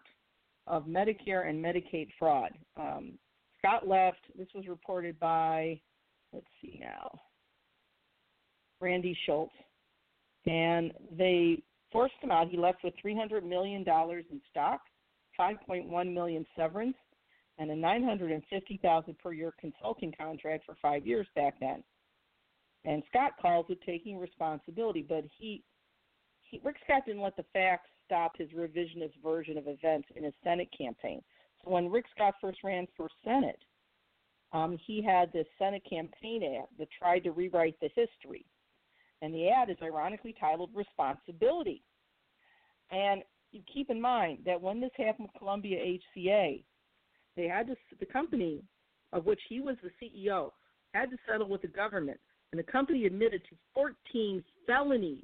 of 0.67 0.85
Medicare 0.85 1.49
and 1.49 1.63
Medicaid 1.63 2.09
fraud. 2.19 2.51
Um, 2.77 3.13
Scott 3.57 3.87
left. 3.87 4.19
This 4.37 4.47
was 4.55 4.67
reported 4.67 5.19
by, 5.19 5.79
let's 6.33 6.45
see 6.61 6.79
now, 6.81 7.19
Randy 8.79 9.17
Schultz, 9.25 9.53
and 10.45 10.91
they 11.15 11.61
forced 11.91 12.15
him 12.21 12.31
out. 12.31 12.49
He 12.49 12.57
left 12.57 12.83
with 12.83 12.93
$300 13.03 13.43
million 13.43 13.83
in 13.87 14.41
stock, 14.49 14.81
5.1 15.41 16.13
million 16.13 16.45
severance, 16.55 16.95
and 17.57 17.71
a 17.71 17.75
950,000 17.75 19.19
per 19.19 19.33
year 19.33 19.53
consulting 19.59 20.13
contract 20.19 20.65
for 20.65 20.75
five 20.81 21.05
years 21.05 21.27
back 21.35 21.55
then. 21.59 21.83
And 22.85 23.03
Scott 23.09 23.33
calls 23.41 23.65
it 23.69 23.79
taking 23.85 24.17
responsibility, 24.17 25.05
but 25.07 25.23
he, 25.37 25.63
he 26.41 26.59
Rick 26.63 26.77
Scott 26.83 27.03
didn't 27.05 27.21
let 27.21 27.37
the 27.37 27.45
facts 27.53 27.89
stop 28.05 28.33
his 28.37 28.49
revisionist 28.49 29.13
version 29.23 29.57
of 29.57 29.67
events 29.67 30.07
in 30.15 30.23
his 30.23 30.33
Senate 30.43 30.69
campaign. 30.75 31.21
So 31.63 31.71
when 31.71 31.89
Rick 31.89 32.05
Scott 32.15 32.33
first 32.41 32.59
ran 32.63 32.87
for 32.97 33.07
Senate, 33.23 33.59
um, 34.53 34.77
he 34.85 35.01
had 35.01 35.31
this 35.31 35.45
Senate 35.57 35.83
campaign 35.89 36.43
ad 36.43 36.67
that 36.77 36.87
tried 36.97 37.19
to 37.19 37.31
rewrite 37.31 37.79
the 37.79 37.89
history. 37.95 38.45
And 39.21 39.33
the 39.33 39.49
ad 39.49 39.69
is 39.69 39.77
ironically 39.81 40.35
titled 40.39 40.71
Responsibility. 40.73 41.83
And 42.91 43.21
you 43.51 43.61
keep 43.71 43.89
in 43.89 43.99
mind 43.99 44.39
that 44.45 44.61
when 44.61 44.79
this 44.79 44.91
happened 44.97 45.29
with 45.31 45.39
Columbia 45.39 45.97
HCA, 46.17 46.63
they 47.35 47.47
had 47.47 47.67
to, 47.67 47.75
the 47.99 48.05
company 48.05 48.61
of 49.13 49.25
which 49.25 49.39
he 49.49 49.59
was 49.59 49.75
the 49.83 49.91
CEO 50.01 50.51
had 50.93 51.09
to 51.11 51.17
settle 51.29 51.47
with 51.47 51.61
the 51.61 51.67
government. 51.67 52.19
And 52.51 52.59
the 52.59 52.69
company 52.69 53.05
admitted 53.05 53.43
to 53.49 53.55
14 53.73 54.43
felonies 54.67 55.23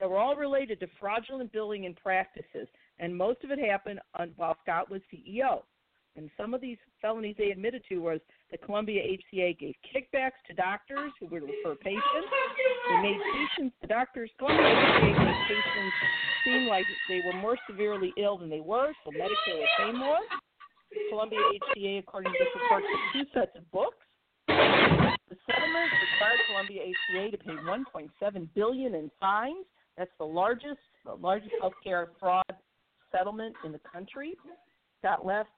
that 0.00 0.10
were 0.10 0.18
all 0.18 0.34
related 0.34 0.80
to 0.80 0.88
fraudulent 0.98 1.52
billing 1.52 1.86
and 1.86 1.96
practices. 1.96 2.68
And 2.98 3.16
most 3.16 3.44
of 3.44 3.50
it 3.50 3.58
happened 3.58 4.00
on, 4.14 4.32
while 4.36 4.56
Scott 4.62 4.90
was 4.90 5.00
CEO. 5.12 5.62
And 6.16 6.28
some 6.36 6.52
of 6.52 6.60
these 6.60 6.76
felonies 7.00 7.36
they 7.38 7.50
admitted 7.50 7.82
to 7.88 7.98
was 7.98 8.20
the 8.50 8.58
Columbia 8.58 9.02
HCA 9.02 9.58
gave 9.58 9.74
kickbacks 9.86 10.42
to 10.48 10.54
doctors 10.54 11.10
who 11.18 11.26
would 11.26 11.42
refer 11.42 11.74
patients. 11.76 12.02
They 12.90 13.02
made 13.02 13.20
patients, 13.32 13.76
the 13.80 13.86
doctors, 13.86 14.30
Columbia 14.38 14.66
HCA 14.66 15.24
made 15.24 15.34
patients 15.48 15.94
seem 16.44 16.66
like 16.66 16.84
they 17.08 17.20
were 17.24 17.38
more 17.38 17.56
severely 17.68 18.12
ill 18.16 18.38
than 18.38 18.50
they 18.50 18.60
were, 18.60 18.92
so 19.04 19.10
Medicare 19.10 19.58
would 19.58 19.68
pay 19.78 19.92
more. 19.92 20.18
Columbia 21.10 21.38
HCA, 21.38 21.98
according 22.00 22.32
to 22.32 22.38
this 22.38 22.48
report, 22.54 22.82
took 22.82 23.12
two 23.12 23.40
sets 23.40 23.56
of 23.56 23.70
books. 23.70 23.96
The 24.48 25.36
settlement 25.46 25.90
required 26.12 26.40
Columbia 26.48 26.82
HCA 26.82 27.30
to 27.30 27.38
pay 27.38 27.52
1.7 27.52 28.48
billion 28.54 28.94
in 28.94 29.10
fines. 29.18 29.64
That's 29.96 30.10
the 30.18 30.24
largest, 30.24 30.80
the 31.04 31.14
largest 31.14 31.52
healthcare 31.62 32.08
fraud 32.20 32.44
settlement 33.10 33.54
in 33.64 33.72
the 33.72 33.80
country. 33.90 34.34
Got 35.02 35.24
left 35.24 35.50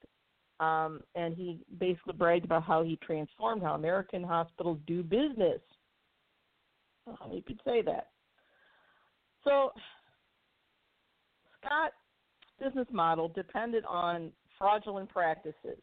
um, 0.61 1.01
and 1.15 1.35
he 1.35 1.59
basically 1.79 2.13
bragged 2.13 2.45
about 2.45 2.63
how 2.63 2.83
he 2.83 2.97
transformed 3.05 3.63
how 3.63 3.75
American 3.75 4.23
hospitals 4.23 4.79
do 4.87 5.03
business. 5.03 5.61
Well, 7.07 7.31
you 7.33 7.43
could 7.43 7.61
say 7.65 7.83
that. 7.83 8.09
So, 9.43 9.73
Scott's 11.65 11.95
business 12.63 12.89
model 12.93 13.29
depended 13.29 13.85
on 13.89 14.31
fraudulent 14.59 15.09
practices, 15.09 15.81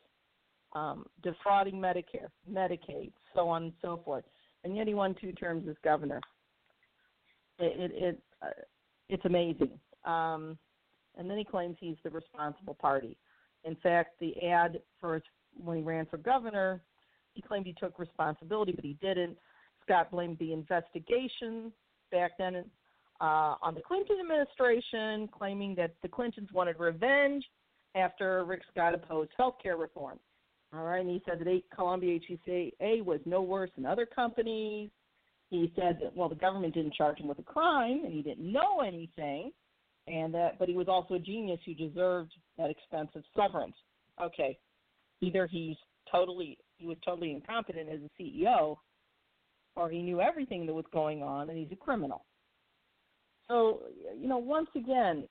um, 0.74 1.06
defrauding 1.24 1.76
Medicare, 1.76 2.30
Medicaid, 2.50 3.12
so 3.36 3.48
on 3.48 3.64
and 3.64 3.74
so 3.82 4.02
forth. 4.04 4.24
And 4.64 4.76
yet 4.76 4.88
he 4.88 4.94
won 4.94 5.16
two 5.20 5.32
terms 5.32 5.66
as 5.70 5.76
governor. 5.84 6.22
It, 7.60 7.92
it, 7.92 8.04
it 8.04 8.22
uh, 8.42 8.48
it's 9.10 9.26
amazing. 9.26 9.72
Um, 10.06 10.58
and 11.18 11.30
then 11.30 11.38
he 11.38 11.44
claims 11.44 11.76
he's 11.80 11.98
the 12.04 12.10
responsible 12.10 12.74
party. 12.74 13.18
In 13.64 13.76
fact, 13.76 14.20
the 14.20 14.34
ad 14.44 14.80
for 15.00 15.16
his, 15.16 15.24
when 15.58 15.78
he 15.78 15.84
ran 15.84 16.06
for 16.06 16.18
governor, 16.18 16.82
he 17.34 17.42
claimed 17.42 17.66
he 17.66 17.74
took 17.74 18.00
responsibility, 18.00 18.72
but 18.72 18.86
he 18.86 18.98
didn't. 19.02 19.38
Scott 19.84 20.12
blamed 20.12 20.38
the 20.40 20.54
investigation 20.54 21.72
back 22.12 22.32
then 22.38 22.66
uh, 23.22 23.56
on 23.62 23.76
the 23.76 23.82
Clinton 23.82 24.18
administration, 24.20 25.30
claiming 25.32 25.76
that 25.76 25.94
the 26.02 26.08
Clintons 26.08 26.50
wanted 26.52 26.80
revenge 26.80 27.46
after 27.96 28.44
Rick 28.46 28.62
Scott 28.72 28.96
opposed 28.96 29.32
health 29.38 29.56
care 29.62 29.78
reform. 29.78 30.20
All 30.74 30.84
right, 30.84 31.02
and 31.02 31.10
he 31.10 31.22
said 31.28 31.40
that 31.40 31.62
Columbia 31.76 32.20
HCA 32.20 33.04
was 33.04 33.20
no 33.26 33.42
worse 33.42 33.70
than 33.76 33.86
other 33.86 34.06
companies. 34.06 34.90
He 35.50 35.72
said 35.76 36.00
that 36.02 36.16
well, 36.16 36.30
the 36.30 36.36
government 36.36 36.74
didn't 36.74 36.94
charge 36.94 37.20
him 37.20 37.28
with 37.28 37.40
a 37.40 37.44
crime, 37.44 38.02
and 38.06 38.14
he 38.14 38.22
didn't 38.22 38.52
know 38.52 38.80
anything 38.80 39.52
and 40.08 40.34
that 40.34 40.58
but 40.60 40.68
he 40.68 40.76
was 40.76 40.88
also 40.88 41.16
a 41.16 41.20
genius 41.20 41.60
who 41.66 41.74
deserved 41.74 42.34
that 42.58 42.70
expensive 42.70 43.24
severance. 43.36 43.76
Okay, 44.22 44.58
either 45.22 45.48
he's 45.48 45.78
totally 46.12 46.58
he 46.78 46.88
was 46.88 46.98
totally 47.06 47.32
incompetent 47.32 47.90
as 47.90 48.00
a 48.00 48.22
CEO, 48.22 48.78
or 49.76 49.90
he 49.90 50.02
knew 50.02 50.22
everything 50.22 50.66
that 50.66 50.74
was 50.74 50.86
going 50.92 51.22
on 51.22 51.50
and 51.50 51.58
he's 51.58 51.72
a 51.72 51.76
criminal. 51.76 52.26
So 53.52 53.82
you 54.18 54.30
know, 54.30 54.38
once 54.38 54.70
again, 54.78 55.28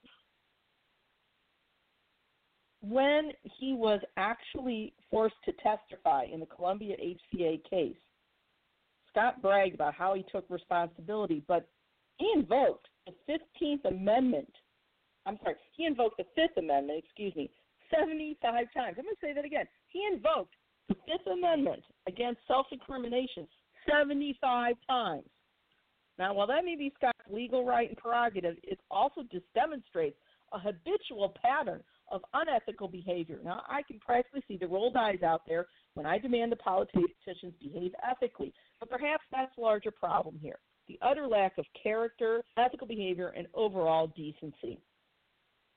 when 2.81 3.31
he 3.57 3.73
was 3.73 3.99
actually 4.15 4.93
forced 5.09 5.35
to 5.45 5.53
testify 5.53 6.25
in 6.31 6.39
the 6.39 6.45
Columbia 6.45 6.95
HCA 6.97 7.67
case, 7.67 7.97
Scott 9.09 9.41
bragged 9.41 9.73
about 9.73 9.95
how 9.95 10.13
he 10.13 10.23
took 10.31 10.45
responsibility, 10.49 11.43
but 11.47 11.67
he 12.17 12.31
invoked 12.35 12.87
the 13.07 13.13
15th 13.27 13.85
Amendment 13.85 14.53
I'm 15.25 15.37
sorry, 15.43 15.55
he 15.75 15.85
invoked 15.85 16.17
the 16.17 16.25
Fifth 16.35 16.57
Amendment, 16.57 17.03
excuse 17.03 17.35
me, 17.35 17.49
75 17.93 18.65
times. 18.73 18.95
I'm 18.97 19.05
going 19.05 19.15
to 19.15 19.21
say 19.21 19.33
that 19.33 19.45
again. 19.45 19.65
He 19.87 20.01
invoked 20.11 20.53
the 20.89 20.95
Fifth 21.05 21.27
Amendment 21.31 21.83
against 22.07 22.41
self 22.47 22.67
incrimination 22.71 23.47
75 23.89 24.75
times. 24.89 25.25
Now, 26.17 26.33
while 26.33 26.47
that 26.47 26.65
may 26.65 26.75
be 26.75 26.91
Scott's 26.97 27.10
legal 27.29 27.65
right 27.65 27.89
and 27.89 27.97
prerogative, 27.97 28.55
it 28.63 28.79
also 28.89 29.21
just 29.31 29.45
demonstrates 29.53 30.17
a 30.53 30.59
habitual 30.59 31.33
pattern 31.41 31.81
of 32.11 32.21
unethical 32.33 32.87
behavior. 32.87 33.39
Now, 33.43 33.61
I 33.69 33.83
can 33.83 33.99
practically 33.99 34.43
see 34.47 34.57
the 34.57 34.67
rolled 34.67 34.97
eyes 34.97 35.23
out 35.23 35.43
there 35.47 35.67
when 35.93 36.05
I 36.05 36.17
demand 36.17 36.51
the 36.51 36.57
politicians 36.57 37.53
behave 37.61 37.93
ethically, 38.09 38.53
but 38.79 38.89
perhaps 38.89 39.23
that's 39.31 39.57
a 39.57 39.61
larger 39.61 39.91
problem 39.91 40.37
here 40.41 40.59
the 40.87 41.07
utter 41.07 41.27
lack 41.27 41.57
of 41.57 41.65
character, 41.81 42.43
ethical 42.57 42.87
behavior, 42.87 43.29
and 43.37 43.47
overall 43.53 44.07
decency. 44.07 44.79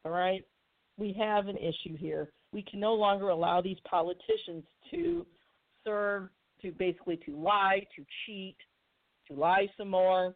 All 0.05 0.13
right? 0.13 0.45
We 0.97 1.15
have 1.19 1.47
an 1.47 1.57
issue 1.57 1.97
here. 1.97 2.31
We 2.53 2.63
can 2.63 2.81
no 2.81 2.95
longer 2.95 3.29
allow 3.29 3.61
these 3.61 3.77
politicians 3.89 4.65
to 4.91 5.27
serve, 5.85 6.29
to 6.63 6.73
basically 6.73 7.19
to 7.27 7.37
lie, 7.37 7.87
to 7.97 8.05
cheat, 8.27 8.57
to 9.29 9.35
lie 9.35 9.67
some 9.77 9.89
more. 9.89 10.35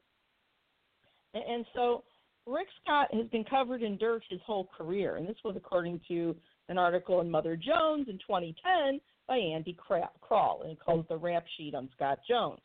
And, 1.34 1.66
so 1.74 2.04
Rick 2.46 2.68
Scott 2.82 3.08
has 3.12 3.26
been 3.28 3.44
covered 3.44 3.82
in 3.82 3.98
dirt 3.98 4.22
his 4.30 4.40
whole 4.46 4.68
career, 4.76 5.16
and 5.16 5.28
this 5.28 5.36
was 5.44 5.54
according 5.56 6.00
to 6.08 6.34
an 6.68 6.78
article 6.78 7.20
in 7.20 7.30
Mother 7.30 7.56
Jones 7.56 8.08
in 8.08 8.18
2010 8.18 9.00
by 9.26 9.36
Andy 9.36 9.76
Kroll, 9.76 10.62
and 10.62 10.72
it 10.72 10.78
the 11.08 11.16
rap 11.16 11.44
sheet 11.56 11.74
on 11.74 11.88
Scott 11.94 12.18
Jones. 12.28 12.60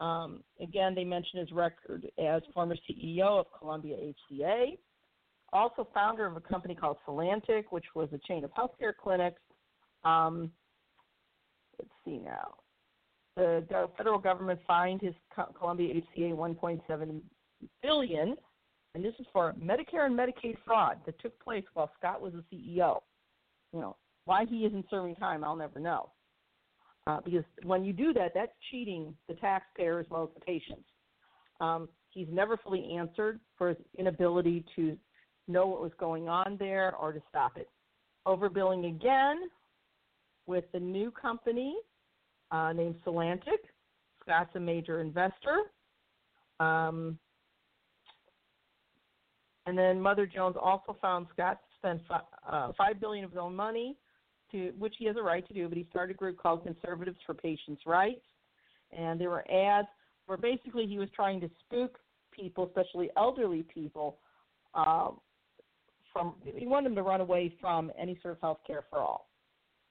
Um, 0.00 0.42
again, 0.60 0.94
they 0.94 1.04
mention 1.04 1.40
his 1.40 1.52
record 1.52 2.06
as 2.18 2.42
former 2.54 2.76
CEO 2.88 3.40
of 3.40 3.46
Columbia 3.58 3.96
HCA, 3.96 4.78
also 5.52 5.88
founder 5.92 6.26
of 6.26 6.36
a 6.36 6.40
company 6.40 6.74
called 6.74 6.96
Solantic, 7.06 7.64
which 7.70 7.84
was 7.94 8.08
a 8.12 8.18
chain 8.26 8.44
of 8.44 8.50
healthcare 8.52 8.92
clinics. 9.02 9.40
Um, 10.04 10.50
let's 11.78 11.90
see 12.04 12.18
now. 12.18 12.54
the 13.36 13.88
federal 13.96 14.18
government 14.18 14.60
fined 14.66 15.02
his 15.02 15.14
Columbia 15.58 15.94
HCA 15.94 16.34
1.7 16.34 17.20
billion, 17.82 18.36
and 18.94 19.04
this 19.04 19.14
is 19.18 19.26
for 19.32 19.54
Medicare 19.62 20.06
and 20.06 20.18
Medicaid 20.18 20.56
fraud 20.64 20.98
that 21.06 21.18
took 21.20 21.38
place 21.40 21.64
while 21.74 21.90
Scott 21.98 22.20
was 22.20 22.32
the 22.32 22.44
CEO. 22.52 23.00
You 23.72 23.80
know 23.80 23.96
why 24.24 24.44
he 24.44 24.64
isn't 24.66 24.86
serving 24.90 25.16
time, 25.16 25.44
I'll 25.44 25.56
never 25.56 25.80
know. 25.80 26.10
Uh, 27.06 27.18
because 27.24 27.44
when 27.64 27.84
you 27.84 27.92
do 27.92 28.12
that, 28.12 28.32
that's 28.34 28.52
cheating 28.70 29.14
the 29.28 29.34
taxpayer 29.34 29.98
as 29.98 30.06
well 30.10 30.24
as 30.24 30.28
the 30.34 30.40
patients. 30.40 30.88
Um, 31.60 31.88
he's 32.10 32.28
never 32.30 32.56
fully 32.56 32.96
answered 32.96 33.40
for 33.56 33.70
his 33.70 33.78
inability 33.98 34.64
to 34.76 34.96
know 35.48 35.66
what 35.66 35.80
was 35.80 35.92
going 35.98 36.28
on 36.28 36.56
there 36.58 36.94
or 36.96 37.12
to 37.12 37.20
stop 37.28 37.56
it. 37.56 37.68
Overbilling 38.26 38.88
again 38.88 39.48
with 40.46 40.64
the 40.72 40.80
new 40.80 41.10
company 41.10 41.74
uh, 42.50 42.72
named 42.72 42.96
Solantic. 43.04 43.58
Scott's 44.22 44.54
a 44.54 44.60
major 44.60 45.00
investor. 45.00 45.58
Um, 46.60 47.18
and 49.66 49.76
then 49.76 50.00
Mother 50.00 50.26
Jones 50.26 50.56
also 50.60 50.96
found 51.00 51.26
Scott 51.32 51.60
spent 51.78 52.00
five, 52.08 52.22
uh, 52.50 52.72
five 52.76 53.00
billion 53.00 53.24
of 53.24 53.30
his 53.30 53.38
own 53.38 53.54
money, 53.54 53.96
to 54.52 54.72
which 54.78 54.94
he 54.98 55.06
has 55.06 55.16
a 55.16 55.22
right 55.22 55.46
to 55.48 55.54
do. 55.54 55.68
But 55.68 55.78
he 55.78 55.86
started 55.90 56.14
a 56.14 56.18
group 56.18 56.38
called 56.38 56.64
Conservatives 56.64 57.18
for 57.26 57.34
Patients' 57.34 57.82
Rights, 57.86 58.24
and 58.96 59.20
there 59.20 59.30
were 59.30 59.44
ads 59.50 59.88
where 60.26 60.38
basically 60.38 60.86
he 60.86 60.98
was 60.98 61.08
trying 61.14 61.40
to 61.40 61.50
spook 61.60 61.98
people, 62.30 62.66
especially 62.66 63.10
elderly 63.16 63.62
people, 63.62 64.18
uh, 64.74 65.10
from 66.12 66.34
he 66.56 66.66
wanted 66.66 66.90
them 66.90 66.96
to 66.96 67.02
run 67.02 67.20
away 67.20 67.54
from 67.60 67.90
any 67.98 68.18
sort 68.22 68.34
of 68.34 68.40
health 68.40 68.60
care 68.66 68.84
for 68.90 68.98
all. 68.98 69.28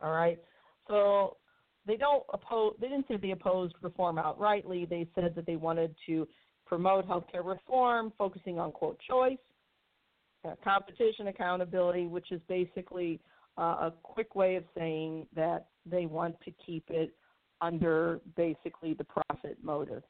All 0.02 0.12
right, 0.12 0.40
so 0.88 1.38
they 1.86 1.98
don't 1.98 2.24
oppose. 2.34 2.76
They 2.80 2.88
didn't 2.88 3.06
say 3.08 3.18
they 3.18 3.32
opposed 3.32 3.76
reform 3.82 4.18
outrightly. 4.18 4.90
They 4.90 5.08
said 5.16 5.34
that 5.36 5.46
they 5.46 5.56
wanted 5.56 5.96
to 6.08 6.28
promote 6.66 7.08
healthcare 7.08 7.44
reform, 7.44 8.14
focusing 8.18 8.60
on 8.60 8.72
quote 8.72 9.00
choice, 9.10 9.38
uh, 10.46 10.56
competition, 10.64 11.28
accountability, 11.28 12.08
which 12.08 12.32
is 12.32 12.42
basically 12.48 13.20
uh, 13.58 13.62
a 13.62 13.94
quick 14.04 14.36
way 14.36 14.56
of 14.56 14.64
saying 14.78 15.28
that 15.36 15.68
they 15.86 16.06
want 16.06 16.36
to 16.46 16.52
keep 16.66 16.84
it 16.90 17.14
under 17.62 18.22
basically 18.38 18.94
the 18.94 19.04
profit 19.04 19.58
motive. 19.62 20.04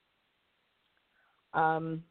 Um, 1.54 2.04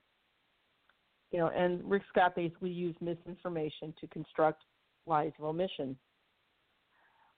you 1.31 1.39
know, 1.39 1.49
and 1.49 1.89
Rick 1.89 2.03
Scott 2.09 2.35
basically 2.35 2.71
used 2.71 3.01
misinformation 3.01 3.95
to 4.01 4.07
construct 4.09 4.63
lies 5.07 5.33
of 5.39 5.45
omission. 5.45 5.97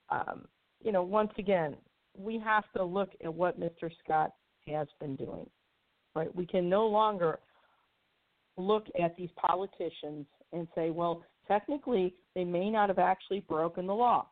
Um, 0.09 0.47
you 0.83 0.93
know, 0.93 1.03
once 1.03 1.33
again, 1.39 1.77
we 2.17 2.39
have 2.39 2.65
to 2.77 2.85
look 2.85 3.11
at 3.23 3.33
what 3.33 3.61
Mr. 3.61 3.91
Scott 4.03 4.33
has 4.67 4.89
been 5.01 5.17
doing. 5.17 5.49
Right? 6.15 6.35
We 6.35 6.47
can 6.47 6.69
no 6.69 6.87
longer 6.87 7.39
look 8.57 8.87
at 9.01 9.17
these 9.17 9.31
politicians 9.37 10.27
and 10.53 10.67
say, 10.75 10.91
well, 10.91 11.23
technically 11.47 12.15
they 12.35 12.45
may 12.45 12.71
not 12.71 12.89
have 12.89 12.99
actually 12.99 13.41
broken 13.41 13.87
the 13.87 13.95
law, 13.95 14.27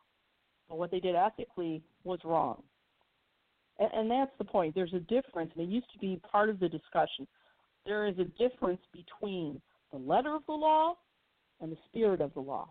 but 0.67 0.77
what 0.77 0.91
they 0.91 0.99
did 0.99 1.15
ethically 1.15 1.81
was 2.03 2.19
wrong. 2.23 2.61
And, 3.79 3.89
and 3.93 4.11
that's 4.11 4.31
the 4.37 4.45
point. 4.45 4.75
There's 4.75 4.93
a 4.93 4.99
difference, 4.99 5.51
and 5.55 5.67
it 5.67 5.71
used 5.71 5.91
to 5.93 5.99
be 5.99 6.21
part 6.29 6.49
of 6.49 6.59
the 6.59 6.69
discussion. 6.69 7.27
There 7.85 8.07
is 8.07 8.15
a 8.19 8.25
difference 8.41 8.81
between 8.93 9.61
the 9.91 9.97
letter 9.97 10.35
of 10.35 10.43
the 10.45 10.53
law 10.53 10.95
and 11.61 11.71
the 11.71 11.77
spirit 11.87 12.21
of 12.21 12.33
the 12.33 12.39
law. 12.41 12.69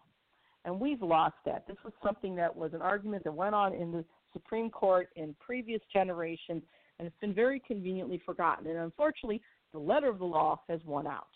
And 0.64 0.78
we've 0.78 1.02
lost 1.02 1.36
that. 1.46 1.66
This 1.66 1.76
was 1.84 1.92
something 2.04 2.34
that 2.36 2.54
was 2.54 2.74
an 2.74 2.82
argument 2.82 3.24
that 3.24 3.32
went 3.32 3.54
on 3.54 3.72
in 3.74 3.90
the 3.90 4.04
Supreme 4.32 4.70
Court 4.70 5.08
in 5.16 5.34
previous 5.40 5.80
generations, 5.92 6.62
and 6.98 7.06
it's 7.06 7.16
been 7.20 7.34
very 7.34 7.60
conveniently 7.66 8.20
forgotten. 8.24 8.66
And 8.66 8.78
unfortunately, 8.78 9.40
the 9.72 9.78
letter 9.78 10.08
of 10.08 10.18
the 10.18 10.24
law 10.24 10.60
has 10.68 10.80
won 10.84 11.06
out. 11.06 11.28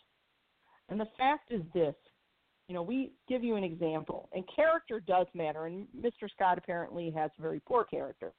And 0.93 1.01
the 1.01 1.09
fact 1.16 1.51
is 1.51 1.62
this 1.72 1.95
you 2.68 2.74
know, 2.74 2.82
we 2.82 3.12
give 3.28 3.43
you 3.43 3.57
an 3.57 3.64
example, 3.64 4.28
and 4.32 4.45
character 4.55 5.01
does 5.01 5.26
matter, 5.34 5.66
and 5.66 5.86
Mr. 5.99 6.30
Scott 6.34 6.59
apparently 6.59 7.11
has 7.11 7.30
very 7.40 7.61
poor 7.61 7.84
character. 7.84 8.32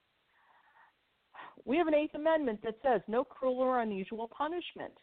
We 1.66 1.78
have 1.78 1.88
an 1.88 1.94
Eighth 1.94 2.16
Amendment 2.16 2.60
that 2.64 2.76
says 2.84 3.02
no 3.08 3.24
cruel 3.24 3.60
or 3.60 3.82
unusual 3.82 4.28
punishment. 4.28 4.94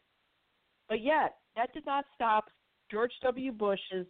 But 0.89 1.03
yet, 1.03 1.37
that 1.55 1.73
did 1.75 1.85
not 1.87 2.05
stop 2.15 2.47
George 2.91 3.13
W. 3.23 3.53
Bush's 3.53 4.07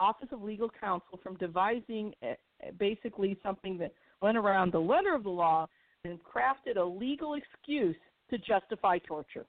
Office 0.00 0.28
of 0.32 0.42
Legal 0.42 0.70
Counsel 0.80 1.20
from 1.22 1.36
devising 1.36 2.12
eh, 2.22 2.34
basically 2.78 3.38
something 3.42 3.78
that 3.78 3.92
went 4.22 4.36
around 4.36 4.72
the 4.72 4.80
letter 4.80 5.14
of 5.14 5.24
the 5.24 5.30
law 5.30 5.66
and 6.04 6.18
crafted 6.24 6.78
a 6.78 6.84
legal 6.84 7.34
excuse 7.34 7.96
to 8.30 8.38
justify 8.38 8.98
torture 8.98 9.46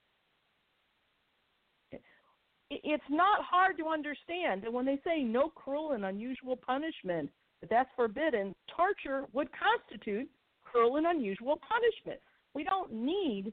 it's 2.70 3.10
not 3.10 3.44
hard 3.44 3.76
to 3.78 3.88
understand 3.88 4.62
that 4.62 4.72
when 4.72 4.86
they 4.86 4.98
say 5.04 5.22
no 5.22 5.48
cruel 5.48 5.92
and 5.92 6.04
unusual 6.04 6.56
punishment, 6.56 7.28
that 7.60 7.70
that's 7.70 7.90
forbidden, 7.96 8.54
torture 8.74 9.26
would 9.32 9.48
constitute 9.52 10.28
cruel 10.62 10.96
and 10.96 11.06
unusual 11.06 11.58
punishment. 11.68 12.20
We 12.54 12.64
don't 12.64 12.92
need 12.92 13.52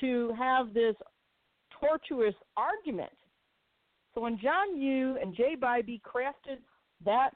to 0.00 0.32
have 0.38 0.72
this 0.72 0.94
tortuous 1.80 2.34
argument. 2.56 3.12
So 4.14 4.20
when 4.20 4.38
John 4.40 4.80
Yoo 4.80 5.16
and 5.20 5.34
Jay 5.34 5.56
Bybee 5.60 6.00
crafted 6.02 6.58
that 7.04 7.30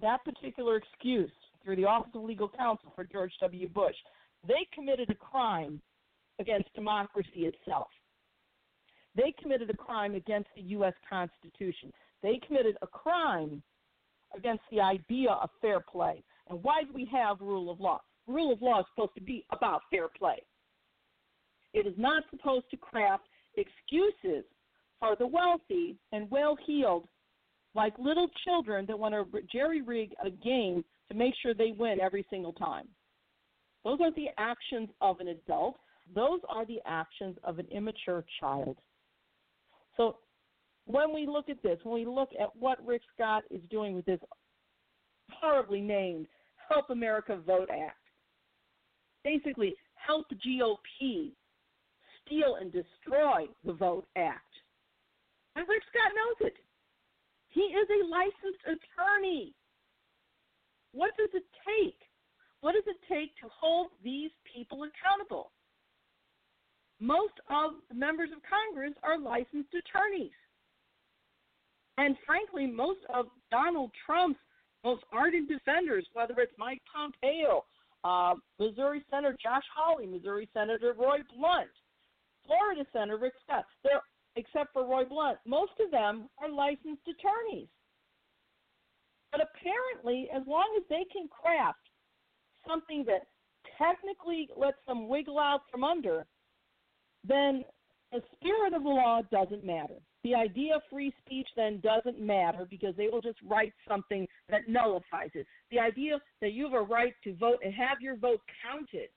that 0.00 0.24
particular 0.24 0.76
excuse 0.76 1.30
through 1.64 1.76
the 1.76 1.84
Office 1.84 2.12
of 2.14 2.22
Legal 2.22 2.48
Counsel 2.48 2.92
for 2.94 3.04
George 3.04 3.32
W. 3.40 3.68
Bush, 3.68 3.94
they 4.46 4.68
committed 4.72 5.10
a 5.10 5.14
crime 5.14 5.80
against 6.38 6.72
democracy 6.74 7.46
itself. 7.46 7.88
They 9.16 9.34
committed 9.40 9.70
a 9.70 9.76
crime 9.76 10.14
against 10.14 10.50
the 10.54 10.62
U.S. 10.62 10.92
Constitution. 11.08 11.92
They 12.22 12.38
committed 12.46 12.76
a 12.82 12.86
crime 12.86 13.62
against 14.36 14.62
the 14.70 14.80
idea 14.80 15.30
of 15.30 15.50
fair 15.60 15.80
play. 15.80 16.22
And 16.48 16.62
why 16.62 16.82
do 16.82 16.92
we 16.92 17.08
have 17.12 17.40
rule 17.40 17.70
of 17.70 17.80
law? 17.80 18.00
Rule 18.26 18.52
of 18.52 18.60
law 18.60 18.80
is 18.80 18.86
supposed 18.94 19.14
to 19.14 19.22
be 19.22 19.46
about 19.52 19.82
fair 19.90 20.08
play. 20.08 20.42
It 21.72 21.86
is 21.86 21.94
not 21.96 22.24
supposed 22.30 22.66
to 22.70 22.76
craft 22.76 23.24
excuses 23.56 24.44
for 25.00 25.16
the 25.16 25.26
wealthy 25.26 25.96
and 26.12 26.30
well 26.30 26.56
heeled, 26.66 27.06
like 27.74 27.94
little 27.98 28.28
children 28.44 28.86
that 28.86 28.98
want 28.98 29.14
to 29.14 29.40
jerry 29.52 29.82
rig 29.82 30.12
a 30.24 30.30
game 30.30 30.84
to 31.08 31.14
make 31.14 31.34
sure 31.42 31.54
they 31.54 31.72
win 31.76 32.00
every 32.00 32.26
single 32.30 32.52
time. 32.52 32.88
Those 33.84 33.98
aren't 34.00 34.16
the 34.16 34.28
actions 34.38 34.88
of 35.00 35.20
an 35.20 35.28
adult, 35.28 35.76
those 36.14 36.40
are 36.48 36.66
the 36.66 36.80
actions 36.86 37.36
of 37.44 37.58
an 37.58 37.66
immature 37.70 38.24
child. 38.40 38.76
So 39.96 40.18
when 40.86 41.12
we 41.12 41.26
look 41.26 41.48
at 41.48 41.62
this, 41.62 41.78
when 41.82 41.94
we 41.94 42.06
look 42.06 42.30
at 42.40 42.54
what 42.56 42.84
Rick 42.84 43.02
Scott 43.14 43.42
is 43.50 43.60
doing 43.70 43.94
with 43.94 44.04
this 44.04 44.20
horribly 45.30 45.80
named 45.80 46.26
Help 46.68 46.90
America 46.90 47.36
Vote 47.36 47.68
Act, 47.70 47.96
basically 49.24 49.74
help 49.94 50.26
GOP 50.30 51.32
steal 52.24 52.56
and 52.60 52.72
destroy 52.72 53.46
the 53.64 53.72
Vote 53.72 54.06
Act. 54.16 54.42
And 55.56 55.66
Rick 55.68 55.82
Scott 55.90 56.12
knows 56.14 56.48
it. 56.48 56.56
He 57.48 57.62
is 57.62 57.88
a 57.88 58.06
licensed 58.06 58.62
attorney. 58.64 59.54
What 60.92 61.12
does 61.18 61.30
it 61.32 61.44
take? 61.64 61.98
What 62.60 62.72
does 62.72 62.84
it 62.86 62.96
take 63.08 63.34
to 63.40 63.48
hold 63.48 63.88
these 64.04 64.30
people 64.44 64.84
accountable? 64.84 65.52
Most 67.00 67.34
of 67.50 67.72
the 67.88 67.94
members 67.94 68.30
of 68.34 68.38
Congress 68.48 68.94
are 69.02 69.18
licensed 69.18 69.74
attorneys. 69.74 70.32
And 71.98 72.16
frankly, 72.26 72.66
most 72.66 73.00
of 73.12 73.26
Donald 73.50 73.90
Trump's 74.04 74.40
most 74.84 75.02
ardent 75.12 75.48
defenders, 75.48 76.06
whether 76.12 76.34
it's 76.38 76.52
Mike 76.58 76.80
Pompeo, 76.92 77.64
uh, 78.04 78.34
Missouri 78.60 79.02
Senator 79.10 79.36
Josh 79.42 79.64
Hawley, 79.74 80.06
Missouri 80.06 80.48
Senator 80.54 80.94
Roy 80.96 81.18
Blunt, 81.36 81.70
Florida 82.46 82.86
Senator 82.92 83.18
Rick 83.18 83.32
Scott, 83.42 83.64
they're, 83.82 84.02
except 84.36 84.72
for 84.72 84.86
Roy 84.86 85.04
Blunt, 85.04 85.38
most 85.44 85.72
of 85.84 85.90
them 85.90 86.28
are 86.38 86.48
licensed 86.48 87.02
attorneys. 87.08 87.68
But 89.32 89.40
apparently, 89.40 90.28
as 90.34 90.42
long 90.46 90.72
as 90.76 90.84
they 90.88 91.04
can 91.12 91.28
craft 91.28 91.80
something 92.68 93.04
that 93.06 93.26
technically 93.76 94.48
lets 94.56 94.78
them 94.86 95.08
wiggle 95.08 95.38
out 95.38 95.62
from 95.70 95.82
under, 95.82 96.26
then 97.26 97.64
the 98.12 98.20
spirit 98.34 98.72
of 98.72 98.82
the 98.82 98.88
law 98.88 99.22
doesn't 99.30 99.64
matter. 99.64 99.94
The 100.24 100.34
idea 100.34 100.76
of 100.76 100.82
free 100.90 101.12
speech 101.24 101.46
then 101.56 101.80
doesn't 101.80 102.20
matter 102.20 102.66
because 102.68 102.94
they 102.96 103.08
will 103.08 103.20
just 103.20 103.38
write 103.44 103.72
something 103.88 104.26
that 104.48 104.68
nullifies 104.68 105.30
it. 105.34 105.46
The 105.70 105.78
idea 105.78 106.18
that 106.40 106.52
you 106.52 106.64
have 106.64 106.74
a 106.74 106.82
right 106.82 107.14
to 107.24 107.34
vote 107.36 107.58
and 107.64 107.72
have 107.74 108.00
your 108.00 108.16
vote 108.16 108.40
counted 108.62 109.08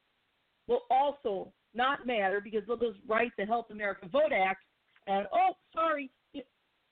will 0.67 0.81
also 0.91 1.51
not 1.73 2.05
matter 2.05 2.41
because 2.43 2.61
they'll 2.67 2.77
just 2.77 2.99
write 3.07 3.31
the 3.37 3.45
Help 3.45 3.71
America 3.71 4.07
Vote 4.11 4.31
Act 4.33 4.63
and, 5.07 5.25
oh, 5.33 5.53
sorry, 5.73 6.11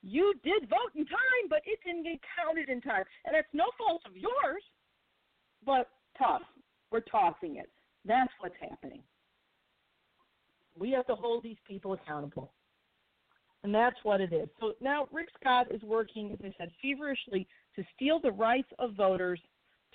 you 0.01 0.33
did 0.43 0.69
vote 0.69 0.95
in 0.95 1.05
time, 1.05 1.45
but 1.49 1.61
it 1.65 1.79
didn't 1.85 2.03
get 2.03 2.19
counted 2.35 2.69
in 2.69 2.81
time. 2.81 3.03
And 3.25 3.35
that's 3.35 3.47
no 3.53 3.65
fault 3.77 4.01
of 4.05 4.15
yours, 4.15 4.63
but 5.65 5.89
tough. 6.17 6.41
We're 6.91 7.01
tossing 7.01 7.57
it. 7.57 7.69
That's 8.05 8.31
what's 8.39 8.55
happening. 8.61 9.01
We 10.77 10.91
have 10.91 11.07
to 11.07 11.15
hold 11.15 11.43
these 11.43 11.57
people 11.67 11.93
accountable. 11.93 12.51
And 13.63 13.73
that's 13.73 13.97
what 14.03 14.21
it 14.21 14.31
is. 14.31 14.47
So 14.59 14.73
now 14.79 15.07
Rick 15.11 15.29
Scott 15.39 15.67
is 15.71 15.81
working, 15.81 16.31
as 16.31 16.39
I 16.43 16.53
said, 16.57 16.71
feverishly 16.81 17.47
to 17.75 17.83
steal 17.95 18.19
the 18.19 18.31
rights 18.31 18.69
of 18.79 18.93
voters 18.93 19.39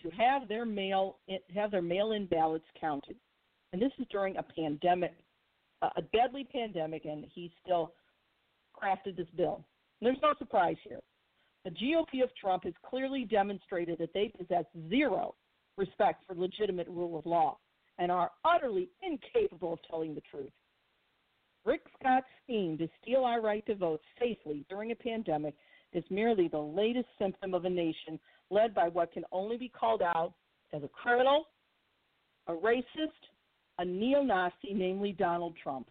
to 0.03 0.11
have 0.11 0.49
their 0.49 0.65
mail 0.65 1.19
have 1.55 1.71
their 1.71 1.83
mail-in 1.83 2.27
ballots 2.27 2.65
counted. 2.81 3.17
And 3.73 3.81
this 3.81 3.93
is 3.99 4.07
during 4.11 4.37
a 4.37 4.43
pandemic, 4.43 5.15
a 5.81 6.03
deadly 6.13 6.45
pandemic, 6.45 7.05
and 7.05 7.25
he 7.33 7.53
still 7.65 7.95
crafted 8.77 9.17
this 9.17 9.29
bill. 9.37 9.65
And 10.01 10.07
there's 10.07 10.23
no 10.23 10.35
surprise 10.39 10.77
here. 10.87 11.01
The 11.65 11.71
GOP 11.71 12.23
of 12.25 12.35
Trump 12.41 12.65
has 12.65 12.75
clearly 12.85 13.25
demonstrated 13.25 13.99
that 13.99 14.13
they 14.13 14.33
possess 14.37 14.65
zero 14.89 15.35
respect 15.79 16.25
for 16.27 16.35
legitimate 16.35 16.89
rule 16.89 17.17
of 17.19 17.25
law 17.25 17.59
and 17.99 18.11
are 18.11 18.33
utterly 18.45 18.91
incapable 19.03 19.75
of 19.75 19.79
telling 19.89 20.15
the 20.15 20.23
truth. 20.31 20.51
Rick 21.65 21.83
Scott's 21.99 22.27
scheme 22.43 22.77
to 22.79 22.89
steal 23.01 23.25
our 23.25 23.41
right 23.41 23.65
to 23.67 23.75
vote 23.75 24.01
safely 24.19 24.65
during 24.69 24.91
a 24.91 24.97
pandemic 24.97 25.55
is 25.93 26.05
merely 26.11 26.49
the 26.49 26.59
latest 26.59 27.07
symptom 27.19 27.55
of 27.55 27.65
a 27.65 27.71
nation 27.71 28.19
led 28.51 28.75
by 28.75 28.89
what 28.89 29.13
can 29.13 29.25
only 29.31 29.57
be 29.57 29.69
called 29.69 30.03
out 30.03 30.33
as 30.73 30.83
a 30.83 30.89
criminal, 30.89 31.47
a 32.49 32.53
racist, 32.53 33.11
a 33.79 33.85
neo 33.85 34.23
Nazi, 34.23 34.73
namely 34.73 35.13
Donald 35.13 35.55
Trump. 35.63 35.89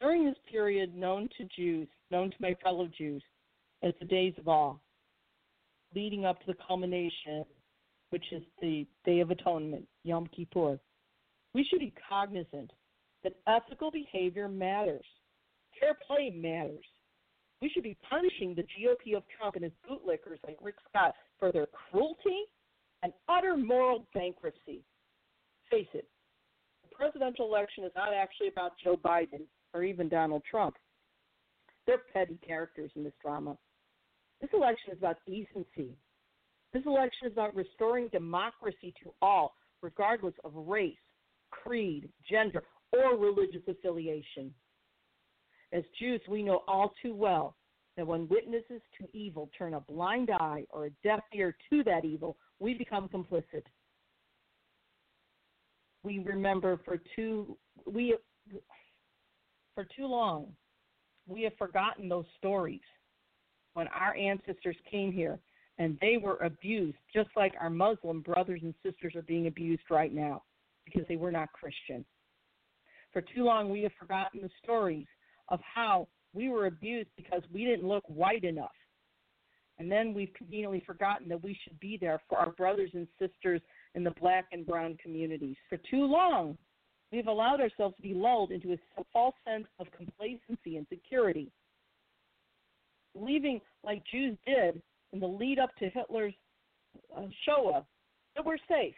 During 0.00 0.24
this 0.24 0.36
period 0.50 0.94
known 0.94 1.28
to 1.38 1.48
Jews, 1.56 1.88
known 2.10 2.30
to 2.30 2.36
my 2.38 2.54
fellow 2.62 2.88
Jews, 2.96 3.22
as 3.82 3.94
the 3.98 4.06
days 4.06 4.34
of 4.38 4.46
awe, 4.46 4.76
leading 5.94 6.24
up 6.24 6.38
to 6.40 6.46
the 6.46 6.58
culmination, 6.66 7.44
which 8.10 8.24
is 8.30 8.42
the 8.60 8.86
Day 9.04 9.20
of 9.20 9.30
Atonement, 9.30 9.86
Yom 10.04 10.28
Kippur, 10.28 10.78
we 11.54 11.64
should 11.64 11.80
be 11.80 11.92
cognizant 12.08 12.70
that 13.26 13.34
ethical 13.48 13.90
behavior 13.90 14.48
matters. 14.48 15.04
Fair 15.80 15.96
play 16.06 16.30
matters. 16.30 16.84
We 17.60 17.68
should 17.68 17.82
be 17.82 17.96
punishing 18.08 18.54
the 18.54 18.62
GOP 18.62 19.16
of 19.16 19.24
Trump 19.36 19.56
and 19.56 19.64
his 19.64 19.72
bootlickers 19.88 20.38
like 20.46 20.58
Rick 20.62 20.76
Scott 20.88 21.12
for 21.40 21.50
their 21.50 21.66
cruelty 21.66 22.44
and 23.02 23.12
utter 23.28 23.56
moral 23.56 24.06
bankruptcy. 24.14 24.84
Face 25.70 25.88
it, 25.92 26.06
the 26.88 26.94
presidential 26.94 27.46
election 27.46 27.82
is 27.82 27.90
not 27.96 28.14
actually 28.14 28.48
about 28.48 28.72
Joe 28.82 28.96
Biden 28.96 29.42
or 29.74 29.82
even 29.82 30.08
Donald 30.08 30.42
Trump. 30.48 30.76
They're 31.86 32.02
petty 32.12 32.38
characters 32.46 32.92
in 32.94 33.02
this 33.02 33.14
drama. 33.20 33.56
This 34.40 34.50
election 34.52 34.92
is 34.92 34.98
about 34.98 35.16
decency. 35.26 35.96
This 36.72 36.82
election 36.86 37.26
is 37.26 37.32
about 37.32 37.56
restoring 37.56 38.08
democracy 38.12 38.94
to 39.02 39.12
all, 39.20 39.54
regardless 39.82 40.34
of 40.44 40.52
race, 40.54 40.94
creed, 41.50 42.08
gender, 42.30 42.62
or 43.04 43.16
religious 43.16 43.62
affiliation. 43.68 44.52
As 45.72 45.82
Jews, 45.98 46.20
we 46.28 46.42
know 46.42 46.62
all 46.68 46.92
too 47.02 47.14
well 47.14 47.56
that 47.96 48.06
when 48.06 48.28
witnesses 48.28 48.82
to 49.00 49.08
evil 49.12 49.50
turn 49.56 49.74
a 49.74 49.80
blind 49.80 50.30
eye 50.30 50.64
or 50.70 50.86
a 50.86 50.90
deaf 51.02 51.20
ear 51.34 51.56
to 51.70 51.82
that 51.84 52.04
evil, 52.04 52.36
we 52.58 52.74
become 52.74 53.08
complicit. 53.08 53.64
We 56.02 56.20
remember 56.20 56.78
for 56.84 57.00
too 57.16 57.56
we 57.84 58.16
for 59.74 59.84
too 59.96 60.06
long 60.06 60.52
we 61.28 61.42
have 61.42 61.56
forgotten 61.58 62.08
those 62.08 62.24
stories 62.38 62.80
when 63.74 63.88
our 63.88 64.14
ancestors 64.14 64.76
came 64.90 65.12
here 65.12 65.38
and 65.78 65.98
they 66.00 66.16
were 66.16 66.36
abused 66.36 66.96
just 67.12 67.28
like 67.36 67.54
our 67.60 67.70
Muslim 67.70 68.20
brothers 68.20 68.60
and 68.62 68.74
sisters 68.82 69.14
are 69.14 69.22
being 69.22 69.48
abused 69.48 69.82
right 69.90 70.14
now 70.14 70.42
because 70.84 71.06
they 71.08 71.16
were 71.16 71.32
not 71.32 71.52
Christian. 71.52 72.04
For 73.16 73.22
too 73.34 73.44
long, 73.44 73.70
we 73.70 73.80
have 73.80 73.92
forgotten 73.98 74.42
the 74.42 74.50
stories 74.62 75.06
of 75.48 75.58
how 75.62 76.06
we 76.34 76.50
were 76.50 76.66
abused 76.66 77.08
because 77.16 77.40
we 77.50 77.64
didn't 77.64 77.88
look 77.88 78.04
white 78.08 78.44
enough. 78.44 78.76
And 79.78 79.90
then 79.90 80.12
we've 80.12 80.34
conveniently 80.36 80.82
forgotten 80.86 81.26
that 81.30 81.42
we 81.42 81.58
should 81.64 81.80
be 81.80 81.96
there 81.98 82.20
for 82.28 82.36
our 82.36 82.50
brothers 82.50 82.90
and 82.92 83.08
sisters 83.18 83.62
in 83.94 84.04
the 84.04 84.10
black 84.20 84.48
and 84.52 84.66
brown 84.66 84.98
communities. 85.02 85.56
For 85.70 85.78
too 85.90 86.04
long, 86.04 86.58
we've 87.10 87.26
allowed 87.26 87.62
ourselves 87.62 87.96
to 87.96 88.02
be 88.02 88.12
lulled 88.12 88.50
into 88.50 88.74
a 88.74 89.04
false 89.14 89.34
sense 89.48 89.66
of 89.78 89.86
complacency 89.96 90.76
and 90.76 90.86
security, 90.90 91.50
believing, 93.14 93.62
like 93.82 94.02
Jews 94.12 94.36
did 94.46 94.82
in 95.14 95.20
the 95.20 95.26
lead 95.26 95.58
up 95.58 95.74
to 95.78 95.88
Hitler's 95.88 96.34
uh, 97.16 97.22
Shoah, 97.46 97.86
that 98.34 98.44
we're 98.44 98.58
safe. 98.68 98.94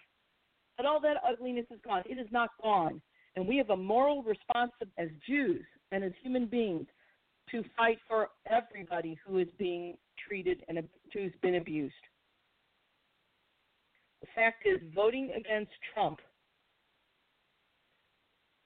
That 0.77 0.87
all 0.87 1.01
that 1.03 1.19
ugliness 1.25 1.67
is 1.71 1.79
gone. 1.85 2.03
It 2.11 2.19
is 2.19 2.27
not 2.33 2.51
gone. 2.61 3.01
And 3.37 3.47
we 3.47 3.57
have 3.57 3.71
a 3.71 3.77
moral 3.77 4.23
responsibility 4.23 4.93
as 4.99 5.09
Jews 5.27 5.65
and 5.93 6.03
as 6.05 6.13
human 6.23 6.47
beings 6.47 6.87
to 7.51 7.65
fight 7.77 7.99
for 8.07 8.29
everybody 8.51 9.19
who 9.27 9.39
is 9.39 9.49
being 9.59 9.97
treated 10.27 10.65
and 10.69 10.79
who's 11.13 11.33
been 11.43 11.57
abused. 11.57 11.95
The 14.21 14.27
fact 14.35 14.67
is, 14.67 14.81
voting 14.95 15.31
against 15.37 15.71
Trump 15.95 16.19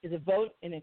is 0.02 0.12
a 0.12 0.18
vote 0.18 0.54
in 0.62 0.74
a 0.74 0.82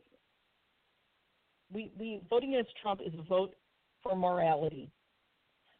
we, 1.72 1.92
we 2.00 2.22
voting 2.30 2.56
against 2.56 2.72
Trump 2.82 3.02
is 3.06 3.14
a 3.14 3.22
vote 3.24 3.54
for 4.02 4.16
morality. 4.16 4.90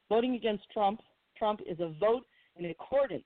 Voting 0.10 0.36
against 0.36 0.64
Trump 0.72 1.00
Trump 1.38 1.62
is 1.66 1.80
a 1.80 1.94
vote 2.00 2.26
in 2.58 2.66
accordance 2.66 3.24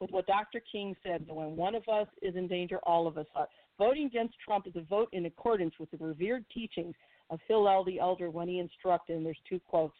with 0.00 0.10
what 0.10 0.26
Dr. 0.26 0.60
King 0.72 0.96
said 1.02 1.26
that 1.26 1.34
when 1.34 1.56
one 1.56 1.74
of 1.74 1.86
us 1.88 2.08
is 2.22 2.34
in 2.34 2.48
danger, 2.48 2.78
all 2.84 3.06
of 3.06 3.18
us 3.18 3.26
are. 3.34 3.48
Voting 3.80 4.04
against 4.04 4.34
Trump 4.44 4.66
is 4.66 4.76
a 4.76 4.82
vote 4.82 5.08
in 5.12 5.24
accordance 5.24 5.72
with 5.80 5.90
the 5.90 5.96
revered 5.96 6.44
teachings 6.52 6.94
of 7.30 7.40
Hillel 7.48 7.82
the 7.82 7.98
Elder 7.98 8.28
when 8.28 8.46
he 8.46 8.58
instructed, 8.58 9.16
and 9.16 9.24
there's 9.24 9.40
two 9.48 9.58
quotes. 9.58 9.96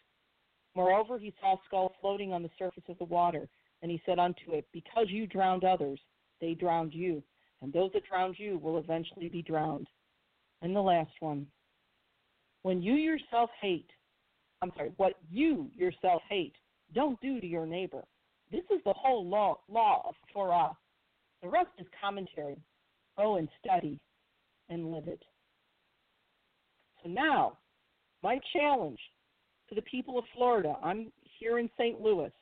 Moreover, 0.77 1.19
he 1.19 1.33
saw 1.41 1.55
a 1.55 1.61
skull 1.67 1.95
floating 1.99 2.31
on 2.31 2.43
the 2.43 2.51
surface 2.59 2.83
of 2.91 2.99
the 2.99 3.05
water, 3.05 3.49
and 3.81 3.91
he 3.91 4.03
said 4.05 4.19
unto 4.19 4.53
it, 4.53 4.67
Because 4.75 5.07
you 5.09 5.27
drowned 5.27 5.65
others, 5.65 5.99
they 6.43 6.53
drowned 6.53 6.93
you, 6.93 7.23
and 7.63 7.73
those 7.73 7.91
that 7.95 8.07
drowned 8.07 8.35
you 8.39 8.59
will 8.59 8.77
eventually 8.77 9.31
be 9.31 9.41
drowned. 9.41 9.87
And 10.61 10.77
the 10.77 10.83
last 10.83 11.13
one. 11.21 11.47
When 12.61 12.83
you 12.83 12.97
yourself 12.97 13.49
hate, 13.63 13.89
I'm 14.61 14.73
sorry, 14.77 14.93
what 14.99 15.15
you 15.31 15.71
yourself 15.75 16.21
hate, 16.29 16.55
don't 16.95 17.19
do 17.23 17.41
to 17.41 17.47
your 17.47 17.65
neighbor. 17.65 18.05
This 18.53 18.65
is 18.71 18.83
the 18.85 18.93
whole 18.93 19.27
law, 19.27 19.61
law 19.71 20.03
of 20.07 20.17
Torah. 20.35 20.77
The 21.43 21.49
rest 21.49 21.71
is 21.79 21.87
commentary. 21.99 22.59
Go 23.21 23.37
and 23.37 23.49
study 23.63 24.01
and 24.71 24.93
live 24.93 25.07
it. 25.07 25.23
So 27.03 27.11
now, 27.11 27.59
my 28.23 28.39
challenge 28.55 28.99
to 29.69 29.75
the 29.75 29.83
people 29.83 30.19
of 30.19 30.25
Florida, 30.35 30.75
I'm 30.83 31.13
here 31.39 31.59
in 31.59 31.69
St. 31.79 32.01
Louis. 32.01 32.33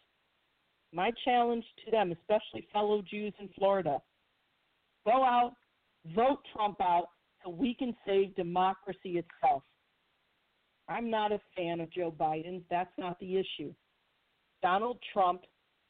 My 0.93 1.11
challenge 1.25 1.65
to 1.85 1.91
them, 1.91 2.13
especially 2.13 2.69
fellow 2.73 3.03
Jews 3.03 3.35
in 3.41 3.49
Florida, 3.59 3.99
go 5.05 5.25
out, 5.25 5.55
vote 6.15 6.39
Trump 6.55 6.81
out 6.81 7.09
so 7.45 7.51
we 7.51 7.75
can 7.75 7.95
save 8.07 8.37
democracy 8.37 9.19
itself. 9.19 9.65
I'm 10.89 11.11
not 11.11 11.33
a 11.33 11.41
fan 11.57 11.81
of 11.81 11.91
Joe 11.91 12.15
Biden. 12.17 12.63
That's 12.71 12.93
not 12.97 13.19
the 13.19 13.37
issue. 13.37 13.75
Donald 14.63 14.99
Trump 15.13 15.43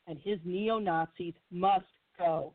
and 0.06 0.18
his 0.24 0.38
neo 0.44 0.78
Nazis 0.78 1.34
must 1.50 1.84
go. 2.18 2.54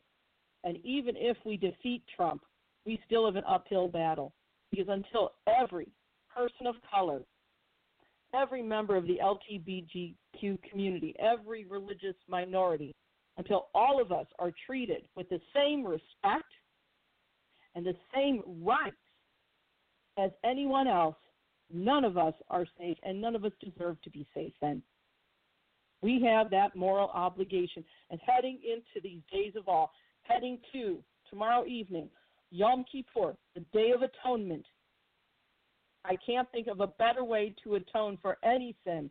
And 0.63 0.77
even 0.85 1.15
if 1.17 1.37
we 1.45 1.57
defeat 1.57 2.03
Trump, 2.15 2.41
we 2.85 2.99
still 3.05 3.25
have 3.25 3.35
an 3.35 3.43
uphill 3.47 3.87
battle 3.87 4.33
because 4.71 4.87
until 4.89 5.31
every 5.47 5.89
person 6.33 6.67
of 6.67 6.75
color, 6.89 7.21
every 8.33 8.61
member 8.61 8.95
of 8.95 9.05
the 9.05 9.19
LGBTQ 9.23 10.57
community, 10.69 11.15
every 11.19 11.65
religious 11.65 12.15
minority, 12.27 12.93
until 13.37 13.67
all 13.73 14.01
of 14.01 14.11
us 14.11 14.27
are 14.39 14.51
treated 14.65 15.03
with 15.15 15.29
the 15.29 15.39
same 15.55 15.85
respect 15.85 16.51
and 17.75 17.85
the 17.85 17.95
same 18.13 18.41
rights 18.63 18.95
as 20.17 20.31
anyone 20.43 20.87
else, 20.87 21.15
none 21.71 22.05
of 22.05 22.17
us 22.17 22.33
are 22.49 22.65
safe 22.77 22.97
and 23.03 23.19
none 23.19 23.35
of 23.35 23.45
us 23.45 23.51
deserve 23.59 24.01
to 24.03 24.09
be 24.09 24.27
safe 24.33 24.53
then. 24.61 24.81
We 26.01 26.21
have 26.23 26.49
that 26.51 26.75
moral 26.75 27.09
obligation. 27.13 27.83
And 28.11 28.19
heading 28.25 28.59
into 28.63 29.01
these 29.01 29.21
days 29.31 29.53
of 29.55 29.67
awe, 29.67 29.87
heading 30.23 30.59
to 30.73 30.99
tomorrow 31.29 31.65
evening, 31.65 32.09
Yom 32.51 32.85
Kippur, 32.91 33.35
the 33.55 33.61
Day 33.73 33.91
of 33.91 34.01
Atonement. 34.01 34.65
I 36.05 36.17
can't 36.25 36.49
think 36.51 36.67
of 36.67 36.81
a 36.81 36.87
better 36.87 37.23
way 37.23 37.55
to 37.63 37.75
atone 37.75 38.17
for 38.21 38.37
any 38.43 38.75
sin 38.83 39.09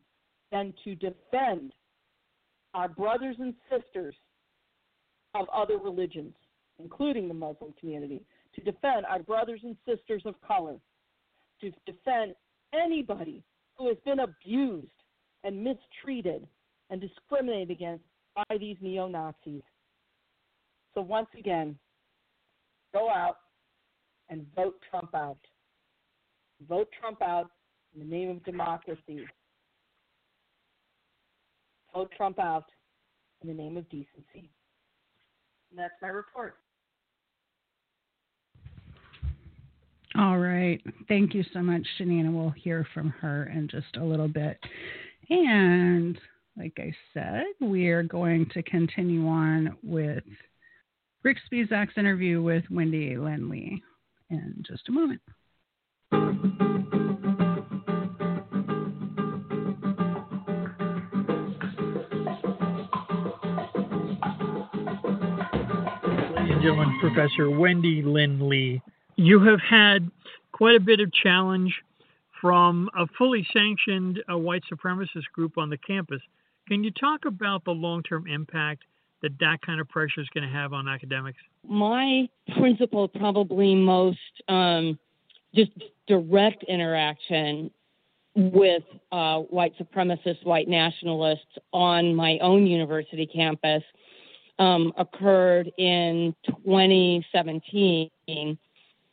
than 0.50 0.74
to 0.84 0.94
defend 0.94 1.72
our 2.74 2.88
brothers 2.88 3.36
and 3.38 3.54
sisters 3.70 4.14
of 5.34 5.48
other 5.48 5.78
religions, 5.78 6.34
including 6.78 7.28
the 7.28 7.34
Muslim 7.34 7.72
community, 7.80 8.22
to 8.54 8.60
defend 8.60 9.06
our 9.06 9.22
brothers 9.22 9.60
and 9.64 9.76
sisters 9.86 10.22
of 10.26 10.34
color, 10.46 10.76
to 11.60 11.70
defend 11.86 12.34
anybody 12.74 13.42
who 13.76 13.88
has 13.88 13.96
been 14.04 14.20
abused 14.20 14.88
and 15.44 15.64
mistreated 15.64 16.46
and 16.90 17.00
discriminated 17.00 17.70
against 17.70 18.04
by 18.34 18.56
these 18.58 18.76
neo 18.80 19.08
Nazis. 19.08 19.62
So 20.94 21.00
once 21.00 21.28
again, 21.38 21.78
go 22.92 23.08
out 23.08 23.36
and 24.28 24.46
vote 24.54 24.76
Trump 24.90 25.14
out. 25.14 25.38
Vote 26.68 26.88
Trump 26.98 27.22
out 27.22 27.50
in 27.94 28.00
the 28.00 28.06
name 28.06 28.30
of 28.30 28.44
democracy. 28.44 29.26
Vote 31.94 32.10
Trump 32.16 32.38
out 32.38 32.64
in 33.42 33.48
the 33.48 33.54
name 33.54 33.76
of 33.76 33.88
decency. 33.90 34.50
And 35.70 35.78
that's 35.78 35.94
my 36.00 36.08
report. 36.08 36.56
All 40.18 40.38
right. 40.38 40.80
Thank 41.08 41.34
you 41.34 41.42
so 41.54 41.60
much, 41.60 41.86
Jeanine. 41.98 42.34
We'll 42.34 42.50
hear 42.50 42.86
from 42.92 43.10
her 43.20 43.50
in 43.54 43.68
just 43.68 43.96
a 43.96 44.04
little 44.04 44.28
bit. 44.28 44.58
And 45.30 46.18
like 46.56 46.74
I 46.78 46.92
said, 47.14 47.44
we 47.60 47.88
are 47.88 48.02
going 48.02 48.46
to 48.52 48.62
continue 48.62 49.26
on 49.26 49.76
with 49.82 50.24
Rick 51.22 51.38
Spizak's 51.50 51.96
interview 51.96 52.42
with 52.42 52.64
Wendy 52.68 53.16
Lynne 53.16 53.48
Lee 53.48 53.82
in 54.28 54.64
just 54.66 54.88
a 54.88 54.92
moment. 54.92 55.20
Gentlemen, 66.60 66.96
Professor 67.00 67.50
Wendy 67.50 68.02
Lynne 68.02 68.48
Lee, 68.48 68.80
you 69.16 69.40
have 69.40 69.60
had 69.60 70.10
quite 70.52 70.76
a 70.76 70.80
bit 70.80 71.00
of 71.00 71.12
challenge 71.12 71.74
from 72.40 72.88
a 72.96 73.06
fully 73.18 73.46
sanctioned 73.52 74.22
uh, 74.32 74.38
white 74.38 74.62
supremacist 74.72 75.24
group 75.32 75.58
on 75.58 75.70
the 75.70 75.76
campus. 75.78 76.20
Can 76.68 76.84
you 76.84 76.90
talk 76.92 77.24
about 77.24 77.64
the 77.64 77.72
long 77.72 78.02
term 78.02 78.26
impact 78.28 78.84
that 79.22 79.38
that 79.40 79.58
kind 79.64 79.80
of 79.80 79.88
pressure 79.88 80.20
is 80.20 80.28
going 80.34 80.46
to 80.46 80.52
have 80.52 80.72
on 80.72 80.88
academics? 80.88 81.38
My 81.66 82.28
principal, 82.58 83.08
probably 83.08 83.74
most 83.74 84.18
um, 84.48 84.98
just 85.54 85.70
direct 86.06 86.64
interaction 86.64 87.70
with 88.34 88.82
uh, 89.12 89.38
white 89.40 89.74
supremacists, 89.78 90.44
white 90.44 90.68
nationalists 90.68 91.58
on 91.72 92.14
my 92.14 92.38
own 92.38 92.66
university 92.66 93.26
campus 93.26 93.82
um, 94.58 94.92
occurred 94.96 95.70
in 95.78 96.34
2017 96.46 98.10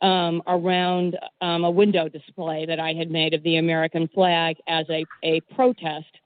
um, 0.02 0.42
around 0.46 1.18
um, 1.40 1.64
a 1.64 1.70
window 1.70 2.08
display 2.08 2.64
that 2.66 2.80
I 2.80 2.92
had 2.94 3.10
made 3.10 3.34
of 3.34 3.42
the 3.42 3.56
American 3.56 4.08
flag 4.08 4.56
as 4.66 4.86
a, 4.88 5.04
a 5.22 5.40
protest 5.54 6.19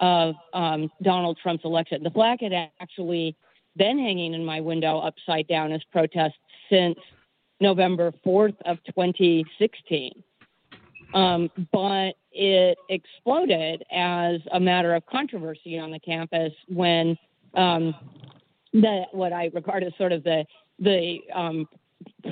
of 0.00 0.34
um, 0.52 0.90
Donald 1.02 1.38
Trump's 1.42 1.64
election. 1.64 2.02
The 2.02 2.10
flag 2.10 2.40
had 2.40 2.52
actually 2.80 3.36
been 3.76 3.98
hanging 3.98 4.34
in 4.34 4.44
my 4.44 4.60
window 4.60 4.98
upside 4.98 5.46
down 5.48 5.72
as 5.72 5.80
protest 5.92 6.34
since 6.70 6.98
November 7.60 8.12
4th 8.24 8.56
of 8.64 8.78
2016. 8.94 10.22
Um, 11.14 11.50
but 11.72 12.12
it 12.32 12.76
exploded 12.90 13.82
as 13.90 14.40
a 14.52 14.60
matter 14.60 14.94
of 14.94 15.06
controversy 15.06 15.78
on 15.78 15.90
the 15.90 15.98
campus 15.98 16.52
when 16.68 17.16
um, 17.54 17.94
the 18.72 19.04
what 19.12 19.32
I 19.32 19.50
regard 19.54 19.82
as 19.82 19.92
sort 19.96 20.12
of 20.12 20.22
the 20.22 20.44
the 20.78 21.18
um, 21.34 21.66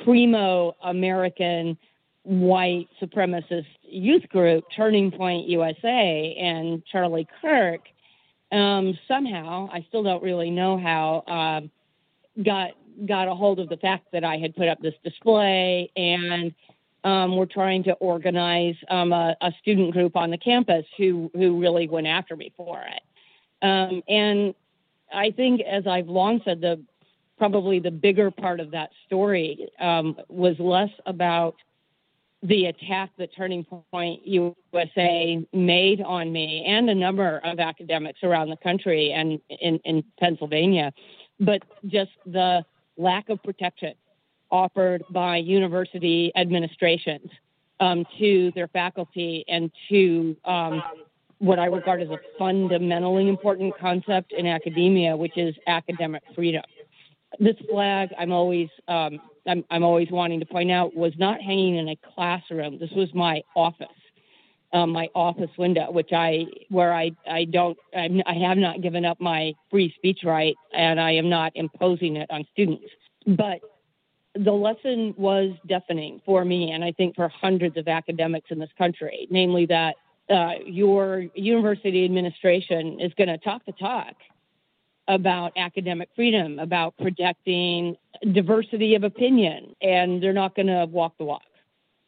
primo 0.04 0.76
American 0.82 1.78
white 2.26 2.88
supremacist 3.00 3.66
youth 3.82 4.28
group, 4.30 4.64
Turning 4.74 5.10
Point 5.12 5.48
USA, 5.48 6.36
and 6.40 6.84
Charlie 6.86 7.28
Kirk, 7.40 7.82
um, 8.50 8.98
somehow 9.06 9.68
I 9.72 9.84
still 9.88 10.02
don't 10.02 10.22
really 10.22 10.50
know 10.50 10.78
how 10.78 11.22
um, 11.26 11.70
got 12.44 12.70
got 13.06 13.28
a 13.28 13.34
hold 13.34 13.60
of 13.60 13.68
the 13.68 13.76
fact 13.76 14.06
that 14.12 14.24
I 14.24 14.38
had 14.38 14.56
put 14.56 14.68
up 14.68 14.80
this 14.80 14.94
display 15.04 15.90
and 15.96 16.54
um, 17.04 17.36
we're 17.36 17.46
trying 17.46 17.84
to 17.84 17.92
organize 17.94 18.74
um, 18.88 19.12
a, 19.12 19.36
a, 19.40 19.52
student 19.60 19.92
group 19.92 20.16
on 20.16 20.30
the 20.30 20.38
campus 20.38 20.84
who 20.98 21.30
who 21.34 21.60
really 21.60 21.88
went 21.88 22.06
after 22.06 22.34
me 22.34 22.52
for 22.56 22.80
it. 22.80 23.64
Um, 23.64 24.02
and 24.08 24.54
I 25.12 25.30
think, 25.30 25.60
as 25.60 25.86
I've 25.86 26.08
long 26.08 26.40
said, 26.44 26.60
the 26.60 26.82
probably 27.38 27.78
the 27.78 27.90
bigger 27.90 28.30
part 28.30 28.60
of 28.60 28.70
that 28.72 28.90
story 29.06 29.68
um, 29.78 30.16
was 30.28 30.56
less 30.58 30.90
about 31.04 31.54
the 32.46 32.66
attack 32.66 33.10
that 33.18 33.30
Turning 33.34 33.64
Point 33.64 34.24
USA 34.26 35.44
made 35.52 36.00
on 36.00 36.32
me 36.32 36.64
and 36.66 36.88
a 36.88 36.94
number 36.94 37.40
of 37.44 37.58
academics 37.58 38.20
around 38.22 38.50
the 38.50 38.56
country 38.56 39.12
and 39.12 39.40
in, 39.60 39.80
in 39.84 40.04
Pennsylvania, 40.20 40.92
but 41.40 41.62
just 41.86 42.12
the 42.24 42.64
lack 42.96 43.28
of 43.30 43.42
protection 43.42 43.94
offered 44.50 45.02
by 45.10 45.38
university 45.38 46.30
administrations 46.36 47.28
um, 47.80 48.04
to 48.18 48.52
their 48.54 48.68
faculty 48.68 49.44
and 49.48 49.70
to 49.88 50.36
um, 50.44 50.82
what 51.38 51.58
I 51.58 51.66
regard 51.66 52.00
as 52.00 52.08
a 52.10 52.18
fundamentally 52.38 53.28
important 53.28 53.76
concept 53.78 54.32
in 54.32 54.46
academia, 54.46 55.16
which 55.16 55.36
is 55.36 55.54
academic 55.66 56.22
freedom. 56.34 56.62
This 57.40 57.56
flag, 57.68 58.10
I'm 58.18 58.30
always 58.30 58.68
um, 58.86 59.20
I'm, 59.46 59.64
I'm 59.70 59.82
always 59.82 60.10
wanting 60.10 60.40
to 60.40 60.46
point 60.46 60.70
out, 60.70 60.94
was 60.94 61.12
not 61.18 61.40
hanging 61.40 61.76
in 61.76 61.88
a 61.88 61.96
classroom. 62.14 62.78
This 62.78 62.90
was 62.92 63.12
my 63.14 63.42
office, 63.54 63.86
um, 64.72 64.90
my 64.90 65.08
office 65.14 65.50
window, 65.58 65.90
which 65.90 66.10
I 66.12 66.46
where 66.68 66.92
I 66.92 67.10
I 67.30 67.44
don't 67.44 67.78
I'm, 67.96 68.22
I 68.26 68.34
have 68.34 68.58
not 68.58 68.82
given 68.82 69.04
up 69.04 69.20
my 69.20 69.52
free 69.70 69.92
speech 69.96 70.20
right, 70.24 70.54
and 70.74 71.00
I 71.00 71.12
am 71.12 71.28
not 71.28 71.52
imposing 71.54 72.16
it 72.16 72.30
on 72.30 72.46
students. 72.52 72.84
But 73.26 73.60
the 74.34 74.52
lesson 74.52 75.14
was 75.16 75.52
deafening 75.66 76.20
for 76.24 76.44
me, 76.44 76.72
and 76.72 76.84
I 76.84 76.92
think 76.92 77.16
for 77.16 77.28
hundreds 77.28 77.76
of 77.76 77.88
academics 77.88 78.50
in 78.50 78.58
this 78.58 78.70
country, 78.76 79.26
namely 79.30 79.66
that 79.66 79.96
uh, 80.28 80.54
your 80.64 81.24
university 81.34 82.04
administration 82.04 83.00
is 83.00 83.12
going 83.14 83.28
to 83.28 83.38
talk 83.38 83.64
the 83.64 83.72
talk 83.72 84.14
about 85.08 85.52
academic 85.56 86.08
freedom, 86.16 86.58
about 86.58 86.96
protecting 86.96 87.96
diversity 88.32 88.94
of 88.94 89.04
opinion, 89.04 89.74
and 89.80 90.22
they're 90.22 90.32
not 90.32 90.54
going 90.54 90.66
to 90.66 90.86
walk 90.86 91.16
the 91.18 91.24
walk. 91.24 91.42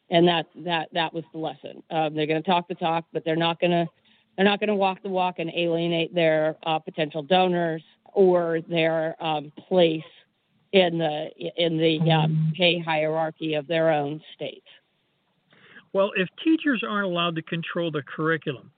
And 0.09 0.27
that 0.27 0.47
that 0.65 0.89
that 0.93 1.13
was 1.13 1.23
the 1.31 1.37
lesson. 1.37 1.83
Um, 1.91 2.15
they're 2.15 2.25
going 2.25 2.41
to 2.41 2.49
talk 2.49 2.67
the 2.67 2.75
talk, 2.75 3.05
but 3.13 3.23
they're 3.23 3.35
not 3.35 3.59
going 3.59 3.71
to 3.71 3.87
they're 4.35 4.45
not 4.45 4.59
going 4.59 4.69
to 4.69 4.75
walk 4.75 5.03
the 5.03 5.09
walk 5.09 5.35
and 5.37 5.51
alienate 5.55 6.15
their 6.15 6.55
uh, 6.63 6.79
potential 6.79 7.21
donors 7.21 7.83
or 8.13 8.59
their 8.67 9.15
um, 9.23 9.51
place 9.67 10.01
in 10.71 10.97
the 10.97 11.29
in 11.57 11.77
the 11.77 11.99
um, 12.11 12.53
pay 12.55 12.79
hierarchy 12.79 13.53
of 13.53 13.67
their 13.67 13.91
own 13.91 14.21
state. 14.35 14.63
Well, 15.93 16.11
if 16.15 16.27
teachers 16.43 16.83
aren't 16.87 17.05
allowed 17.05 17.35
to 17.35 17.41
control 17.41 17.91
the 17.91 18.03
curriculum, 18.03 18.71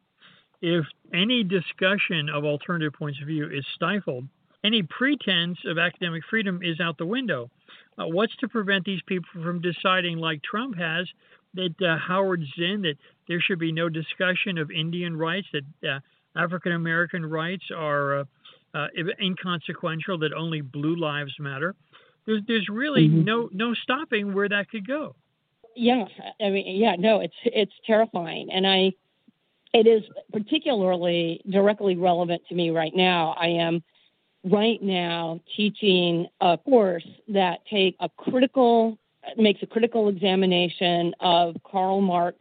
if 0.61 0.85
any 1.13 1.43
discussion 1.43 2.29
of 2.29 2.45
alternative 2.45 2.93
points 2.93 3.19
of 3.21 3.27
view 3.27 3.49
is 3.49 3.65
stifled, 3.75 4.27
any 4.63 4.83
pretense 4.83 5.57
of 5.65 5.77
academic 5.77 6.23
freedom 6.29 6.61
is 6.63 6.79
out 6.79 6.97
the 6.97 7.05
window. 7.05 7.49
Uh, 7.97 8.05
what's 8.07 8.35
to 8.37 8.47
prevent 8.47 8.85
these 8.85 9.01
people 9.07 9.27
from 9.43 9.59
deciding, 9.59 10.17
like 10.17 10.41
Trump 10.43 10.77
has, 10.77 11.07
that 11.53 11.73
uh, 11.81 11.97
Howard 11.97 12.43
Zinn, 12.57 12.81
that 12.83 12.95
there 13.27 13.41
should 13.41 13.59
be 13.59 13.71
no 13.71 13.89
discussion 13.89 14.57
of 14.57 14.71
Indian 14.71 15.17
rights, 15.17 15.47
that 15.51 15.89
uh, 15.89 15.99
African 16.35 16.73
American 16.73 17.25
rights 17.25 17.65
are 17.75 18.19
uh, 18.19 18.23
uh, 18.73 18.87
inconsequential, 19.21 20.19
that 20.19 20.33
only 20.33 20.61
blue 20.61 20.95
lives 20.95 21.33
matter? 21.39 21.75
There's, 22.25 22.41
there's 22.47 22.69
really 22.69 23.07
mm-hmm. 23.07 23.23
no 23.23 23.49
no 23.51 23.73
stopping 23.73 24.33
where 24.33 24.47
that 24.47 24.69
could 24.69 24.87
go. 24.87 25.15
Yeah, 25.75 26.05
I 26.39 26.49
mean, 26.49 26.79
yeah, 26.79 26.95
no, 26.97 27.19
it's 27.21 27.33
it's 27.45 27.73
terrifying, 27.85 28.49
and 28.51 28.67
I 28.67 28.91
it 29.73 29.87
is 29.87 30.03
particularly 30.31 31.41
directly 31.49 31.95
relevant 31.95 32.41
to 32.49 32.55
me 32.55 32.69
right 32.71 32.95
now. 32.95 33.35
I 33.39 33.47
am 33.47 33.83
right 34.43 34.81
now 34.81 35.39
teaching 35.55 36.27
a 36.41 36.57
course 36.57 37.07
that 37.29 37.59
take 37.69 37.95
a 37.99 38.09
critical 38.09 38.97
makes 39.37 39.61
a 39.61 39.67
critical 39.67 40.09
examination 40.09 41.13
of 41.19 41.55
Karl 41.63 42.01
Marx 42.01 42.37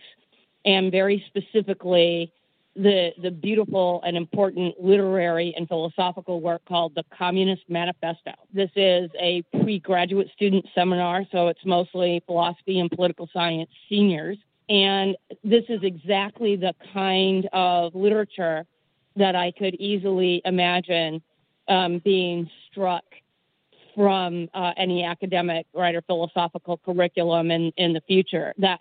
and 0.65 0.91
very 0.91 1.25
specifically 1.29 2.33
the 2.77 3.11
the 3.21 3.31
beautiful 3.31 4.01
and 4.05 4.17
important 4.17 4.81
literary 4.81 5.53
and 5.57 5.69
philosophical 5.69 6.41
work 6.41 6.63
called 6.67 6.95
the 6.95 7.05
Communist 7.17 7.63
Manifesto. 7.69 8.33
This 8.53 8.71
is 8.77 9.11
a 9.21 9.43
pre-graduate 9.63 10.31
student 10.35 10.67
seminar, 10.75 11.25
so 11.33 11.49
it's 11.49 11.65
mostly 11.65 12.23
philosophy 12.27 12.79
and 12.79 12.91
political 12.91 13.29
science 13.33 13.71
seniors. 13.89 14.39
And 14.71 15.17
this 15.43 15.65
is 15.69 15.81
exactly 15.83 16.55
the 16.55 16.75
kind 16.95 17.49
of 17.53 17.95
literature 17.95 18.65
that 19.17 19.35
I 19.35 19.51
could 19.51 19.75
easily 19.75 20.41
imagine 20.45 21.21
um, 21.67 21.99
being 22.05 22.49
struck 22.71 23.03
from 23.97 24.49
uh, 24.55 24.73
any 24.77 25.05
academic 25.05 25.67
right 25.75 25.95
or 25.97 26.03
philosophical 26.03 26.79
curriculum 26.79 27.51
in, 27.51 27.73
in 27.77 27.93
the 27.93 28.01
future. 28.03 28.55
That 28.59 28.79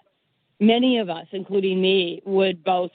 many 0.59 0.99
of 0.99 1.09
us, 1.09 1.25
including 1.31 1.81
me, 1.81 2.21
would 2.23 2.63
both 2.63 2.91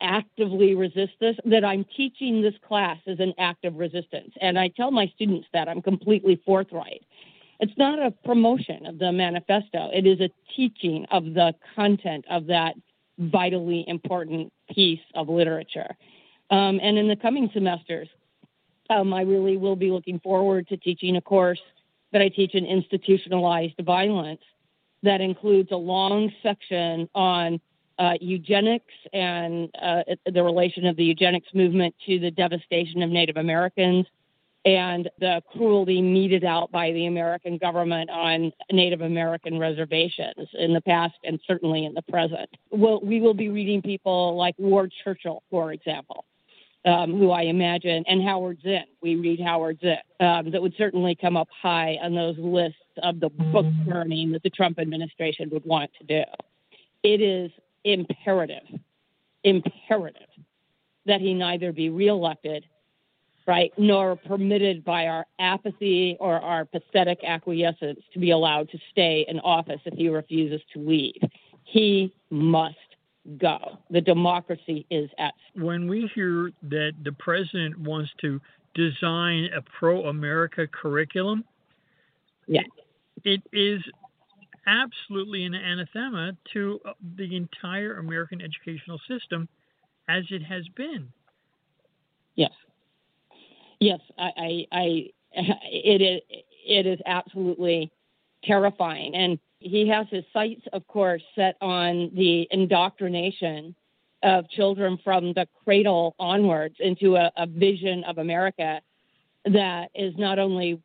actively 0.00 0.74
resist 0.74 1.12
this, 1.20 1.36
that 1.44 1.62
I'm 1.62 1.84
teaching 1.94 2.40
this 2.40 2.54
class 2.66 2.96
as 3.06 3.20
an 3.20 3.34
act 3.38 3.66
of 3.66 3.76
resistance. 3.76 4.32
And 4.40 4.58
I 4.58 4.68
tell 4.68 4.90
my 4.90 5.12
students 5.14 5.46
that 5.52 5.68
I'm 5.68 5.82
completely 5.82 6.40
forthright. 6.46 7.04
It's 7.60 7.76
not 7.76 7.98
a 7.98 8.10
promotion 8.10 8.86
of 8.86 8.98
the 8.98 9.12
manifesto. 9.12 9.90
It 9.92 10.06
is 10.06 10.20
a 10.20 10.30
teaching 10.56 11.06
of 11.10 11.34
the 11.34 11.54
content 11.76 12.24
of 12.30 12.46
that 12.46 12.74
vitally 13.18 13.84
important 13.86 14.50
piece 14.74 15.00
of 15.14 15.28
literature. 15.28 15.94
Um, 16.50 16.80
and 16.82 16.98
in 16.98 17.06
the 17.06 17.16
coming 17.16 17.50
semesters, 17.52 18.08
um, 18.88 19.12
I 19.12 19.22
really 19.22 19.58
will 19.58 19.76
be 19.76 19.90
looking 19.90 20.18
forward 20.20 20.68
to 20.68 20.76
teaching 20.78 21.16
a 21.16 21.20
course 21.20 21.60
that 22.12 22.22
I 22.22 22.28
teach 22.28 22.54
in 22.54 22.64
institutionalized 22.64 23.80
violence 23.84 24.40
that 25.02 25.20
includes 25.20 25.70
a 25.70 25.76
long 25.76 26.32
section 26.42 27.08
on 27.14 27.60
uh, 27.98 28.14
eugenics 28.20 28.92
and 29.12 29.68
uh, 29.80 30.02
the 30.32 30.42
relation 30.42 30.86
of 30.86 30.96
the 30.96 31.04
eugenics 31.04 31.48
movement 31.54 31.94
to 32.06 32.18
the 32.18 32.30
devastation 32.30 33.02
of 33.02 33.10
Native 33.10 33.36
Americans 33.36 34.06
and 34.64 35.08
the 35.18 35.42
cruelty 35.52 36.02
meted 36.02 36.44
out 36.44 36.70
by 36.70 36.92
the 36.92 37.06
American 37.06 37.56
government 37.56 38.10
on 38.10 38.52
Native 38.70 39.00
American 39.00 39.58
reservations 39.58 40.48
in 40.54 40.74
the 40.74 40.82
past 40.82 41.14
and 41.24 41.40
certainly 41.46 41.86
in 41.86 41.94
the 41.94 42.02
present. 42.02 42.48
We'll, 42.70 43.00
we 43.00 43.20
will 43.20 43.34
be 43.34 43.48
reading 43.48 43.80
people 43.80 44.36
like 44.36 44.54
Ward 44.58 44.92
Churchill, 45.02 45.42
for 45.50 45.72
example, 45.72 46.26
um, 46.84 47.18
who 47.18 47.30
I 47.30 47.42
imagine, 47.42 48.04
and 48.06 48.22
Howard 48.22 48.58
Zinn. 48.62 48.84
We 49.00 49.16
read 49.16 49.40
Howard 49.40 49.78
Zinn. 49.80 49.96
Um, 50.20 50.50
that 50.50 50.60
would 50.60 50.74
certainly 50.76 51.14
come 51.14 51.36
up 51.38 51.48
high 51.62 51.96
on 52.02 52.14
those 52.14 52.36
lists 52.38 52.76
of 53.02 53.18
the 53.18 53.30
book 53.30 53.66
burning 53.86 54.32
that 54.32 54.42
the 54.42 54.50
Trump 54.50 54.78
administration 54.78 55.48
would 55.50 55.64
want 55.64 55.90
to 55.98 56.04
do. 56.04 56.22
It 57.02 57.22
is 57.22 57.50
imperative, 57.84 58.78
imperative 59.42 60.28
that 61.06 61.22
he 61.22 61.32
neither 61.32 61.72
be 61.72 61.88
reelected, 61.88 62.66
right, 63.50 63.72
nor 63.76 64.14
permitted 64.14 64.84
by 64.84 65.08
our 65.08 65.26
apathy 65.40 66.16
or 66.20 66.38
our 66.40 66.64
pathetic 66.64 67.18
acquiescence 67.24 67.98
to 68.12 68.20
be 68.20 68.30
allowed 68.30 68.70
to 68.70 68.78
stay 68.92 69.26
in 69.28 69.40
office 69.40 69.80
if 69.84 69.94
he 69.94 70.08
refuses 70.08 70.60
to 70.72 70.78
leave. 70.78 71.20
He 71.64 72.14
must 72.30 72.76
go. 73.38 73.58
The 73.90 74.00
democracy 74.00 74.86
is 74.88 75.10
at. 75.18 75.34
Stake. 75.50 75.64
When 75.64 75.88
we 75.88 76.08
hear 76.14 76.52
that 76.62 76.92
the 77.02 77.10
president 77.10 77.76
wants 77.76 78.12
to 78.20 78.40
design 78.74 79.48
a 79.52 79.62
pro 79.62 80.04
America 80.04 80.68
curriculum, 80.68 81.44
yeah. 82.46 82.62
it 83.24 83.42
is 83.52 83.82
absolutely 84.68 85.44
an 85.44 85.54
anathema 85.54 86.36
to 86.52 86.80
uh, 86.84 86.92
the 87.16 87.34
entire 87.34 87.98
American 87.98 88.40
educational 88.40 89.00
system 89.08 89.48
as 90.08 90.22
it 90.30 90.42
has 90.44 90.68
been. 90.76 91.08
Yes. 92.36 92.52
Yes, 93.80 94.00
I, 94.18 94.30
I, 94.36 94.66
I 94.72 95.10
it 95.34 96.02
is 96.02 96.20
it 96.66 96.86
is 96.86 97.00
absolutely 97.06 97.90
terrifying. 98.44 99.14
And 99.14 99.38
he 99.58 99.88
has 99.88 100.06
his 100.10 100.24
sights, 100.32 100.62
of 100.72 100.86
course, 100.86 101.22
set 101.34 101.56
on 101.60 102.10
the 102.14 102.46
indoctrination 102.50 103.74
of 104.22 104.48
children 104.50 104.98
from 105.02 105.32
the 105.32 105.46
cradle 105.64 106.14
onwards 106.18 106.76
into 106.78 107.16
a, 107.16 107.32
a 107.36 107.46
vision 107.46 108.04
of 108.04 108.18
America 108.18 108.80
that 109.46 109.90
is 109.94 110.14
not 110.18 110.38
only 110.38 110.80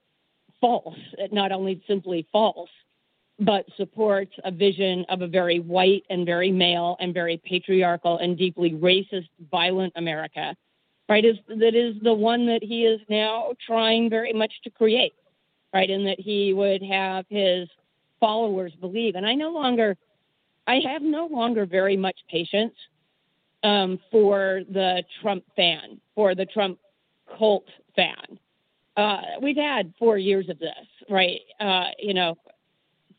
false, 0.61 0.97
not 1.31 1.51
only 1.51 1.83
simply 1.87 2.25
false, 2.31 2.69
but 3.39 3.65
supports 3.75 4.31
a 4.45 4.51
vision 4.51 5.05
of 5.09 5.21
a 5.21 5.27
very 5.27 5.59
white 5.59 6.03
and 6.09 6.25
very 6.25 6.51
male 6.51 6.95
and 7.01 7.13
very 7.13 7.37
patriarchal 7.37 8.17
and 8.19 8.37
deeply 8.37 8.71
racist, 8.71 9.27
violent 9.51 9.91
America, 9.97 10.55
right? 11.09 11.23
Is 11.25 11.37
that 11.47 11.75
is 11.75 11.95
the 12.01 12.13
one 12.13 12.45
that 12.47 12.63
he 12.63 12.85
is 12.85 12.99
now 13.09 13.53
trying 13.65 14.09
very 14.09 14.33
much 14.33 14.53
to 14.63 14.69
create, 14.69 15.13
right? 15.73 15.89
And 15.89 16.05
that 16.07 16.19
he 16.19 16.53
would 16.53 16.81
have 16.83 17.25
his 17.29 17.67
followers 18.19 18.73
believe. 18.79 19.15
And 19.15 19.25
I 19.25 19.33
no 19.33 19.51
longer, 19.51 19.97
I 20.67 20.79
have 20.85 21.01
no 21.01 21.27
longer 21.27 21.65
very 21.65 21.97
much 21.97 22.17
patience 22.29 22.73
um, 23.63 23.99
for 24.11 24.61
the 24.71 25.03
Trump 25.21 25.43
fan, 25.55 25.99
for 26.15 26.35
the 26.35 26.45
Trump 26.45 26.79
cult 27.37 27.65
fan. 27.95 28.39
Uh, 28.97 29.21
we've 29.41 29.57
had 29.57 29.93
four 29.99 30.17
years 30.17 30.47
of 30.49 30.57
this, 30.59 30.87
right? 31.09 31.41
Uh, 31.59 31.89
you 31.99 32.13
know, 32.13 32.37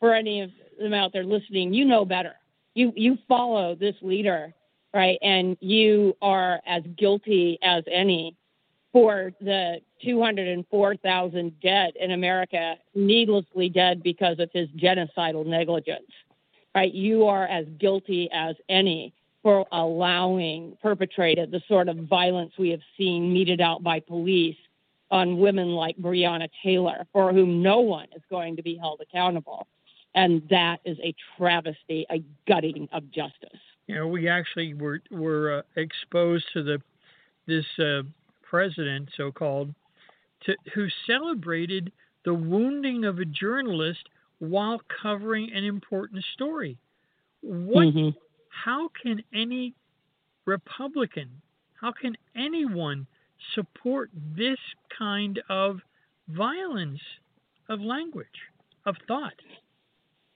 for 0.00 0.14
any 0.14 0.40
of 0.40 0.50
them 0.80 0.94
out 0.94 1.12
there 1.12 1.24
listening, 1.24 1.72
you 1.72 1.84
know 1.84 2.04
better. 2.04 2.34
You 2.74 2.92
you 2.94 3.16
follow 3.28 3.74
this 3.74 3.94
leader, 4.02 4.54
right? 4.96 5.18
And 5.20 5.58
you 5.60 6.16
are 6.22 6.58
as 6.66 6.82
guilty 6.96 7.58
as 7.62 7.84
any 7.86 8.34
for 8.94 9.30
the 9.42 9.82
204,000 10.02 11.60
dead 11.60 11.92
in 12.00 12.12
America, 12.12 12.76
needlessly 12.94 13.68
dead 13.68 14.02
because 14.02 14.38
of 14.38 14.50
his 14.54 14.68
genocidal 14.70 15.44
negligence, 15.44 16.10
right? 16.74 16.94
You 16.94 17.26
are 17.26 17.44
as 17.44 17.66
guilty 17.78 18.30
as 18.32 18.56
any 18.70 19.12
for 19.42 19.66
allowing 19.70 20.78
perpetrated 20.80 21.50
the 21.50 21.60
sort 21.68 21.90
of 21.90 21.98
violence 21.98 22.54
we 22.58 22.70
have 22.70 22.80
seen 22.96 23.34
meted 23.34 23.60
out 23.60 23.82
by 23.82 24.00
police 24.00 24.56
on 25.10 25.36
women 25.36 25.68
like 25.68 25.98
Breonna 25.98 26.48
Taylor, 26.64 27.06
for 27.12 27.34
whom 27.34 27.62
no 27.62 27.80
one 27.80 28.08
is 28.16 28.22
going 28.30 28.56
to 28.56 28.62
be 28.62 28.76
held 28.76 29.02
accountable 29.02 29.68
and 30.14 30.42
that 30.48 30.80
is 30.86 30.96
a 31.00 31.14
travesty, 31.36 32.06
a 32.10 32.24
gutting 32.48 32.88
of 32.92 33.10
justice. 33.10 33.60
You 33.86 33.94
know, 33.94 34.08
we 34.08 34.28
actually 34.28 34.74
were 34.74 35.00
were 35.10 35.58
uh, 35.58 35.80
exposed 35.80 36.44
to 36.54 36.62
the 36.62 36.82
this 37.46 37.64
uh, 37.78 38.02
president, 38.42 39.08
so 39.16 39.30
called, 39.30 39.72
to, 40.44 40.56
who 40.74 40.88
celebrated 41.06 41.92
the 42.24 42.34
wounding 42.34 43.04
of 43.04 43.20
a 43.20 43.24
journalist 43.24 44.08
while 44.40 44.80
covering 45.02 45.52
an 45.52 45.64
important 45.64 46.24
story. 46.34 46.76
What? 47.42 47.86
Mm-hmm. 47.86 48.18
How 48.48 48.88
can 49.00 49.22
any 49.32 49.74
Republican, 50.46 51.30
how 51.80 51.92
can 51.92 52.16
anyone 52.34 53.06
support 53.54 54.10
this 54.36 54.58
kind 54.98 55.40
of 55.48 55.78
violence 56.28 57.00
of 57.68 57.80
language, 57.80 58.26
of 58.86 58.96
thought? 59.06 59.34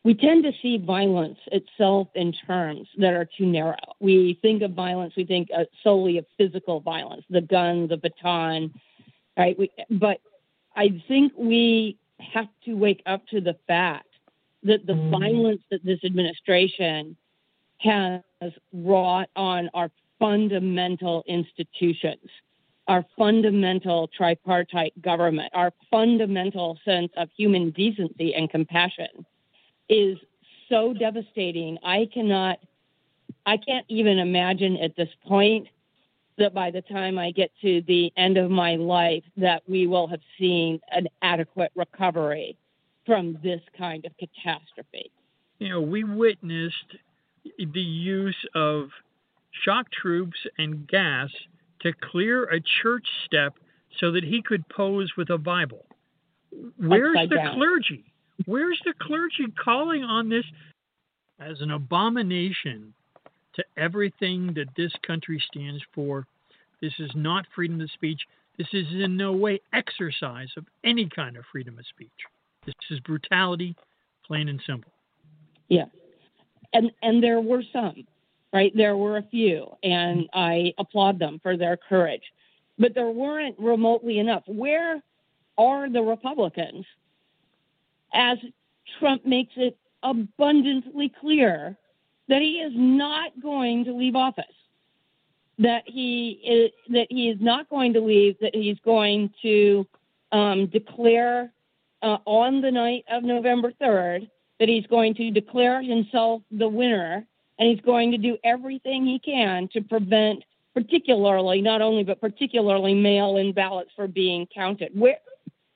We 0.02 0.14
tend 0.14 0.44
to 0.44 0.52
see 0.62 0.78
violence 0.78 1.38
itself 1.52 2.08
in 2.14 2.32
terms 2.32 2.88
that 2.96 3.12
are 3.12 3.28
too 3.36 3.44
narrow. 3.44 3.76
We 4.00 4.38
think 4.40 4.62
of 4.62 4.72
violence, 4.72 5.14
we 5.16 5.24
think 5.24 5.48
uh, 5.54 5.64
solely 5.82 6.16
of 6.18 6.26
physical 6.38 6.80
violence, 6.80 7.24
the 7.28 7.42
gun, 7.42 7.86
the 7.86 7.98
baton, 7.98 8.72
right? 9.36 9.58
We, 9.58 9.70
but 9.90 10.20
I 10.74 11.02
think 11.06 11.32
we 11.36 11.98
have 12.18 12.48
to 12.64 12.74
wake 12.74 13.02
up 13.04 13.26
to 13.28 13.40
the 13.40 13.56
fact 13.66 14.06
that 14.62 14.86
the 14.86 14.94
mm. 14.94 15.10
violence 15.10 15.62
that 15.70 15.84
this 15.84 16.02
administration 16.04 17.16
has 17.78 18.22
wrought 18.72 19.28
on 19.36 19.68
our 19.74 19.90
fundamental 20.18 21.24
institutions, 21.26 22.30
our 22.88 23.04
fundamental 23.18 24.08
tripartite 24.08 25.00
government, 25.02 25.50
our 25.54 25.72
fundamental 25.90 26.78
sense 26.84 27.12
of 27.16 27.28
human 27.36 27.70
decency 27.70 28.34
and 28.34 28.50
compassion 28.50 29.26
is 29.90 30.16
so 30.68 30.94
devastating. 30.94 31.76
I 31.84 32.08
cannot, 32.14 32.58
I 33.44 33.56
can't 33.58 33.84
even 33.88 34.18
imagine 34.18 34.76
at 34.78 34.96
this 34.96 35.08
point 35.26 35.66
that 36.38 36.54
by 36.54 36.70
the 36.70 36.80
time 36.82 37.18
I 37.18 37.32
get 37.32 37.50
to 37.60 37.82
the 37.86 38.10
end 38.16 38.38
of 38.38 38.50
my 38.50 38.76
life, 38.76 39.24
that 39.36 39.62
we 39.68 39.86
will 39.86 40.06
have 40.06 40.20
seen 40.38 40.80
an 40.90 41.08
adequate 41.20 41.72
recovery 41.74 42.56
from 43.04 43.38
this 43.42 43.60
kind 43.76 44.06
of 44.06 44.12
catastrophe. 44.16 45.10
You 45.58 45.68
know, 45.70 45.80
we 45.80 46.04
witnessed 46.04 46.96
the 47.58 47.80
use 47.80 48.36
of 48.54 48.88
shock 49.64 49.90
troops 49.90 50.38
and 50.56 50.86
gas 50.86 51.28
to 51.82 51.92
clear 52.10 52.44
a 52.44 52.60
church 52.82 53.06
step 53.26 53.54
so 53.98 54.12
that 54.12 54.22
he 54.24 54.40
could 54.40 54.66
pose 54.68 55.10
with 55.16 55.30
a 55.30 55.38
Bible. 55.38 55.84
Where's 56.78 57.16
Upside 57.16 57.30
the 57.30 57.36
down. 57.36 57.54
clergy? 57.56 58.04
Where's 58.46 58.80
the 58.84 58.94
clergy 59.00 59.52
calling 59.62 60.02
on 60.02 60.28
this 60.28 60.44
as 61.38 61.60
an 61.60 61.70
abomination 61.70 62.94
to 63.54 63.64
everything 63.76 64.54
that 64.54 64.68
this 64.76 64.92
country 65.06 65.42
stands 65.52 65.82
for? 65.94 66.26
This 66.80 66.94
is 66.98 67.10
not 67.14 67.46
freedom 67.54 67.80
of 67.80 67.90
speech. 67.90 68.20
This 68.56 68.68
is 68.72 68.86
in 68.92 69.16
no 69.16 69.32
way 69.32 69.60
exercise 69.72 70.48
of 70.56 70.64
any 70.84 71.08
kind 71.08 71.36
of 71.36 71.44
freedom 71.50 71.78
of 71.78 71.86
speech. 71.86 72.08
This 72.66 72.74
is 72.90 73.00
brutality, 73.00 73.74
plain 74.26 74.48
and 74.48 74.60
simple. 74.66 74.92
Yeah. 75.68 75.86
And 76.72 76.90
and 77.02 77.22
there 77.22 77.40
were 77.40 77.62
some, 77.72 78.04
right? 78.52 78.72
There 78.76 78.96
were 78.96 79.16
a 79.16 79.22
few, 79.22 79.66
and 79.82 80.28
I 80.34 80.72
applaud 80.78 81.18
them 81.18 81.40
for 81.42 81.56
their 81.56 81.76
courage. 81.76 82.22
But 82.78 82.94
there 82.94 83.10
weren't 83.10 83.58
remotely 83.58 84.18
enough. 84.18 84.42
Where 84.46 85.02
are 85.58 85.90
the 85.90 86.02
Republicans 86.02 86.86
as 88.12 88.38
Trump 88.98 89.24
makes 89.24 89.52
it 89.56 89.76
abundantly 90.02 91.12
clear 91.20 91.76
that 92.28 92.42
he 92.42 92.60
is 92.60 92.72
not 92.74 93.32
going 93.42 93.84
to 93.84 93.92
leave 93.92 94.14
office, 94.14 94.44
that 95.58 95.82
he 95.86 96.40
is, 96.44 96.70
that 96.92 97.06
he 97.10 97.28
is 97.28 97.38
not 97.40 97.68
going 97.68 97.92
to 97.92 98.00
leave, 98.00 98.36
that 98.40 98.54
he's 98.54 98.78
going 98.84 99.30
to 99.42 99.86
um, 100.32 100.66
declare 100.66 101.52
uh, 102.02 102.18
on 102.24 102.60
the 102.60 102.70
night 102.70 103.04
of 103.10 103.22
November 103.22 103.72
3rd 103.80 104.30
that 104.58 104.68
he's 104.68 104.86
going 104.86 105.14
to 105.14 105.30
declare 105.30 105.82
himself 105.82 106.42
the 106.50 106.68
winner 106.68 107.26
and 107.58 107.68
he's 107.68 107.80
going 107.80 108.10
to 108.10 108.18
do 108.18 108.38
everything 108.44 109.06
he 109.06 109.18
can 109.18 109.68
to 109.72 109.80
prevent 109.82 110.42
particularly 110.74 111.60
not 111.60 111.82
only 111.82 112.04
but 112.04 112.20
particularly 112.20 112.94
mail-in 112.94 113.52
ballots 113.52 113.90
for 113.96 114.06
being 114.06 114.46
counted. 114.54 114.90
Where 114.98 115.18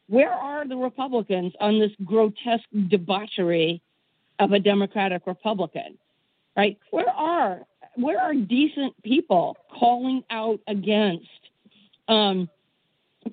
where 0.09 0.33
are 0.33 0.67
the 0.67 0.77
republicans 0.77 1.53
on 1.61 1.79
this 1.79 1.93
grotesque 2.05 2.65
debauchery 2.89 3.83
of 4.39 4.53
a 4.53 4.59
democratic 4.59 5.27
republican 5.27 5.97
right 6.57 6.79
where 6.91 7.11
are 7.11 7.61
where 7.97 8.21
are 8.21 8.35
decent 8.35 8.95
people 9.03 9.57
calling 9.79 10.23
out 10.31 10.59
against 10.67 11.29
um, 12.09 12.49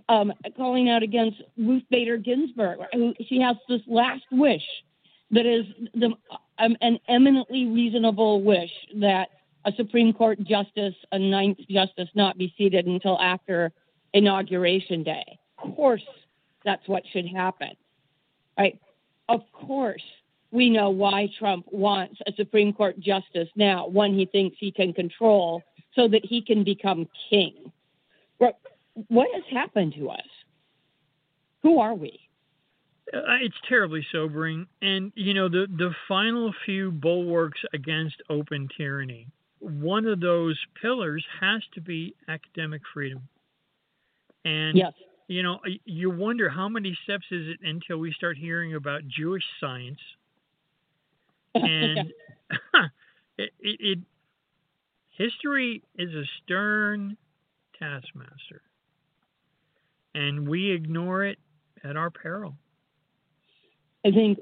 um, 0.09 0.31
calling 0.55 0.89
out 0.89 1.03
against 1.03 1.41
Ruth 1.57 1.83
Bader 1.89 2.17
Ginsburg, 2.17 2.79
who 2.93 3.13
she 3.27 3.41
has 3.41 3.57
this 3.67 3.81
last 3.87 4.23
wish 4.31 4.63
that 5.31 5.45
is 5.45 5.65
the, 5.93 6.11
um, 6.59 6.75
an 6.81 6.99
eminently 7.07 7.65
reasonable 7.67 8.41
wish 8.41 8.71
that 8.95 9.29
a 9.65 9.71
Supreme 9.73 10.13
Court 10.13 10.39
justice, 10.43 10.95
a 11.11 11.19
ninth 11.19 11.59
justice, 11.69 12.09
not 12.15 12.37
be 12.37 12.53
seated 12.57 12.85
until 12.85 13.19
after 13.19 13.71
inauguration 14.13 15.03
day. 15.03 15.39
Of 15.63 15.75
course, 15.75 16.03
that's 16.63 16.87
what 16.87 17.03
should 17.11 17.27
happen, 17.27 17.71
right? 18.57 18.79
Of 19.29 19.41
course, 19.53 20.03
we 20.51 20.69
know 20.69 20.89
why 20.89 21.29
Trump 21.39 21.65
wants 21.71 22.19
a 22.27 22.33
Supreme 22.33 22.73
Court 22.73 22.99
justice 22.99 23.47
now, 23.55 23.87
one 23.87 24.13
he 24.13 24.25
thinks 24.25 24.57
he 24.59 24.71
can 24.71 24.93
control, 24.93 25.63
so 25.95 26.07
that 26.07 26.25
he 26.25 26.41
can 26.41 26.63
become 26.63 27.07
king. 27.29 27.71
What 29.07 29.27
has 29.33 29.43
happened 29.49 29.93
to 29.97 30.09
us? 30.09 30.27
Who 31.63 31.79
are 31.79 31.93
we? 31.93 32.19
Uh, 33.13 33.39
it's 33.41 33.55
terribly 33.67 34.05
sobering, 34.11 34.67
and 34.81 35.11
you 35.15 35.33
know 35.33 35.49
the 35.49 35.67
the 35.77 35.93
final 36.07 36.53
few 36.65 36.91
bulwarks 36.91 37.59
against 37.73 38.15
open 38.29 38.67
tyranny. 38.77 39.27
One 39.59 40.05
of 40.05 40.19
those 40.19 40.57
pillars 40.81 41.25
has 41.39 41.61
to 41.73 41.81
be 41.81 42.15
academic 42.27 42.81
freedom, 42.93 43.27
and 44.45 44.77
yes. 44.77 44.93
You 45.31 45.43
know 45.43 45.59
you 45.85 46.09
wonder 46.09 46.49
how 46.49 46.67
many 46.67 46.97
steps 47.03 47.25
is 47.31 47.47
it 47.47 47.59
until 47.67 47.97
we 47.97 48.11
start 48.13 48.37
hearing 48.37 48.75
about 48.75 49.07
Jewish 49.07 49.43
science, 49.59 49.99
and 51.55 52.11
it, 53.37 53.51
it, 53.59 53.77
it 53.79 53.99
history 55.17 55.83
is 55.97 56.13
a 56.13 56.23
stern 56.43 57.15
taskmaster 57.79 58.61
and 60.13 60.47
we 60.47 60.71
ignore 60.71 61.23
it 61.23 61.39
at 61.83 61.95
our 61.95 62.09
peril. 62.09 62.55
I 64.05 64.11
think 64.11 64.39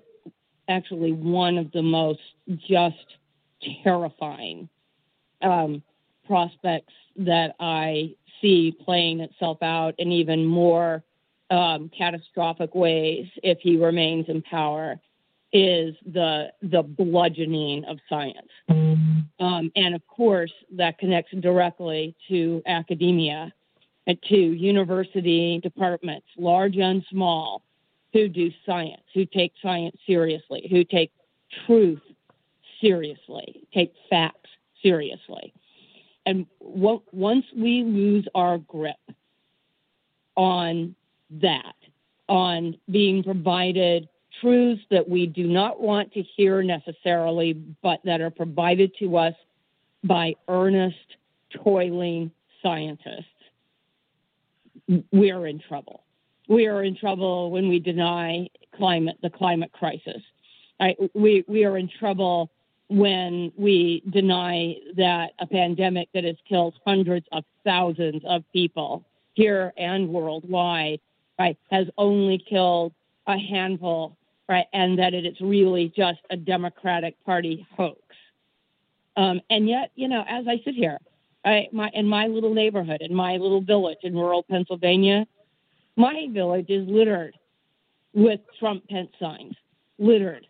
actually 0.67 1.11
one 1.11 1.57
of 1.57 1.71
the 1.71 1.81
most 1.81 2.19
just 2.67 2.95
terrifying 3.83 4.69
um, 5.41 5.83
prospects 6.25 6.93
that 7.17 7.55
I 7.59 8.15
see 8.41 8.75
playing 8.83 9.19
itself 9.21 9.61
out 9.61 9.95
in 9.97 10.11
even 10.11 10.45
more 10.45 11.03
um, 11.49 11.89
catastrophic 11.97 12.75
ways 12.75 13.27
if 13.43 13.59
he 13.59 13.77
remains 13.77 14.25
in 14.27 14.41
power 14.41 14.99
is 15.51 15.95
the 16.05 16.51
the 16.61 16.83
bludgeoning 16.83 17.83
of 17.85 17.97
science, 18.07 18.49
um, 19.39 19.71
and 19.75 19.95
of 19.95 20.05
course 20.07 20.53
that 20.71 20.99
connects 20.99 21.31
directly 21.39 22.15
to 22.27 22.61
academia 22.67 23.51
and 24.05 24.21
to 24.23 24.35
university 24.35 25.59
departments, 25.61 26.27
large 26.37 26.77
and 26.77 27.03
small, 27.09 27.63
who 28.13 28.27
do 28.27 28.51
science, 28.65 29.01
who 29.13 29.25
take 29.25 29.53
science 29.61 29.95
seriously, 30.05 30.67
who 30.69 30.83
take 30.83 31.11
truth 31.65 32.01
seriously, 32.81 33.67
take 33.73 33.93
facts 34.09 34.49
seriously. 34.81 35.53
And 36.25 36.45
once 36.59 37.45
we 37.55 37.83
lose 37.83 38.27
our 38.35 38.57
grip 38.59 38.95
on 40.35 40.95
that, 41.31 41.75
on 42.27 42.77
being 42.89 43.23
provided 43.23 44.07
truths 44.39 44.81
that 44.91 45.09
we 45.09 45.25
do 45.25 45.47
not 45.47 45.81
want 45.81 46.13
to 46.13 46.21
hear 46.21 46.61
necessarily, 46.61 47.53
but 47.81 47.99
that 48.05 48.21
are 48.21 48.29
provided 48.29 48.91
to 48.99 49.17
us 49.17 49.33
by 50.03 50.35
earnest, 50.47 50.95
toiling 51.63 52.31
scientists, 52.61 53.25
we 55.11 55.31
are 55.31 55.47
in 55.47 55.59
trouble. 55.59 56.03
We 56.47 56.67
are 56.67 56.83
in 56.83 56.95
trouble 56.95 57.51
when 57.51 57.69
we 57.69 57.79
deny 57.79 58.47
climate 58.75 59.17
the 59.21 59.29
climate 59.29 59.71
crisis. 59.71 60.21
Right? 60.79 60.97
We 61.13 61.43
we 61.47 61.65
are 61.65 61.77
in 61.77 61.89
trouble 61.99 62.49
when 62.89 63.51
we 63.55 64.03
deny 64.09 64.75
that 64.97 65.31
a 65.39 65.45
pandemic 65.45 66.09
that 66.13 66.23
has 66.23 66.35
killed 66.47 66.73
hundreds 66.85 67.25
of 67.31 67.43
thousands 67.63 68.23
of 68.27 68.43
people 68.51 69.05
here 69.33 69.71
and 69.77 70.09
worldwide, 70.09 70.99
right, 71.37 71.57
has 71.71 71.87
only 71.97 72.43
killed 72.49 72.91
a 73.27 73.37
handful, 73.37 74.17
right, 74.47 74.65
and 74.73 74.97
that 74.97 75.13
it 75.13 75.25
is 75.25 75.39
really 75.39 75.93
just 75.95 76.19
a 76.31 76.35
Democratic 76.35 77.23
Party 77.23 77.65
hoax. 77.77 78.01
Um, 79.15 79.39
and 79.49 79.69
yet, 79.69 79.91
you 79.95 80.07
know, 80.07 80.23
as 80.27 80.45
I 80.47 80.59
sit 80.65 80.73
here, 80.73 80.97
I, 81.45 81.67
my 81.71 81.89
in 81.93 82.07
my 82.07 82.27
little 82.27 82.53
neighborhood, 82.53 83.01
in 83.01 83.13
my 83.13 83.37
little 83.37 83.61
village 83.61 83.99
in 84.03 84.13
rural 84.13 84.43
Pennsylvania, 84.43 85.25
my 85.95 86.27
village 86.31 86.69
is 86.69 86.87
littered 86.87 87.35
with 88.13 88.39
Trump 88.59 88.87
Pence 88.89 89.11
signs, 89.19 89.55
littered. 89.99 90.47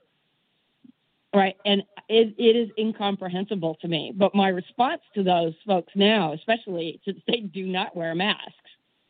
Right, 1.34 1.56
and 1.64 1.84
it, 2.08 2.34
it 2.40 2.56
is 2.56 2.70
incomprehensible 2.78 3.78
to 3.82 3.88
me. 3.88 4.12
But 4.16 4.34
my 4.34 4.48
response 4.48 5.02
to 5.14 5.22
those 5.22 5.54
folks 5.66 5.92
now, 5.96 6.34
especially 6.34 7.00
since 7.06 7.20
they 7.28 7.42
do 7.42 7.68
not 7.68 7.96
wear 7.96 8.16
masks, 8.16 8.56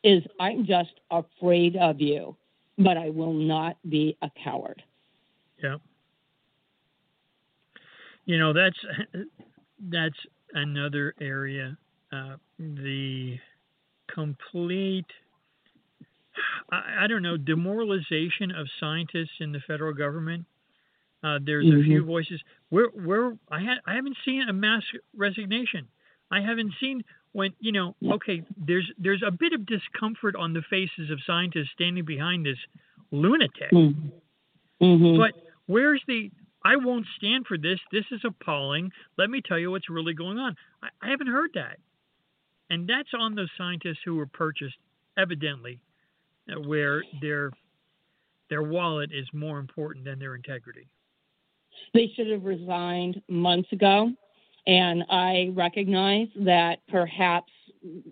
is 0.03 0.23
I'm 0.39 0.65
just 0.65 0.99
afraid 1.11 1.77
of 1.77 2.01
you, 2.01 2.35
but 2.77 2.97
I 2.97 3.09
will 3.09 3.33
not 3.33 3.77
be 3.89 4.17
a 4.21 4.29
coward. 4.43 4.83
Yeah. 5.63 5.77
You 8.25 8.37
know 8.37 8.53
that's 8.53 8.77
that's 9.89 10.19
another 10.53 11.13
area. 11.21 11.77
Uh, 12.11 12.35
the 12.57 13.37
complete, 14.13 15.05
I, 16.71 17.03
I, 17.03 17.07
don't 17.07 17.21
know, 17.21 17.37
demoralization 17.37 18.51
of 18.51 18.67
scientists 18.79 19.39
in 19.39 19.51
the 19.51 19.59
federal 19.67 19.93
government. 19.93 20.45
Uh, 21.23 21.39
there's 21.43 21.65
mm-hmm. 21.65 21.81
a 21.81 21.83
few 21.83 22.05
voices 22.05 22.41
where 22.69 22.87
where 22.87 23.37
I 23.51 23.59
ha- 23.59 23.81
I 23.85 23.95
haven't 23.95 24.17
seen 24.23 24.43
a 24.47 24.53
mass 24.53 24.83
resignation. 25.15 25.87
I 26.31 26.41
haven't 26.41 26.73
seen 26.79 27.03
when 27.33 27.53
you 27.59 27.71
know 27.71 27.95
okay 28.13 28.43
there's 28.57 28.89
there's 28.97 29.23
a 29.25 29.31
bit 29.31 29.53
of 29.53 29.65
discomfort 29.65 30.35
on 30.35 30.53
the 30.53 30.61
faces 30.69 31.11
of 31.11 31.19
scientists 31.27 31.69
standing 31.73 32.05
behind 32.05 32.45
this 32.45 32.57
lunatic. 33.11 33.71
Mm-hmm. 33.71 34.09
Mm-hmm. 34.81 35.17
But 35.17 35.33
where's 35.65 36.01
the 36.07 36.31
I 36.63 36.75
won't 36.75 37.05
stand 37.17 37.47
for 37.47 37.57
this. 37.57 37.79
This 37.91 38.05
is 38.11 38.21
appalling. 38.25 38.91
Let 39.17 39.29
me 39.29 39.41
tell 39.45 39.57
you 39.59 39.71
what's 39.71 39.89
really 39.89 40.13
going 40.13 40.37
on. 40.37 40.55
I, 40.83 40.87
I 41.01 41.09
haven't 41.09 41.27
heard 41.27 41.51
that. 41.55 41.77
And 42.69 42.87
that's 42.87 43.09
on 43.17 43.35
those 43.35 43.49
scientists 43.57 43.99
who 44.05 44.15
were 44.15 44.27
purchased, 44.27 44.75
evidently, 45.17 45.79
uh, 46.49 46.59
where 46.61 47.03
their 47.21 47.51
their 48.49 48.63
wallet 48.63 49.11
is 49.13 49.27
more 49.33 49.59
important 49.59 50.05
than 50.05 50.19
their 50.19 50.35
integrity. 50.35 50.87
They 51.93 52.11
should 52.15 52.27
have 52.27 52.43
resigned 52.43 53.21
months 53.27 53.71
ago. 53.71 54.11
And 54.67 55.03
I 55.09 55.51
recognize 55.53 56.27
that 56.37 56.79
perhaps 56.89 57.51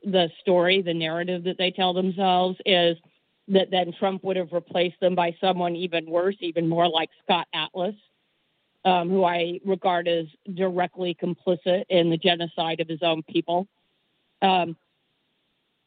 the 0.03 0.29
story, 0.41 0.81
the 0.81 0.93
narrative 0.93 1.43
that 1.43 1.57
they 1.57 1.71
tell 1.71 1.93
themselves 1.93 2.57
is 2.65 2.97
that 3.49 3.71
then 3.71 3.93
Trump 3.97 4.23
would 4.23 4.37
have 4.37 4.51
replaced 4.51 4.99
them 4.99 5.15
by 5.15 5.35
someone 5.39 5.75
even 5.75 6.09
worse, 6.09 6.35
even 6.39 6.67
more 6.67 6.87
like 6.87 7.09
Scott 7.23 7.47
Atlas, 7.53 7.95
um, 8.85 9.09
who 9.09 9.23
I 9.23 9.59
regard 9.65 10.07
as 10.07 10.25
directly 10.53 11.15
complicit 11.21 11.83
in 11.89 12.09
the 12.09 12.17
genocide 12.17 12.79
of 12.79 12.87
his 12.87 13.03
own 13.03 13.23
people. 13.23 13.67
Um, 14.41 14.75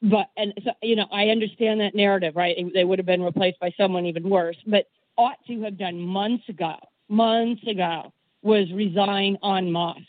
but 0.02 0.28
and 0.36 0.54
so 0.64 0.70
you 0.82 0.96
know, 0.96 1.06
I 1.12 1.28
understand 1.28 1.80
that 1.80 1.94
narrative, 1.94 2.34
right? 2.36 2.56
They 2.72 2.84
would 2.84 2.98
have 2.98 3.06
been 3.06 3.22
replaced 3.22 3.60
by 3.60 3.72
someone 3.76 4.06
even 4.06 4.28
worse, 4.28 4.56
but 4.66 4.86
ought 5.18 5.38
to 5.46 5.62
have 5.62 5.76
done 5.76 6.00
months 6.00 6.48
ago. 6.48 6.76
Months 7.10 7.66
ago 7.66 8.12
was 8.42 8.72
resign 8.72 9.36
en 9.44 9.70
masse, 9.70 10.00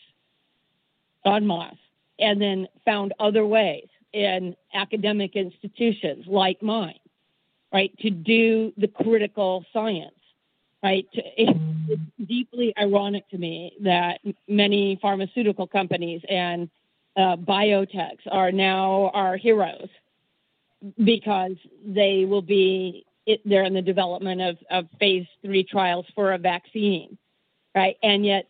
en 1.25 1.45
masse, 1.45 1.75
and 2.19 2.41
then 2.41 2.67
found 2.85 3.13
other 3.19 3.45
ways 3.45 3.87
in 4.13 4.55
academic 4.73 5.35
institutions 5.35 6.25
like 6.27 6.61
mine, 6.61 6.99
right, 7.73 7.91
to 7.99 8.09
do 8.09 8.71
the 8.77 8.87
critical 8.87 9.65
science 9.73 10.13
right? 10.83 11.07
It's, 11.13 11.59
deeply 12.25 12.73
ironic 12.77 13.27
to 13.29 13.37
me 13.37 13.73
that 13.81 14.19
many 14.47 14.97
pharmaceutical 15.01 15.67
companies 15.67 16.21
and 16.29 16.69
uh, 17.17 17.35
biotechs 17.35 18.21
are 18.31 18.51
now 18.51 19.11
our 19.13 19.35
heroes 19.35 19.89
because 21.03 21.57
they 21.85 22.23
will 22.25 22.41
be 22.41 23.05
it, 23.25 23.41
they're 23.45 23.63
in 23.63 23.73
the 23.73 23.81
development 23.81 24.41
of, 24.41 24.57
of 24.69 24.87
phase 24.99 25.27
three 25.43 25.63
trials 25.63 26.05
for 26.15 26.33
a 26.33 26.37
vaccine, 26.37 27.17
right? 27.75 27.95
And 28.03 28.25
yet 28.25 28.47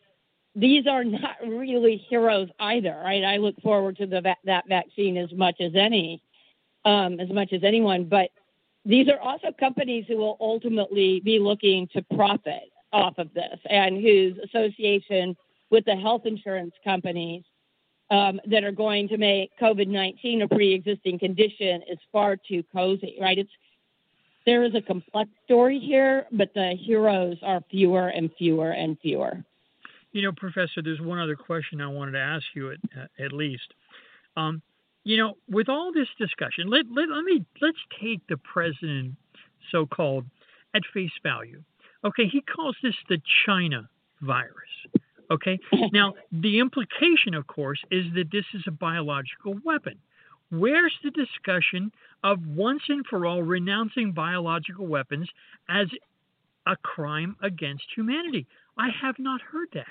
these 0.56 0.88
are 0.88 1.04
not 1.04 1.38
really 1.46 1.98
heroes 2.10 2.50
either, 2.60 3.00
right? 3.04 3.24
I 3.24 3.38
look 3.38 3.56
forward 3.62 3.98
to 3.98 4.06
the 4.06 4.22
va- 4.22 4.36
that 4.46 4.68
vaccine 4.68 5.18
as 5.18 5.32
much 5.34 5.62
as 5.62 5.74
any, 5.76 6.22
um, 6.86 7.20
as 7.20 7.30
much 7.30 7.54
as 7.54 7.64
anyone. 7.64 8.06
But 8.06 8.30
these 8.86 9.08
are 9.10 9.20
also 9.20 9.52
companies 9.60 10.06
who 10.08 10.18
will 10.18 10.38
ultimately 10.40 11.22
be 11.22 11.40
looking 11.40 11.88
to 11.94 12.02
profit 12.16 12.64
off 12.92 13.18
of 13.18 13.34
this, 13.34 13.60
and 13.70 14.02
whose 14.02 14.38
association 14.44 15.36
with 15.70 15.86
the 15.86 15.96
health 15.96 16.26
insurance 16.26 16.74
companies 16.84 17.44
um, 18.10 18.42
that 18.46 18.66
are 18.66 18.74
going 18.74 19.08
to 19.08 19.18
make 19.18 19.52
COVID 19.62 19.88
nineteen 19.88 20.42
a 20.42 20.48
pre-existing 20.48 21.18
condition 21.18 21.82
is 21.90 21.98
far 22.12 22.36
too 22.36 22.64
cozy, 22.74 23.18
right? 23.22 23.38
It's 23.38 23.52
there 24.46 24.64
is 24.64 24.74
a 24.76 24.82
complex 24.82 25.30
story 25.46 25.80
here, 25.80 26.26
but 26.32 26.54
the 26.54 26.76
heroes 26.80 27.38
are 27.44 27.62
fewer 27.70 28.08
and 28.08 28.30
fewer 28.38 28.72
and 28.72 28.98
fewer. 29.00 29.44
You 30.12 30.24
know, 30.24 30.32
Professor, 30.36 30.82
there's 30.84 31.00
one 31.00 31.20
other 31.20 31.36
question 31.36 31.80
I 31.80 31.88
wanted 31.88 32.14
to 32.14 32.20
ask 32.20 32.44
you 32.54 32.72
at, 32.72 33.10
at 33.24 33.32
least. 33.32 33.74
Um, 34.36 34.62
you 35.04 35.18
know, 35.18 35.36
with 35.50 35.70
all 35.70 35.92
this 35.94 36.08
discussion, 36.18 36.70
let, 36.70 36.86
let, 36.92 37.10
let 37.10 37.24
me 37.24 37.44
let's 37.62 37.78
take 38.02 38.26
the 38.28 38.38
president, 38.38 39.16
so-called, 39.72 40.26
at 40.76 40.84
face 40.94 41.12
value. 41.24 41.64
Okay, 42.04 42.28
he 42.28 42.42
calls 42.42 42.76
this 42.82 42.96
the 43.10 43.22
China 43.46 43.90
virus. 44.22 44.52
Okay, 45.32 45.60
now 45.94 46.14
the 46.32 46.60
implication, 46.60 47.34
of 47.34 47.48
course, 47.48 47.80
is 47.90 48.06
that 48.16 48.32
this 48.32 48.46
is 48.54 48.64
a 48.68 48.72
biological 48.72 49.56
weapon. 49.64 49.98
Where's 50.52 50.94
the 51.04 51.12
discussion 51.12 51.92
of 52.24 52.46
once 52.46 52.84
and 52.90 53.06
for 53.08 53.26
all 53.26 53.42
renouncing 53.42 54.12
biological 54.12 54.86
weapons 54.86 55.30
as 55.70 55.88
a 56.68 56.76
crime 56.76 57.36
against 57.42 57.84
humanity? 57.96 58.46
I 58.78 58.90
have 59.02 59.18
not 59.18 59.42
heard 59.42 59.70
that. 59.74 59.86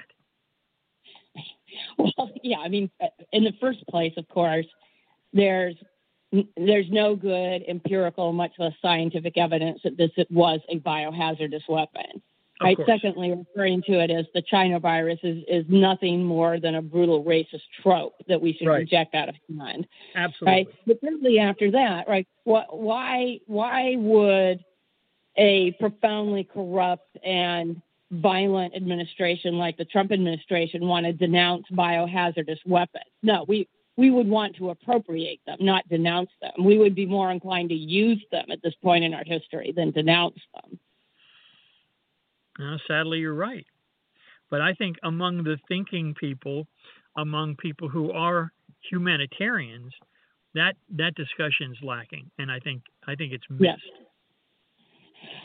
Well, 1.99 2.31
yeah, 2.43 2.59
I 2.59 2.69
mean, 2.69 2.91
uh, 3.03 3.07
in 3.33 3.45
the 3.45 3.53
first 3.61 3.87
place, 3.89 4.13
of 4.17 4.29
course, 4.29 4.67
there's 5.33 5.77
there's 6.57 6.87
no 6.91 7.17
good 7.17 7.65
empirical, 7.69 8.33
much 8.33 8.53
less 8.59 8.73
scientific 8.81 9.37
evidence 9.37 9.81
that 9.83 9.97
this 9.97 10.11
was 10.31 10.61
a 10.69 10.79
biohazardous 10.79 11.69
weapon. 11.69 12.23
Right. 12.61 12.77
Secondly, 12.87 13.31
referring 13.33 13.83
to 13.85 14.01
it 14.01 14.11
as 14.11 14.27
the 14.35 14.43
China 14.43 14.79
virus 14.79 15.19
is, 15.23 15.43
is 15.49 15.65
nothing 15.69 16.23
more 16.25 16.61
than 16.61 16.75
a 16.75 16.83
brutal 16.83 17.25
racist 17.25 17.63
trope 17.83 18.15
that 18.29 18.41
we 18.41 18.53
should 18.53 18.67
Right. 18.69 18.79
reject 18.81 19.15
out 19.15 19.29
of 19.31 19.35
hand. 19.59 19.87
Absolutely. 20.15 20.53
Right. 20.53 20.69
But 20.87 21.01
thirdly, 21.01 21.39
after 21.39 21.71
that, 21.71 22.07
right, 22.09 22.27
what, 22.45 22.79
why 22.79 23.41
why 23.47 23.97
would 23.97 24.63
a 25.37 25.73
profoundly 25.73 26.45
corrupt 26.45 27.17
and 27.25 27.81
violent 28.11 28.75
administration 28.75 29.57
like 29.57 29.77
the 29.77 29.85
Trump 29.85 30.13
administration 30.13 30.87
want 30.87 31.07
to 31.07 31.13
denounce 31.13 31.65
biohazardous 31.73 32.59
weapons? 32.67 33.05
No, 33.23 33.45
we 33.49 33.69
we 33.97 34.11
would 34.11 34.29
want 34.29 34.57
to 34.57 34.71
appropriate 34.71 35.41
them, 35.47 35.59
not 35.61 35.89
denounce 35.89 36.31
them. 36.41 36.53
We 36.65 36.79
would 36.79 36.95
be 36.95 37.07
more 37.07 37.31
inclined 37.31 37.69
to 37.71 37.75
use 37.75 38.23
them 38.33 38.47
at 38.51 38.63
this 38.63 38.75
point 38.83 39.05
in 39.05 39.13
our 39.15 39.25
history 39.25 39.73
than 39.77 39.91
denounce 39.91 40.41
them. 40.55 40.79
Uh, 42.63 42.77
sadly, 42.87 43.19
you're 43.19 43.35
right. 43.35 43.67
But 44.51 44.61
I 44.61 44.75
think 44.75 44.97
among 45.03 45.45
the 45.45 45.59
thinking 45.69 46.15
people, 46.15 46.67
among 47.17 47.57
people 47.57 47.89
who 47.89 48.13
are 48.13 48.53
humanitarians, 48.89 49.93
that 50.55 50.75
that 50.97 51.15
discussion's 51.15 51.79
lacking, 51.83 52.31
and 52.39 52.51
I 52.51 52.59
think 52.59 52.83
I 53.07 53.15
think 53.15 53.33
it's 53.33 53.45
missed. 53.49 53.63
Yes. 53.63 53.79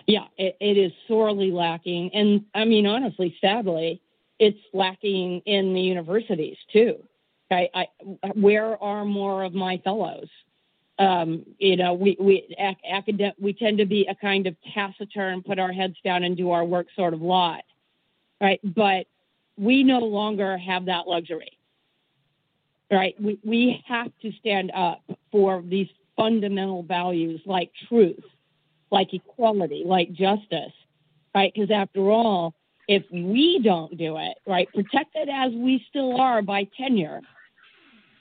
Yeah, 0.07 0.25
it, 0.37 0.55
it 0.59 0.77
is 0.77 0.91
sorely 1.07 1.51
lacking. 1.51 2.09
And 2.13 2.45
I 2.55 2.65
mean, 2.65 2.85
honestly, 2.87 3.35
sadly, 3.41 4.01
it's 4.39 4.59
lacking 4.73 5.41
in 5.45 5.73
the 5.73 5.81
universities 5.81 6.57
too. 6.71 6.95
I, 7.51 7.69
I, 7.73 7.87
where 8.33 8.81
are 8.81 9.05
more 9.05 9.43
of 9.43 9.53
my 9.53 9.77
fellows? 9.83 10.27
Um, 10.97 11.45
you 11.57 11.75
know, 11.75 11.93
we 11.93 12.15
we 12.19 12.55
ac- 12.57 12.77
academic 12.89 13.35
we 13.39 13.53
tend 13.53 13.77
to 13.79 13.85
be 13.85 14.07
a 14.07 14.15
kind 14.15 14.47
of 14.47 14.55
taciturn, 14.73 15.43
put 15.43 15.59
our 15.59 15.71
heads 15.71 15.95
down 16.03 16.23
and 16.23 16.37
do 16.37 16.51
our 16.51 16.63
work 16.63 16.87
sort 16.95 17.13
of 17.13 17.21
lot, 17.21 17.63
right? 18.39 18.59
But 18.63 19.07
we 19.57 19.83
no 19.83 19.99
longer 19.99 20.57
have 20.57 20.85
that 20.85 21.07
luxury, 21.07 21.57
right? 22.89 23.15
We 23.21 23.39
we 23.43 23.83
have 23.87 24.11
to 24.21 24.31
stand 24.39 24.71
up 24.73 25.01
for 25.31 25.61
these 25.67 25.87
fundamental 26.15 26.83
values 26.83 27.41
like 27.45 27.71
truth, 27.89 28.23
like 28.89 29.13
equality, 29.13 29.83
like 29.85 30.13
justice, 30.13 30.73
right? 31.33 31.51
Because 31.53 31.71
after 31.71 32.09
all, 32.09 32.53
if 32.87 33.03
we 33.11 33.59
don't 33.63 33.97
do 33.97 34.17
it, 34.17 34.37
right, 34.45 34.67
protected 34.73 35.29
as 35.29 35.51
we 35.53 35.83
still 35.89 36.19
are 36.19 36.41
by 36.41 36.67
tenure, 36.77 37.21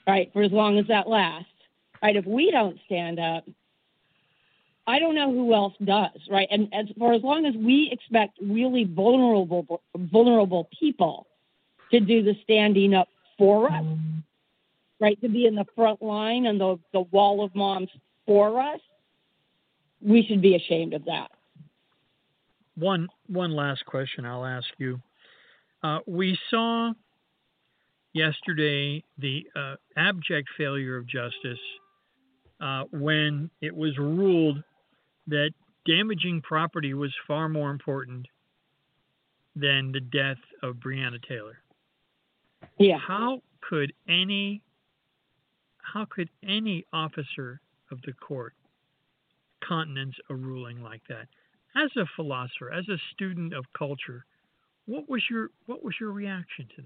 right, 0.07 0.31
for 0.33 0.41
as 0.41 0.51
long 0.51 0.77
as 0.77 0.87
that 0.87 1.07
lasts, 1.07 1.49
right, 2.05 2.15
if 2.15 2.25
we 2.25 2.51
don't 2.51 2.77
stand 2.85 3.19
up, 3.19 3.43
I 4.87 4.99
don't 4.99 5.15
know 5.15 5.31
who 5.31 5.53
else 5.53 5.73
does, 5.83 6.21
right? 6.29 6.47
And 6.51 6.71
as 6.71 6.85
for 6.97 7.13
as 7.13 7.23
long 7.23 7.45
as 7.45 7.55
we 7.55 7.89
expect 7.91 8.37
really 8.39 8.83
vulnerable 8.83 9.81
vulnerable 9.95 10.69
people 10.79 11.25
to 11.91 11.99
do 11.99 12.21
the 12.21 12.35
standing 12.43 12.93
up 12.93 13.07
for 13.37 13.71
us, 13.71 13.83
right, 14.99 15.19
to 15.21 15.29
be 15.29 15.47
in 15.47 15.55
the 15.55 15.65
front 15.75 16.01
line 16.03 16.45
and 16.45 16.61
the 16.61 16.79
the 16.93 17.01
wall 17.01 17.43
of 17.43 17.55
moms 17.55 17.89
for 18.27 18.61
us, 18.61 18.79
we 20.01 20.23
should 20.27 20.41
be 20.41 20.55
ashamed 20.55 20.93
of 20.93 21.03
that. 21.05 21.31
One 22.75 23.07
one 23.27 23.51
last 23.55 23.83
question 23.87 24.25
I'll 24.25 24.45
ask 24.45 24.67
you. 24.77 25.01
Uh, 25.81 25.99
we 26.05 26.37
saw 26.51 26.93
yesterday 28.13 29.03
the 29.17 29.47
uh, 29.55 29.75
abject 29.97 30.47
failure 30.57 30.97
of 30.97 31.07
justice 31.07 31.59
uh, 32.61 32.83
when 32.91 33.49
it 33.61 33.75
was 33.75 33.97
ruled 33.97 34.63
that 35.27 35.51
damaging 35.85 36.41
property 36.41 36.93
was 36.93 37.13
far 37.27 37.49
more 37.49 37.71
important 37.71 38.27
than 39.55 39.91
the 39.91 39.99
death 39.99 40.37
of 40.63 40.75
Breonna 40.75 41.21
Taylor. 41.27 41.57
Yeah. 42.77 42.97
How 42.97 43.41
could 43.61 43.93
any 44.07 44.61
how 45.81 46.05
could 46.05 46.29
any 46.43 46.85
officer 46.91 47.61
of 47.91 48.01
the 48.05 48.13
court 48.13 48.53
countenance 49.67 50.15
a 50.29 50.35
ruling 50.35 50.81
like 50.81 51.01
that? 51.09 51.27
As 51.75 51.89
a 51.97 52.05
philosopher, 52.15 52.71
as 52.71 52.87
a 52.89 52.97
student 53.13 53.53
of 53.53 53.65
culture, 53.77 54.25
what 54.85 55.07
was 55.09 55.23
your 55.29 55.49
what 55.65 55.83
was 55.83 55.95
your 55.99 56.11
reaction 56.11 56.67
to 56.75 56.81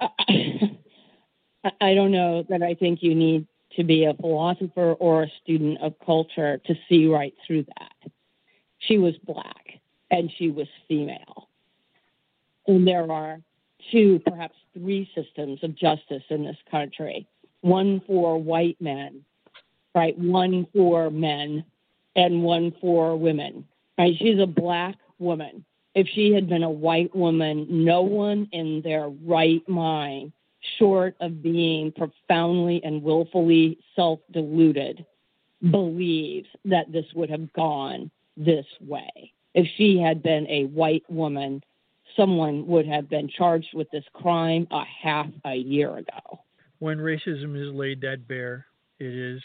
that? 0.00 0.10
I, 1.64 1.70
I 1.80 1.94
don't 1.94 2.12
know 2.12 2.44
that 2.48 2.62
I 2.62 2.74
think 2.74 3.02
you 3.02 3.14
need 3.14 3.46
to 3.76 3.84
be 3.84 4.04
a 4.04 4.14
philosopher 4.14 4.92
or 4.94 5.24
a 5.24 5.30
student 5.42 5.80
of 5.80 5.94
culture 6.04 6.58
to 6.66 6.74
see 6.88 7.06
right 7.06 7.34
through 7.46 7.64
that. 7.64 8.12
She 8.78 8.98
was 8.98 9.14
black 9.18 9.80
and 10.10 10.30
she 10.36 10.50
was 10.50 10.68
female. 10.88 11.48
And 12.66 12.86
there 12.86 13.10
are 13.10 13.40
two, 13.90 14.20
perhaps 14.26 14.56
three 14.72 15.10
systems 15.14 15.62
of 15.62 15.74
justice 15.74 16.22
in 16.30 16.44
this 16.44 16.58
country 16.70 17.26
one 17.60 18.02
for 18.06 18.36
white 18.36 18.76
men, 18.78 19.24
right? 19.94 20.18
One 20.18 20.66
for 20.74 21.08
men, 21.08 21.64
and 22.14 22.42
one 22.42 22.74
for 22.78 23.16
women, 23.16 23.66
right? 23.98 24.14
She's 24.18 24.38
a 24.38 24.46
black 24.46 24.96
woman. 25.18 25.64
If 25.94 26.06
she 26.08 26.32
had 26.32 26.48
been 26.48 26.62
a 26.62 26.70
white 26.70 27.14
woman, 27.14 27.66
no 27.70 28.02
one 28.02 28.48
in 28.52 28.82
their 28.82 29.08
right 29.08 29.66
mind, 29.68 30.32
short 30.78 31.16
of 31.20 31.42
being 31.42 31.92
profoundly 31.92 32.82
and 32.84 33.02
willfully 33.02 33.78
self 33.96 34.20
deluded, 34.32 35.04
believes 35.70 36.48
that 36.64 36.90
this 36.92 37.06
would 37.14 37.30
have 37.30 37.52
gone 37.52 38.10
this 38.36 38.66
way. 38.80 39.32
If 39.54 39.66
she 39.76 39.98
had 39.98 40.22
been 40.22 40.46
a 40.48 40.64
white 40.64 41.04
woman, 41.08 41.62
someone 42.16 42.66
would 42.66 42.86
have 42.86 43.08
been 43.08 43.28
charged 43.28 43.74
with 43.74 43.90
this 43.90 44.04
crime 44.12 44.66
a 44.70 44.84
half 44.84 45.28
a 45.44 45.54
year 45.54 45.96
ago. 45.96 46.40
When 46.80 46.98
racism 46.98 47.56
is 47.56 47.72
laid 47.72 48.00
that 48.02 48.26
bare, 48.26 48.66
it 48.98 49.06
is 49.14 49.42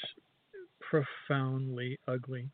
profoundly 0.79 1.97
ugly 2.07 2.49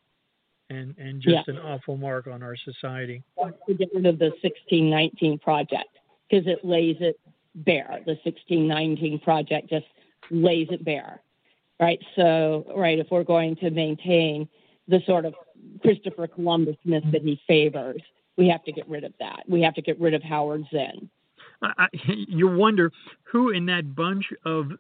and, 0.70 0.96
and 0.98 1.22
just 1.22 1.48
Yeah. 1.48 1.56
an 1.56 1.58
awful 1.60 1.98
mark 1.98 2.28
on 2.28 2.44
our 2.44 2.56
society. 2.58 3.24
to 3.68 3.74
get 3.74 3.90
rid 3.94 4.06
of 4.06 4.20
the 4.20 4.32
1619 4.42 5.40
project 5.40 5.98
because 6.30 6.48
it 6.48 6.64
lays 6.66 6.98
it 7.00 7.20
bare. 7.56 8.02
The 8.06 8.18
1619 8.24 9.20
project 9.20 9.70
just 9.70 9.86
lays 10.30 10.68
it 10.72 10.84
bare, 10.84 11.22
right? 11.80 12.00
So, 12.16 12.66
right, 12.76 13.00
if 13.00 13.08
we're 13.12 13.24
going 13.24 13.56
to 13.58 13.70
maintain 13.70 14.48
the 14.88 15.00
sort 15.06 15.26
of 15.26 15.34
Christopher 15.82 16.28
Columbus 16.28 16.76
myth 16.86 17.04
that 17.12 17.22
he 17.22 17.40
favors, 17.48 18.02
we 18.38 18.48
have 18.50 18.64
to 18.66 18.72
get 18.72 18.88
rid 18.90 19.04
of 19.04 19.14
that. 19.20 19.44
We 19.48 19.62
have 19.62 19.74
to 19.76 19.82
get 19.82 20.00
rid 20.00 20.14
of 20.14 20.22
Howard 20.24 20.66
Zinn. 20.72 21.10
I, 21.62 21.88
you 22.04 22.48
wonder 22.48 22.92
who 23.24 23.50
in 23.50 23.66
that 23.68 23.96
bunch 23.96 24.26
of 24.44 24.72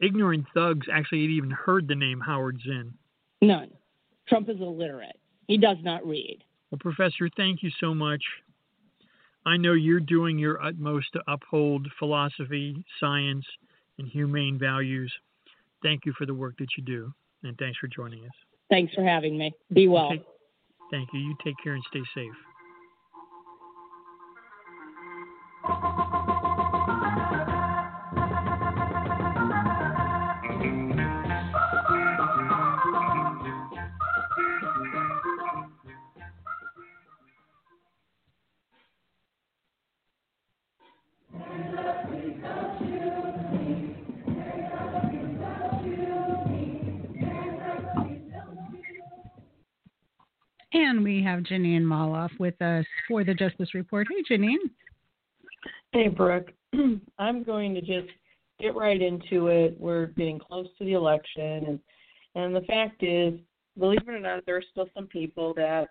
ignorant 0.00 0.46
thugs 0.52 0.86
actually 0.92 1.22
had 1.22 1.30
even 1.30 1.50
heard 1.50 1.88
the 1.88 1.94
name 1.94 2.20
Howard 2.20 2.60
Zinn. 2.66 2.92
None. 3.40 3.70
Trump 4.28 4.48
is 4.48 4.60
illiterate. 4.60 5.18
He 5.46 5.58
does 5.58 5.78
not 5.82 6.06
read. 6.06 6.42
Well, 6.70 6.78
Professor, 6.78 7.28
thank 7.36 7.62
you 7.62 7.70
so 7.80 7.94
much. 7.94 8.22
I 9.44 9.56
know 9.56 9.72
you're 9.72 10.00
doing 10.00 10.38
your 10.38 10.62
utmost 10.62 11.08
to 11.14 11.22
uphold 11.26 11.88
philosophy, 11.98 12.84
science, 13.00 13.44
and 13.98 14.06
humane 14.08 14.58
values. 14.58 15.12
Thank 15.82 16.06
you 16.06 16.12
for 16.16 16.26
the 16.26 16.34
work 16.34 16.54
that 16.58 16.68
you 16.76 16.84
do, 16.84 17.12
and 17.42 17.56
thanks 17.58 17.78
for 17.78 17.88
joining 17.88 18.24
us. 18.24 18.30
Thanks 18.70 18.94
for 18.94 19.04
having 19.04 19.36
me. 19.36 19.52
Be 19.72 19.88
well. 19.88 20.06
Okay. 20.06 20.22
Thank 20.90 21.08
you. 21.12 21.20
You 21.20 21.34
take 21.44 21.54
care 21.62 21.74
and 21.74 21.82
stay 21.90 22.02
safe. 22.14 22.32
And 50.72 51.04
we 51.04 51.22
have 51.22 51.40
Jeanine 51.40 51.82
Molloff 51.82 52.30
with 52.38 52.60
us 52.62 52.86
for 53.06 53.24
the 53.24 53.34
Justice 53.34 53.74
Report. 53.74 54.06
Hey, 54.10 54.36
Jeanine. 54.36 54.70
Hey, 55.92 56.08
Brook. 56.08 56.50
I'm 57.18 57.42
going 57.42 57.74
to 57.74 57.80
just 57.80 58.08
get 58.58 58.74
right 58.74 59.00
into 59.00 59.48
it. 59.48 59.76
We're 59.78 60.06
getting 60.06 60.38
close 60.38 60.66
to 60.78 60.84
the 60.84 60.92
election, 60.92 61.64
and 61.66 61.80
and 62.34 62.56
the 62.56 62.62
fact 62.62 63.02
is, 63.02 63.38
believe 63.78 64.00
it 64.00 64.08
or 64.08 64.18
not, 64.18 64.46
there 64.46 64.56
are 64.56 64.64
still 64.70 64.88
some 64.94 65.06
people 65.06 65.52
that 65.54 65.88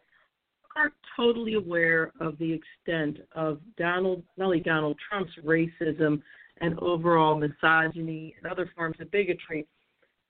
aren't 0.75 0.93
totally 1.15 1.53
aware 1.53 2.11
of 2.19 2.37
the 2.39 2.51
extent 2.51 3.19
of 3.35 3.59
Donald, 3.77 4.23
not 4.37 4.45
only 4.45 4.61
Donald 4.61 4.97
Trump's 5.07 5.33
racism 5.45 6.21
and 6.61 6.79
overall 6.79 7.35
misogyny 7.35 8.33
and 8.41 8.51
other 8.51 8.71
forms 8.75 8.95
of 8.99 9.11
bigotry, 9.11 9.67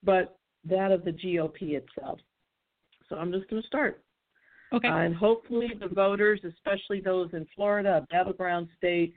but 0.04 0.38
that 0.66 0.92
of 0.92 1.06
the 1.06 1.12
GOP 1.12 1.74
itself. 1.76 2.20
So 3.08 3.16
I'm 3.16 3.32
just 3.32 3.50
going 3.50 3.62
to 3.62 3.68
start. 3.68 4.02
Okay. 4.74 4.88
Uh, 4.88 4.98
and 4.98 5.16
hopefully 5.16 5.72
the 5.80 5.88
voters, 5.88 6.40
especially 6.48 7.02
those 7.02 7.30
in 7.34 7.46
Florida, 7.56 7.98
a 7.98 8.14
battleground 8.14 8.70
state, 8.78 9.14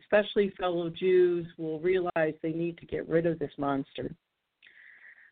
especially 0.00 0.52
fellow 0.58 0.90
Jews, 0.90 1.46
will 1.56 1.80
realize 1.80 2.34
they 2.42 2.52
need 2.52 2.78
to 2.78 2.86
get 2.86 3.08
rid 3.08 3.26
of 3.26 3.38
this 3.38 3.52
monster. 3.56 4.14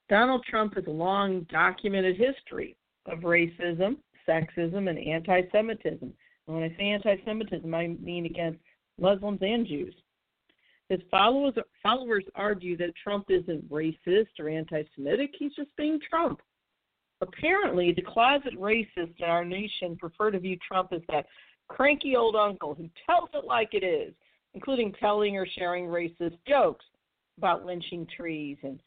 Donald 0.08 0.44
Trump 0.48 0.74
has 0.74 0.86
a 0.86 0.90
long 0.90 1.46
documented 1.50 2.16
history 2.16 2.76
of 3.06 3.20
racism, 3.20 3.96
sexism, 4.26 4.88
and 4.88 4.98
anti 4.98 5.42
Semitism. 5.52 6.12
When 6.46 6.62
I 6.62 6.74
say 6.78 6.84
anti 6.84 7.16
Semitism, 7.26 7.74
I 7.74 7.88
mean 7.88 8.24
against 8.24 8.60
Muslims 8.98 9.40
and 9.42 9.66
Jews. 9.66 9.94
His 10.88 11.00
followers, 11.10 11.52
followers 11.82 12.24
argue 12.34 12.76
that 12.78 12.94
Trump 13.02 13.26
isn't 13.28 13.70
racist 13.70 14.28
or 14.38 14.48
anti 14.48 14.82
Semitic, 14.94 15.32
he's 15.38 15.54
just 15.54 15.76
being 15.76 16.00
Trump. 16.08 16.40
Apparently, 17.20 17.92
the 17.92 18.02
closet 18.02 18.58
racists 18.58 19.18
in 19.18 19.24
our 19.24 19.44
nation 19.44 19.96
prefer 19.96 20.30
to 20.30 20.38
view 20.38 20.56
Trump 20.66 20.92
as 20.92 21.02
that 21.08 21.26
cranky 21.68 22.16
old 22.16 22.36
uncle 22.36 22.74
who 22.74 22.88
tells 23.06 23.28
it 23.34 23.44
like 23.44 23.70
it 23.72 23.84
is, 23.84 24.14
including 24.54 24.92
telling 25.00 25.36
or 25.36 25.46
sharing 25.46 25.86
racist 25.86 26.38
jokes 26.46 26.84
about 27.36 27.64
lynching 27.64 28.06
trees 28.16 28.56
and 28.62 28.80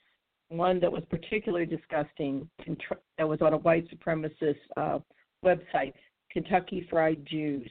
one 0.49 0.79
that 0.79 0.91
was 0.91 1.03
particularly 1.09 1.65
disgusting 1.65 2.49
that 3.17 3.27
was 3.27 3.41
on 3.41 3.53
a 3.53 3.57
white 3.57 3.87
supremacist 3.89 4.57
uh, 4.75 4.99
website, 5.45 5.93
Kentucky 6.31 6.85
Fried 6.89 7.25
Jews. 7.25 7.69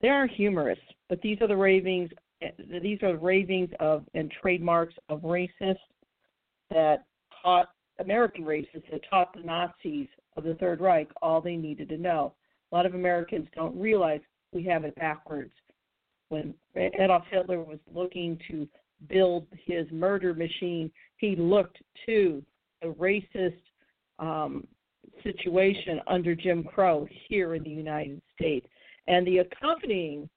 They 0.00 0.08
are 0.08 0.26
humorous, 0.26 0.78
but 1.08 1.20
these 1.22 1.38
are 1.40 1.48
the 1.48 1.56
ravings. 1.56 2.10
These 2.40 3.02
are 3.02 3.12
the 3.12 3.18
ravings 3.18 3.70
of 3.80 4.04
and 4.14 4.32
trademarks 4.40 4.94
of 5.08 5.20
racists 5.20 5.76
that 6.70 7.04
taught 7.42 7.68
American 8.00 8.44
racists 8.44 8.90
that 8.90 9.02
taught 9.08 9.32
the 9.34 9.42
Nazis 9.42 10.08
of 10.36 10.44
the 10.44 10.54
Third 10.54 10.80
Reich 10.80 11.08
all 11.22 11.40
they 11.40 11.56
needed 11.56 11.88
to 11.90 11.98
know. 11.98 12.34
A 12.70 12.74
lot 12.74 12.86
of 12.86 12.94
Americans 12.94 13.48
don't 13.54 13.78
realize 13.78 14.20
we 14.52 14.64
have 14.64 14.84
it 14.84 14.94
backwards. 14.96 15.52
When 16.28 16.54
Adolf 16.76 17.24
Hitler 17.30 17.60
was 17.62 17.78
looking 17.92 18.38
to 18.50 18.68
build 19.08 19.46
his 19.66 19.86
murder 19.90 20.34
machine, 20.34 20.90
he 21.16 21.34
looked 21.36 21.78
to 22.06 22.42
the 22.80 22.88
racist 22.88 23.60
um, 24.18 24.66
situation 25.22 26.00
under 26.06 26.34
Jim 26.34 26.62
Crow 26.62 27.06
here 27.28 27.54
in 27.54 27.62
the 27.64 27.70
United 27.70 28.20
States. 28.34 28.66
And 29.08 29.26
the 29.26 29.38
accompanying 29.38 30.28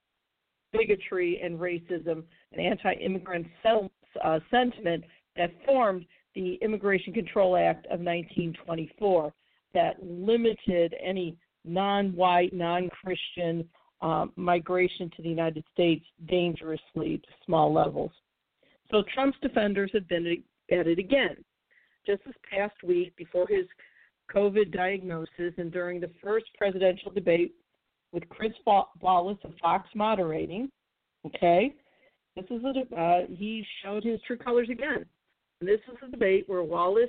bigotry 0.72 1.40
and 1.42 1.58
racism 1.58 2.24
and 2.52 2.60
anti 2.60 2.94
immigrant 2.94 3.46
uh, 4.22 4.40
sentiment 4.50 5.04
that 5.36 5.50
formed 5.64 6.04
the 6.34 6.58
Immigration 6.62 7.12
Control 7.12 7.56
Act 7.56 7.86
of 7.86 8.00
1924 8.00 9.32
that 9.72 9.96
limited 10.02 10.94
any 11.02 11.36
non 11.64 12.14
white, 12.14 12.52
non 12.52 12.88
Christian 12.90 13.68
um, 14.00 14.32
migration 14.36 15.10
to 15.16 15.22
the 15.22 15.28
United 15.28 15.64
States 15.72 16.04
dangerously 16.28 17.18
to 17.18 17.28
small 17.44 17.72
levels. 17.72 18.10
So 18.90 19.02
Trump's 19.14 19.38
defenders 19.40 19.90
have 19.94 20.08
been 20.08 20.42
at 20.70 20.86
it 20.86 20.98
again. 20.98 21.36
Just 22.06 22.24
this 22.26 22.34
past 22.50 22.74
week, 22.84 23.16
before 23.16 23.46
his 23.48 23.66
COVID 24.34 24.72
diagnosis 24.72 25.54
and 25.56 25.72
during 25.72 26.00
the 26.00 26.10
first 26.22 26.46
presidential 26.56 27.10
debate 27.10 27.54
with 28.12 28.28
Chris 28.28 28.52
Wallace 29.00 29.38
of 29.42 29.52
Fox 29.60 29.88
moderating, 29.94 30.70
okay, 31.26 31.74
this 32.36 32.44
is 32.50 32.62
a, 32.64 32.96
uh, 32.96 33.20
he 33.28 33.64
showed 33.82 34.04
his 34.04 34.20
true 34.26 34.36
colors 34.36 34.68
again. 34.70 35.06
And 35.60 35.68
this 35.68 35.80
is 35.90 35.96
a 36.06 36.10
debate 36.10 36.44
where 36.48 36.62
Wallace 36.62 37.08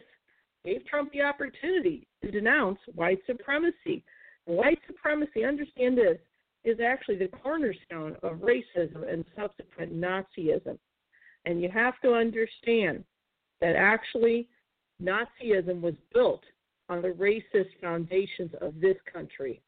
gave 0.63 0.85
Trump 0.85 1.11
the 1.11 1.21
opportunity 1.21 2.07
to 2.23 2.31
denounce 2.31 2.79
white 2.93 3.19
supremacy. 3.27 4.03
White 4.45 4.79
supremacy, 4.87 5.43
understand 5.43 5.97
this, 5.97 6.17
is 6.63 6.79
actually 6.79 7.17
the 7.17 7.27
cornerstone 7.27 8.15
of 8.23 8.37
racism 8.37 9.11
and 9.11 9.23
subsequent 9.35 9.93
Nazism. 9.93 10.77
And 11.45 11.61
you 11.61 11.69
have 11.69 11.99
to 12.01 12.13
understand 12.13 13.03
that 13.61 13.75
actually 13.75 14.47
Nazism 15.01 15.81
was 15.81 15.93
built 16.13 16.43
on 16.89 17.01
the 17.01 17.09
racist 17.09 17.69
foundations 17.81 18.51
of 18.61 18.79
this 18.79 18.97
country. 19.11 19.61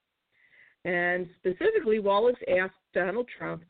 And 0.85 1.27
specifically, 1.39 1.99
Wallace 1.99 2.37
asked 2.47 2.75
Donald 2.93 3.27
Trump 3.37 3.63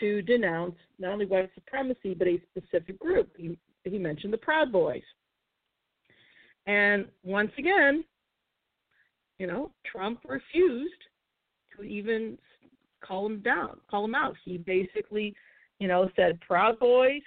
to 0.00 0.22
denounce 0.22 0.76
not 0.98 1.12
only 1.12 1.26
white 1.26 1.50
supremacy, 1.54 2.14
but 2.14 2.26
a 2.26 2.40
specific 2.50 2.98
group. 2.98 3.30
He, 3.36 3.56
he 3.92 3.98
mentioned 3.98 4.32
the 4.32 4.38
Proud 4.38 4.72
Boys. 4.72 5.02
And 6.66 7.06
once 7.22 7.52
again, 7.58 8.04
you 9.38 9.46
know, 9.46 9.70
Trump 9.90 10.20
refused 10.26 10.92
to 11.76 11.82
even 11.82 12.38
call 13.04 13.26
him 13.26 13.40
down, 13.40 13.80
call 13.90 14.04
him 14.04 14.14
out. 14.14 14.34
He 14.44 14.56
basically, 14.58 15.34
you 15.78 15.88
know, 15.88 16.08
said, 16.16 16.40
Proud 16.40 16.78
Boys, 16.78 17.22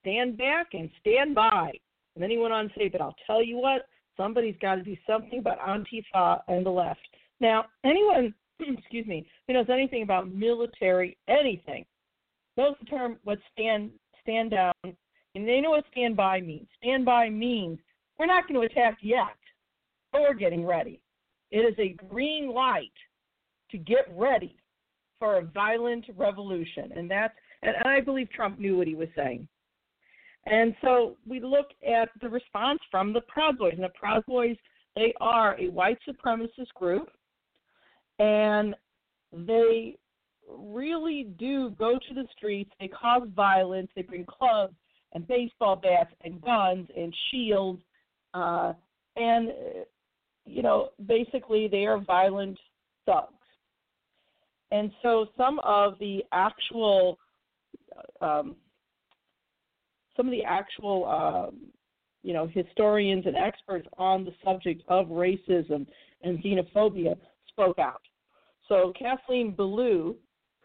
stand 0.00 0.38
back 0.38 0.68
and 0.74 0.90
stand 1.00 1.34
by. 1.34 1.72
And 2.14 2.22
then 2.22 2.30
he 2.30 2.38
went 2.38 2.52
on 2.52 2.68
to 2.68 2.74
say, 2.76 2.88
but 2.88 3.00
I'll 3.00 3.16
tell 3.26 3.42
you 3.42 3.56
what, 3.56 3.88
somebody's 4.16 4.56
got 4.60 4.76
to 4.76 4.82
do 4.82 4.96
something 5.06 5.38
about 5.38 5.58
Antifa 5.60 6.40
and 6.48 6.64
the 6.64 6.70
left. 6.70 7.00
Now, 7.40 7.64
anyone, 7.84 8.34
excuse 8.60 9.06
me, 9.06 9.26
who 9.46 9.54
knows 9.54 9.66
anything 9.70 10.02
about 10.02 10.32
military 10.32 11.16
anything 11.28 11.84
knows 12.58 12.74
the 12.80 12.86
term 12.86 13.16
what 13.24 13.38
stand 13.52 13.90
stand 14.22 14.50
down, 14.50 14.74
and 15.38 15.46
they 15.46 15.60
know 15.60 15.70
what 15.70 15.84
stand 15.92 16.16
by 16.16 16.40
means. 16.40 16.66
Stand 16.82 17.04
by 17.04 17.30
means 17.30 17.78
we're 18.18 18.26
not 18.26 18.48
going 18.48 18.60
to 18.60 18.66
attack 18.66 18.98
yet, 19.00 19.36
but 20.10 20.22
we're 20.22 20.34
getting 20.34 20.66
ready. 20.66 21.00
It 21.52 21.58
is 21.58 21.76
a 21.78 21.94
green 22.08 22.52
light 22.52 22.90
to 23.70 23.78
get 23.78 24.06
ready 24.10 24.56
for 25.20 25.36
a 25.36 25.42
violent 25.42 26.06
revolution, 26.16 26.90
and 26.96 27.08
that's 27.08 27.34
and 27.62 27.76
I 27.84 28.00
believe 28.00 28.30
Trump 28.30 28.58
knew 28.58 28.76
what 28.76 28.88
he 28.88 28.96
was 28.96 29.08
saying. 29.16 29.46
And 30.46 30.74
so 30.80 31.16
we 31.26 31.40
look 31.40 31.68
at 31.88 32.08
the 32.20 32.28
response 32.28 32.80
from 32.90 33.12
the 33.12 33.20
Proud 33.22 33.58
Boys. 33.58 33.74
And 33.74 33.84
the 33.84 33.90
Proud 33.90 34.24
Boys, 34.26 34.56
they 34.96 35.12
are 35.20 35.58
a 35.60 35.68
white 35.68 35.98
supremacist 36.08 36.72
group, 36.74 37.10
and 38.18 38.74
they 39.32 39.96
really 40.48 41.28
do 41.38 41.70
go 41.78 41.98
to 42.08 42.14
the 42.14 42.26
streets. 42.36 42.70
They 42.80 42.88
cause 42.88 43.28
violence. 43.34 43.90
They 43.94 44.02
bring 44.02 44.24
clubs 44.24 44.74
and 45.12 45.26
baseball 45.26 45.76
bats 45.76 46.12
and 46.22 46.40
guns 46.42 46.88
and 46.96 47.14
shields. 47.30 47.82
Uh, 48.34 48.72
and, 49.16 49.50
you 50.44 50.62
know, 50.62 50.90
basically 51.06 51.68
they 51.68 51.86
are 51.86 51.98
violent 51.98 52.58
thugs. 53.06 53.32
And 54.70 54.90
so 55.02 55.26
some 55.36 55.60
of 55.60 55.98
the 55.98 56.22
actual 56.32 57.18
um, 58.20 58.54
some 60.16 60.26
of 60.26 60.32
the 60.32 60.44
actual 60.44 61.06
um, 61.06 61.70
you 62.22 62.32
know, 62.34 62.46
historians 62.46 63.24
and 63.26 63.36
experts 63.36 63.88
on 63.96 64.24
the 64.24 64.32
subject 64.44 64.82
of 64.88 65.06
racism 65.06 65.86
and 66.22 66.42
xenophobia 66.42 67.16
spoke 67.48 67.78
out. 67.78 68.02
So 68.68 68.92
Kathleen 68.98 69.54
Belew, 69.54 70.16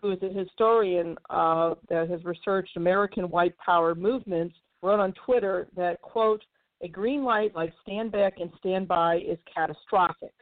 who 0.03 0.11
is 0.11 0.19
a 0.21 0.37
historian 0.37 1.15
uh, 1.29 1.75
that 1.89 2.09
has 2.09 2.23
researched 2.25 2.75
American 2.75 3.29
white 3.29 3.57
power 3.57 3.95
movements, 3.95 4.53
wrote 4.81 4.99
on 4.99 5.13
Twitter 5.25 5.69
that, 5.77 6.01
quote, 6.01 6.43
a 6.81 6.89
green 6.89 7.23
light 7.23 7.55
like 7.55 7.71
stand 7.81 8.11
back 8.11 8.33
and 8.41 8.51
stand 8.59 8.85
by 8.85 9.15
is 9.15 9.37
catastrophic. 9.55 10.33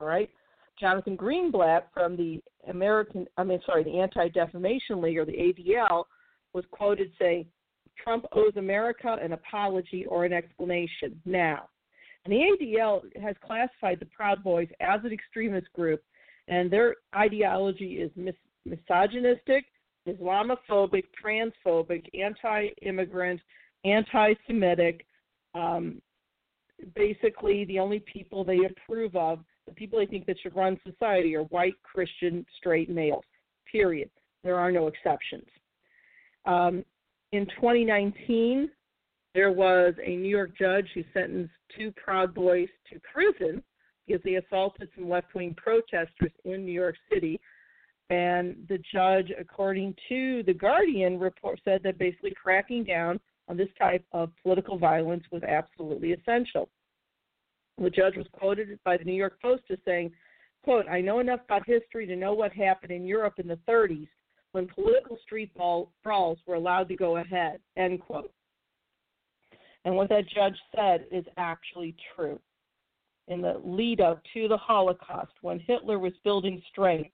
All 0.00 0.08
right? 0.08 0.30
Jonathan 0.80 1.18
Greenblatt 1.18 1.82
from 1.92 2.16
the 2.16 2.40
American, 2.68 3.26
I 3.36 3.44
mean, 3.44 3.60
sorry, 3.66 3.84
the 3.84 4.00
Anti 4.00 4.28
Defamation 4.30 5.02
League 5.02 5.18
or 5.18 5.26
the 5.26 5.32
ADL 5.32 6.04
was 6.54 6.64
quoted 6.70 7.12
saying, 7.18 7.44
Trump 8.02 8.24
owes 8.32 8.56
America 8.56 9.18
an 9.20 9.32
apology 9.32 10.06
or 10.06 10.24
an 10.24 10.32
explanation 10.32 11.20
now. 11.26 11.68
And 12.24 12.32
the 12.32 12.38
ADL 12.38 13.02
has 13.20 13.36
classified 13.44 13.98
the 14.00 14.06
Proud 14.06 14.42
Boys 14.42 14.68
as 14.80 15.00
an 15.04 15.12
extremist 15.12 15.70
group, 15.74 16.00
and 16.46 16.70
their 16.70 16.96
ideology 17.14 17.94
is 17.94 18.10
mis- 18.16 18.34
misogynistic, 18.68 19.64
Islamophobic, 20.06 21.04
transphobic, 21.22 22.06
anti 22.18 22.68
immigrant, 22.82 23.40
anti 23.84 24.34
Semitic. 24.46 25.06
Um, 25.54 26.00
basically, 26.94 27.64
the 27.64 27.78
only 27.78 28.00
people 28.00 28.44
they 28.44 28.60
approve 28.64 29.14
of, 29.16 29.40
the 29.66 29.74
people 29.74 29.98
they 29.98 30.06
think 30.06 30.26
that 30.26 30.36
should 30.42 30.56
run 30.56 30.78
society, 30.86 31.34
are 31.36 31.44
white, 31.44 31.74
Christian, 31.82 32.46
straight 32.56 32.88
males, 32.88 33.24
period. 33.70 34.10
There 34.44 34.58
are 34.58 34.72
no 34.72 34.86
exceptions. 34.86 35.46
Um, 36.46 36.84
in 37.32 37.46
2019, 37.46 38.70
there 39.34 39.52
was 39.52 39.94
a 40.02 40.16
New 40.16 40.28
York 40.28 40.56
judge 40.58 40.88
who 40.94 41.04
sentenced 41.12 41.52
two 41.76 41.92
Proud 41.92 42.34
Boys 42.34 42.68
to 42.90 43.00
prison 43.12 43.62
because 44.06 44.22
they 44.24 44.36
assaulted 44.36 44.88
some 44.94 45.08
left 45.08 45.34
wing 45.34 45.54
protesters 45.56 46.32
in 46.44 46.64
New 46.64 46.72
York 46.72 46.96
City. 47.12 47.38
And 48.10 48.56
the 48.68 48.78
judge, 48.92 49.30
according 49.38 49.94
to 50.08 50.42
the 50.44 50.54
Guardian 50.54 51.18
report, 51.18 51.60
said 51.64 51.82
that 51.82 51.98
basically 51.98 52.32
cracking 52.40 52.84
down 52.84 53.20
on 53.48 53.56
this 53.56 53.68
type 53.78 54.04
of 54.12 54.30
political 54.42 54.78
violence 54.78 55.24
was 55.30 55.42
absolutely 55.42 56.12
essential. 56.12 56.68
The 57.76 57.90
judge 57.90 58.16
was 58.16 58.26
quoted 58.32 58.78
by 58.84 58.96
the 58.96 59.04
New 59.04 59.14
York 59.14 59.40
Post 59.40 59.64
as 59.70 59.78
saying, 59.84 60.12
quote, 60.64 60.88
I 60.88 61.00
know 61.00 61.20
enough 61.20 61.40
about 61.44 61.66
history 61.66 62.06
to 62.06 62.16
know 62.16 62.32
what 62.32 62.52
happened 62.52 62.92
in 62.92 63.06
Europe 63.06 63.34
in 63.38 63.46
the 63.46 63.58
30s 63.68 64.08
when 64.52 64.66
political 64.66 65.18
street 65.22 65.52
brawls 65.54 66.38
were 66.46 66.54
allowed 66.54 66.88
to 66.88 66.96
go 66.96 67.18
ahead, 67.18 67.60
end 67.76 68.00
quote. 68.00 68.32
And 69.84 69.94
what 69.94 70.08
that 70.08 70.28
judge 70.28 70.56
said 70.74 71.06
is 71.12 71.24
actually 71.36 71.94
true. 72.14 72.40
In 73.28 73.42
the 73.42 73.60
lead 73.62 74.00
up 74.00 74.22
to 74.34 74.48
the 74.48 74.56
Holocaust, 74.56 75.32
when 75.42 75.60
Hitler 75.60 75.98
was 75.98 76.14
building 76.24 76.62
strength, 76.70 77.10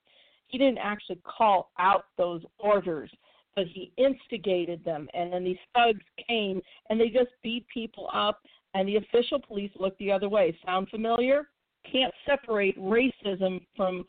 he 0.55 0.59
didn't 0.59 0.79
actually 0.79 1.19
call 1.25 1.73
out 1.81 2.05
those 2.17 2.41
orders, 2.61 3.11
but 3.57 3.65
he 3.67 3.91
instigated 3.97 4.85
them. 4.85 5.09
And 5.13 5.33
then 5.33 5.43
these 5.43 5.57
thugs 5.75 6.05
came 6.29 6.61
and 6.89 7.01
they 7.01 7.09
just 7.09 7.31
beat 7.43 7.67
people 7.75 8.09
up, 8.15 8.39
and 8.73 8.89
the 8.89 8.95
official 8.95 9.41
police 9.41 9.73
looked 9.81 9.99
the 9.99 10.13
other 10.13 10.29
way. 10.29 10.57
Sound 10.65 10.89
familiar? 10.91 11.49
Can't 11.91 12.15
separate 12.25 12.79
racism 12.79 13.67
from 13.77 14.05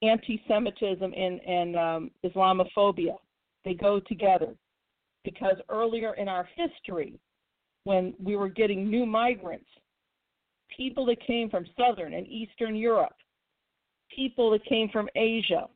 anti-Semitism 0.00 1.12
and, 1.14 1.40
and 1.42 1.76
um, 1.76 2.10
Islamophobia. 2.24 3.16
They 3.66 3.74
go 3.74 4.00
together 4.00 4.54
because 5.22 5.56
earlier 5.68 6.14
in 6.14 6.28
our 6.28 6.48
history, 6.56 7.20
when 7.84 8.14
we 8.18 8.36
were 8.36 8.48
getting 8.48 8.88
new 8.88 9.04
migrants, 9.04 9.68
people 10.74 11.04
that 11.04 11.20
came 11.26 11.50
from 11.50 11.66
Southern 11.78 12.14
and 12.14 12.26
Eastern 12.26 12.74
Europe, 12.74 13.16
people 14.14 14.50
that 14.50 14.64
came 14.66 14.88
from 14.90 15.08
Asia, 15.16 15.66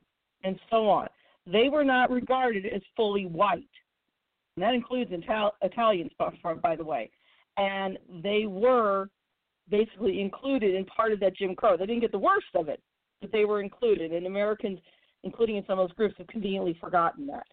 and 0.43 0.59
so 0.69 0.89
on, 0.89 1.07
they 1.45 1.69
were 1.69 1.83
not 1.83 2.11
regarded 2.11 2.65
as 2.65 2.81
fully 2.95 3.25
white. 3.25 3.63
And 4.55 4.63
that 4.63 4.73
includes 4.73 5.11
Ital- 5.11 5.55
Italians, 5.61 6.11
by 6.61 6.75
the 6.75 6.83
way. 6.83 7.09
And 7.57 7.97
they 8.23 8.45
were 8.45 9.09
basically 9.69 10.21
included 10.21 10.75
in 10.75 10.85
part 10.85 11.11
of 11.11 11.19
that 11.19 11.35
Jim 11.35 11.55
Crow. 11.55 11.77
They 11.77 11.85
didn't 11.85 12.01
get 12.01 12.11
the 12.11 12.19
worst 12.19 12.47
of 12.55 12.69
it, 12.69 12.81
but 13.21 13.31
they 13.31 13.45
were 13.45 13.61
included, 13.61 14.11
and 14.11 14.25
Americans, 14.25 14.79
including 15.23 15.57
in 15.57 15.65
some 15.65 15.79
of 15.79 15.87
those 15.87 15.95
groups, 15.95 16.15
have 16.17 16.27
conveniently 16.27 16.77
forgotten 16.79 17.27
that. 17.27 17.47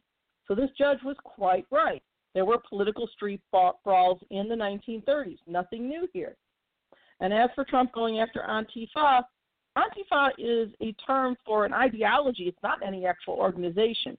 So 0.49 0.55
this 0.55 0.71
judge 0.79 0.99
was 1.05 1.17
quite 1.25 1.67
right. 1.71 2.03
There 2.35 2.45
were 2.45 2.59
political 2.69 3.09
street 3.09 3.41
brawls 3.51 4.21
in 4.31 4.49
the 4.49 4.55
1930s. 4.55 5.39
Nothing 5.47 5.89
new 5.89 6.09
here. 6.13 6.37
And 7.21 7.33
as 7.33 7.51
for 7.55 7.65
Trump 7.65 7.93
going 7.93 8.21
after 8.21 8.41
Antifa, 8.41 9.23
Antifa 9.77 10.31
is 10.39 10.73
a 10.81 10.93
term 11.07 11.36
for 11.44 11.65
an 11.65 11.73
ideology. 11.73 12.44
It's 12.44 12.62
not 12.62 12.78
any 12.86 13.07
actual 13.07 13.35
organization. 13.35 14.16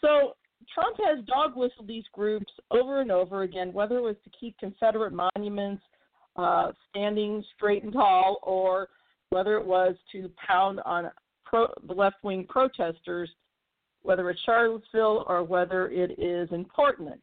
So 0.00 0.34
Trump 0.72 0.96
has 1.04 1.24
dog 1.24 1.56
whistled 1.56 1.88
these 1.88 2.04
groups 2.12 2.52
over 2.70 3.00
and 3.00 3.10
over 3.10 3.42
again, 3.42 3.72
whether 3.72 3.96
it 3.98 4.02
was 4.02 4.16
to 4.24 4.30
keep 4.38 4.58
Confederate 4.58 5.12
monuments 5.12 5.82
uh, 6.36 6.72
standing 6.90 7.42
straight 7.56 7.84
and 7.84 7.92
tall 7.92 8.38
or 8.42 8.88
whether 9.30 9.56
it 9.56 9.64
was 9.64 9.94
to 10.12 10.30
pound 10.46 10.80
on 10.84 11.10
pro, 11.44 11.66
the 11.86 11.94
left 11.94 12.16
wing 12.22 12.46
protesters, 12.48 13.30
whether 14.02 14.28
it's 14.30 14.40
Charlottesville 14.42 15.24
or 15.26 15.42
whether 15.42 15.88
it 15.88 16.18
is 16.18 16.48
in 16.52 16.64
Portland. 16.64 17.22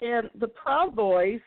And 0.00 0.30
the 0.40 0.48
Proud 0.48 0.96
Boys 0.96 1.40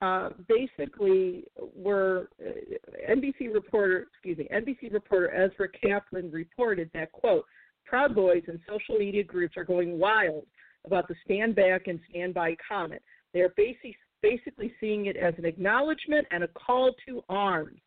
uh, 0.00 0.30
basically 0.48 1.44
were 1.74 2.28
uh, 2.44 3.12
NBC 3.12 3.52
reporter, 3.52 4.06
excuse 4.12 4.38
me, 4.38 4.48
NBC 4.52 4.92
reporter 4.92 5.30
Ezra 5.32 5.68
Kaplan 5.68 6.30
reported 6.30 6.90
that 6.94 7.12
quote, 7.12 7.44
Proud 7.84 8.14
Boys 8.14 8.42
and 8.46 8.58
social 8.68 8.96
media 8.98 9.24
groups 9.24 9.56
are 9.56 9.64
going 9.64 9.98
wild 9.98 10.46
about 10.86 11.08
the 11.08 11.14
stand 11.24 11.54
back 11.54 11.86
and 11.86 12.00
stand 12.08 12.34
by 12.34 12.56
comment. 12.66 13.02
They 13.34 13.40
are 13.40 13.52
basically 13.56 13.96
basically 14.22 14.72
seeing 14.80 15.06
it 15.06 15.16
as 15.16 15.34
an 15.38 15.46
acknowledgement 15.46 16.26
and 16.30 16.44
a 16.44 16.48
call 16.48 16.92
to 17.06 17.22
arms, 17.28 17.80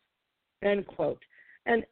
end 0.62 0.86
quote. 0.86 1.22
And 1.66 1.84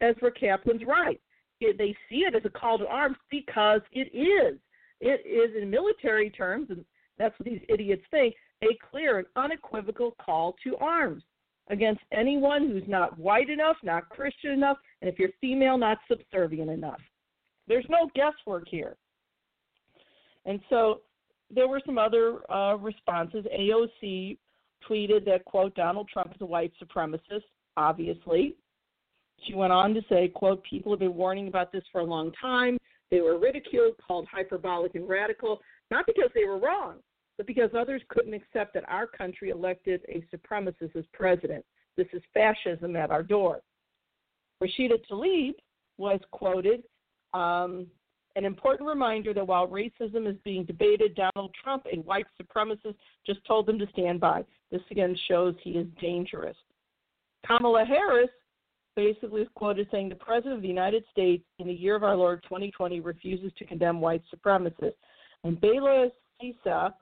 Ezra 0.00 0.30
Kaplan's 0.30 0.82
right. 0.86 1.20
They 1.60 1.96
see 2.08 2.18
it 2.18 2.36
as 2.36 2.42
a 2.44 2.50
call 2.50 2.78
to 2.78 2.86
arms 2.86 3.16
because 3.30 3.80
it 3.92 4.16
is. 4.16 4.58
It 5.00 5.26
is, 5.26 5.60
in 5.60 5.70
military 5.70 6.30
terms, 6.30 6.68
and 6.70 6.84
that's 7.18 7.36
what 7.38 7.48
these 7.48 7.60
idiots 7.68 8.02
think, 8.10 8.34
a 8.62 8.76
clear 8.90 9.18
and 9.18 9.26
unequivocal 9.36 10.14
call 10.24 10.56
to 10.64 10.76
arms 10.76 11.22
against 11.70 12.00
anyone 12.12 12.68
who's 12.68 12.88
not 12.88 13.18
white 13.18 13.50
enough, 13.50 13.76
not 13.82 14.08
Christian 14.08 14.52
enough, 14.52 14.78
and 15.00 15.10
if 15.10 15.18
you're 15.18 15.30
female, 15.40 15.76
not 15.76 15.98
subservient 16.08 16.70
enough. 16.70 17.00
There's 17.66 17.86
no 17.88 18.10
guesswork 18.14 18.66
here. 18.68 18.96
And 20.46 20.60
so 20.70 21.02
there 21.54 21.68
were 21.68 21.82
some 21.84 21.98
other 21.98 22.50
uh, 22.50 22.76
responses. 22.76 23.44
AOC 23.54 24.38
tweeted 24.88 25.24
that, 25.26 25.44
quote, 25.44 25.74
Donald 25.74 26.08
Trump 26.08 26.32
is 26.34 26.40
a 26.40 26.46
white 26.46 26.72
supremacist, 26.82 27.44
obviously. 27.76 28.54
She 29.46 29.54
went 29.54 29.72
on 29.72 29.94
to 29.94 30.00
say, 30.08 30.28
quote, 30.28 30.62
people 30.64 30.92
have 30.92 31.00
been 31.00 31.14
warning 31.14 31.48
about 31.48 31.70
this 31.70 31.84
for 31.92 32.00
a 32.00 32.04
long 32.04 32.32
time. 32.40 32.78
They 33.10 33.20
were 33.20 33.38
ridiculed, 33.38 33.94
called 34.06 34.26
hyperbolic 34.30 34.94
and 34.94 35.08
radical, 35.08 35.60
not 35.90 36.06
because 36.06 36.30
they 36.34 36.44
were 36.44 36.58
wrong, 36.58 36.96
but 37.38 37.46
because 37.46 37.70
others 37.76 38.02
couldn't 38.08 38.34
accept 38.34 38.74
that 38.74 38.84
our 38.88 39.06
country 39.06 39.48
elected 39.48 40.02
a 40.08 40.22
supremacist 40.34 40.94
as 40.96 41.04
president. 41.14 41.64
This 41.96 42.08
is 42.12 42.20
fascism 42.34 42.96
at 42.96 43.10
our 43.10 43.22
door. 43.22 43.60
Rashida 44.62 44.98
Tlaib 45.10 45.54
was 45.96 46.20
quoted 46.32 46.82
um, 47.32 47.86
an 48.36 48.44
important 48.44 48.88
reminder 48.88 49.32
that 49.34 49.46
while 49.46 49.66
racism 49.66 50.28
is 50.28 50.36
being 50.44 50.64
debated, 50.64 51.14
Donald 51.14 51.54
Trump, 51.62 51.86
a 51.92 51.96
white 51.98 52.26
supremacist, 52.40 52.94
just 53.26 53.44
told 53.46 53.66
them 53.66 53.78
to 53.78 53.86
stand 53.92 54.20
by. 54.20 54.44
This 54.70 54.82
again 54.90 55.16
shows 55.28 55.54
he 55.62 55.70
is 55.70 55.86
dangerous. 56.00 56.56
Kamala 57.46 57.84
Harris 57.84 58.30
basically 58.96 59.42
is 59.42 59.48
quoted 59.54 59.86
saying 59.90 60.08
the 60.08 60.14
President 60.16 60.56
of 60.56 60.62
the 60.62 60.68
United 60.68 61.04
States 61.10 61.44
in 61.58 61.68
the 61.68 61.72
year 61.72 61.94
of 61.94 62.02
our 62.02 62.16
Lord 62.16 62.42
2020 62.44 63.00
refuses 63.00 63.52
to 63.58 63.64
condemn 63.64 64.00
white 64.00 64.22
supremacists. 64.34 64.94
And 65.44 65.60
Belén 65.60 66.10
Sisa, 66.40 66.94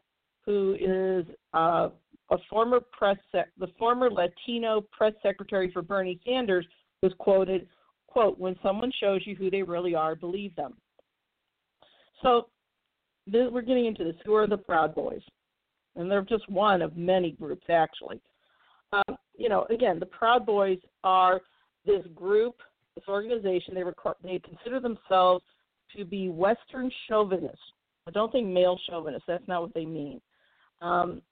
who 0.46 0.76
is 0.80 1.26
uh, 1.52 1.88
a 2.30 2.36
former 2.48 2.80
press 2.96 3.18
sec- 3.32 3.50
the 3.58 3.68
former 3.78 4.10
Latino 4.10 4.80
press 4.96 5.12
secretary 5.22 5.70
for 5.72 5.82
Bernie 5.82 6.20
Sanders, 6.24 6.66
was 7.02 7.12
quoted, 7.18 7.68
quote, 8.06 8.38
when 8.38 8.56
someone 8.62 8.90
shows 9.00 9.20
you 9.24 9.36
who 9.36 9.50
they 9.50 9.62
really 9.62 9.94
are, 9.94 10.14
believe 10.14 10.54
them. 10.56 10.74
So 12.22 12.48
this, 13.26 13.48
we're 13.50 13.62
getting 13.62 13.86
into 13.86 14.04
this. 14.04 14.14
Who 14.24 14.34
are 14.34 14.46
the 14.46 14.56
Proud 14.56 14.94
Boys? 14.94 15.22
And 15.96 16.10
they're 16.10 16.22
just 16.22 16.48
one 16.48 16.82
of 16.82 16.96
many 16.96 17.32
groups, 17.32 17.66
actually. 17.68 18.20
Um, 18.92 19.16
you 19.36 19.48
know, 19.48 19.66
again, 19.70 19.98
the 19.98 20.06
Proud 20.06 20.46
Boys 20.46 20.78
are 21.04 21.40
this 21.84 22.04
group, 22.14 22.56
this 22.94 23.04
organization. 23.08 23.74
They 23.74 23.82
record, 23.82 24.16
they 24.22 24.40
consider 24.40 24.80
themselves 24.80 25.44
to 25.96 26.04
be 26.04 26.28
Western 26.28 26.90
chauvinists. 27.08 27.58
I 28.06 28.10
don't 28.12 28.30
think 28.30 28.46
male 28.46 28.78
chauvinists. 28.88 29.24
That's 29.26 29.46
not 29.48 29.62
what 29.62 29.74
they 29.74 29.84
mean. 29.84 30.20
Um, 30.80 31.22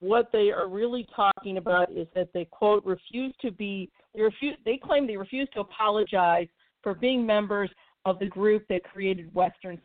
what 0.00 0.30
they 0.32 0.50
are 0.50 0.68
really 0.68 1.06
talking 1.14 1.58
about 1.58 1.92
is 1.92 2.08
that 2.14 2.28
they 2.34 2.44
quote 2.46 2.84
refuse 2.84 3.32
to 3.40 3.52
be 3.52 3.88
they 4.14 4.22
refuse 4.22 4.56
they 4.64 4.76
claim 4.76 5.06
they 5.06 5.16
refuse 5.16 5.48
to 5.54 5.60
apologize 5.60 6.48
for 6.82 6.94
being 6.94 7.24
members 7.24 7.70
of 8.04 8.18
the 8.18 8.26
group 8.26 8.66
that 8.68 8.82
created 8.82 9.32
Western 9.32 9.80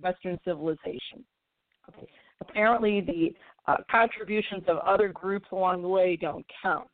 Western 0.00 0.38
civilization. 0.44 1.24
Okay. 1.88 2.08
Apparently, 2.40 3.02
the 3.02 3.34
uh, 3.70 3.76
contributions 3.90 4.62
of 4.66 4.78
other 4.78 5.08
groups 5.08 5.46
along 5.52 5.82
the 5.82 5.88
way 5.88 6.16
don't 6.16 6.46
count, 6.62 6.88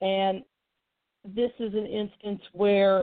and 0.00 0.42
this 1.24 1.50
is 1.58 1.74
an 1.74 1.86
instance 1.86 2.40
where 2.52 3.02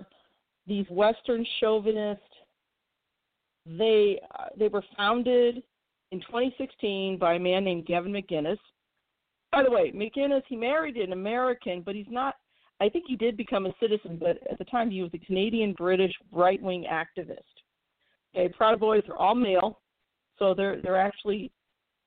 these 0.66 0.86
Western 0.90 1.46
chauvinists 1.60 2.24
they 3.66 4.20
uh, 4.40 4.46
they 4.58 4.70
were 4.70 4.84
founded 4.96 5.62
in 6.14 6.20
2016 6.20 7.18
by 7.18 7.34
a 7.34 7.40
man 7.40 7.64
named 7.64 7.88
Gavin 7.88 8.14
McInnes. 8.14 8.60
By 9.52 9.64
the 9.64 9.72
way, 9.72 9.92
McInnes 9.92 10.44
he 10.48 10.56
married 10.56 10.96
an 10.96 11.12
American, 11.12 11.82
but 11.82 11.96
he's 11.96 12.06
not. 12.10 12.36
I 12.80 12.88
think 12.88 13.06
he 13.08 13.16
did 13.16 13.36
become 13.36 13.66
a 13.66 13.74
citizen, 13.80 14.18
but 14.20 14.38
at 14.50 14.60
the 14.60 14.66
time 14.66 14.92
he 14.92 15.02
was 15.02 15.12
a 15.14 15.26
Canadian 15.26 15.74
British 15.74 16.14
right 16.32 16.62
wing 16.62 16.86
activist. 16.92 17.40
Okay, 18.36 18.54
Proud 18.56 18.80
Boys 18.80 19.04
are 19.10 19.18
all 19.18 19.36
male, 19.36 19.80
so 20.38 20.54
they're 20.54 20.82
they're 20.82 21.02
actually 21.02 21.52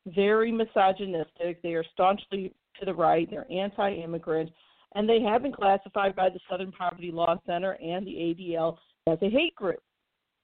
very 0.07 0.53
misogynistic. 0.53 1.61
They 1.63 1.75
are 1.75 1.85
staunchly 1.93 2.53
to 2.79 2.87
the 2.87 2.95
right. 2.95 3.29
They're 3.29 3.51
anti-immigrant, 3.51 4.51
and 4.95 5.09
they 5.09 5.21
have 5.21 5.43
been 5.43 5.53
classified 5.53 6.15
by 6.15 6.29
the 6.29 6.41
Southern 6.49 6.71
Poverty 6.71 7.11
Law 7.11 7.41
Center 7.45 7.73
and 7.83 8.07
the 8.07 8.13
ADL 8.13 8.77
as 9.09 9.19
a 9.23 9.31
hate 9.31 9.55
group 9.57 9.81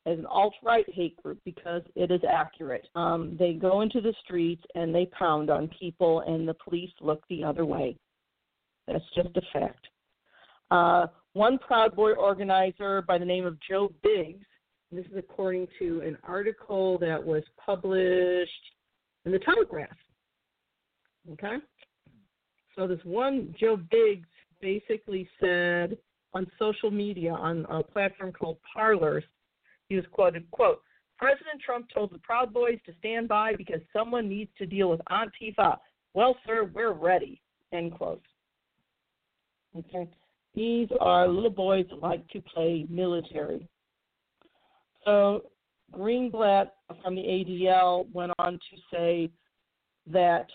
as 0.07 0.19
an 0.19 0.27
alt 0.27 0.55
right 0.62 0.87
hate 0.93 1.16
group 1.23 1.39
because 1.45 1.83
it 1.95 2.11
is 2.11 2.20
accurate. 2.29 2.89
Um, 2.95 3.37
they 3.39 3.53
go 3.53 3.83
into 3.83 4.01
the 4.01 4.15
streets 4.24 4.62
and 4.74 4.95
they 4.95 5.07
pound 5.07 5.51
on 5.51 5.69
people, 5.79 6.20
and 6.20 6.47
the 6.47 6.55
police 6.55 6.91
look 7.01 7.23
the 7.29 7.45
other 7.45 7.65
way. 7.65 7.97
That's 8.89 9.05
just 9.15 9.37
a 9.37 9.43
fact. 9.53 9.87
Uh, 10.70 11.07
one 11.35 11.59
Proud 11.59 11.95
Boy 11.95 12.12
organizer 12.12 13.03
by 13.03 13.19
the 13.19 13.24
name 13.24 13.47
of 13.47 13.57
Joe 13.69 13.93
Biggs, 14.03 14.45
this 14.91 15.07
is 15.07 15.16
according 15.16 15.69
to 15.79 16.03
an 16.05 16.19
article 16.23 16.99
that 16.99 17.23
was 17.23 17.43
published 17.65 18.51
in 19.24 19.33
the 19.33 19.39
Telegraph. 19.39 19.97
Okay? 21.33 21.57
So 22.77 22.87
this 22.87 23.01
one 23.05 23.55
Joe 23.59 23.79
Biggs 23.91 24.29
basically 24.61 25.29
said 25.41 25.97
on 26.35 26.47
social 26.59 26.91
media 26.91 27.33
on 27.33 27.66
a 27.69 27.83
platform 27.83 28.33
called 28.33 28.59
Parler 28.73 29.23
he 29.93 29.97
was 29.97 30.06
quoted, 30.10 30.51
quote, 30.51 30.81
President 31.19 31.60
Trump 31.64 31.86
told 31.94 32.10
the 32.12 32.19
Proud 32.20 32.51
Boys 32.51 32.78
to 32.86 32.94
stand 32.98 33.28
by 33.28 33.55
because 33.55 33.81
someone 33.93 34.27
needs 34.27 34.51
to 34.56 34.64
deal 34.64 34.89
with 34.89 35.01
Antifa. 35.10 35.77
Well, 36.14 36.35
sir, 36.47 36.70
we're 36.73 36.94
ready, 36.94 37.43
end 37.73 37.93
quote. 37.93 38.23
Okay. 39.78 40.09
These 40.55 40.89
are 40.98 41.28
little 41.28 41.51
boys 41.51 41.85
that 41.90 42.01
like 42.01 42.27
to 42.28 42.40
play 42.40 42.86
military. 42.89 43.69
So 45.05 45.44
Greenblatt 45.94 46.70
from 47.02 47.14
the 47.14 47.23
ADL 47.23 48.10
went 48.14 48.32
on 48.39 48.55
to 48.55 48.77
say 48.90 49.31
that 50.06 50.47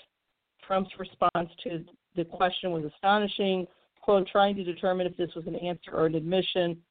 Trump's 0.66 0.92
response 0.98 1.50
to 1.64 1.86
the 2.16 2.26
question 2.26 2.72
was 2.72 2.84
astonishing, 2.86 3.68
quote, 4.02 4.28
trying 4.28 4.56
to 4.56 4.64
determine 4.64 5.06
if 5.06 5.16
this 5.16 5.34
was 5.36 5.46
an 5.46 5.56
answer 5.58 5.92
or 5.94 6.08
an 6.08 6.16
admission. 6.16 6.82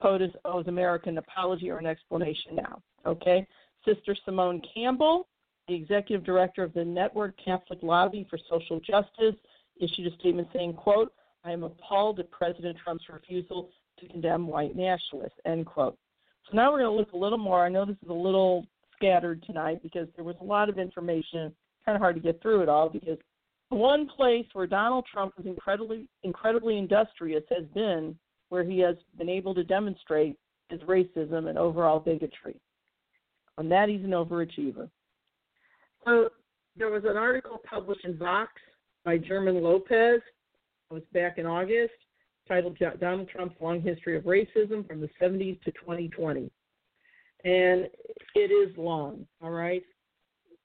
POTUS 0.00 0.32
owes 0.44 0.66
America 0.66 1.08
an 1.08 1.18
apology 1.18 1.70
or 1.70 1.78
an 1.78 1.86
explanation 1.86 2.54
now. 2.54 2.82
Okay? 3.06 3.46
Sister 3.84 4.16
Simone 4.24 4.60
Campbell, 4.74 5.28
the 5.68 5.74
executive 5.74 6.24
director 6.24 6.62
of 6.62 6.72
the 6.74 6.84
Network 6.84 7.34
Catholic 7.42 7.80
Lobby 7.82 8.26
for 8.28 8.38
Social 8.50 8.80
Justice, 8.80 9.36
issued 9.80 10.12
a 10.12 10.16
statement 10.16 10.48
saying, 10.52 10.74
quote, 10.74 11.12
I 11.44 11.52
am 11.52 11.62
appalled 11.62 12.20
at 12.20 12.30
President 12.30 12.76
Trump's 12.82 13.04
refusal 13.10 13.70
to 13.98 14.08
condemn 14.08 14.46
white 14.46 14.76
nationalists, 14.76 15.38
end 15.46 15.66
quote. 15.66 15.96
So 16.50 16.56
now 16.56 16.70
we're 16.70 16.80
going 16.80 16.92
to 16.92 16.98
look 16.98 17.12
a 17.12 17.16
little 17.16 17.38
more. 17.38 17.64
I 17.64 17.68
know 17.68 17.86
this 17.86 17.96
is 18.02 18.10
a 18.10 18.14
little 18.14 18.66
scattered 18.96 19.42
tonight 19.44 19.82
because 19.82 20.08
there 20.16 20.24
was 20.24 20.36
a 20.40 20.44
lot 20.44 20.68
of 20.68 20.78
information, 20.78 21.54
kind 21.84 21.96
of 21.96 22.00
hard 22.00 22.16
to 22.16 22.20
get 22.20 22.42
through 22.42 22.62
it 22.62 22.68
all 22.68 22.88
because 22.88 23.18
one 23.70 24.08
place 24.08 24.46
where 24.52 24.66
Donald 24.66 25.06
Trump 25.10 25.32
was 25.36 25.46
incredibly 25.46 26.08
incredibly 26.22 26.76
industrious 26.76 27.44
has 27.50 27.64
been 27.72 28.16
where 28.50 28.64
he 28.64 28.78
has 28.80 28.96
been 29.16 29.28
able 29.28 29.54
to 29.54 29.64
demonstrate 29.64 30.36
his 30.68 30.80
racism 30.82 31.48
and 31.48 31.56
overall 31.56 31.98
bigotry. 31.98 32.60
On 33.58 33.68
that, 33.70 33.88
he's 33.88 34.04
an 34.04 34.10
overachiever. 34.10 34.88
So 36.04 36.28
there 36.76 36.90
was 36.90 37.04
an 37.04 37.16
article 37.16 37.60
published 37.68 38.04
in 38.04 38.16
Vox 38.16 38.52
by 39.04 39.18
German 39.18 39.62
Lopez. 39.62 40.20
It 40.90 40.94
was 40.94 41.02
back 41.12 41.38
in 41.38 41.46
August, 41.46 41.94
titled 42.46 42.78
Donald 43.00 43.28
Trump's 43.28 43.56
Long 43.60 43.80
History 43.80 44.16
of 44.16 44.24
Racism 44.24 44.86
from 44.86 45.00
the 45.00 45.08
70s 45.20 45.60
to 45.62 45.72
2020. 45.72 46.50
And 47.44 47.88
it 48.34 48.50
is 48.50 48.76
long, 48.76 49.26
all 49.42 49.50
right? 49.50 49.82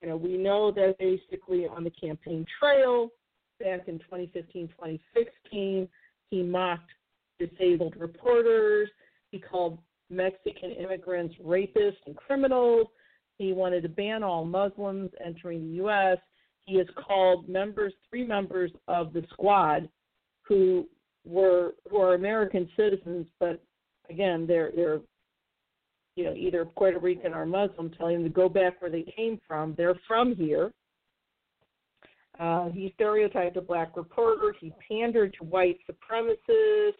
You 0.01 0.09
know, 0.09 0.17
we 0.17 0.37
know 0.37 0.71
that 0.71 0.97
basically 0.99 1.67
on 1.67 1.83
the 1.83 1.91
campaign 1.91 2.45
trail 2.59 3.09
back 3.59 3.87
in 3.87 3.99
2015, 3.99 4.67
2016, 4.69 5.87
he 6.29 6.43
mocked 6.43 6.91
disabled 7.39 7.95
reporters. 7.97 8.89
He 9.31 9.39
called 9.39 9.79
Mexican 10.09 10.71
immigrants 10.71 11.35
rapists 11.43 11.97
and 12.05 12.15
criminals. 12.15 12.87
He 13.37 13.53
wanted 13.53 13.81
to 13.83 13.89
ban 13.89 14.23
all 14.23 14.45
Muslims 14.45 15.11
entering 15.23 15.67
the 15.67 15.75
U.S. 15.75 16.17
He 16.65 16.77
has 16.77 16.87
called 16.95 17.49
members, 17.49 17.93
three 18.09 18.25
members 18.25 18.71
of 18.87 19.13
the 19.13 19.23
squad, 19.33 19.89
who 20.43 20.87
were 21.25 21.73
who 21.89 21.97
are 21.97 22.13
American 22.13 22.69
citizens, 22.77 23.27
but 23.39 23.61
again, 24.09 24.45
they're 24.47 24.71
they're 24.75 25.01
you 26.15 26.23
know 26.23 26.33
either 26.33 26.65
Puerto 26.65 26.99
Rican 26.99 27.33
or 27.33 27.45
Muslim, 27.45 27.89
telling 27.91 28.15
them 28.15 28.23
to 28.23 28.29
go 28.29 28.47
back 28.47 28.81
where 28.81 28.91
they 28.91 29.05
came 29.15 29.39
from. 29.47 29.73
They're 29.75 29.99
from 30.07 30.35
here. 30.35 30.71
Uh, 32.39 32.69
he 32.69 32.91
stereotyped 32.95 33.57
a 33.57 33.61
black 33.61 33.95
reporter. 33.95 34.53
He 34.59 34.73
pandered 34.89 35.33
to 35.39 35.45
white 35.45 35.77
supremacists 35.89 36.93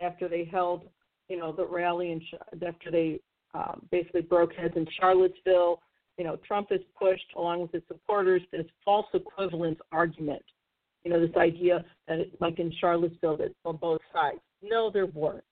after 0.00 0.28
they 0.28 0.44
held, 0.44 0.88
you 1.28 1.38
know, 1.38 1.52
the 1.52 1.66
rally 1.66 2.12
and 2.12 2.22
after 2.66 2.90
they 2.90 3.20
um, 3.54 3.86
basically 3.90 4.22
broke 4.22 4.54
heads 4.54 4.74
in 4.76 4.86
Charlottesville. 4.98 5.80
You 6.18 6.24
know, 6.24 6.36
Trump 6.46 6.68
has 6.70 6.80
pushed, 6.98 7.26
along 7.36 7.62
with 7.62 7.72
his 7.72 7.82
supporters, 7.88 8.42
this 8.52 8.66
false 8.84 9.06
equivalence 9.12 9.78
argument. 9.92 10.42
You 11.04 11.12
know, 11.12 11.20
this 11.20 11.36
idea 11.36 11.84
that, 12.08 12.18
it, 12.18 12.32
like 12.40 12.58
in 12.58 12.72
Charlottesville, 12.80 13.36
that 13.38 13.54
on 13.64 13.76
both 13.76 14.00
sides. 14.12 14.38
No, 14.62 14.90
there 14.90 15.06
weren't. 15.06 15.44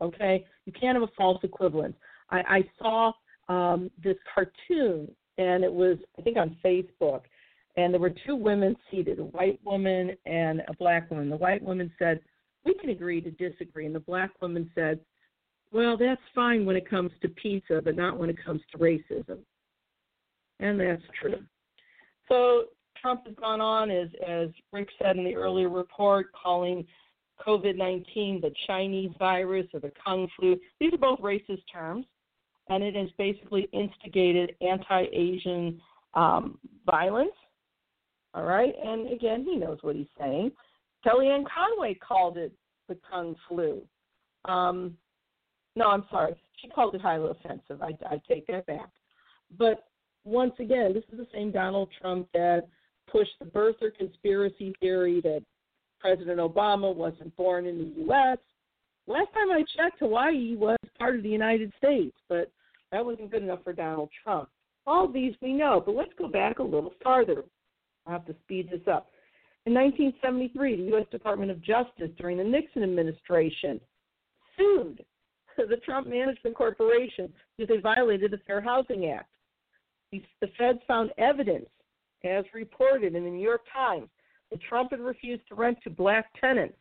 Okay, 0.00 0.44
you 0.64 0.72
can't 0.72 0.96
have 0.96 1.02
a 1.08 1.12
false 1.16 1.38
equivalence. 1.42 1.94
I, 2.30 2.38
I 2.38 2.62
saw 2.78 3.12
um, 3.48 3.90
this 4.02 4.16
cartoon, 4.34 5.10
and 5.36 5.62
it 5.62 5.72
was, 5.72 5.98
I 6.18 6.22
think, 6.22 6.38
on 6.38 6.56
Facebook, 6.64 7.22
and 7.76 7.92
there 7.92 8.00
were 8.00 8.14
two 8.26 8.34
women 8.34 8.76
seated, 8.90 9.18
a 9.18 9.24
white 9.24 9.60
woman 9.64 10.16
and 10.24 10.62
a 10.68 10.74
black 10.78 11.10
woman. 11.10 11.28
The 11.28 11.36
white 11.36 11.62
woman 11.62 11.92
said, 11.98 12.20
we 12.64 12.74
can 12.74 12.90
agree 12.90 13.20
to 13.20 13.30
disagree. 13.30 13.86
And 13.86 13.94
the 13.94 14.00
black 14.00 14.30
woman 14.40 14.70
said, 14.74 15.00
well, 15.72 15.96
that's 15.96 16.20
fine 16.34 16.64
when 16.64 16.76
it 16.76 16.88
comes 16.88 17.12
to 17.22 17.28
pizza, 17.28 17.80
but 17.82 17.96
not 17.96 18.18
when 18.18 18.30
it 18.30 18.44
comes 18.44 18.60
to 18.72 18.78
racism. 18.78 19.38
And 20.58 20.78
that's 20.78 21.02
true. 21.20 21.42
So 22.28 22.64
Trump 23.00 23.26
has 23.26 23.34
gone 23.36 23.60
on, 23.60 23.90
as, 23.90 24.08
as 24.26 24.48
Rick 24.72 24.88
said 25.00 25.16
in 25.16 25.24
the 25.24 25.34
earlier 25.34 25.68
report, 25.68 26.26
calling 26.32 26.86
COVID 27.46 27.76
19 27.76 28.40
the 28.40 28.52
Chinese 28.66 29.10
virus 29.18 29.66
or 29.72 29.80
the 29.80 29.92
Kung 30.04 30.28
flu. 30.38 30.58
These 30.78 30.92
are 30.92 30.98
both 30.98 31.20
racist 31.20 31.62
terms, 31.72 32.04
and 32.68 32.82
it 32.82 32.94
has 32.94 33.08
basically 33.16 33.68
instigated 33.72 34.54
anti 34.60 35.06
Asian 35.12 35.80
um, 36.14 36.58
violence. 36.84 37.32
All 38.34 38.44
right, 38.44 38.74
and 38.84 39.12
again, 39.12 39.44
he 39.44 39.56
knows 39.56 39.78
what 39.80 39.96
he's 39.96 40.06
saying. 40.18 40.52
Kellyanne 41.06 41.44
Conway 41.46 41.94
called 41.94 42.36
it 42.36 42.52
the 42.88 42.96
Kung 43.10 43.34
flu. 43.48 43.82
Um, 44.44 44.96
no, 45.76 45.88
I'm 45.88 46.04
sorry. 46.10 46.34
She 46.56 46.68
called 46.68 46.94
it 46.94 47.00
highly 47.00 47.30
offensive. 47.30 47.82
I, 47.82 47.92
I 48.06 48.20
take 48.28 48.46
that 48.48 48.66
back. 48.66 48.90
But 49.58 49.84
once 50.24 50.52
again, 50.58 50.92
this 50.92 51.04
is 51.12 51.18
the 51.18 51.26
same 51.32 51.50
Donald 51.50 51.88
Trump 52.00 52.28
that 52.34 52.68
pushed 53.10 53.38
the 53.38 53.46
birther 53.46 53.96
conspiracy 53.96 54.74
theory 54.80 55.20
that 55.22 55.42
President 55.98 56.38
Obama 56.38 56.94
wasn't 56.94 57.34
born 57.36 57.66
in 57.66 57.78
the 57.78 58.02
U.S. 58.02 58.38
Last 59.06 59.32
time 59.34 59.50
I 59.50 59.64
checked, 59.76 60.00
Hawaii 60.00 60.56
was 60.56 60.78
part 60.98 61.16
of 61.16 61.22
the 61.22 61.28
United 61.28 61.72
States, 61.78 62.16
but 62.28 62.50
that 62.92 63.04
wasn't 63.04 63.30
good 63.30 63.42
enough 63.42 63.62
for 63.64 63.72
Donald 63.72 64.10
Trump. 64.22 64.48
All 64.86 65.08
these 65.08 65.34
we 65.42 65.52
know, 65.52 65.82
but 65.84 65.94
let's 65.94 66.12
go 66.18 66.28
back 66.28 66.58
a 66.58 66.62
little 66.62 66.92
farther. 67.02 67.44
I'll 68.06 68.14
have 68.14 68.26
to 68.26 68.34
speed 68.44 68.70
this 68.70 68.86
up. 68.90 69.10
In 69.66 69.74
1973, 69.74 70.76
the 70.76 70.82
U.S. 70.90 71.06
Department 71.10 71.50
of 71.50 71.60
Justice 71.62 72.10
during 72.18 72.38
the 72.38 72.44
Nixon 72.44 72.82
administration 72.82 73.80
sued 74.56 75.04
the 75.56 75.76
Trump 75.84 76.06
Management 76.06 76.56
Corporation 76.56 77.30
because 77.58 77.74
they 77.74 77.80
violated 77.80 78.30
the 78.30 78.38
Fair 78.46 78.62
Housing 78.62 79.10
Act. 79.10 79.28
The 80.12 80.48
feds 80.56 80.78
found 80.88 81.10
evidence 81.18 81.68
as 82.24 82.44
reported 82.54 83.14
in 83.14 83.24
the 83.24 83.30
New 83.30 83.42
York 83.42 83.62
Times, 83.72 84.08
that 84.50 84.60
Trump 84.62 84.90
had 84.90 85.00
refused 85.00 85.42
to 85.48 85.54
rent 85.54 85.78
to 85.84 85.90
black 85.90 86.26
tenants. 86.40 86.76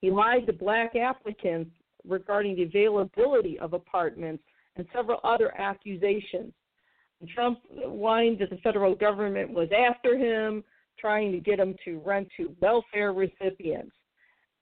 He 0.00 0.10
lied 0.10 0.46
to 0.46 0.52
black 0.52 0.94
applicants 0.96 1.70
regarding 2.06 2.56
the 2.56 2.62
availability 2.62 3.58
of 3.58 3.72
apartments 3.72 4.42
and 4.76 4.86
several 4.94 5.20
other 5.24 5.52
accusations. 5.58 6.52
Trump 7.34 7.58
whined 7.70 8.38
that 8.38 8.50
the 8.50 8.58
federal 8.58 8.94
government 8.94 9.52
was 9.52 9.68
after 9.76 10.16
him, 10.16 10.62
trying 11.00 11.32
to 11.32 11.38
get 11.38 11.58
them 11.58 11.74
to 11.84 12.00
rent 12.04 12.28
to 12.36 12.54
welfare 12.60 13.12
recipients. 13.12 13.92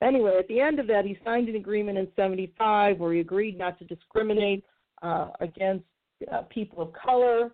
Anyway, 0.01 0.31
at 0.37 0.47
the 0.47 0.59
end 0.59 0.79
of 0.79 0.87
that, 0.87 1.05
he 1.05 1.17
signed 1.25 1.49
an 1.49 1.55
agreement 1.55 1.97
in 1.97 2.07
75 2.15 2.99
where 2.99 3.13
he 3.13 3.19
agreed 3.19 3.57
not 3.57 3.79
to 3.79 3.85
discriminate 3.85 4.63
uh, 5.01 5.29
against 5.39 5.85
uh, 6.31 6.43
people 6.49 6.81
of 6.81 6.93
color, 6.93 7.51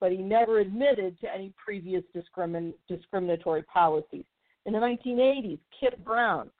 but 0.00 0.10
he 0.10 0.18
never 0.18 0.58
admitted 0.58 1.18
to 1.20 1.32
any 1.32 1.52
previous 1.62 2.02
discrimin- 2.14 2.74
discriminatory 2.88 3.62
policies. 3.62 4.24
In 4.66 4.72
the 4.72 4.78
1980s, 4.78 5.58
Kip 5.78 6.04
Brown, 6.04 6.50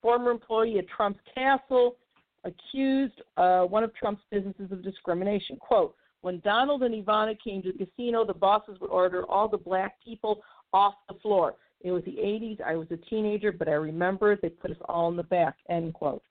former 0.00 0.30
employee 0.30 0.78
at 0.78 0.88
Trump's 0.88 1.20
Castle, 1.34 1.96
accused 2.44 3.20
uh, 3.36 3.62
one 3.62 3.82
of 3.82 3.94
Trump's 3.94 4.22
businesses 4.30 4.70
of 4.70 4.82
discrimination. 4.82 5.56
Quote, 5.56 5.94
when 6.20 6.40
Donald 6.40 6.82
and 6.82 6.94
Ivana 6.94 7.36
came 7.42 7.62
to 7.62 7.72
the 7.72 7.84
casino, 7.84 8.24
the 8.24 8.34
bosses 8.34 8.78
would 8.80 8.90
order 8.90 9.24
all 9.26 9.48
the 9.48 9.58
black 9.58 9.96
people 10.04 10.42
off 10.72 10.94
the 11.08 11.14
floor. 11.20 11.54
It 11.80 11.92
was 11.92 12.02
the 12.04 12.12
80s. 12.12 12.60
I 12.60 12.74
was 12.74 12.88
a 12.90 12.96
teenager, 12.96 13.52
but 13.52 13.68
I 13.68 13.72
remember 13.72 14.36
they 14.36 14.48
put 14.48 14.70
us 14.70 14.76
all 14.88 15.08
in 15.08 15.16
the 15.16 15.22
back. 15.22 15.56
End 15.68 15.94
quote. 15.94 16.22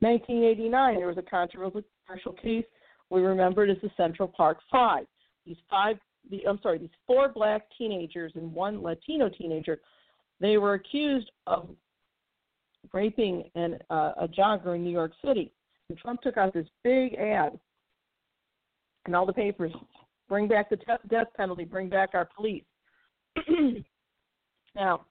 1989, 0.00 0.96
there 0.96 1.06
was 1.06 1.18
a 1.18 1.22
controversial 1.22 2.32
case 2.42 2.64
we 3.10 3.20
remember 3.20 3.64
it 3.64 3.70
as 3.70 3.76
the 3.82 3.90
Central 3.96 4.26
Park 4.26 4.58
Five. 4.70 5.04
These 5.44 5.58
five, 5.68 5.98
the, 6.30 6.46
I'm 6.48 6.58
sorry, 6.62 6.78
these 6.78 6.88
four 7.06 7.28
black 7.28 7.62
teenagers 7.76 8.32
and 8.36 8.54
one 8.54 8.82
Latino 8.82 9.28
teenager, 9.28 9.80
they 10.40 10.56
were 10.56 10.74
accused 10.74 11.30
of 11.46 11.68
raping 12.92 13.50
an, 13.54 13.78
uh, 13.90 14.12
a 14.18 14.28
jogger 14.28 14.76
in 14.76 14.82
New 14.82 14.90
York 14.90 15.12
City. 15.22 15.52
And 15.90 15.98
Trump 15.98 16.22
took 16.22 16.38
out 16.38 16.54
this 16.54 16.66
big 16.82 17.14
ad 17.14 17.58
in 19.06 19.14
all 19.14 19.26
the 19.26 19.32
papers 19.32 19.72
bring 20.32 20.48
back 20.48 20.70
the 20.70 20.76
te- 20.76 21.08
death 21.10 21.26
penalty, 21.36 21.64
bring 21.64 21.90
back 21.90 22.10
our 22.14 22.26
police. 22.34 22.64
now, 24.74 25.06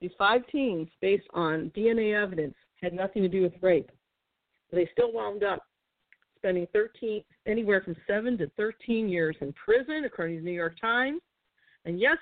these 0.00 0.10
five 0.18 0.42
teens, 0.50 0.88
based 1.00 1.26
on 1.32 1.70
DNA 1.76 2.20
evidence, 2.20 2.54
had 2.80 2.92
nothing 2.92 3.22
to 3.22 3.28
do 3.28 3.42
with 3.42 3.52
rape. 3.60 3.90
They 4.72 4.88
still 4.92 5.12
wound 5.12 5.44
up 5.44 5.62
spending 6.36 6.66
13, 6.72 7.22
anywhere 7.46 7.82
from 7.82 7.94
7 8.06 8.36
to 8.38 8.50
13 8.56 9.08
years 9.08 9.36
in 9.40 9.52
prison, 9.52 10.04
according 10.04 10.36
to 10.36 10.42
the 10.42 10.46
New 10.46 10.56
York 10.56 10.80
Times. 10.80 11.20
And 11.84 12.00
yes, 12.00 12.16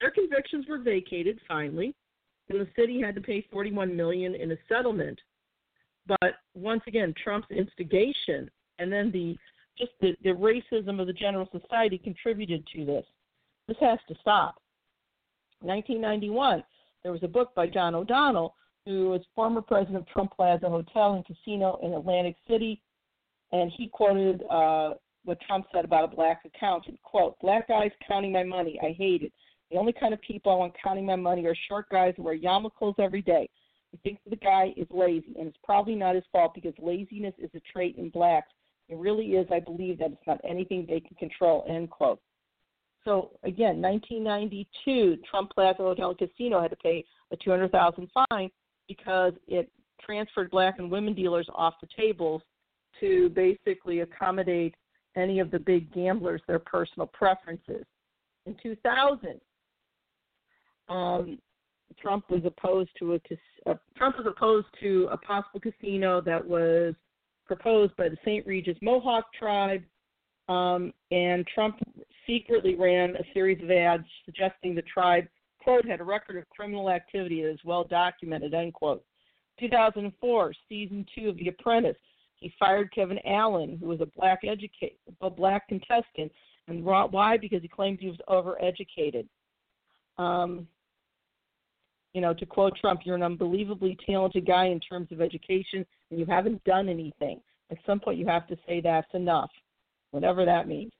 their 0.00 0.10
convictions 0.10 0.66
were 0.68 0.78
vacated 0.78 1.38
finally, 1.46 1.94
and 2.48 2.60
the 2.60 2.68
city 2.76 3.00
had 3.00 3.14
to 3.14 3.20
pay 3.20 3.46
41 3.52 3.94
million 3.94 4.34
in 4.34 4.50
a 4.52 4.56
settlement. 4.68 5.20
But 6.08 6.34
once 6.54 6.82
again, 6.86 7.14
Trump's 7.22 7.50
instigation 7.50 8.50
and 8.78 8.92
then 8.92 9.10
the 9.12 9.36
just 9.78 9.92
the, 10.00 10.16
the 10.24 10.30
racism 10.30 11.00
of 11.00 11.06
the 11.06 11.12
general 11.12 11.48
society 11.52 11.98
contributed 11.98 12.66
to 12.74 12.86
this. 12.86 13.04
This 13.68 13.76
has 13.80 13.98
to 14.08 14.14
stop. 14.20 14.56
1991, 15.60 16.62
there 17.02 17.12
was 17.12 17.22
a 17.22 17.28
book 17.28 17.54
by 17.54 17.66
John 17.66 17.94
O'Donnell, 17.94 18.54
who 18.84 19.10
was 19.10 19.22
former 19.34 19.60
president 19.60 19.96
of 19.96 20.06
Trump 20.08 20.32
Plaza 20.36 20.68
Hotel 20.68 21.14
and 21.14 21.24
Casino 21.24 21.78
in 21.82 21.94
Atlantic 21.94 22.36
City, 22.48 22.80
and 23.52 23.72
he 23.76 23.88
quoted 23.88 24.42
uh, 24.50 24.94
what 25.24 25.40
Trump 25.46 25.66
said 25.72 25.84
about 25.84 26.04
a 26.04 26.14
black 26.14 26.42
accountant. 26.44 27.00
Quote, 27.02 27.36
black 27.40 27.68
guys 27.68 27.90
counting 28.06 28.32
my 28.32 28.44
money. 28.44 28.78
I 28.82 28.92
hate 28.92 29.22
it. 29.22 29.32
The 29.70 29.78
only 29.78 29.92
kind 29.92 30.14
of 30.14 30.20
people 30.20 30.52
I 30.52 30.56
want 30.56 30.74
counting 30.82 31.04
my 31.04 31.16
money 31.16 31.44
are 31.46 31.56
short 31.68 31.88
guys 31.90 32.14
who 32.16 32.22
wear 32.22 32.38
yarmulkes 32.38 33.00
every 33.00 33.22
day. 33.22 33.48
I 33.92 33.98
think 34.04 34.18
the 34.28 34.36
guy 34.36 34.72
is 34.76 34.86
lazy, 34.90 35.34
and 35.38 35.48
it's 35.48 35.58
probably 35.64 35.96
not 35.96 36.14
his 36.14 36.24
fault 36.30 36.54
because 36.54 36.74
laziness 36.78 37.34
is 37.38 37.50
a 37.54 37.60
trait 37.72 37.96
in 37.96 38.10
blacks. 38.10 38.52
It 38.88 38.96
really 38.98 39.32
is, 39.32 39.48
I 39.50 39.58
believe, 39.58 39.98
that 39.98 40.12
it's 40.12 40.26
not 40.26 40.40
anything 40.48 40.86
they 40.88 41.00
can 41.00 41.16
control, 41.16 41.64
end 41.68 41.90
quote. 41.90 42.20
So 43.06 43.30
again, 43.44 43.80
1992, 43.80 45.18
Trump 45.30 45.52
Plaza 45.54 45.78
Hotel 45.78 46.10
and 46.10 46.18
Casino 46.18 46.60
had 46.60 46.72
to 46.72 46.76
pay 46.76 47.04
a 47.32 47.36
200,000 47.36 48.10
fine 48.28 48.50
because 48.88 49.32
it 49.46 49.70
transferred 50.04 50.50
black 50.50 50.78
and 50.78 50.90
women 50.90 51.14
dealers 51.14 51.48
off 51.54 51.74
the 51.80 51.88
tables 51.96 52.42
to 53.00 53.28
basically 53.30 54.00
accommodate 54.00 54.74
any 55.16 55.38
of 55.38 55.52
the 55.52 55.58
big 55.58 55.92
gamblers 55.94 56.42
their 56.48 56.58
personal 56.58 57.06
preferences. 57.06 57.84
In 58.44 58.56
2000, 58.60 59.40
um, 60.88 61.38
Trump 62.00 62.28
was 62.28 62.42
opposed 62.44 62.90
to 62.98 63.14
a 63.14 63.20
uh, 63.70 63.74
Trump 63.96 64.18
was 64.18 64.26
opposed 64.26 64.66
to 64.80 65.08
a 65.12 65.16
possible 65.16 65.60
casino 65.60 66.20
that 66.20 66.44
was 66.44 66.94
proposed 67.46 67.96
by 67.96 68.08
the 68.08 68.16
St. 68.24 68.46
Regis 68.46 68.76
Mohawk 68.82 69.24
tribe, 69.38 69.82
um, 70.48 70.92
and 71.10 71.46
Trump 71.52 71.78
secretly 72.26 72.74
ran 72.74 73.16
a 73.16 73.24
series 73.32 73.62
of 73.62 73.70
ads 73.70 74.04
suggesting 74.24 74.74
the 74.74 74.82
tribe 74.82 75.26
quote 75.62 75.84
had 75.84 76.00
a 76.00 76.04
record 76.04 76.36
of 76.36 76.48
criminal 76.48 76.90
activity 76.90 77.42
that 77.42 77.50
is 77.50 77.58
well 77.64 77.82
documented 77.84 78.54
end 78.54 78.72
quote. 78.72 79.04
2004, 79.58 80.52
season 80.68 81.04
two 81.14 81.28
of 81.28 81.36
The 81.38 81.48
Apprentice, 81.48 81.96
he 82.36 82.52
fired 82.58 82.92
Kevin 82.94 83.18
Allen, 83.26 83.78
who 83.80 83.86
was 83.86 84.00
a 84.00 84.06
black 84.16 84.40
educate, 84.44 84.98
a 85.20 85.30
black 85.30 85.66
contestant, 85.68 86.30
and 86.68 86.84
why? 86.84 87.36
Because 87.36 87.62
he 87.62 87.68
claimed 87.68 87.98
he 88.00 88.08
was 88.08 88.18
overeducated. 88.28 89.26
Um, 90.18 90.68
you 92.12 92.20
know, 92.20 92.32
to 92.34 92.46
quote 92.46 92.76
Trump, 92.80 93.00
you're 93.04 93.16
an 93.16 93.22
unbelievably 93.22 93.98
talented 94.06 94.46
guy 94.46 94.66
in 94.66 94.80
terms 94.80 95.08
of 95.10 95.20
education, 95.20 95.84
and 96.10 96.20
you 96.20 96.26
haven't 96.26 96.62
done 96.64 96.88
anything. 96.88 97.40
At 97.70 97.78
some 97.84 97.98
point, 97.98 98.18
you 98.18 98.26
have 98.26 98.46
to 98.48 98.56
say 98.66 98.80
that's 98.80 99.12
enough, 99.14 99.50
whatever 100.10 100.44
that 100.44 100.68
means. 100.68 100.92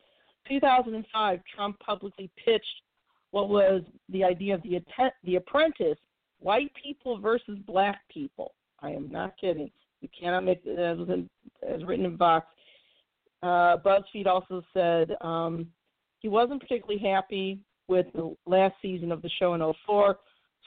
2005, 0.49 1.41
Trump 1.55 1.79
publicly 1.81 2.31
pitched 2.45 2.65
what 3.31 3.49
was 3.49 3.83
the 4.09 4.25
idea 4.25 4.55
of 4.55 4.63
the, 4.63 4.81
the 5.25 5.37
apprentice 5.37 5.99
white 6.39 6.71
people 6.81 7.19
versus 7.19 7.59
black 7.67 8.01
people. 8.09 8.55
I 8.81 8.91
am 8.91 9.11
not 9.11 9.35
kidding. 9.41 9.71
You 10.01 10.09
cannot 10.19 10.45
make 10.45 10.65
as, 10.67 10.99
as 11.67 11.85
written 11.85 12.05
in 12.05 12.17
Vox. 12.17 12.47
Uh, 13.43 13.77
BuzzFeed 13.79 14.27
also 14.27 14.63
said 14.73 15.11
um, 15.21 15.67
he 16.21 16.29
wasn't 16.29 16.61
particularly 16.61 17.01
happy 17.01 17.61
with 17.89 18.07
the 18.15 18.35
last 18.47 18.75
season 18.83 19.13
of 19.13 19.23
the 19.23 19.31
show 19.39 19.55
in 19.55 19.73
04, 19.87 20.19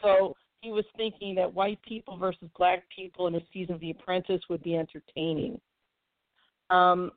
so 0.02 0.36
he 0.62 0.72
was 0.72 0.86
thinking 0.96 1.36
that 1.36 1.54
white 1.54 1.80
people 1.88 2.18
versus 2.18 2.50
black 2.58 2.84
people 2.96 3.28
in 3.28 3.36
a 3.36 3.42
season 3.54 3.76
of 3.76 3.82
The 3.82 3.92
Apprentice 3.92 4.42
would 4.50 4.64
be 4.64 4.76
entertaining. 4.76 5.60
Um, 6.70 7.12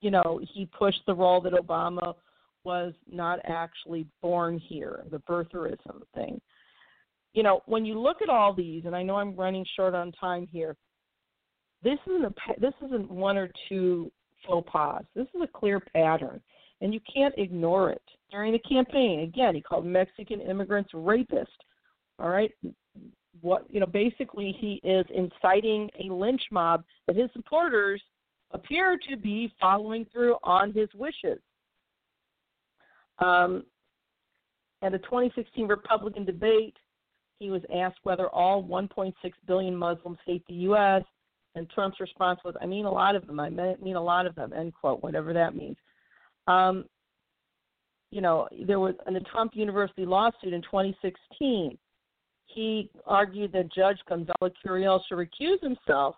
you 0.00 0.10
know, 0.10 0.40
he 0.52 0.66
pushed 0.66 1.02
the 1.06 1.14
role 1.14 1.40
that 1.42 1.52
Obama 1.52 2.14
was 2.64 2.92
not 3.10 3.38
actually 3.44 4.06
born 4.20 4.58
here, 4.58 5.04
the 5.10 5.20
birtherism 5.20 6.02
thing. 6.14 6.40
You 7.32 7.42
know, 7.42 7.60
when 7.66 7.84
you 7.84 7.98
look 7.98 8.22
at 8.22 8.28
all 8.28 8.52
these, 8.52 8.84
and 8.86 8.96
I 8.96 9.02
know 9.02 9.16
I'm 9.16 9.36
running 9.36 9.64
short 9.76 9.94
on 9.94 10.12
time 10.12 10.48
here, 10.50 10.76
this 11.82 11.98
isn't 12.06 12.24
a 12.24 12.60
this 12.60 12.72
isn't 12.84 13.10
one 13.10 13.36
or 13.36 13.50
two 13.68 14.10
faux 14.46 14.68
pas. 14.70 15.04
This 15.14 15.26
is 15.34 15.42
a 15.42 15.46
clear 15.46 15.80
pattern, 15.80 16.40
and 16.80 16.92
you 16.92 17.00
can't 17.12 17.34
ignore 17.36 17.90
it. 17.90 18.02
During 18.30 18.52
the 18.52 18.58
campaign, 18.60 19.20
again, 19.20 19.54
he 19.54 19.60
called 19.60 19.86
Mexican 19.86 20.40
immigrants 20.40 20.90
rapists. 20.92 21.46
All 22.18 22.30
right, 22.30 22.50
what 23.42 23.66
you 23.68 23.80
know, 23.80 23.86
basically, 23.86 24.56
he 24.58 24.80
is 24.82 25.06
inciting 25.14 25.88
a 26.02 26.12
lynch 26.12 26.42
mob 26.50 26.82
that 27.06 27.16
his 27.16 27.30
supporters 27.34 28.02
appear 28.56 28.98
to 29.08 29.16
be 29.16 29.52
following 29.60 30.06
through 30.12 30.36
on 30.42 30.72
his 30.72 30.88
wishes. 30.94 31.38
Um, 33.18 33.64
at 34.82 34.94
a 34.94 34.98
2016 34.98 35.66
Republican 35.66 36.24
debate, 36.24 36.76
he 37.38 37.50
was 37.50 37.62
asked 37.74 37.98
whether 38.02 38.28
all 38.28 38.62
1.6 38.64 39.12
billion 39.46 39.76
Muslims 39.76 40.18
hate 40.26 40.42
the 40.48 40.54
U.S. 40.54 41.02
And 41.54 41.68
Trump's 41.70 42.00
response 42.00 42.40
was, 42.44 42.54
I 42.60 42.66
mean 42.66 42.86
a 42.86 42.90
lot 42.90 43.14
of 43.14 43.26
them. 43.26 43.40
I 43.40 43.50
mean 43.50 43.96
a 43.96 44.02
lot 44.02 44.26
of 44.26 44.34
them, 44.34 44.52
end 44.52 44.72
quote, 44.74 45.02
whatever 45.02 45.32
that 45.32 45.54
means. 45.54 45.76
Um, 46.46 46.84
you 48.10 48.20
know, 48.20 48.48
there 48.66 48.80
was 48.80 48.94
in 49.06 49.14
the 49.14 49.20
Trump 49.20 49.52
University 49.54 50.06
lawsuit 50.06 50.52
in 50.52 50.62
2016. 50.62 51.76
He 52.46 52.90
argued 53.06 53.52
that 53.52 53.72
Judge 53.72 53.98
Gonzalo 54.08 54.50
Curiel 54.64 55.00
should 55.06 55.18
recuse 55.18 55.60
himself 55.60 56.16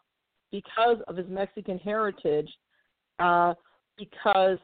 because 0.50 0.98
of 1.08 1.16
his 1.16 1.28
Mexican 1.28 1.78
heritage, 1.78 2.48
uh, 3.18 3.54
because 3.96 4.58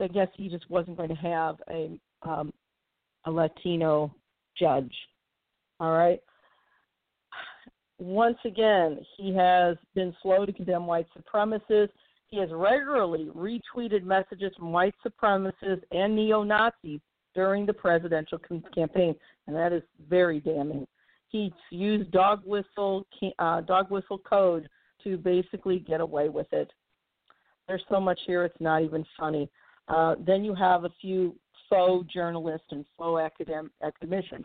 I 0.00 0.08
guess 0.08 0.28
he 0.36 0.48
just 0.48 0.68
wasn't 0.70 0.96
going 0.96 1.10
to 1.10 1.14
have 1.14 1.56
a 1.70 1.98
um, 2.22 2.52
a 3.24 3.30
Latino 3.30 4.14
judge. 4.58 4.92
All 5.80 5.92
right 5.92 6.20
once 8.02 8.38
again, 8.44 8.98
he 9.16 9.32
has 9.34 9.76
been 9.94 10.14
slow 10.22 10.44
to 10.44 10.52
condemn 10.52 10.86
white 10.86 11.06
supremacists. 11.16 11.90
he 12.28 12.38
has 12.38 12.48
regularly 12.50 13.30
retweeted 13.36 14.02
messages 14.02 14.52
from 14.58 14.72
white 14.72 14.94
supremacists 15.06 15.82
and 15.92 16.16
neo 16.16 16.42
Nazis 16.42 17.00
during 17.34 17.64
the 17.64 17.72
presidential 17.72 18.38
campaign, 18.74 19.14
and 19.46 19.54
that 19.54 19.72
is 19.72 19.82
very 20.08 20.40
damning. 20.40 20.86
He 21.32 21.52
used 21.70 22.10
dog 22.10 22.42
whistle 22.44 23.06
uh, 23.38 23.62
dog 23.62 23.90
whistle 23.90 24.18
code 24.18 24.68
to 25.02 25.16
basically 25.16 25.78
get 25.78 26.00
away 26.00 26.28
with 26.28 26.52
it. 26.52 26.70
There's 27.66 27.82
so 27.88 28.00
much 28.00 28.20
here; 28.26 28.44
it's 28.44 28.60
not 28.60 28.82
even 28.82 29.04
funny. 29.18 29.50
Uh, 29.88 30.14
then 30.24 30.44
you 30.44 30.54
have 30.54 30.84
a 30.84 30.90
few 31.00 31.34
faux 31.68 32.06
journalists 32.12 32.66
and 32.70 32.84
faux 32.96 33.20
academ- 33.20 33.70
academicians. 33.82 34.44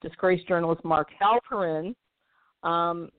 Disgraced 0.00 0.46
journalist 0.46 0.84
Mark 0.84 1.08
Halperin 1.20 1.94
um, 2.62 3.10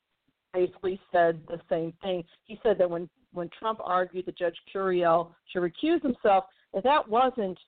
basically 0.53 0.99
said 1.11 1.41
the 1.47 1.59
same 1.69 1.93
thing. 2.01 2.23
He 2.45 2.57
said 2.63 2.77
that 2.79 2.89
when 2.89 3.09
when 3.33 3.49
Trump 3.59 3.79
argued 3.83 4.25
that 4.25 4.37
Judge 4.37 4.55
Curiel 4.73 5.31
should 5.51 5.61
recuse 5.61 6.01
himself, 6.01 6.45
that 6.73 6.83
that 6.83 7.07
wasn't 7.07 7.59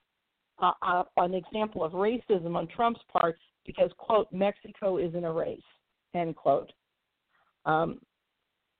uh, 0.61 1.03
an 1.17 1.33
example 1.33 1.83
of 1.83 1.93
racism 1.93 2.55
on 2.55 2.67
Trump's 2.67 3.01
part 3.11 3.37
because 3.65 3.91
quote 3.97 4.27
Mexico 4.31 4.97
isn't 4.97 5.23
a 5.23 5.31
race 5.31 5.59
end 6.13 6.35
quote. 6.35 6.71
Um, 7.65 7.99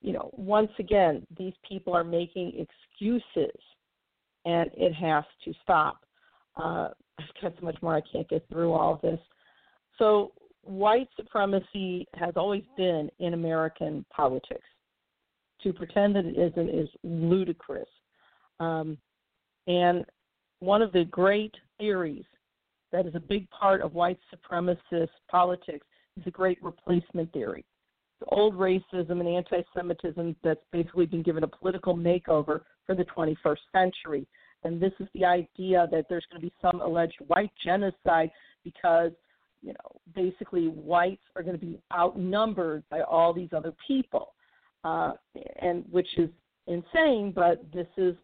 you 0.01 0.13
know, 0.13 0.31
once 0.33 0.71
again, 0.79 1.25
these 1.37 1.53
people 1.67 1.93
are 1.93 2.03
making 2.03 2.53
excuses, 2.57 3.55
and 4.45 4.69
it 4.75 4.93
has 4.93 5.23
to 5.45 5.53
stop. 5.61 6.03
Uh, 6.57 6.89
I've 7.19 7.41
got 7.41 7.53
so 7.59 7.65
much 7.65 7.77
more 7.81 7.95
I 7.95 8.01
can't 8.11 8.27
get 8.27 8.45
through 8.49 8.73
all 8.73 8.95
of 8.95 9.01
this. 9.01 9.19
So 9.99 10.33
white 10.63 11.07
supremacy 11.15 12.07
has 12.15 12.33
always 12.35 12.63
been 12.77 13.09
in 13.19 13.33
American 13.33 14.05
politics. 14.13 14.65
To 15.63 15.71
pretend 15.71 16.15
that 16.15 16.25
it 16.25 16.37
isn't 16.37 16.69
is 16.69 16.89
ludicrous. 17.03 17.87
Um, 18.59 18.97
and 19.67 20.03
one 20.61 20.81
of 20.81 20.93
the 20.93 21.05
great 21.05 21.53
theories 21.77 22.23
that 22.91 23.05
is 23.05 23.15
a 23.15 23.19
big 23.19 23.49
part 23.49 23.81
of 23.81 23.93
white 23.93 24.19
supremacist 24.33 25.09
politics 25.29 25.85
is 26.17 26.23
the 26.23 26.31
great 26.31 26.61
replacement 26.63 27.31
theory. 27.33 27.65
The 28.19 28.27
old 28.27 28.53
racism 28.53 29.19
and 29.19 29.27
anti 29.27 29.63
Semitism 29.75 30.35
that's 30.43 30.63
basically 30.71 31.07
been 31.07 31.23
given 31.23 31.43
a 31.43 31.47
political 31.47 31.95
makeover 31.97 32.61
for 32.85 32.95
the 32.95 33.05
21st 33.05 33.57
century. 33.73 34.27
And 34.63 34.79
this 34.79 34.93
is 34.99 35.07
the 35.15 35.25
idea 35.25 35.87
that 35.91 36.05
there's 36.07 36.25
going 36.31 36.39
to 36.39 36.47
be 36.47 36.53
some 36.61 36.81
alleged 36.81 37.17
white 37.27 37.51
genocide 37.63 38.29
because 38.63 39.11
you 39.63 39.73
know, 39.73 39.99
basically 40.15 40.67
whites 40.67 41.23
are 41.35 41.43
going 41.43 41.59
to 41.59 41.65
be 41.65 41.79
outnumbered 41.93 42.83
by 42.89 43.01
all 43.01 43.33
these 43.33 43.49
other 43.55 43.73
people, 43.87 44.33
uh, 44.83 45.13
and 45.59 45.85
which 45.91 46.07
is 46.17 46.29
insane. 46.67 47.31
But 47.33 47.63
this 47.73 47.87
is, 47.97 48.15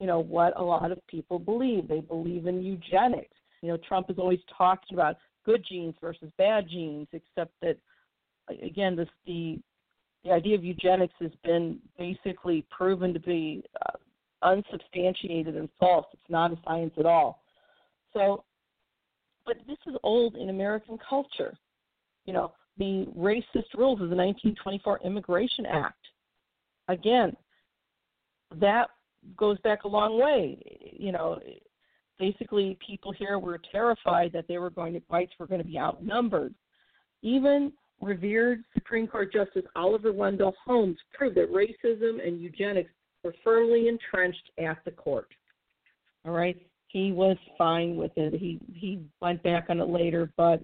you 0.00 0.06
know, 0.06 0.20
what 0.20 0.58
a 0.58 0.62
lot 0.62 0.90
of 0.92 1.04
people 1.06 1.38
believe. 1.38 1.88
They 1.88 2.00
believe 2.00 2.46
in 2.46 2.62
eugenics. 2.62 3.34
You 3.62 3.70
know, 3.70 3.78
Trump 3.88 4.10
is 4.10 4.18
always 4.18 4.38
talking 4.56 4.96
about 4.96 5.16
good 5.44 5.64
genes 5.68 5.94
versus 6.00 6.30
bad 6.38 6.68
genes, 6.68 7.08
except 7.12 7.52
that, 7.62 7.76
again, 8.62 8.96
this 8.96 9.08
the 9.26 9.58
the 10.24 10.32
idea 10.32 10.56
of 10.56 10.64
eugenics 10.64 11.14
has 11.20 11.30
been 11.44 11.78
basically 11.96 12.66
proven 12.70 13.14
to 13.14 13.20
be 13.20 13.62
uh, 13.86 13.96
unsubstantiated 14.42 15.56
and 15.56 15.68
false. 15.78 16.06
It's 16.12 16.22
not 16.28 16.52
a 16.52 16.58
science 16.64 16.92
at 16.98 17.06
all. 17.06 17.42
So 18.12 18.44
but 19.48 19.56
this 19.66 19.78
is 19.86 19.96
old 20.02 20.36
in 20.36 20.50
American 20.50 20.98
culture. 21.08 21.56
You 22.26 22.34
know, 22.34 22.52
the 22.76 23.06
racist 23.16 23.74
rules 23.74 24.00
of 24.00 24.10
the 24.10 24.16
1924 24.16 25.00
Immigration 25.04 25.64
Act. 25.64 25.96
Again, 26.88 27.34
that 28.60 28.88
goes 29.36 29.58
back 29.60 29.84
a 29.84 29.88
long 29.88 30.20
way. 30.20 30.58
You 30.92 31.12
know, 31.12 31.38
basically, 32.18 32.76
people 32.84 33.12
here 33.12 33.38
were 33.38 33.60
terrified 33.70 34.32
that 34.32 34.46
they 34.48 34.58
were 34.58 34.70
going 34.70 34.94
to 34.94 35.02
whites 35.08 35.32
were 35.38 35.46
going 35.46 35.62
to 35.62 35.66
be 35.66 35.78
outnumbered. 35.78 36.54
Even 37.22 37.72
revered 38.00 38.62
Supreme 38.74 39.06
Court 39.06 39.32
Justice 39.32 39.64
Oliver 39.74 40.12
Wendell 40.12 40.54
Holmes 40.64 40.98
proved 41.12 41.36
that 41.36 41.52
racism 41.52 42.24
and 42.24 42.40
eugenics 42.40 42.90
were 43.24 43.34
firmly 43.42 43.88
entrenched 43.88 44.50
at 44.58 44.78
the 44.84 44.90
court. 44.92 45.28
All 46.24 46.32
right, 46.32 46.56
he 46.88 47.12
was 47.12 47.36
fine 47.56 47.96
with 47.96 48.12
it. 48.16 48.34
He 48.34 48.60
he 48.72 49.02
went 49.20 49.42
back 49.42 49.66
on 49.68 49.80
it 49.80 49.88
later, 49.88 50.32
but 50.36 50.62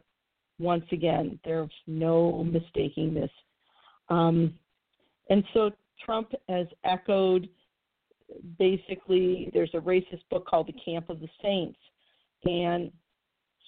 once 0.59 0.85
again, 0.93 1.39
there's 1.45 1.71
no 1.87 2.45
mistaking 2.45 3.15
this. 3.15 3.31
Um, 4.09 4.55
and 5.31 5.43
so 5.53 5.71
Trump 6.05 6.33
has 6.49 6.67
echoed 6.85 7.49
basically 8.59 9.51
there's 9.53 9.75
a 9.75 9.79
racist 9.79 10.23
book 10.31 10.47
called 10.47 10.69
The 10.69 10.81
Camp 10.85 11.11
of 11.11 11.21
the 11.21 11.29
Saints, 11.43 11.79
and 12.45 12.91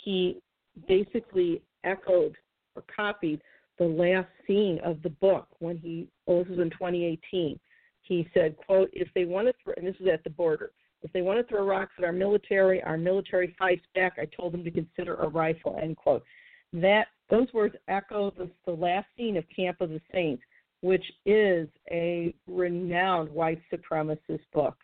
he 0.04 0.40
basically 0.88 1.62
echoed 1.84 2.36
or 2.74 2.84
copied 2.94 3.40
the 3.78 3.84
last 3.84 4.28
scene 4.46 4.78
of 4.84 5.02
the 5.02 5.10
book 5.10 5.48
when 5.58 5.76
he 5.78 6.08
oh, 6.26 6.40
this 6.40 6.50
was 6.50 6.58
in 6.58 6.70
2018. 6.70 7.58
He 8.02 8.28
said, 8.32 8.56
"quote 8.56 8.90
If 8.92 9.08
they 9.14 9.24
want 9.24 9.48
to, 9.48 9.54
throw 9.62 9.74
and 9.76 9.86
this 9.86 9.96
is 10.00 10.08
at 10.08 10.24
the 10.24 10.30
border." 10.30 10.72
If 11.02 11.12
they 11.12 11.22
want 11.22 11.38
to 11.38 11.44
throw 11.44 11.64
rocks 11.64 11.92
at 11.98 12.04
our 12.04 12.12
military, 12.12 12.82
our 12.82 12.96
military 12.96 13.54
fights 13.58 13.84
back. 13.94 14.14
I 14.18 14.24
told 14.24 14.52
them 14.52 14.64
to 14.64 14.70
consider 14.70 15.14
a 15.16 15.28
rifle. 15.28 15.78
End 15.80 15.96
quote. 15.96 16.24
That 16.72 17.08
those 17.30 17.52
words 17.52 17.76
echo 17.86 18.32
the, 18.36 18.50
the 18.64 18.72
last 18.72 19.06
scene 19.16 19.36
of 19.36 19.44
Camp 19.54 19.80
of 19.80 19.90
the 19.90 20.00
Saints, 20.12 20.42
which 20.86 21.04
is 21.24 21.68
a 21.90 22.32
renowned 22.46 23.28
white 23.30 23.60
supremacist 23.72 24.44
book. 24.54 24.76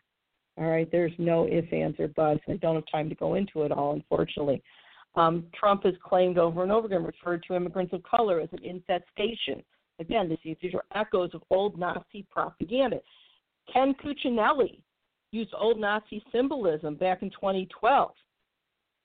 All 0.59 0.67
right, 0.67 0.91
there's 0.91 1.13
no 1.17 1.47
ifs, 1.47 1.69
ands, 1.73 1.99
or 2.01 2.09
buts. 2.09 2.41
I 2.49 2.55
don't 2.55 2.75
have 2.75 2.85
time 2.91 3.09
to 3.09 3.15
go 3.15 3.37
into 3.37 3.63
it 3.63 3.71
all, 3.71 3.93
unfortunately. 3.93 4.61
Um, 5.15 5.47
Trump 5.55 5.85
has 5.85 5.95
claimed 6.05 6.39
over 6.39 6.65
and 6.65 6.73
over 6.73 6.89
again, 6.89 7.05
referred 7.05 7.45
to 7.47 7.55
immigrants 7.55 7.93
of 7.93 8.03
color 8.03 8.41
as 8.41 8.49
an 8.51 8.65
infestation. 8.65 9.63
Again, 10.01 10.29
these, 10.29 10.57
these 10.61 10.75
are 10.75 10.85
echoes 10.93 11.31
of 11.35 11.43
old 11.51 11.79
Nazi 11.79 12.27
propaganda. 12.33 12.99
Ken 13.73 13.95
Cuccinelli, 14.05 14.81
used 15.31 15.55
old 15.57 15.79
Nazi 15.79 16.21
symbolism 16.33 16.97
back 16.97 17.23
in 17.23 17.31
2012. 17.31 18.11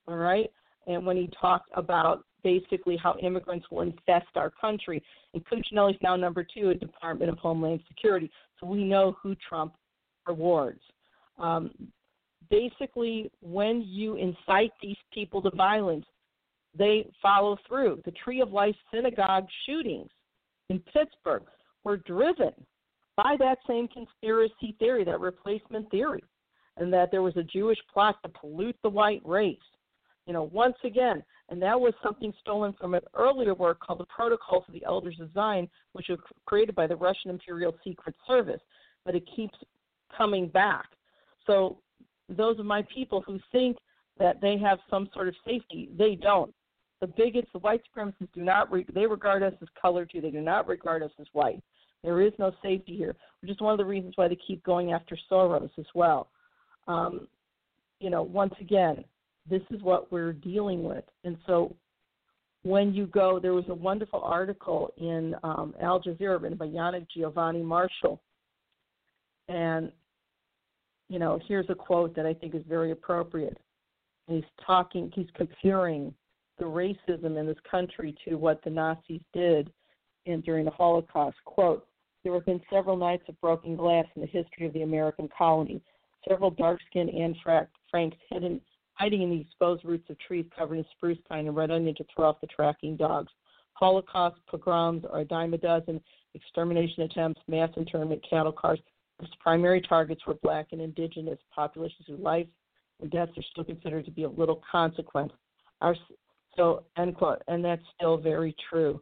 All 0.08 0.16
right, 0.16 0.50
and 0.88 1.06
when 1.06 1.16
he 1.16 1.30
talked 1.40 1.70
about 1.76 2.24
basically 2.48 2.96
how 2.96 3.14
immigrants 3.22 3.66
will 3.70 3.82
infest 3.82 4.28
our 4.36 4.50
country, 4.50 5.04
and 5.34 5.44
Cuccinelli 5.46 5.92
is 5.92 5.98
now 6.02 6.16
number 6.16 6.46
two 6.46 6.70
at 6.70 6.80
Department 6.80 7.30
of 7.30 7.38
Homeland 7.40 7.82
Security, 7.90 8.32
so 8.58 8.66
we 8.66 8.86
know 8.86 9.18
who 9.22 9.36
Trump 9.36 9.74
rewards. 10.26 10.80
Um, 11.38 11.72
basically, 12.50 13.30
when 13.42 13.82
you 13.86 14.16
incite 14.16 14.72
these 14.82 14.96
people 15.14 15.42
to 15.42 15.50
violence, 15.50 16.06
they 16.74 17.06
follow 17.22 17.58
through. 17.68 18.02
The 18.06 18.12
Tree 18.12 18.40
of 18.40 18.54
Life 18.54 18.78
synagogue 18.94 19.48
shootings 19.66 20.10
in 20.70 20.80
Pittsburgh 20.94 21.44
were 21.84 21.98
driven 21.98 22.54
by 23.18 23.36
that 23.40 23.58
same 23.68 23.90
conspiracy 23.90 24.74
theory, 24.80 25.04
that 25.04 25.20
replacement 25.20 25.92
theory, 25.92 26.24
and 26.78 26.94
that 26.94 27.12
there 27.12 27.24
was 27.24 27.36
a 27.36 27.44
Jewish 27.44 27.80
plot 27.94 28.16
to 28.24 28.30
pollute 28.30 28.78
the 28.84 28.90
white 28.90 29.22
race. 29.26 29.58
You 30.28 30.32
know, 30.32 30.44
once 30.54 30.78
again, 30.86 31.24
and 31.50 31.62
that 31.62 31.80
was 31.80 31.94
something 32.04 32.34
stolen 32.42 32.74
from 32.74 32.94
an 32.94 33.02
earlier 33.14 33.54
work 33.54 33.80
called 33.80 34.00
The 34.00 34.06
Protocols 34.06 34.66
of 34.68 34.74
the 34.74 34.84
Elders 34.86 35.20
Zion, 35.34 35.70
which 35.94 36.08
was 36.10 36.20
created 36.46 36.76
by 36.76 36.88
the 36.88 36.96
Russian 36.96 37.32
Imperial 37.32 37.74
Secret 37.84 38.16
Service, 38.28 38.62
but 39.06 39.16
it 39.16 39.24
keeps 39.34 39.58
coming 40.16 40.50
back. 40.50 40.86
So 41.46 41.78
those 42.28 42.60
of 42.60 42.66
my 42.66 42.86
people 42.94 43.22
who 43.26 43.40
think 43.52 43.78
that 44.20 44.42
they 44.42 44.58
have 44.58 44.80
some 44.90 45.10
sort 45.14 45.28
of 45.28 45.36
safety, 45.46 45.90
they 45.98 46.16
don't. 46.16 46.54
The 47.00 47.08
bigots, 47.08 47.48
the 47.54 47.60
white 47.60 47.82
supremacists, 47.96 48.34
do 48.34 48.42
not 48.42 48.72
re- 48.72 48.86
they 48.94 49.06
regard 49.06 49.44
us 49.44 49.54
as 49.62 49.68
colored 49.80 50.10
too. 50.12 50.20
They 50.20 50.32
do 50.32 50.42
not 50.42 50.68
regard 50.68 51.04
us 51.04 51.12
as 51.20 51.28
white. 51.32 51.62
There 52.04 52.22
is 52.22 52.34
no 52.40 52.52
safety 52.62 52.96
here, 52.96 53.16
which 53.42 53.52
is 53.52 53.62
one 53.62 53.72
of 53.72 53.78
the 53.78 53.86
reasons 53.86 54.14
why 54.16 54.28
they 54.28 54.38
keep 54.48 54.64
going 54.64 54.92
after 54.92 55.18
Soros 55.32 55.70
as 55.78 55.86
well. 55.94 56.30
Um, 56.88 57.28
you 58.00 58.10
know, 58.10 58.24
once 58.24 58.54
again, 58.60 59.04
this 59.50 59.62
is 59.72 59.82
what 59.82 60.12
we're 60.12 60.34
dealing 60.34 60.84
with. 60.84 61.04
And 61.24 61.38
so 61.46 61.76
when 62.64 62.94
you 62.94 63.08
go, 63.08 63.40
there 63.40 63.54
was 63.54 63.66
a 63.70 63.74
wonderful 63.74 64.22
article 64.22 64.94
in 64.98 65.36
um, 65.44 65.74
Al 65.82 66.02
Jazeera 66.02 66.42
written 66.42 66.58
by 66.58 66.68
Yannick 66.68 67.08
Giovanni 67.10 67.62
Marshall. 67.62 68.22
And, 69.48 69.92
you 71.08 71.20
know, 71.20 71.40
here's 71.48 71.70
a 71.70 71.76
quote 71.76 72.16
that 72.16 72.26
I 72.26 72.34
think 72.34 72.56
is 72.56 72.64
very 72.68 72.92
appropriate. 72.92 73.58
He's 74.28 74.44
talking, 74.66 75.12
he's 75.16 75.28
comparing 75.36 76.14
the 76.60 76.66
racism 76.66 77.40
in 77.40 77.46
this 77.46 77.58
country 77.70 78.16
to 78.28 78.36
what 78.36 78.62
the 78.64 78.70
Nazis 78.70 79.22
did 79.34 79.72
in 80.26 80.42
during 80.42 80.66
the 80.66 80.72
Holocaust. 80.72 81.38
Quote, 81.46 81.88
there 82.24 82.34
have 82.34 82.46
been 82.46 82.62
several 82.70 82.98
nights 82.98 83.24
of 83.30 83.40
broken 83.40 83.78
glass 83.78 84.06
in 84.16 84.22
the 84.22 84.28
history 84.28 84.66
of 84.66 84.74
the 84.74 84.82
American 84.82 85.30
colony. 85.38 85.82
Several 86.28 86.52
dark-skinned 86.52 87.12
Anne 87.12 87.36
Franks 87.90 88.18
hidden, 88.30 88.60
hiding 88.98 89.22
in 89.22 89.30
the 89.30 89.42
exposed 89.42 89.86
roots 89.86 90.10
of 90.10 90.18
trees 90.20 90.46
covered 90.58 90.78
in 90.78 90.86
spruce 90.96 91.20
pine 91.30 91.48
and 91.48 91.56
red 91.56 91.72
onion 91.72 91.96
to 91.96 92.06
throw 92.16 92.30
off 92.30 92.42
the 92.42 92.48
tracking 92.48 92.98
dogs. 92.98 93.32
Holocaust 93.74 94.38
pogroms 94.50 95.04
are 95.12 95.20
a 95.20 95.26
dime 95.26 95.54
a 95.54 95.58
dozen, 95.58 96.02
extermination 96.34 97.04
attempts, 97.04 97.42
mass 97.48 97.70
internment, 97.78 98.26
cattle 98.28 98.52
cars. 98.52 98.80
Its 99.20 99.32
primary 99.40 99.82
targets 99.82 100.26
were 100.26 100.36
black 100.42 100.68
and 100.72 100.82
indigenous 100.82 101.40
populations 101.54 102.06
whose 102.08 102.20
life 102.20 102.48
and 103.02 103.12
deaths 103.12 103.32
are 103.38 103.44
still 103.52 103.64
considered 103.64 104.06
to 104.06 104.12
be 104.12 104.24
of 104.24 104.38
little 104.38 104.62
consequence. 104.70 105.32
Our, 105.82 105.96
so, 106.56 106.84
end 106.98 107.16
quote. 107.16 107.44
And 107.48 107.64
that's 107.64 107.84
still 107.96 108.18
very 108.18 108.56
true. 108.70 109.02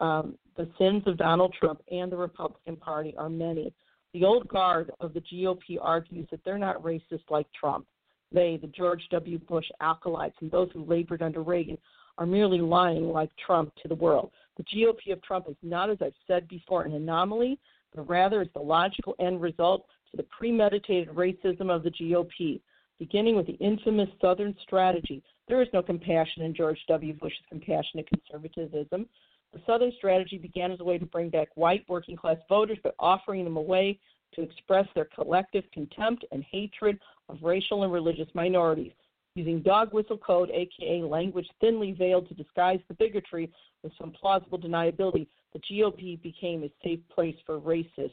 Um, 0.00 0.36
the 0.56 0.68
sins 0.78 1.02
of 1.06 1.16
Donald 1.16 1.54
Trump 1.58 1.80
and 1.90 2.12
the 2.12 2.16
Republican 2.16 2.76
Party 2.76 3.14
are 3.16 3.30
many. 3.30 3.72
The 4.12 4.24
old 4.24 4.48
guard 4.48 4.90
of 5.00 5.14
the 5.14 5.20
GOP 5.20 5.78
argues 5.80 6.26
that 6.30 6.40
they're 6.44 6.58
not 6.58 6.82
racist 6.82 7.24
like 7.30 7.46
Trump. 7.58 7.86
They, 8.32 8.58
the 8.60 8.68
George 8.68 9.02
W. 9.10 9.38
Bush 9.38 9.66
acolytes, 9.80 10.36
and 10.40 10.50
those 10.50 10.70
who 10.72 10.84
labored 10.84 11.22
under 11.22 11.42
Reagan, 11.42 11.78
are 12.18 12.26
merely 12.26 12.60
lying 12.60 13.08
like 13.08 13.30
Trump 13.44 13.72
to 13.82 13.88
the 13.88 13.94
world. 13.94 14.30
The 14.56 14.64
GOP 14.64 15.12
of 15.12 15.22
Trump 15.22 15.46
is 15.48 15.56
not, 15.62 15.90
as 15.90 15.98
I've 16.02 16.12
said 16.26 16.46
before, 16.48 16.84
an 16.84 16.92
anomaly, 16.92 17.58
but 17.94 18.08
rather 18.08 18.42
is 18.42 18.48
the 18.54 18.60
logical 18.60 19.14
end 19.18 19.40
result 19.40 19.86
to 20.10 20.16
the 20.16 20.24
premeditated 20.24 21.14
racism 21.14 21.70
of 21.74 21.82
the 21.82 21.90
GOP. 21.90 22.60
Beginning 22.98 23.36
with 23.36 23.46
the 23.46 23.54
infamous 23.54 24.10
Southern 24.20 24.54
strategy, 24.62 25.22
there 25.48 25.62
is 25.62 25.68
no 25.72 25.82
compassion 25.82 26.42
in 26.42 26.54
George 26.54 26.78
W. 26.88 27.14
Bush's 27.14 27.38
compassionate 27.48 28.06
conservatism. 28.08 29.06
The 29.52 29.60
Southern 29.66 29.92
strategy 29.96 30.36
began 30.36 30.70
as 30.70 30.80
a 30.80 30.84
way 30.84 30.98
to 30.98 31.06
bring 31.06 31.30
back 31.30 31.48
white 31.54 31.84
working 31.88 32.16
class 32.16 32.36
voters 32.48 32.78
by 32.84 32.90
offering 32.98 33.44
them 33.44 33.56
a 33.56 33.62
way 33.62 33.98
to 34.34 34.42
express 34.42 34.86
their 34.94 35.08
collective 35.14 35.64
contempt 35.72 36.24
and 36.32 36.44
hatred 36.50 36.98
of 37.28 37.42
racial 37.42 37.84
and 37.84 37.92
religious 37.92 38.28
minorities. 38.34 38.92
Using 39.34 39.62
dog 39.62 39.92
whistle 39.92 40.18
code, 40.18 40.50
aka 40.50 41.02
language 41.02 41.48
thinly 41.60 41.92
veiled 41.92 42.28
to 42.28 42.34
disguise 42.34 42.80
the 42.88 42.94
bigotry 42.94 43.50
with 43.82 43.92
some 43.98 44.10
plausible 44.10 44.58
deniability, 44.58 45.26
the 45.52 45.60
GOP 45.60 46.20
became 46.22 46.64
a 46.64 46.72
safe 46.84 47.00
place 47.14 47.36
for 47.46 47.60
racists. 47.60 48.10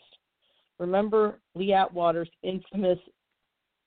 Remember 0.80 1.40
Lee 1.56 1.74
Atwater's 1.74 2.30
infamous 2.44 3.00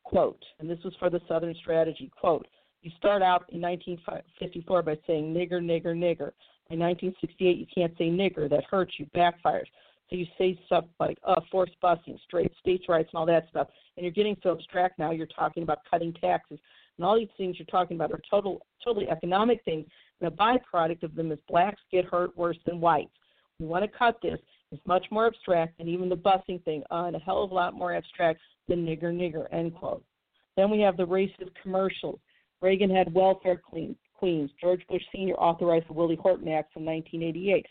quote, 0.04 0.42
and 0.58 0.68
this 0.68 0.82
was 0.84 0.94
for 0.98 1.08
the 1.08 1.20
Southern 1.28 1.54
strategy 1.54 2.10
quote, 2.18 2.46
you 2.82 2.90
start 2.96 3.22
out 3.22 3.44
in 3.50 3.60
1954 3.60 4.82
by 4.82 4.98
saying 5.06 5.34
nigger, 5.34 5.60
nigger, 5.60 5.94
nigger. 5.94 6.32
By 6.68 6.76
1968, 6.76 7.58
you 7.58 7.66
can't 7.72 7.92
say 7.98 8.08
nigger. 8.08 8.48
That 8.48 8.64
hurts 8.64 8.94
you, 8.98 9.06
backfires. 9.14 9.66
So 10.10 10.16
you 10.16 10.26
say 10.36 10.58
stuff 10.66 10.84
like 10.98 11.18
uh, 11.24 11.40
forced 11.52 11.80
busing, 11.82 12.20
straight 12.24 12.50
states' 12.58 12.88
rights, 12.88 13.10
and 13.12 13.18
all 13.18 13.26
that 13.26 13.46
stuff. 13.48 13.68
And 13.96 14.04
you're 14.04 14.12
getting 14.12 14.36
so 14.42 14.50
abstract 14.52 14.98
now. 14.98 15.12
You're 15.12 15.26
talking 15.26 15.62
about 15.62 15.78
cutting 15.88 16.12
taxes, 16.14 16.58
and 16.96 17.04
all 17.04 17.16
these 17.16 17.28
things 17.38 17.56
you're 17.58 17.66
talking 17.66 17.96
about 17.96 18.10
are 18.10 18.20
total, 18.28 18.66
totally 18.84 19.08
economic 19.08 19.62
things. 19.64 19.86
And 20.20 20.32
a 20.32 20.36
byproduct 20.36 21.04
of 21.04 21.14
them 21.14 21.30
is 21.30 21.38
blacks 21.48 21.80
get 21.92 22.04
hurt 22.04 22.36
worse 22.36 22.58
than 22.66 22.80
whites. 22.80 23.12
We 23.60 23.66
want 23.66 23.84
to 23.84 23.98
cut 23.98 24.18
this. 24.20 24.38
It's 24.72 24.86
much 24.86 25.06
more 25.10 25.26
abstract, 25.26 25.78
and 25.78 25.88
even 25.88 26.08
the 26.08 26.16
busing 26.16 26.62
thing, 26.64 26.82
uh, 26.90 27.04
and 27.04 27.14
a 27.14 27.20
hell 27.20 27.44
of 27.44 27.52
a 27.52 27.54
lot 27.54 27.74
more 27.74 27.94
abstract 27.94 28.40
than 28.68 28.84
nigger, 28.84 29.04
nigger. 29.04 29.46
End 29.52 29.74
quote. 29.74 30.04
Then 30.56 30.70
we 30.70 30.80
have 30.80 30.96
the 30.96 31.06
racist 31.06 31.52
commercials. 31.62 32.18
Reagan 32.60 32.90
had 32.90 33.14
welfare 33.14 33.60
queens. 33.64 33.96
George 34.60 34.86
Bush 34.88 35.02
Sr. 35.12 35.34
authorized 35.34 35.88
the 35.88 35.94
Willie 35.94 36.16
Horton 36.16 36.48
Act 36.48 36.74
from 36.74 36.84
1988. 36.84 37.64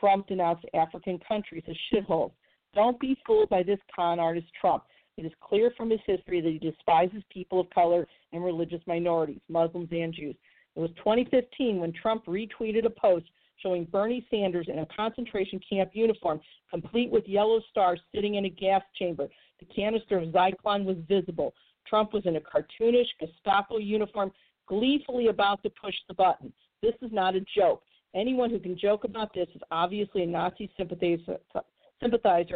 Trump 0.00 0.26
denounced 0.26 0.64
African 0.74 1.18
countries 1.26 1.64
as 1.68 1.76
shitholes. 1.92 2.32
Don't 2.74 2.98
be 2.98 3.16
fooled 3.26 3.48
by 3.48 3.62
this 3.62 3.78
con 3.94 4.18
artist 4.18 4.46
Trump. 4.60 4.84
It 5.16 5.24
is 5.24 5.32
clear 5.40 5.72
from 5.76 5.90
his 5.90 6.00
history 6.06 6.40
that 6.40 6.50
he 6.50 6.58
despises 6.58 7.22
people 7.32 7.60
of 7.60 7.70
color 7.70 8.06
and 8.32 8.44
religious 8.44 8.80
minorities, 8.86 9.40
Muslims 9.48 9.88
and 9.92 10.12
Jews. 10.12 10.34
It 10.74 10.80
was 10.80 10.90
2015 10.96 11.78
when 11.78 11.92
Trump 11.92 12.26
retweeted 12.26 12.84
a 12.84 12.90
post 12.90 13.26
showing 13.58 13.84
Bernie 13.84 14.26
Sanders 14.30 14.66
in 14.68 14.80
a 14.80 14.86
concentration 14.86 15.60
camp 15.68 15.90
uniform, 15.92 16.40
complete 16.68 17.10
with 17.10 17.28
yellow 17.28 17.60
stars, 17.70 18.00
sitting 18.12 18.34
in 18.34 18.46
a 18.46 18.50
gas 18.50 18.82
chamber. 18.98 19.28
The 19.60 19.66
canister 19.66 20.18
of 20.18 20.30
Zyklon 20.30 20.84
was 20.84 20.96
visible. 21.08 21.54
Trump 21.86 22.12
was 22.12 22.26
in 22.26 22.36
a 22.36 22.40
cartoonish 22.40 23.06
Gestapo 23.20 23.78
uniform, 23.78 24.32
gleefully 24.66 25.28
about 25.28 25.62
to 25.62 25.70
push 25.70 25.94
the 26.08 26.14
button. 26.14 26.52
This 26.82 26.94
is 27.02 27.12
not 27.12 27.36
a 27.36 27.44
joke. 27.56 27.82
Anyone 28.14 28.50
who 28.50 28.58
can 28.58 28.78
joke 28.78 29.04
about 29.04 29.34
this 29.34 29.48
is 29.54 29.62
obviously 29.70 30.22
a 30.22 30.26
Nazi 30.26 30.70
sympathizer, 30.76 31.38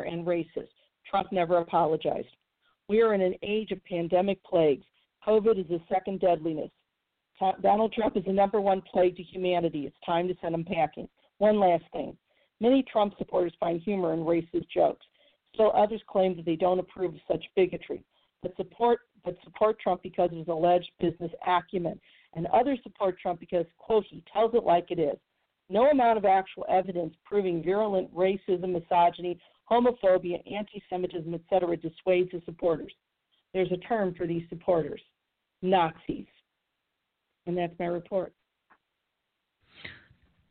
and 0.02 0.26
racist. 0.26 0.68
Trump 1.10 1.32
never 1.32 1.58
apologized. 1.58 2.28
We 2.88 3.02
are 3.02 3.14
in 3.14 3.20
an 3.20 3.34
age 3.42 3.70
of 3.72 3.84
pandemic 3.84 4.42
plagues. 4.44 4.84
COVID 5.26 5.58
is 5.58 5.68
the 5.68 5.80
second 5.88 6.20
deadliness. 6.20 6.70
Donald 7.62 7.92
Trump 7.92 8.16
is 8.16 8.24
the 8.24 8.32
number 8.32 8.60
one 8.60 8.82
plague 8.92 9.16
to 9.16 9.22
humanity. 9.22 9.86
It's 9.86 9.96
time 10.04 10.28
to 10.28 10.34
send 10.40 10.54
him 10.54 10.64
packing. 10.64 11.08
One 11.38 11.58
last 11.58 11.84
thing. 11.92 12.16
Many 12.60 12.84
Trump 12.90 13.14
supporters 13.18 13.52
find 13.60 13.80
humor 13.80 14.12
in 14.12 14.20
racist 14.20 14.68
jokes. 14.72 15.06
Still 15.54 15.72
others 15.74 16.02
claim 16.08 16.36
that 16.36 16.44
they 16.44 16.56
don't 16.56 16.80
approve 16.80 17.14
of 17.14 17.20
such 17.28 17.44
bigotry 17.56 18.04
but 18.42 18.56
support 18.56 19.00
but 19.24 19.36
support 19.44 19.78
Trump 19.80 20.02
because 20.02 20.30
of 20.30 20.38
his 20.38 20.48
alleged 20.48 20.90
business 21.00 21.32
acumen, 21.46 22.00
and 22.34 22.46
others 22.46 22.78
support 22.82 23.18
Trump 23.18 23.40
because 23.40 23.66
quote 23.78 24.04
he 24.08 24.22
tells 24.32 24.54
it 24.54 24.62
like 24.62 24.90
it 24.90 24.98
is. 24.98 25.18
No 25.70 25.90
amount 25.90 26.18
of 26.18 26.24
actual 26.24 26.64
evidence 26.68 27.14
proving 27.24 27.62
virulent 27.62 28.14
racism, 28.14 28.72
misogyny, 28.72 29.38
homophobia, 29.70 30.40
anti-Semitism, 30.50 31.34
etc., 31.34 31.76
dissuades 31.76 32.32
his 32.32 32.42
supporters. 32.44 32.92
There's 33.52 33.72
a 33.72 33.76
term 33.78 34.14
for 34.14 34.26
these 34.26 34.44
supporters: 34.48 35.00
Nazis. 35.62 36.26
And 37.46 37.56
that's 37.56 37.78
my 37.78 37.86
report. 37.86 38.32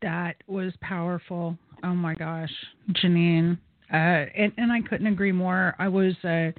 That 0.02 0.36
was 0.46 0.72
powerful. 0.80 1.56
Oh 1.82 1.94
my 1.94 2.14
gosh, 2.14 2.52
Jeanine. 2.92 3.58
Uh, 3.92 3.96
and, 4.36 4.52
and 4.58 4.70
I 4.70 4.80
couldn't 4.82 5.06
agree 5.06 5.32
more. 5.32 5.74
I 5.78 5.88
was, 5.88 6.14
uh, 6.22 6.50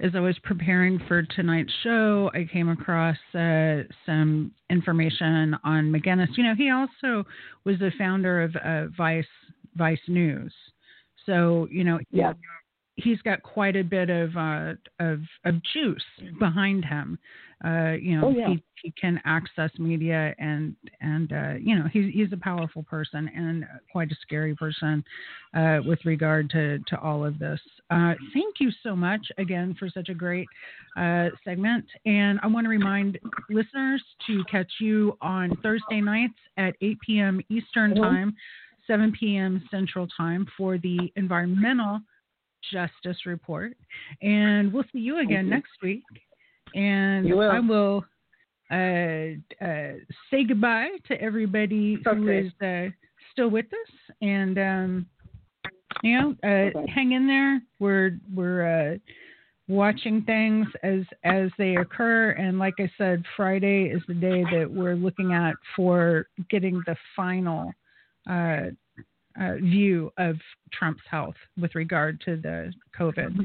as 0.00 0.12
I 0.14 0.20
was 0.20 0.38
preparing 0.42 1.00
for 1.08 1.22
tonight's 1.22 1.72
show, 1.82 2.30
I 2.34 2.46
came 2.50 2.68
across 2.68 3.16
uh, 3.34 3.82
some 4.06 4.52
information 4.70 5.56
on 5.64 5.92
McGinnis. 5.92 6.28
You 6.36 6.44
know, 6.44 6.54
he 6.56 6.70
also 6.70 7.26
was 7.64 7.78
the 7.78 7.90
founder 7.98 8.42
of 8.42 8.54
uh, 8.56 8.86
Vice 8.96 9.26
Vice 9.76 9.98
News. 10.08 10.52
So, 11.26 11.68
you 11.70 11.84
know, 11.84 11.98
yeah. 12.10 12.32
He's 12.98 13.20
got 13.22 13.42
quite 13.42 13.76
a 13.76 13.82
bit 13.82 14.10
of 14.10 14.36
uh, 14.36 14.74
of, 15.00 15.20
of 15.44 15.54
juice 15.72 16.02
behind 16.38 16.84
him. 16.84 17.18
Uh, 17.64 17.94
you 18.00 18.16
know, 18.16 18.28
oh, 18.28 18.30
yeah. 18.30 18.48
he, 18.50 18.62
he 18.84 18.92
can 19.00 19.20
access 19.24 19.70
media 19.78 20.32
and 20.38 20.76
and 21.00 21.32
uh, 21.32 21.54
you 21.60 21.76
know 21.76 21.86
he's 21.92 22.12
he's 22.14 22.32
a 22.32 22.36
powerful 22.36 22.84
person 22.84 23.28
and 23.34 23.64
quite 23.90 24.12
a 24.12 24.16
scary 24.22 24.54
person 24.54 25.02
uh, 25.54 25.78
with 25.84 25.98
regard 26.04 26.48
to 26.50 26.78
to 26.86 27.00
all 27.00 27.24
of 27.24 27.38
this. 27.38 27.58
Uh, 27.90 28.14
thank 28.32 28.60
you 28.60 28.70
so 28.82 28.94
much 28.94 29.26
again 29.38 29.74
for 29.76 29.88
such 29.88 30.08
a 30.08 30.14
great 30.14 30.46
uh, 30.96 31.28
segment, 31.44 31.84
and 32.06 32.38
I 32.44 32.46
want 32.46 32.64
to 32.64 32.68
remind 32.68 33.18
listeners 33.50 34.02
to 34.28 34.44
catch 34.48 34.70
you 34.80 35.16
on 35.20 35.56
Thursday 35.62 36.00
nights 36.00 36.38
at 36.58 36.74
8 36.80 36.98
p.m. 37.04 37.40
Eastern 37.48 37.92
mm-hmm. 37.92 38.02
Time, 38.02 38.36
7 38.86 39.12
p.m. 39.18 39.66
Central 39.68 40.06
Time 40.16 40.46
for 40.56 40.78
the 40.78 41.12
environmental 41.16 42.00
justice 42.72 43.26
report, 43.26 43.76
and 44.22 44.72
we'll 44.72 44.84
see 44.92 45.00
you 45.00 45.20
again 45.20 45.48
next 45.48 45.72
week 45.82 46.02
and 46.74 47.32
will. 47.32 47.50
I 47.50 47.60
will 47.60 48.04
uh, 48.70 49.64
uh, 49.64 49.92
say 50.30 50.44
goodbye 50.44 50.90
to 51.08 51.20
everybody 51.20 51.98
okay. 52.06 52.16
who 52.16 52.28
is 52.28 52.52
uh, 52.62 52.90
still 53.32 53.48
with 53.48 53.66
us, 53.66 54.14
and 54.20 54.58
um, 54.58 55.06
you 56.02 56.18
know, 56.18 56.36
uh, 56.44 56.78
okay. 56.78 56.92
hang 56.94 57.12
in 57.12 57.26
there. 57.26 57.60
We're 57.78 58.18
we're 58.34 58.92
uh, 58.92 58.98
watching 59.68 60.22
things 60.22 60.66
as 60.82 61.00
as 61.24 61.50
they 61.58 61.76
occur, 61.76 62.30
and 62.32 62.58
like 62.58 62.74
I 62.78 62.90
said, 62.98 63.22
Friday 63.36 63.84
is 63.84 64.02
the 64.08 64.14
day 64.14 64.44
that 64.52 64.70
we're 64.70 64.96
looking 64.96 65.32
at 65.32 65.54
for 65.74 66.26
getting 66.50 66.82
the 66.86 66.96
final. 67.16 67.72
Uh, 68.28 68.70
uh, 69.40 69.54
view 69.56 70.12
of 70.18 70.36
Trump's 70.72 71.02
health 71.10 71.36
with 71.60 71.74
regard 71.74 72.20
to 72.22 72.36
the 72.36 72.72
COVID. 72.98 73.36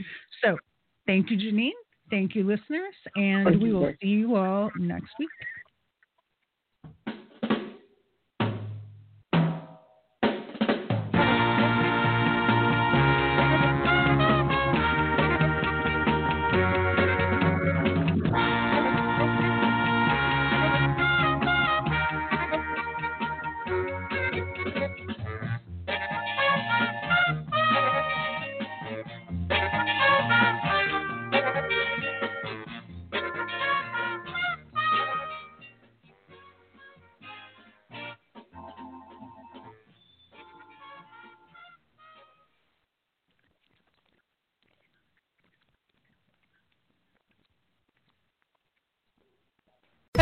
So, 0.43 0.57
thank 1.05 1.29
you, 1.29 1.37
Jeanine. 1.37 1.71
Thank 2.09 2.35
you, 2.35 2.43
listeners, 2.43 2.93
and 3.15 3.61
we 3.61 3.73
will 3.73 3.93
see 4.01 4.07
you 4.07 4.35
all 4.35 4.69
next 4.77 5.09
week. 5.17 5.29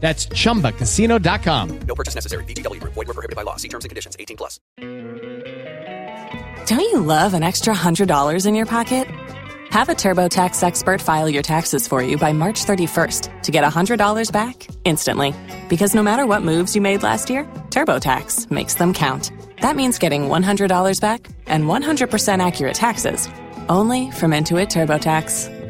That's 0.00 0.26
chumbacasino.com. 0.26 1.80
No 1.86 1.94
purchase 1.94 2.14
necessary. 2.14 2.44
VGW 2.44 2.80
Group. 2.80 2.94
Void 2.94 3.08
were 3.08 3.14
prohibited 3.14 3.36
by 3.36 3.42
law. 3.42 3.56
See 3.56 3.68
terms 3.68 3.84
and 3.84 3.90
conditions. 3.90 4.16
18 4.18 4.36
plus. 4.36 4.58
Don't 6.66 6.80
you 6.80 7.00
love 7.00 7.34
an 7.34 7.42
extra 7.42 7.74
$100 7.74 8.46
in 8.46 8.54
your 8.54 8.66
pocket? 8.66 9.08
Have 9.70 9.88
a 9.88 9.94
TurboTax 9.94 10.62
expert 10.62 11.00
file 11.00 11.28
your 11.28 11.42
taxes 11.42 11.86
for 11.86 12.02
you 12.02 12.16
by 12.18 12.32
March 12.32 12.64
31st 12.64 13.42
to 13.42 13.52
get 13.52 13.62
$100 13.62 14.32
back 14.32 14.66
instantly. 14.84 15.34
Because 15.68 15.94
no 15.94 16.02
matter 16.02 16.26
what 16.26 16.42
moves 16.42 16.74
you 16.74 16.80
made 16.80 17.02
last 17.02 17.30
year, 17.30 17.44
TurboTax 17.70 18.50
makes 18.50 18.74
them 18.74 18.92
count. 18.94 19.30
That 19.60 19.76
means 19.76 19.98
getting 19.98 20.22
$100 20.22 21.00
back 21.00 21.28
and 21.46 21.64
100% 21.64 22.46
accurate 22.46 22.74
taxes 22.74 23.28
only 23.68 24.10
from 24.10 24.32
Intuit 24.32 24.68
TurboTax. 24.68 25.59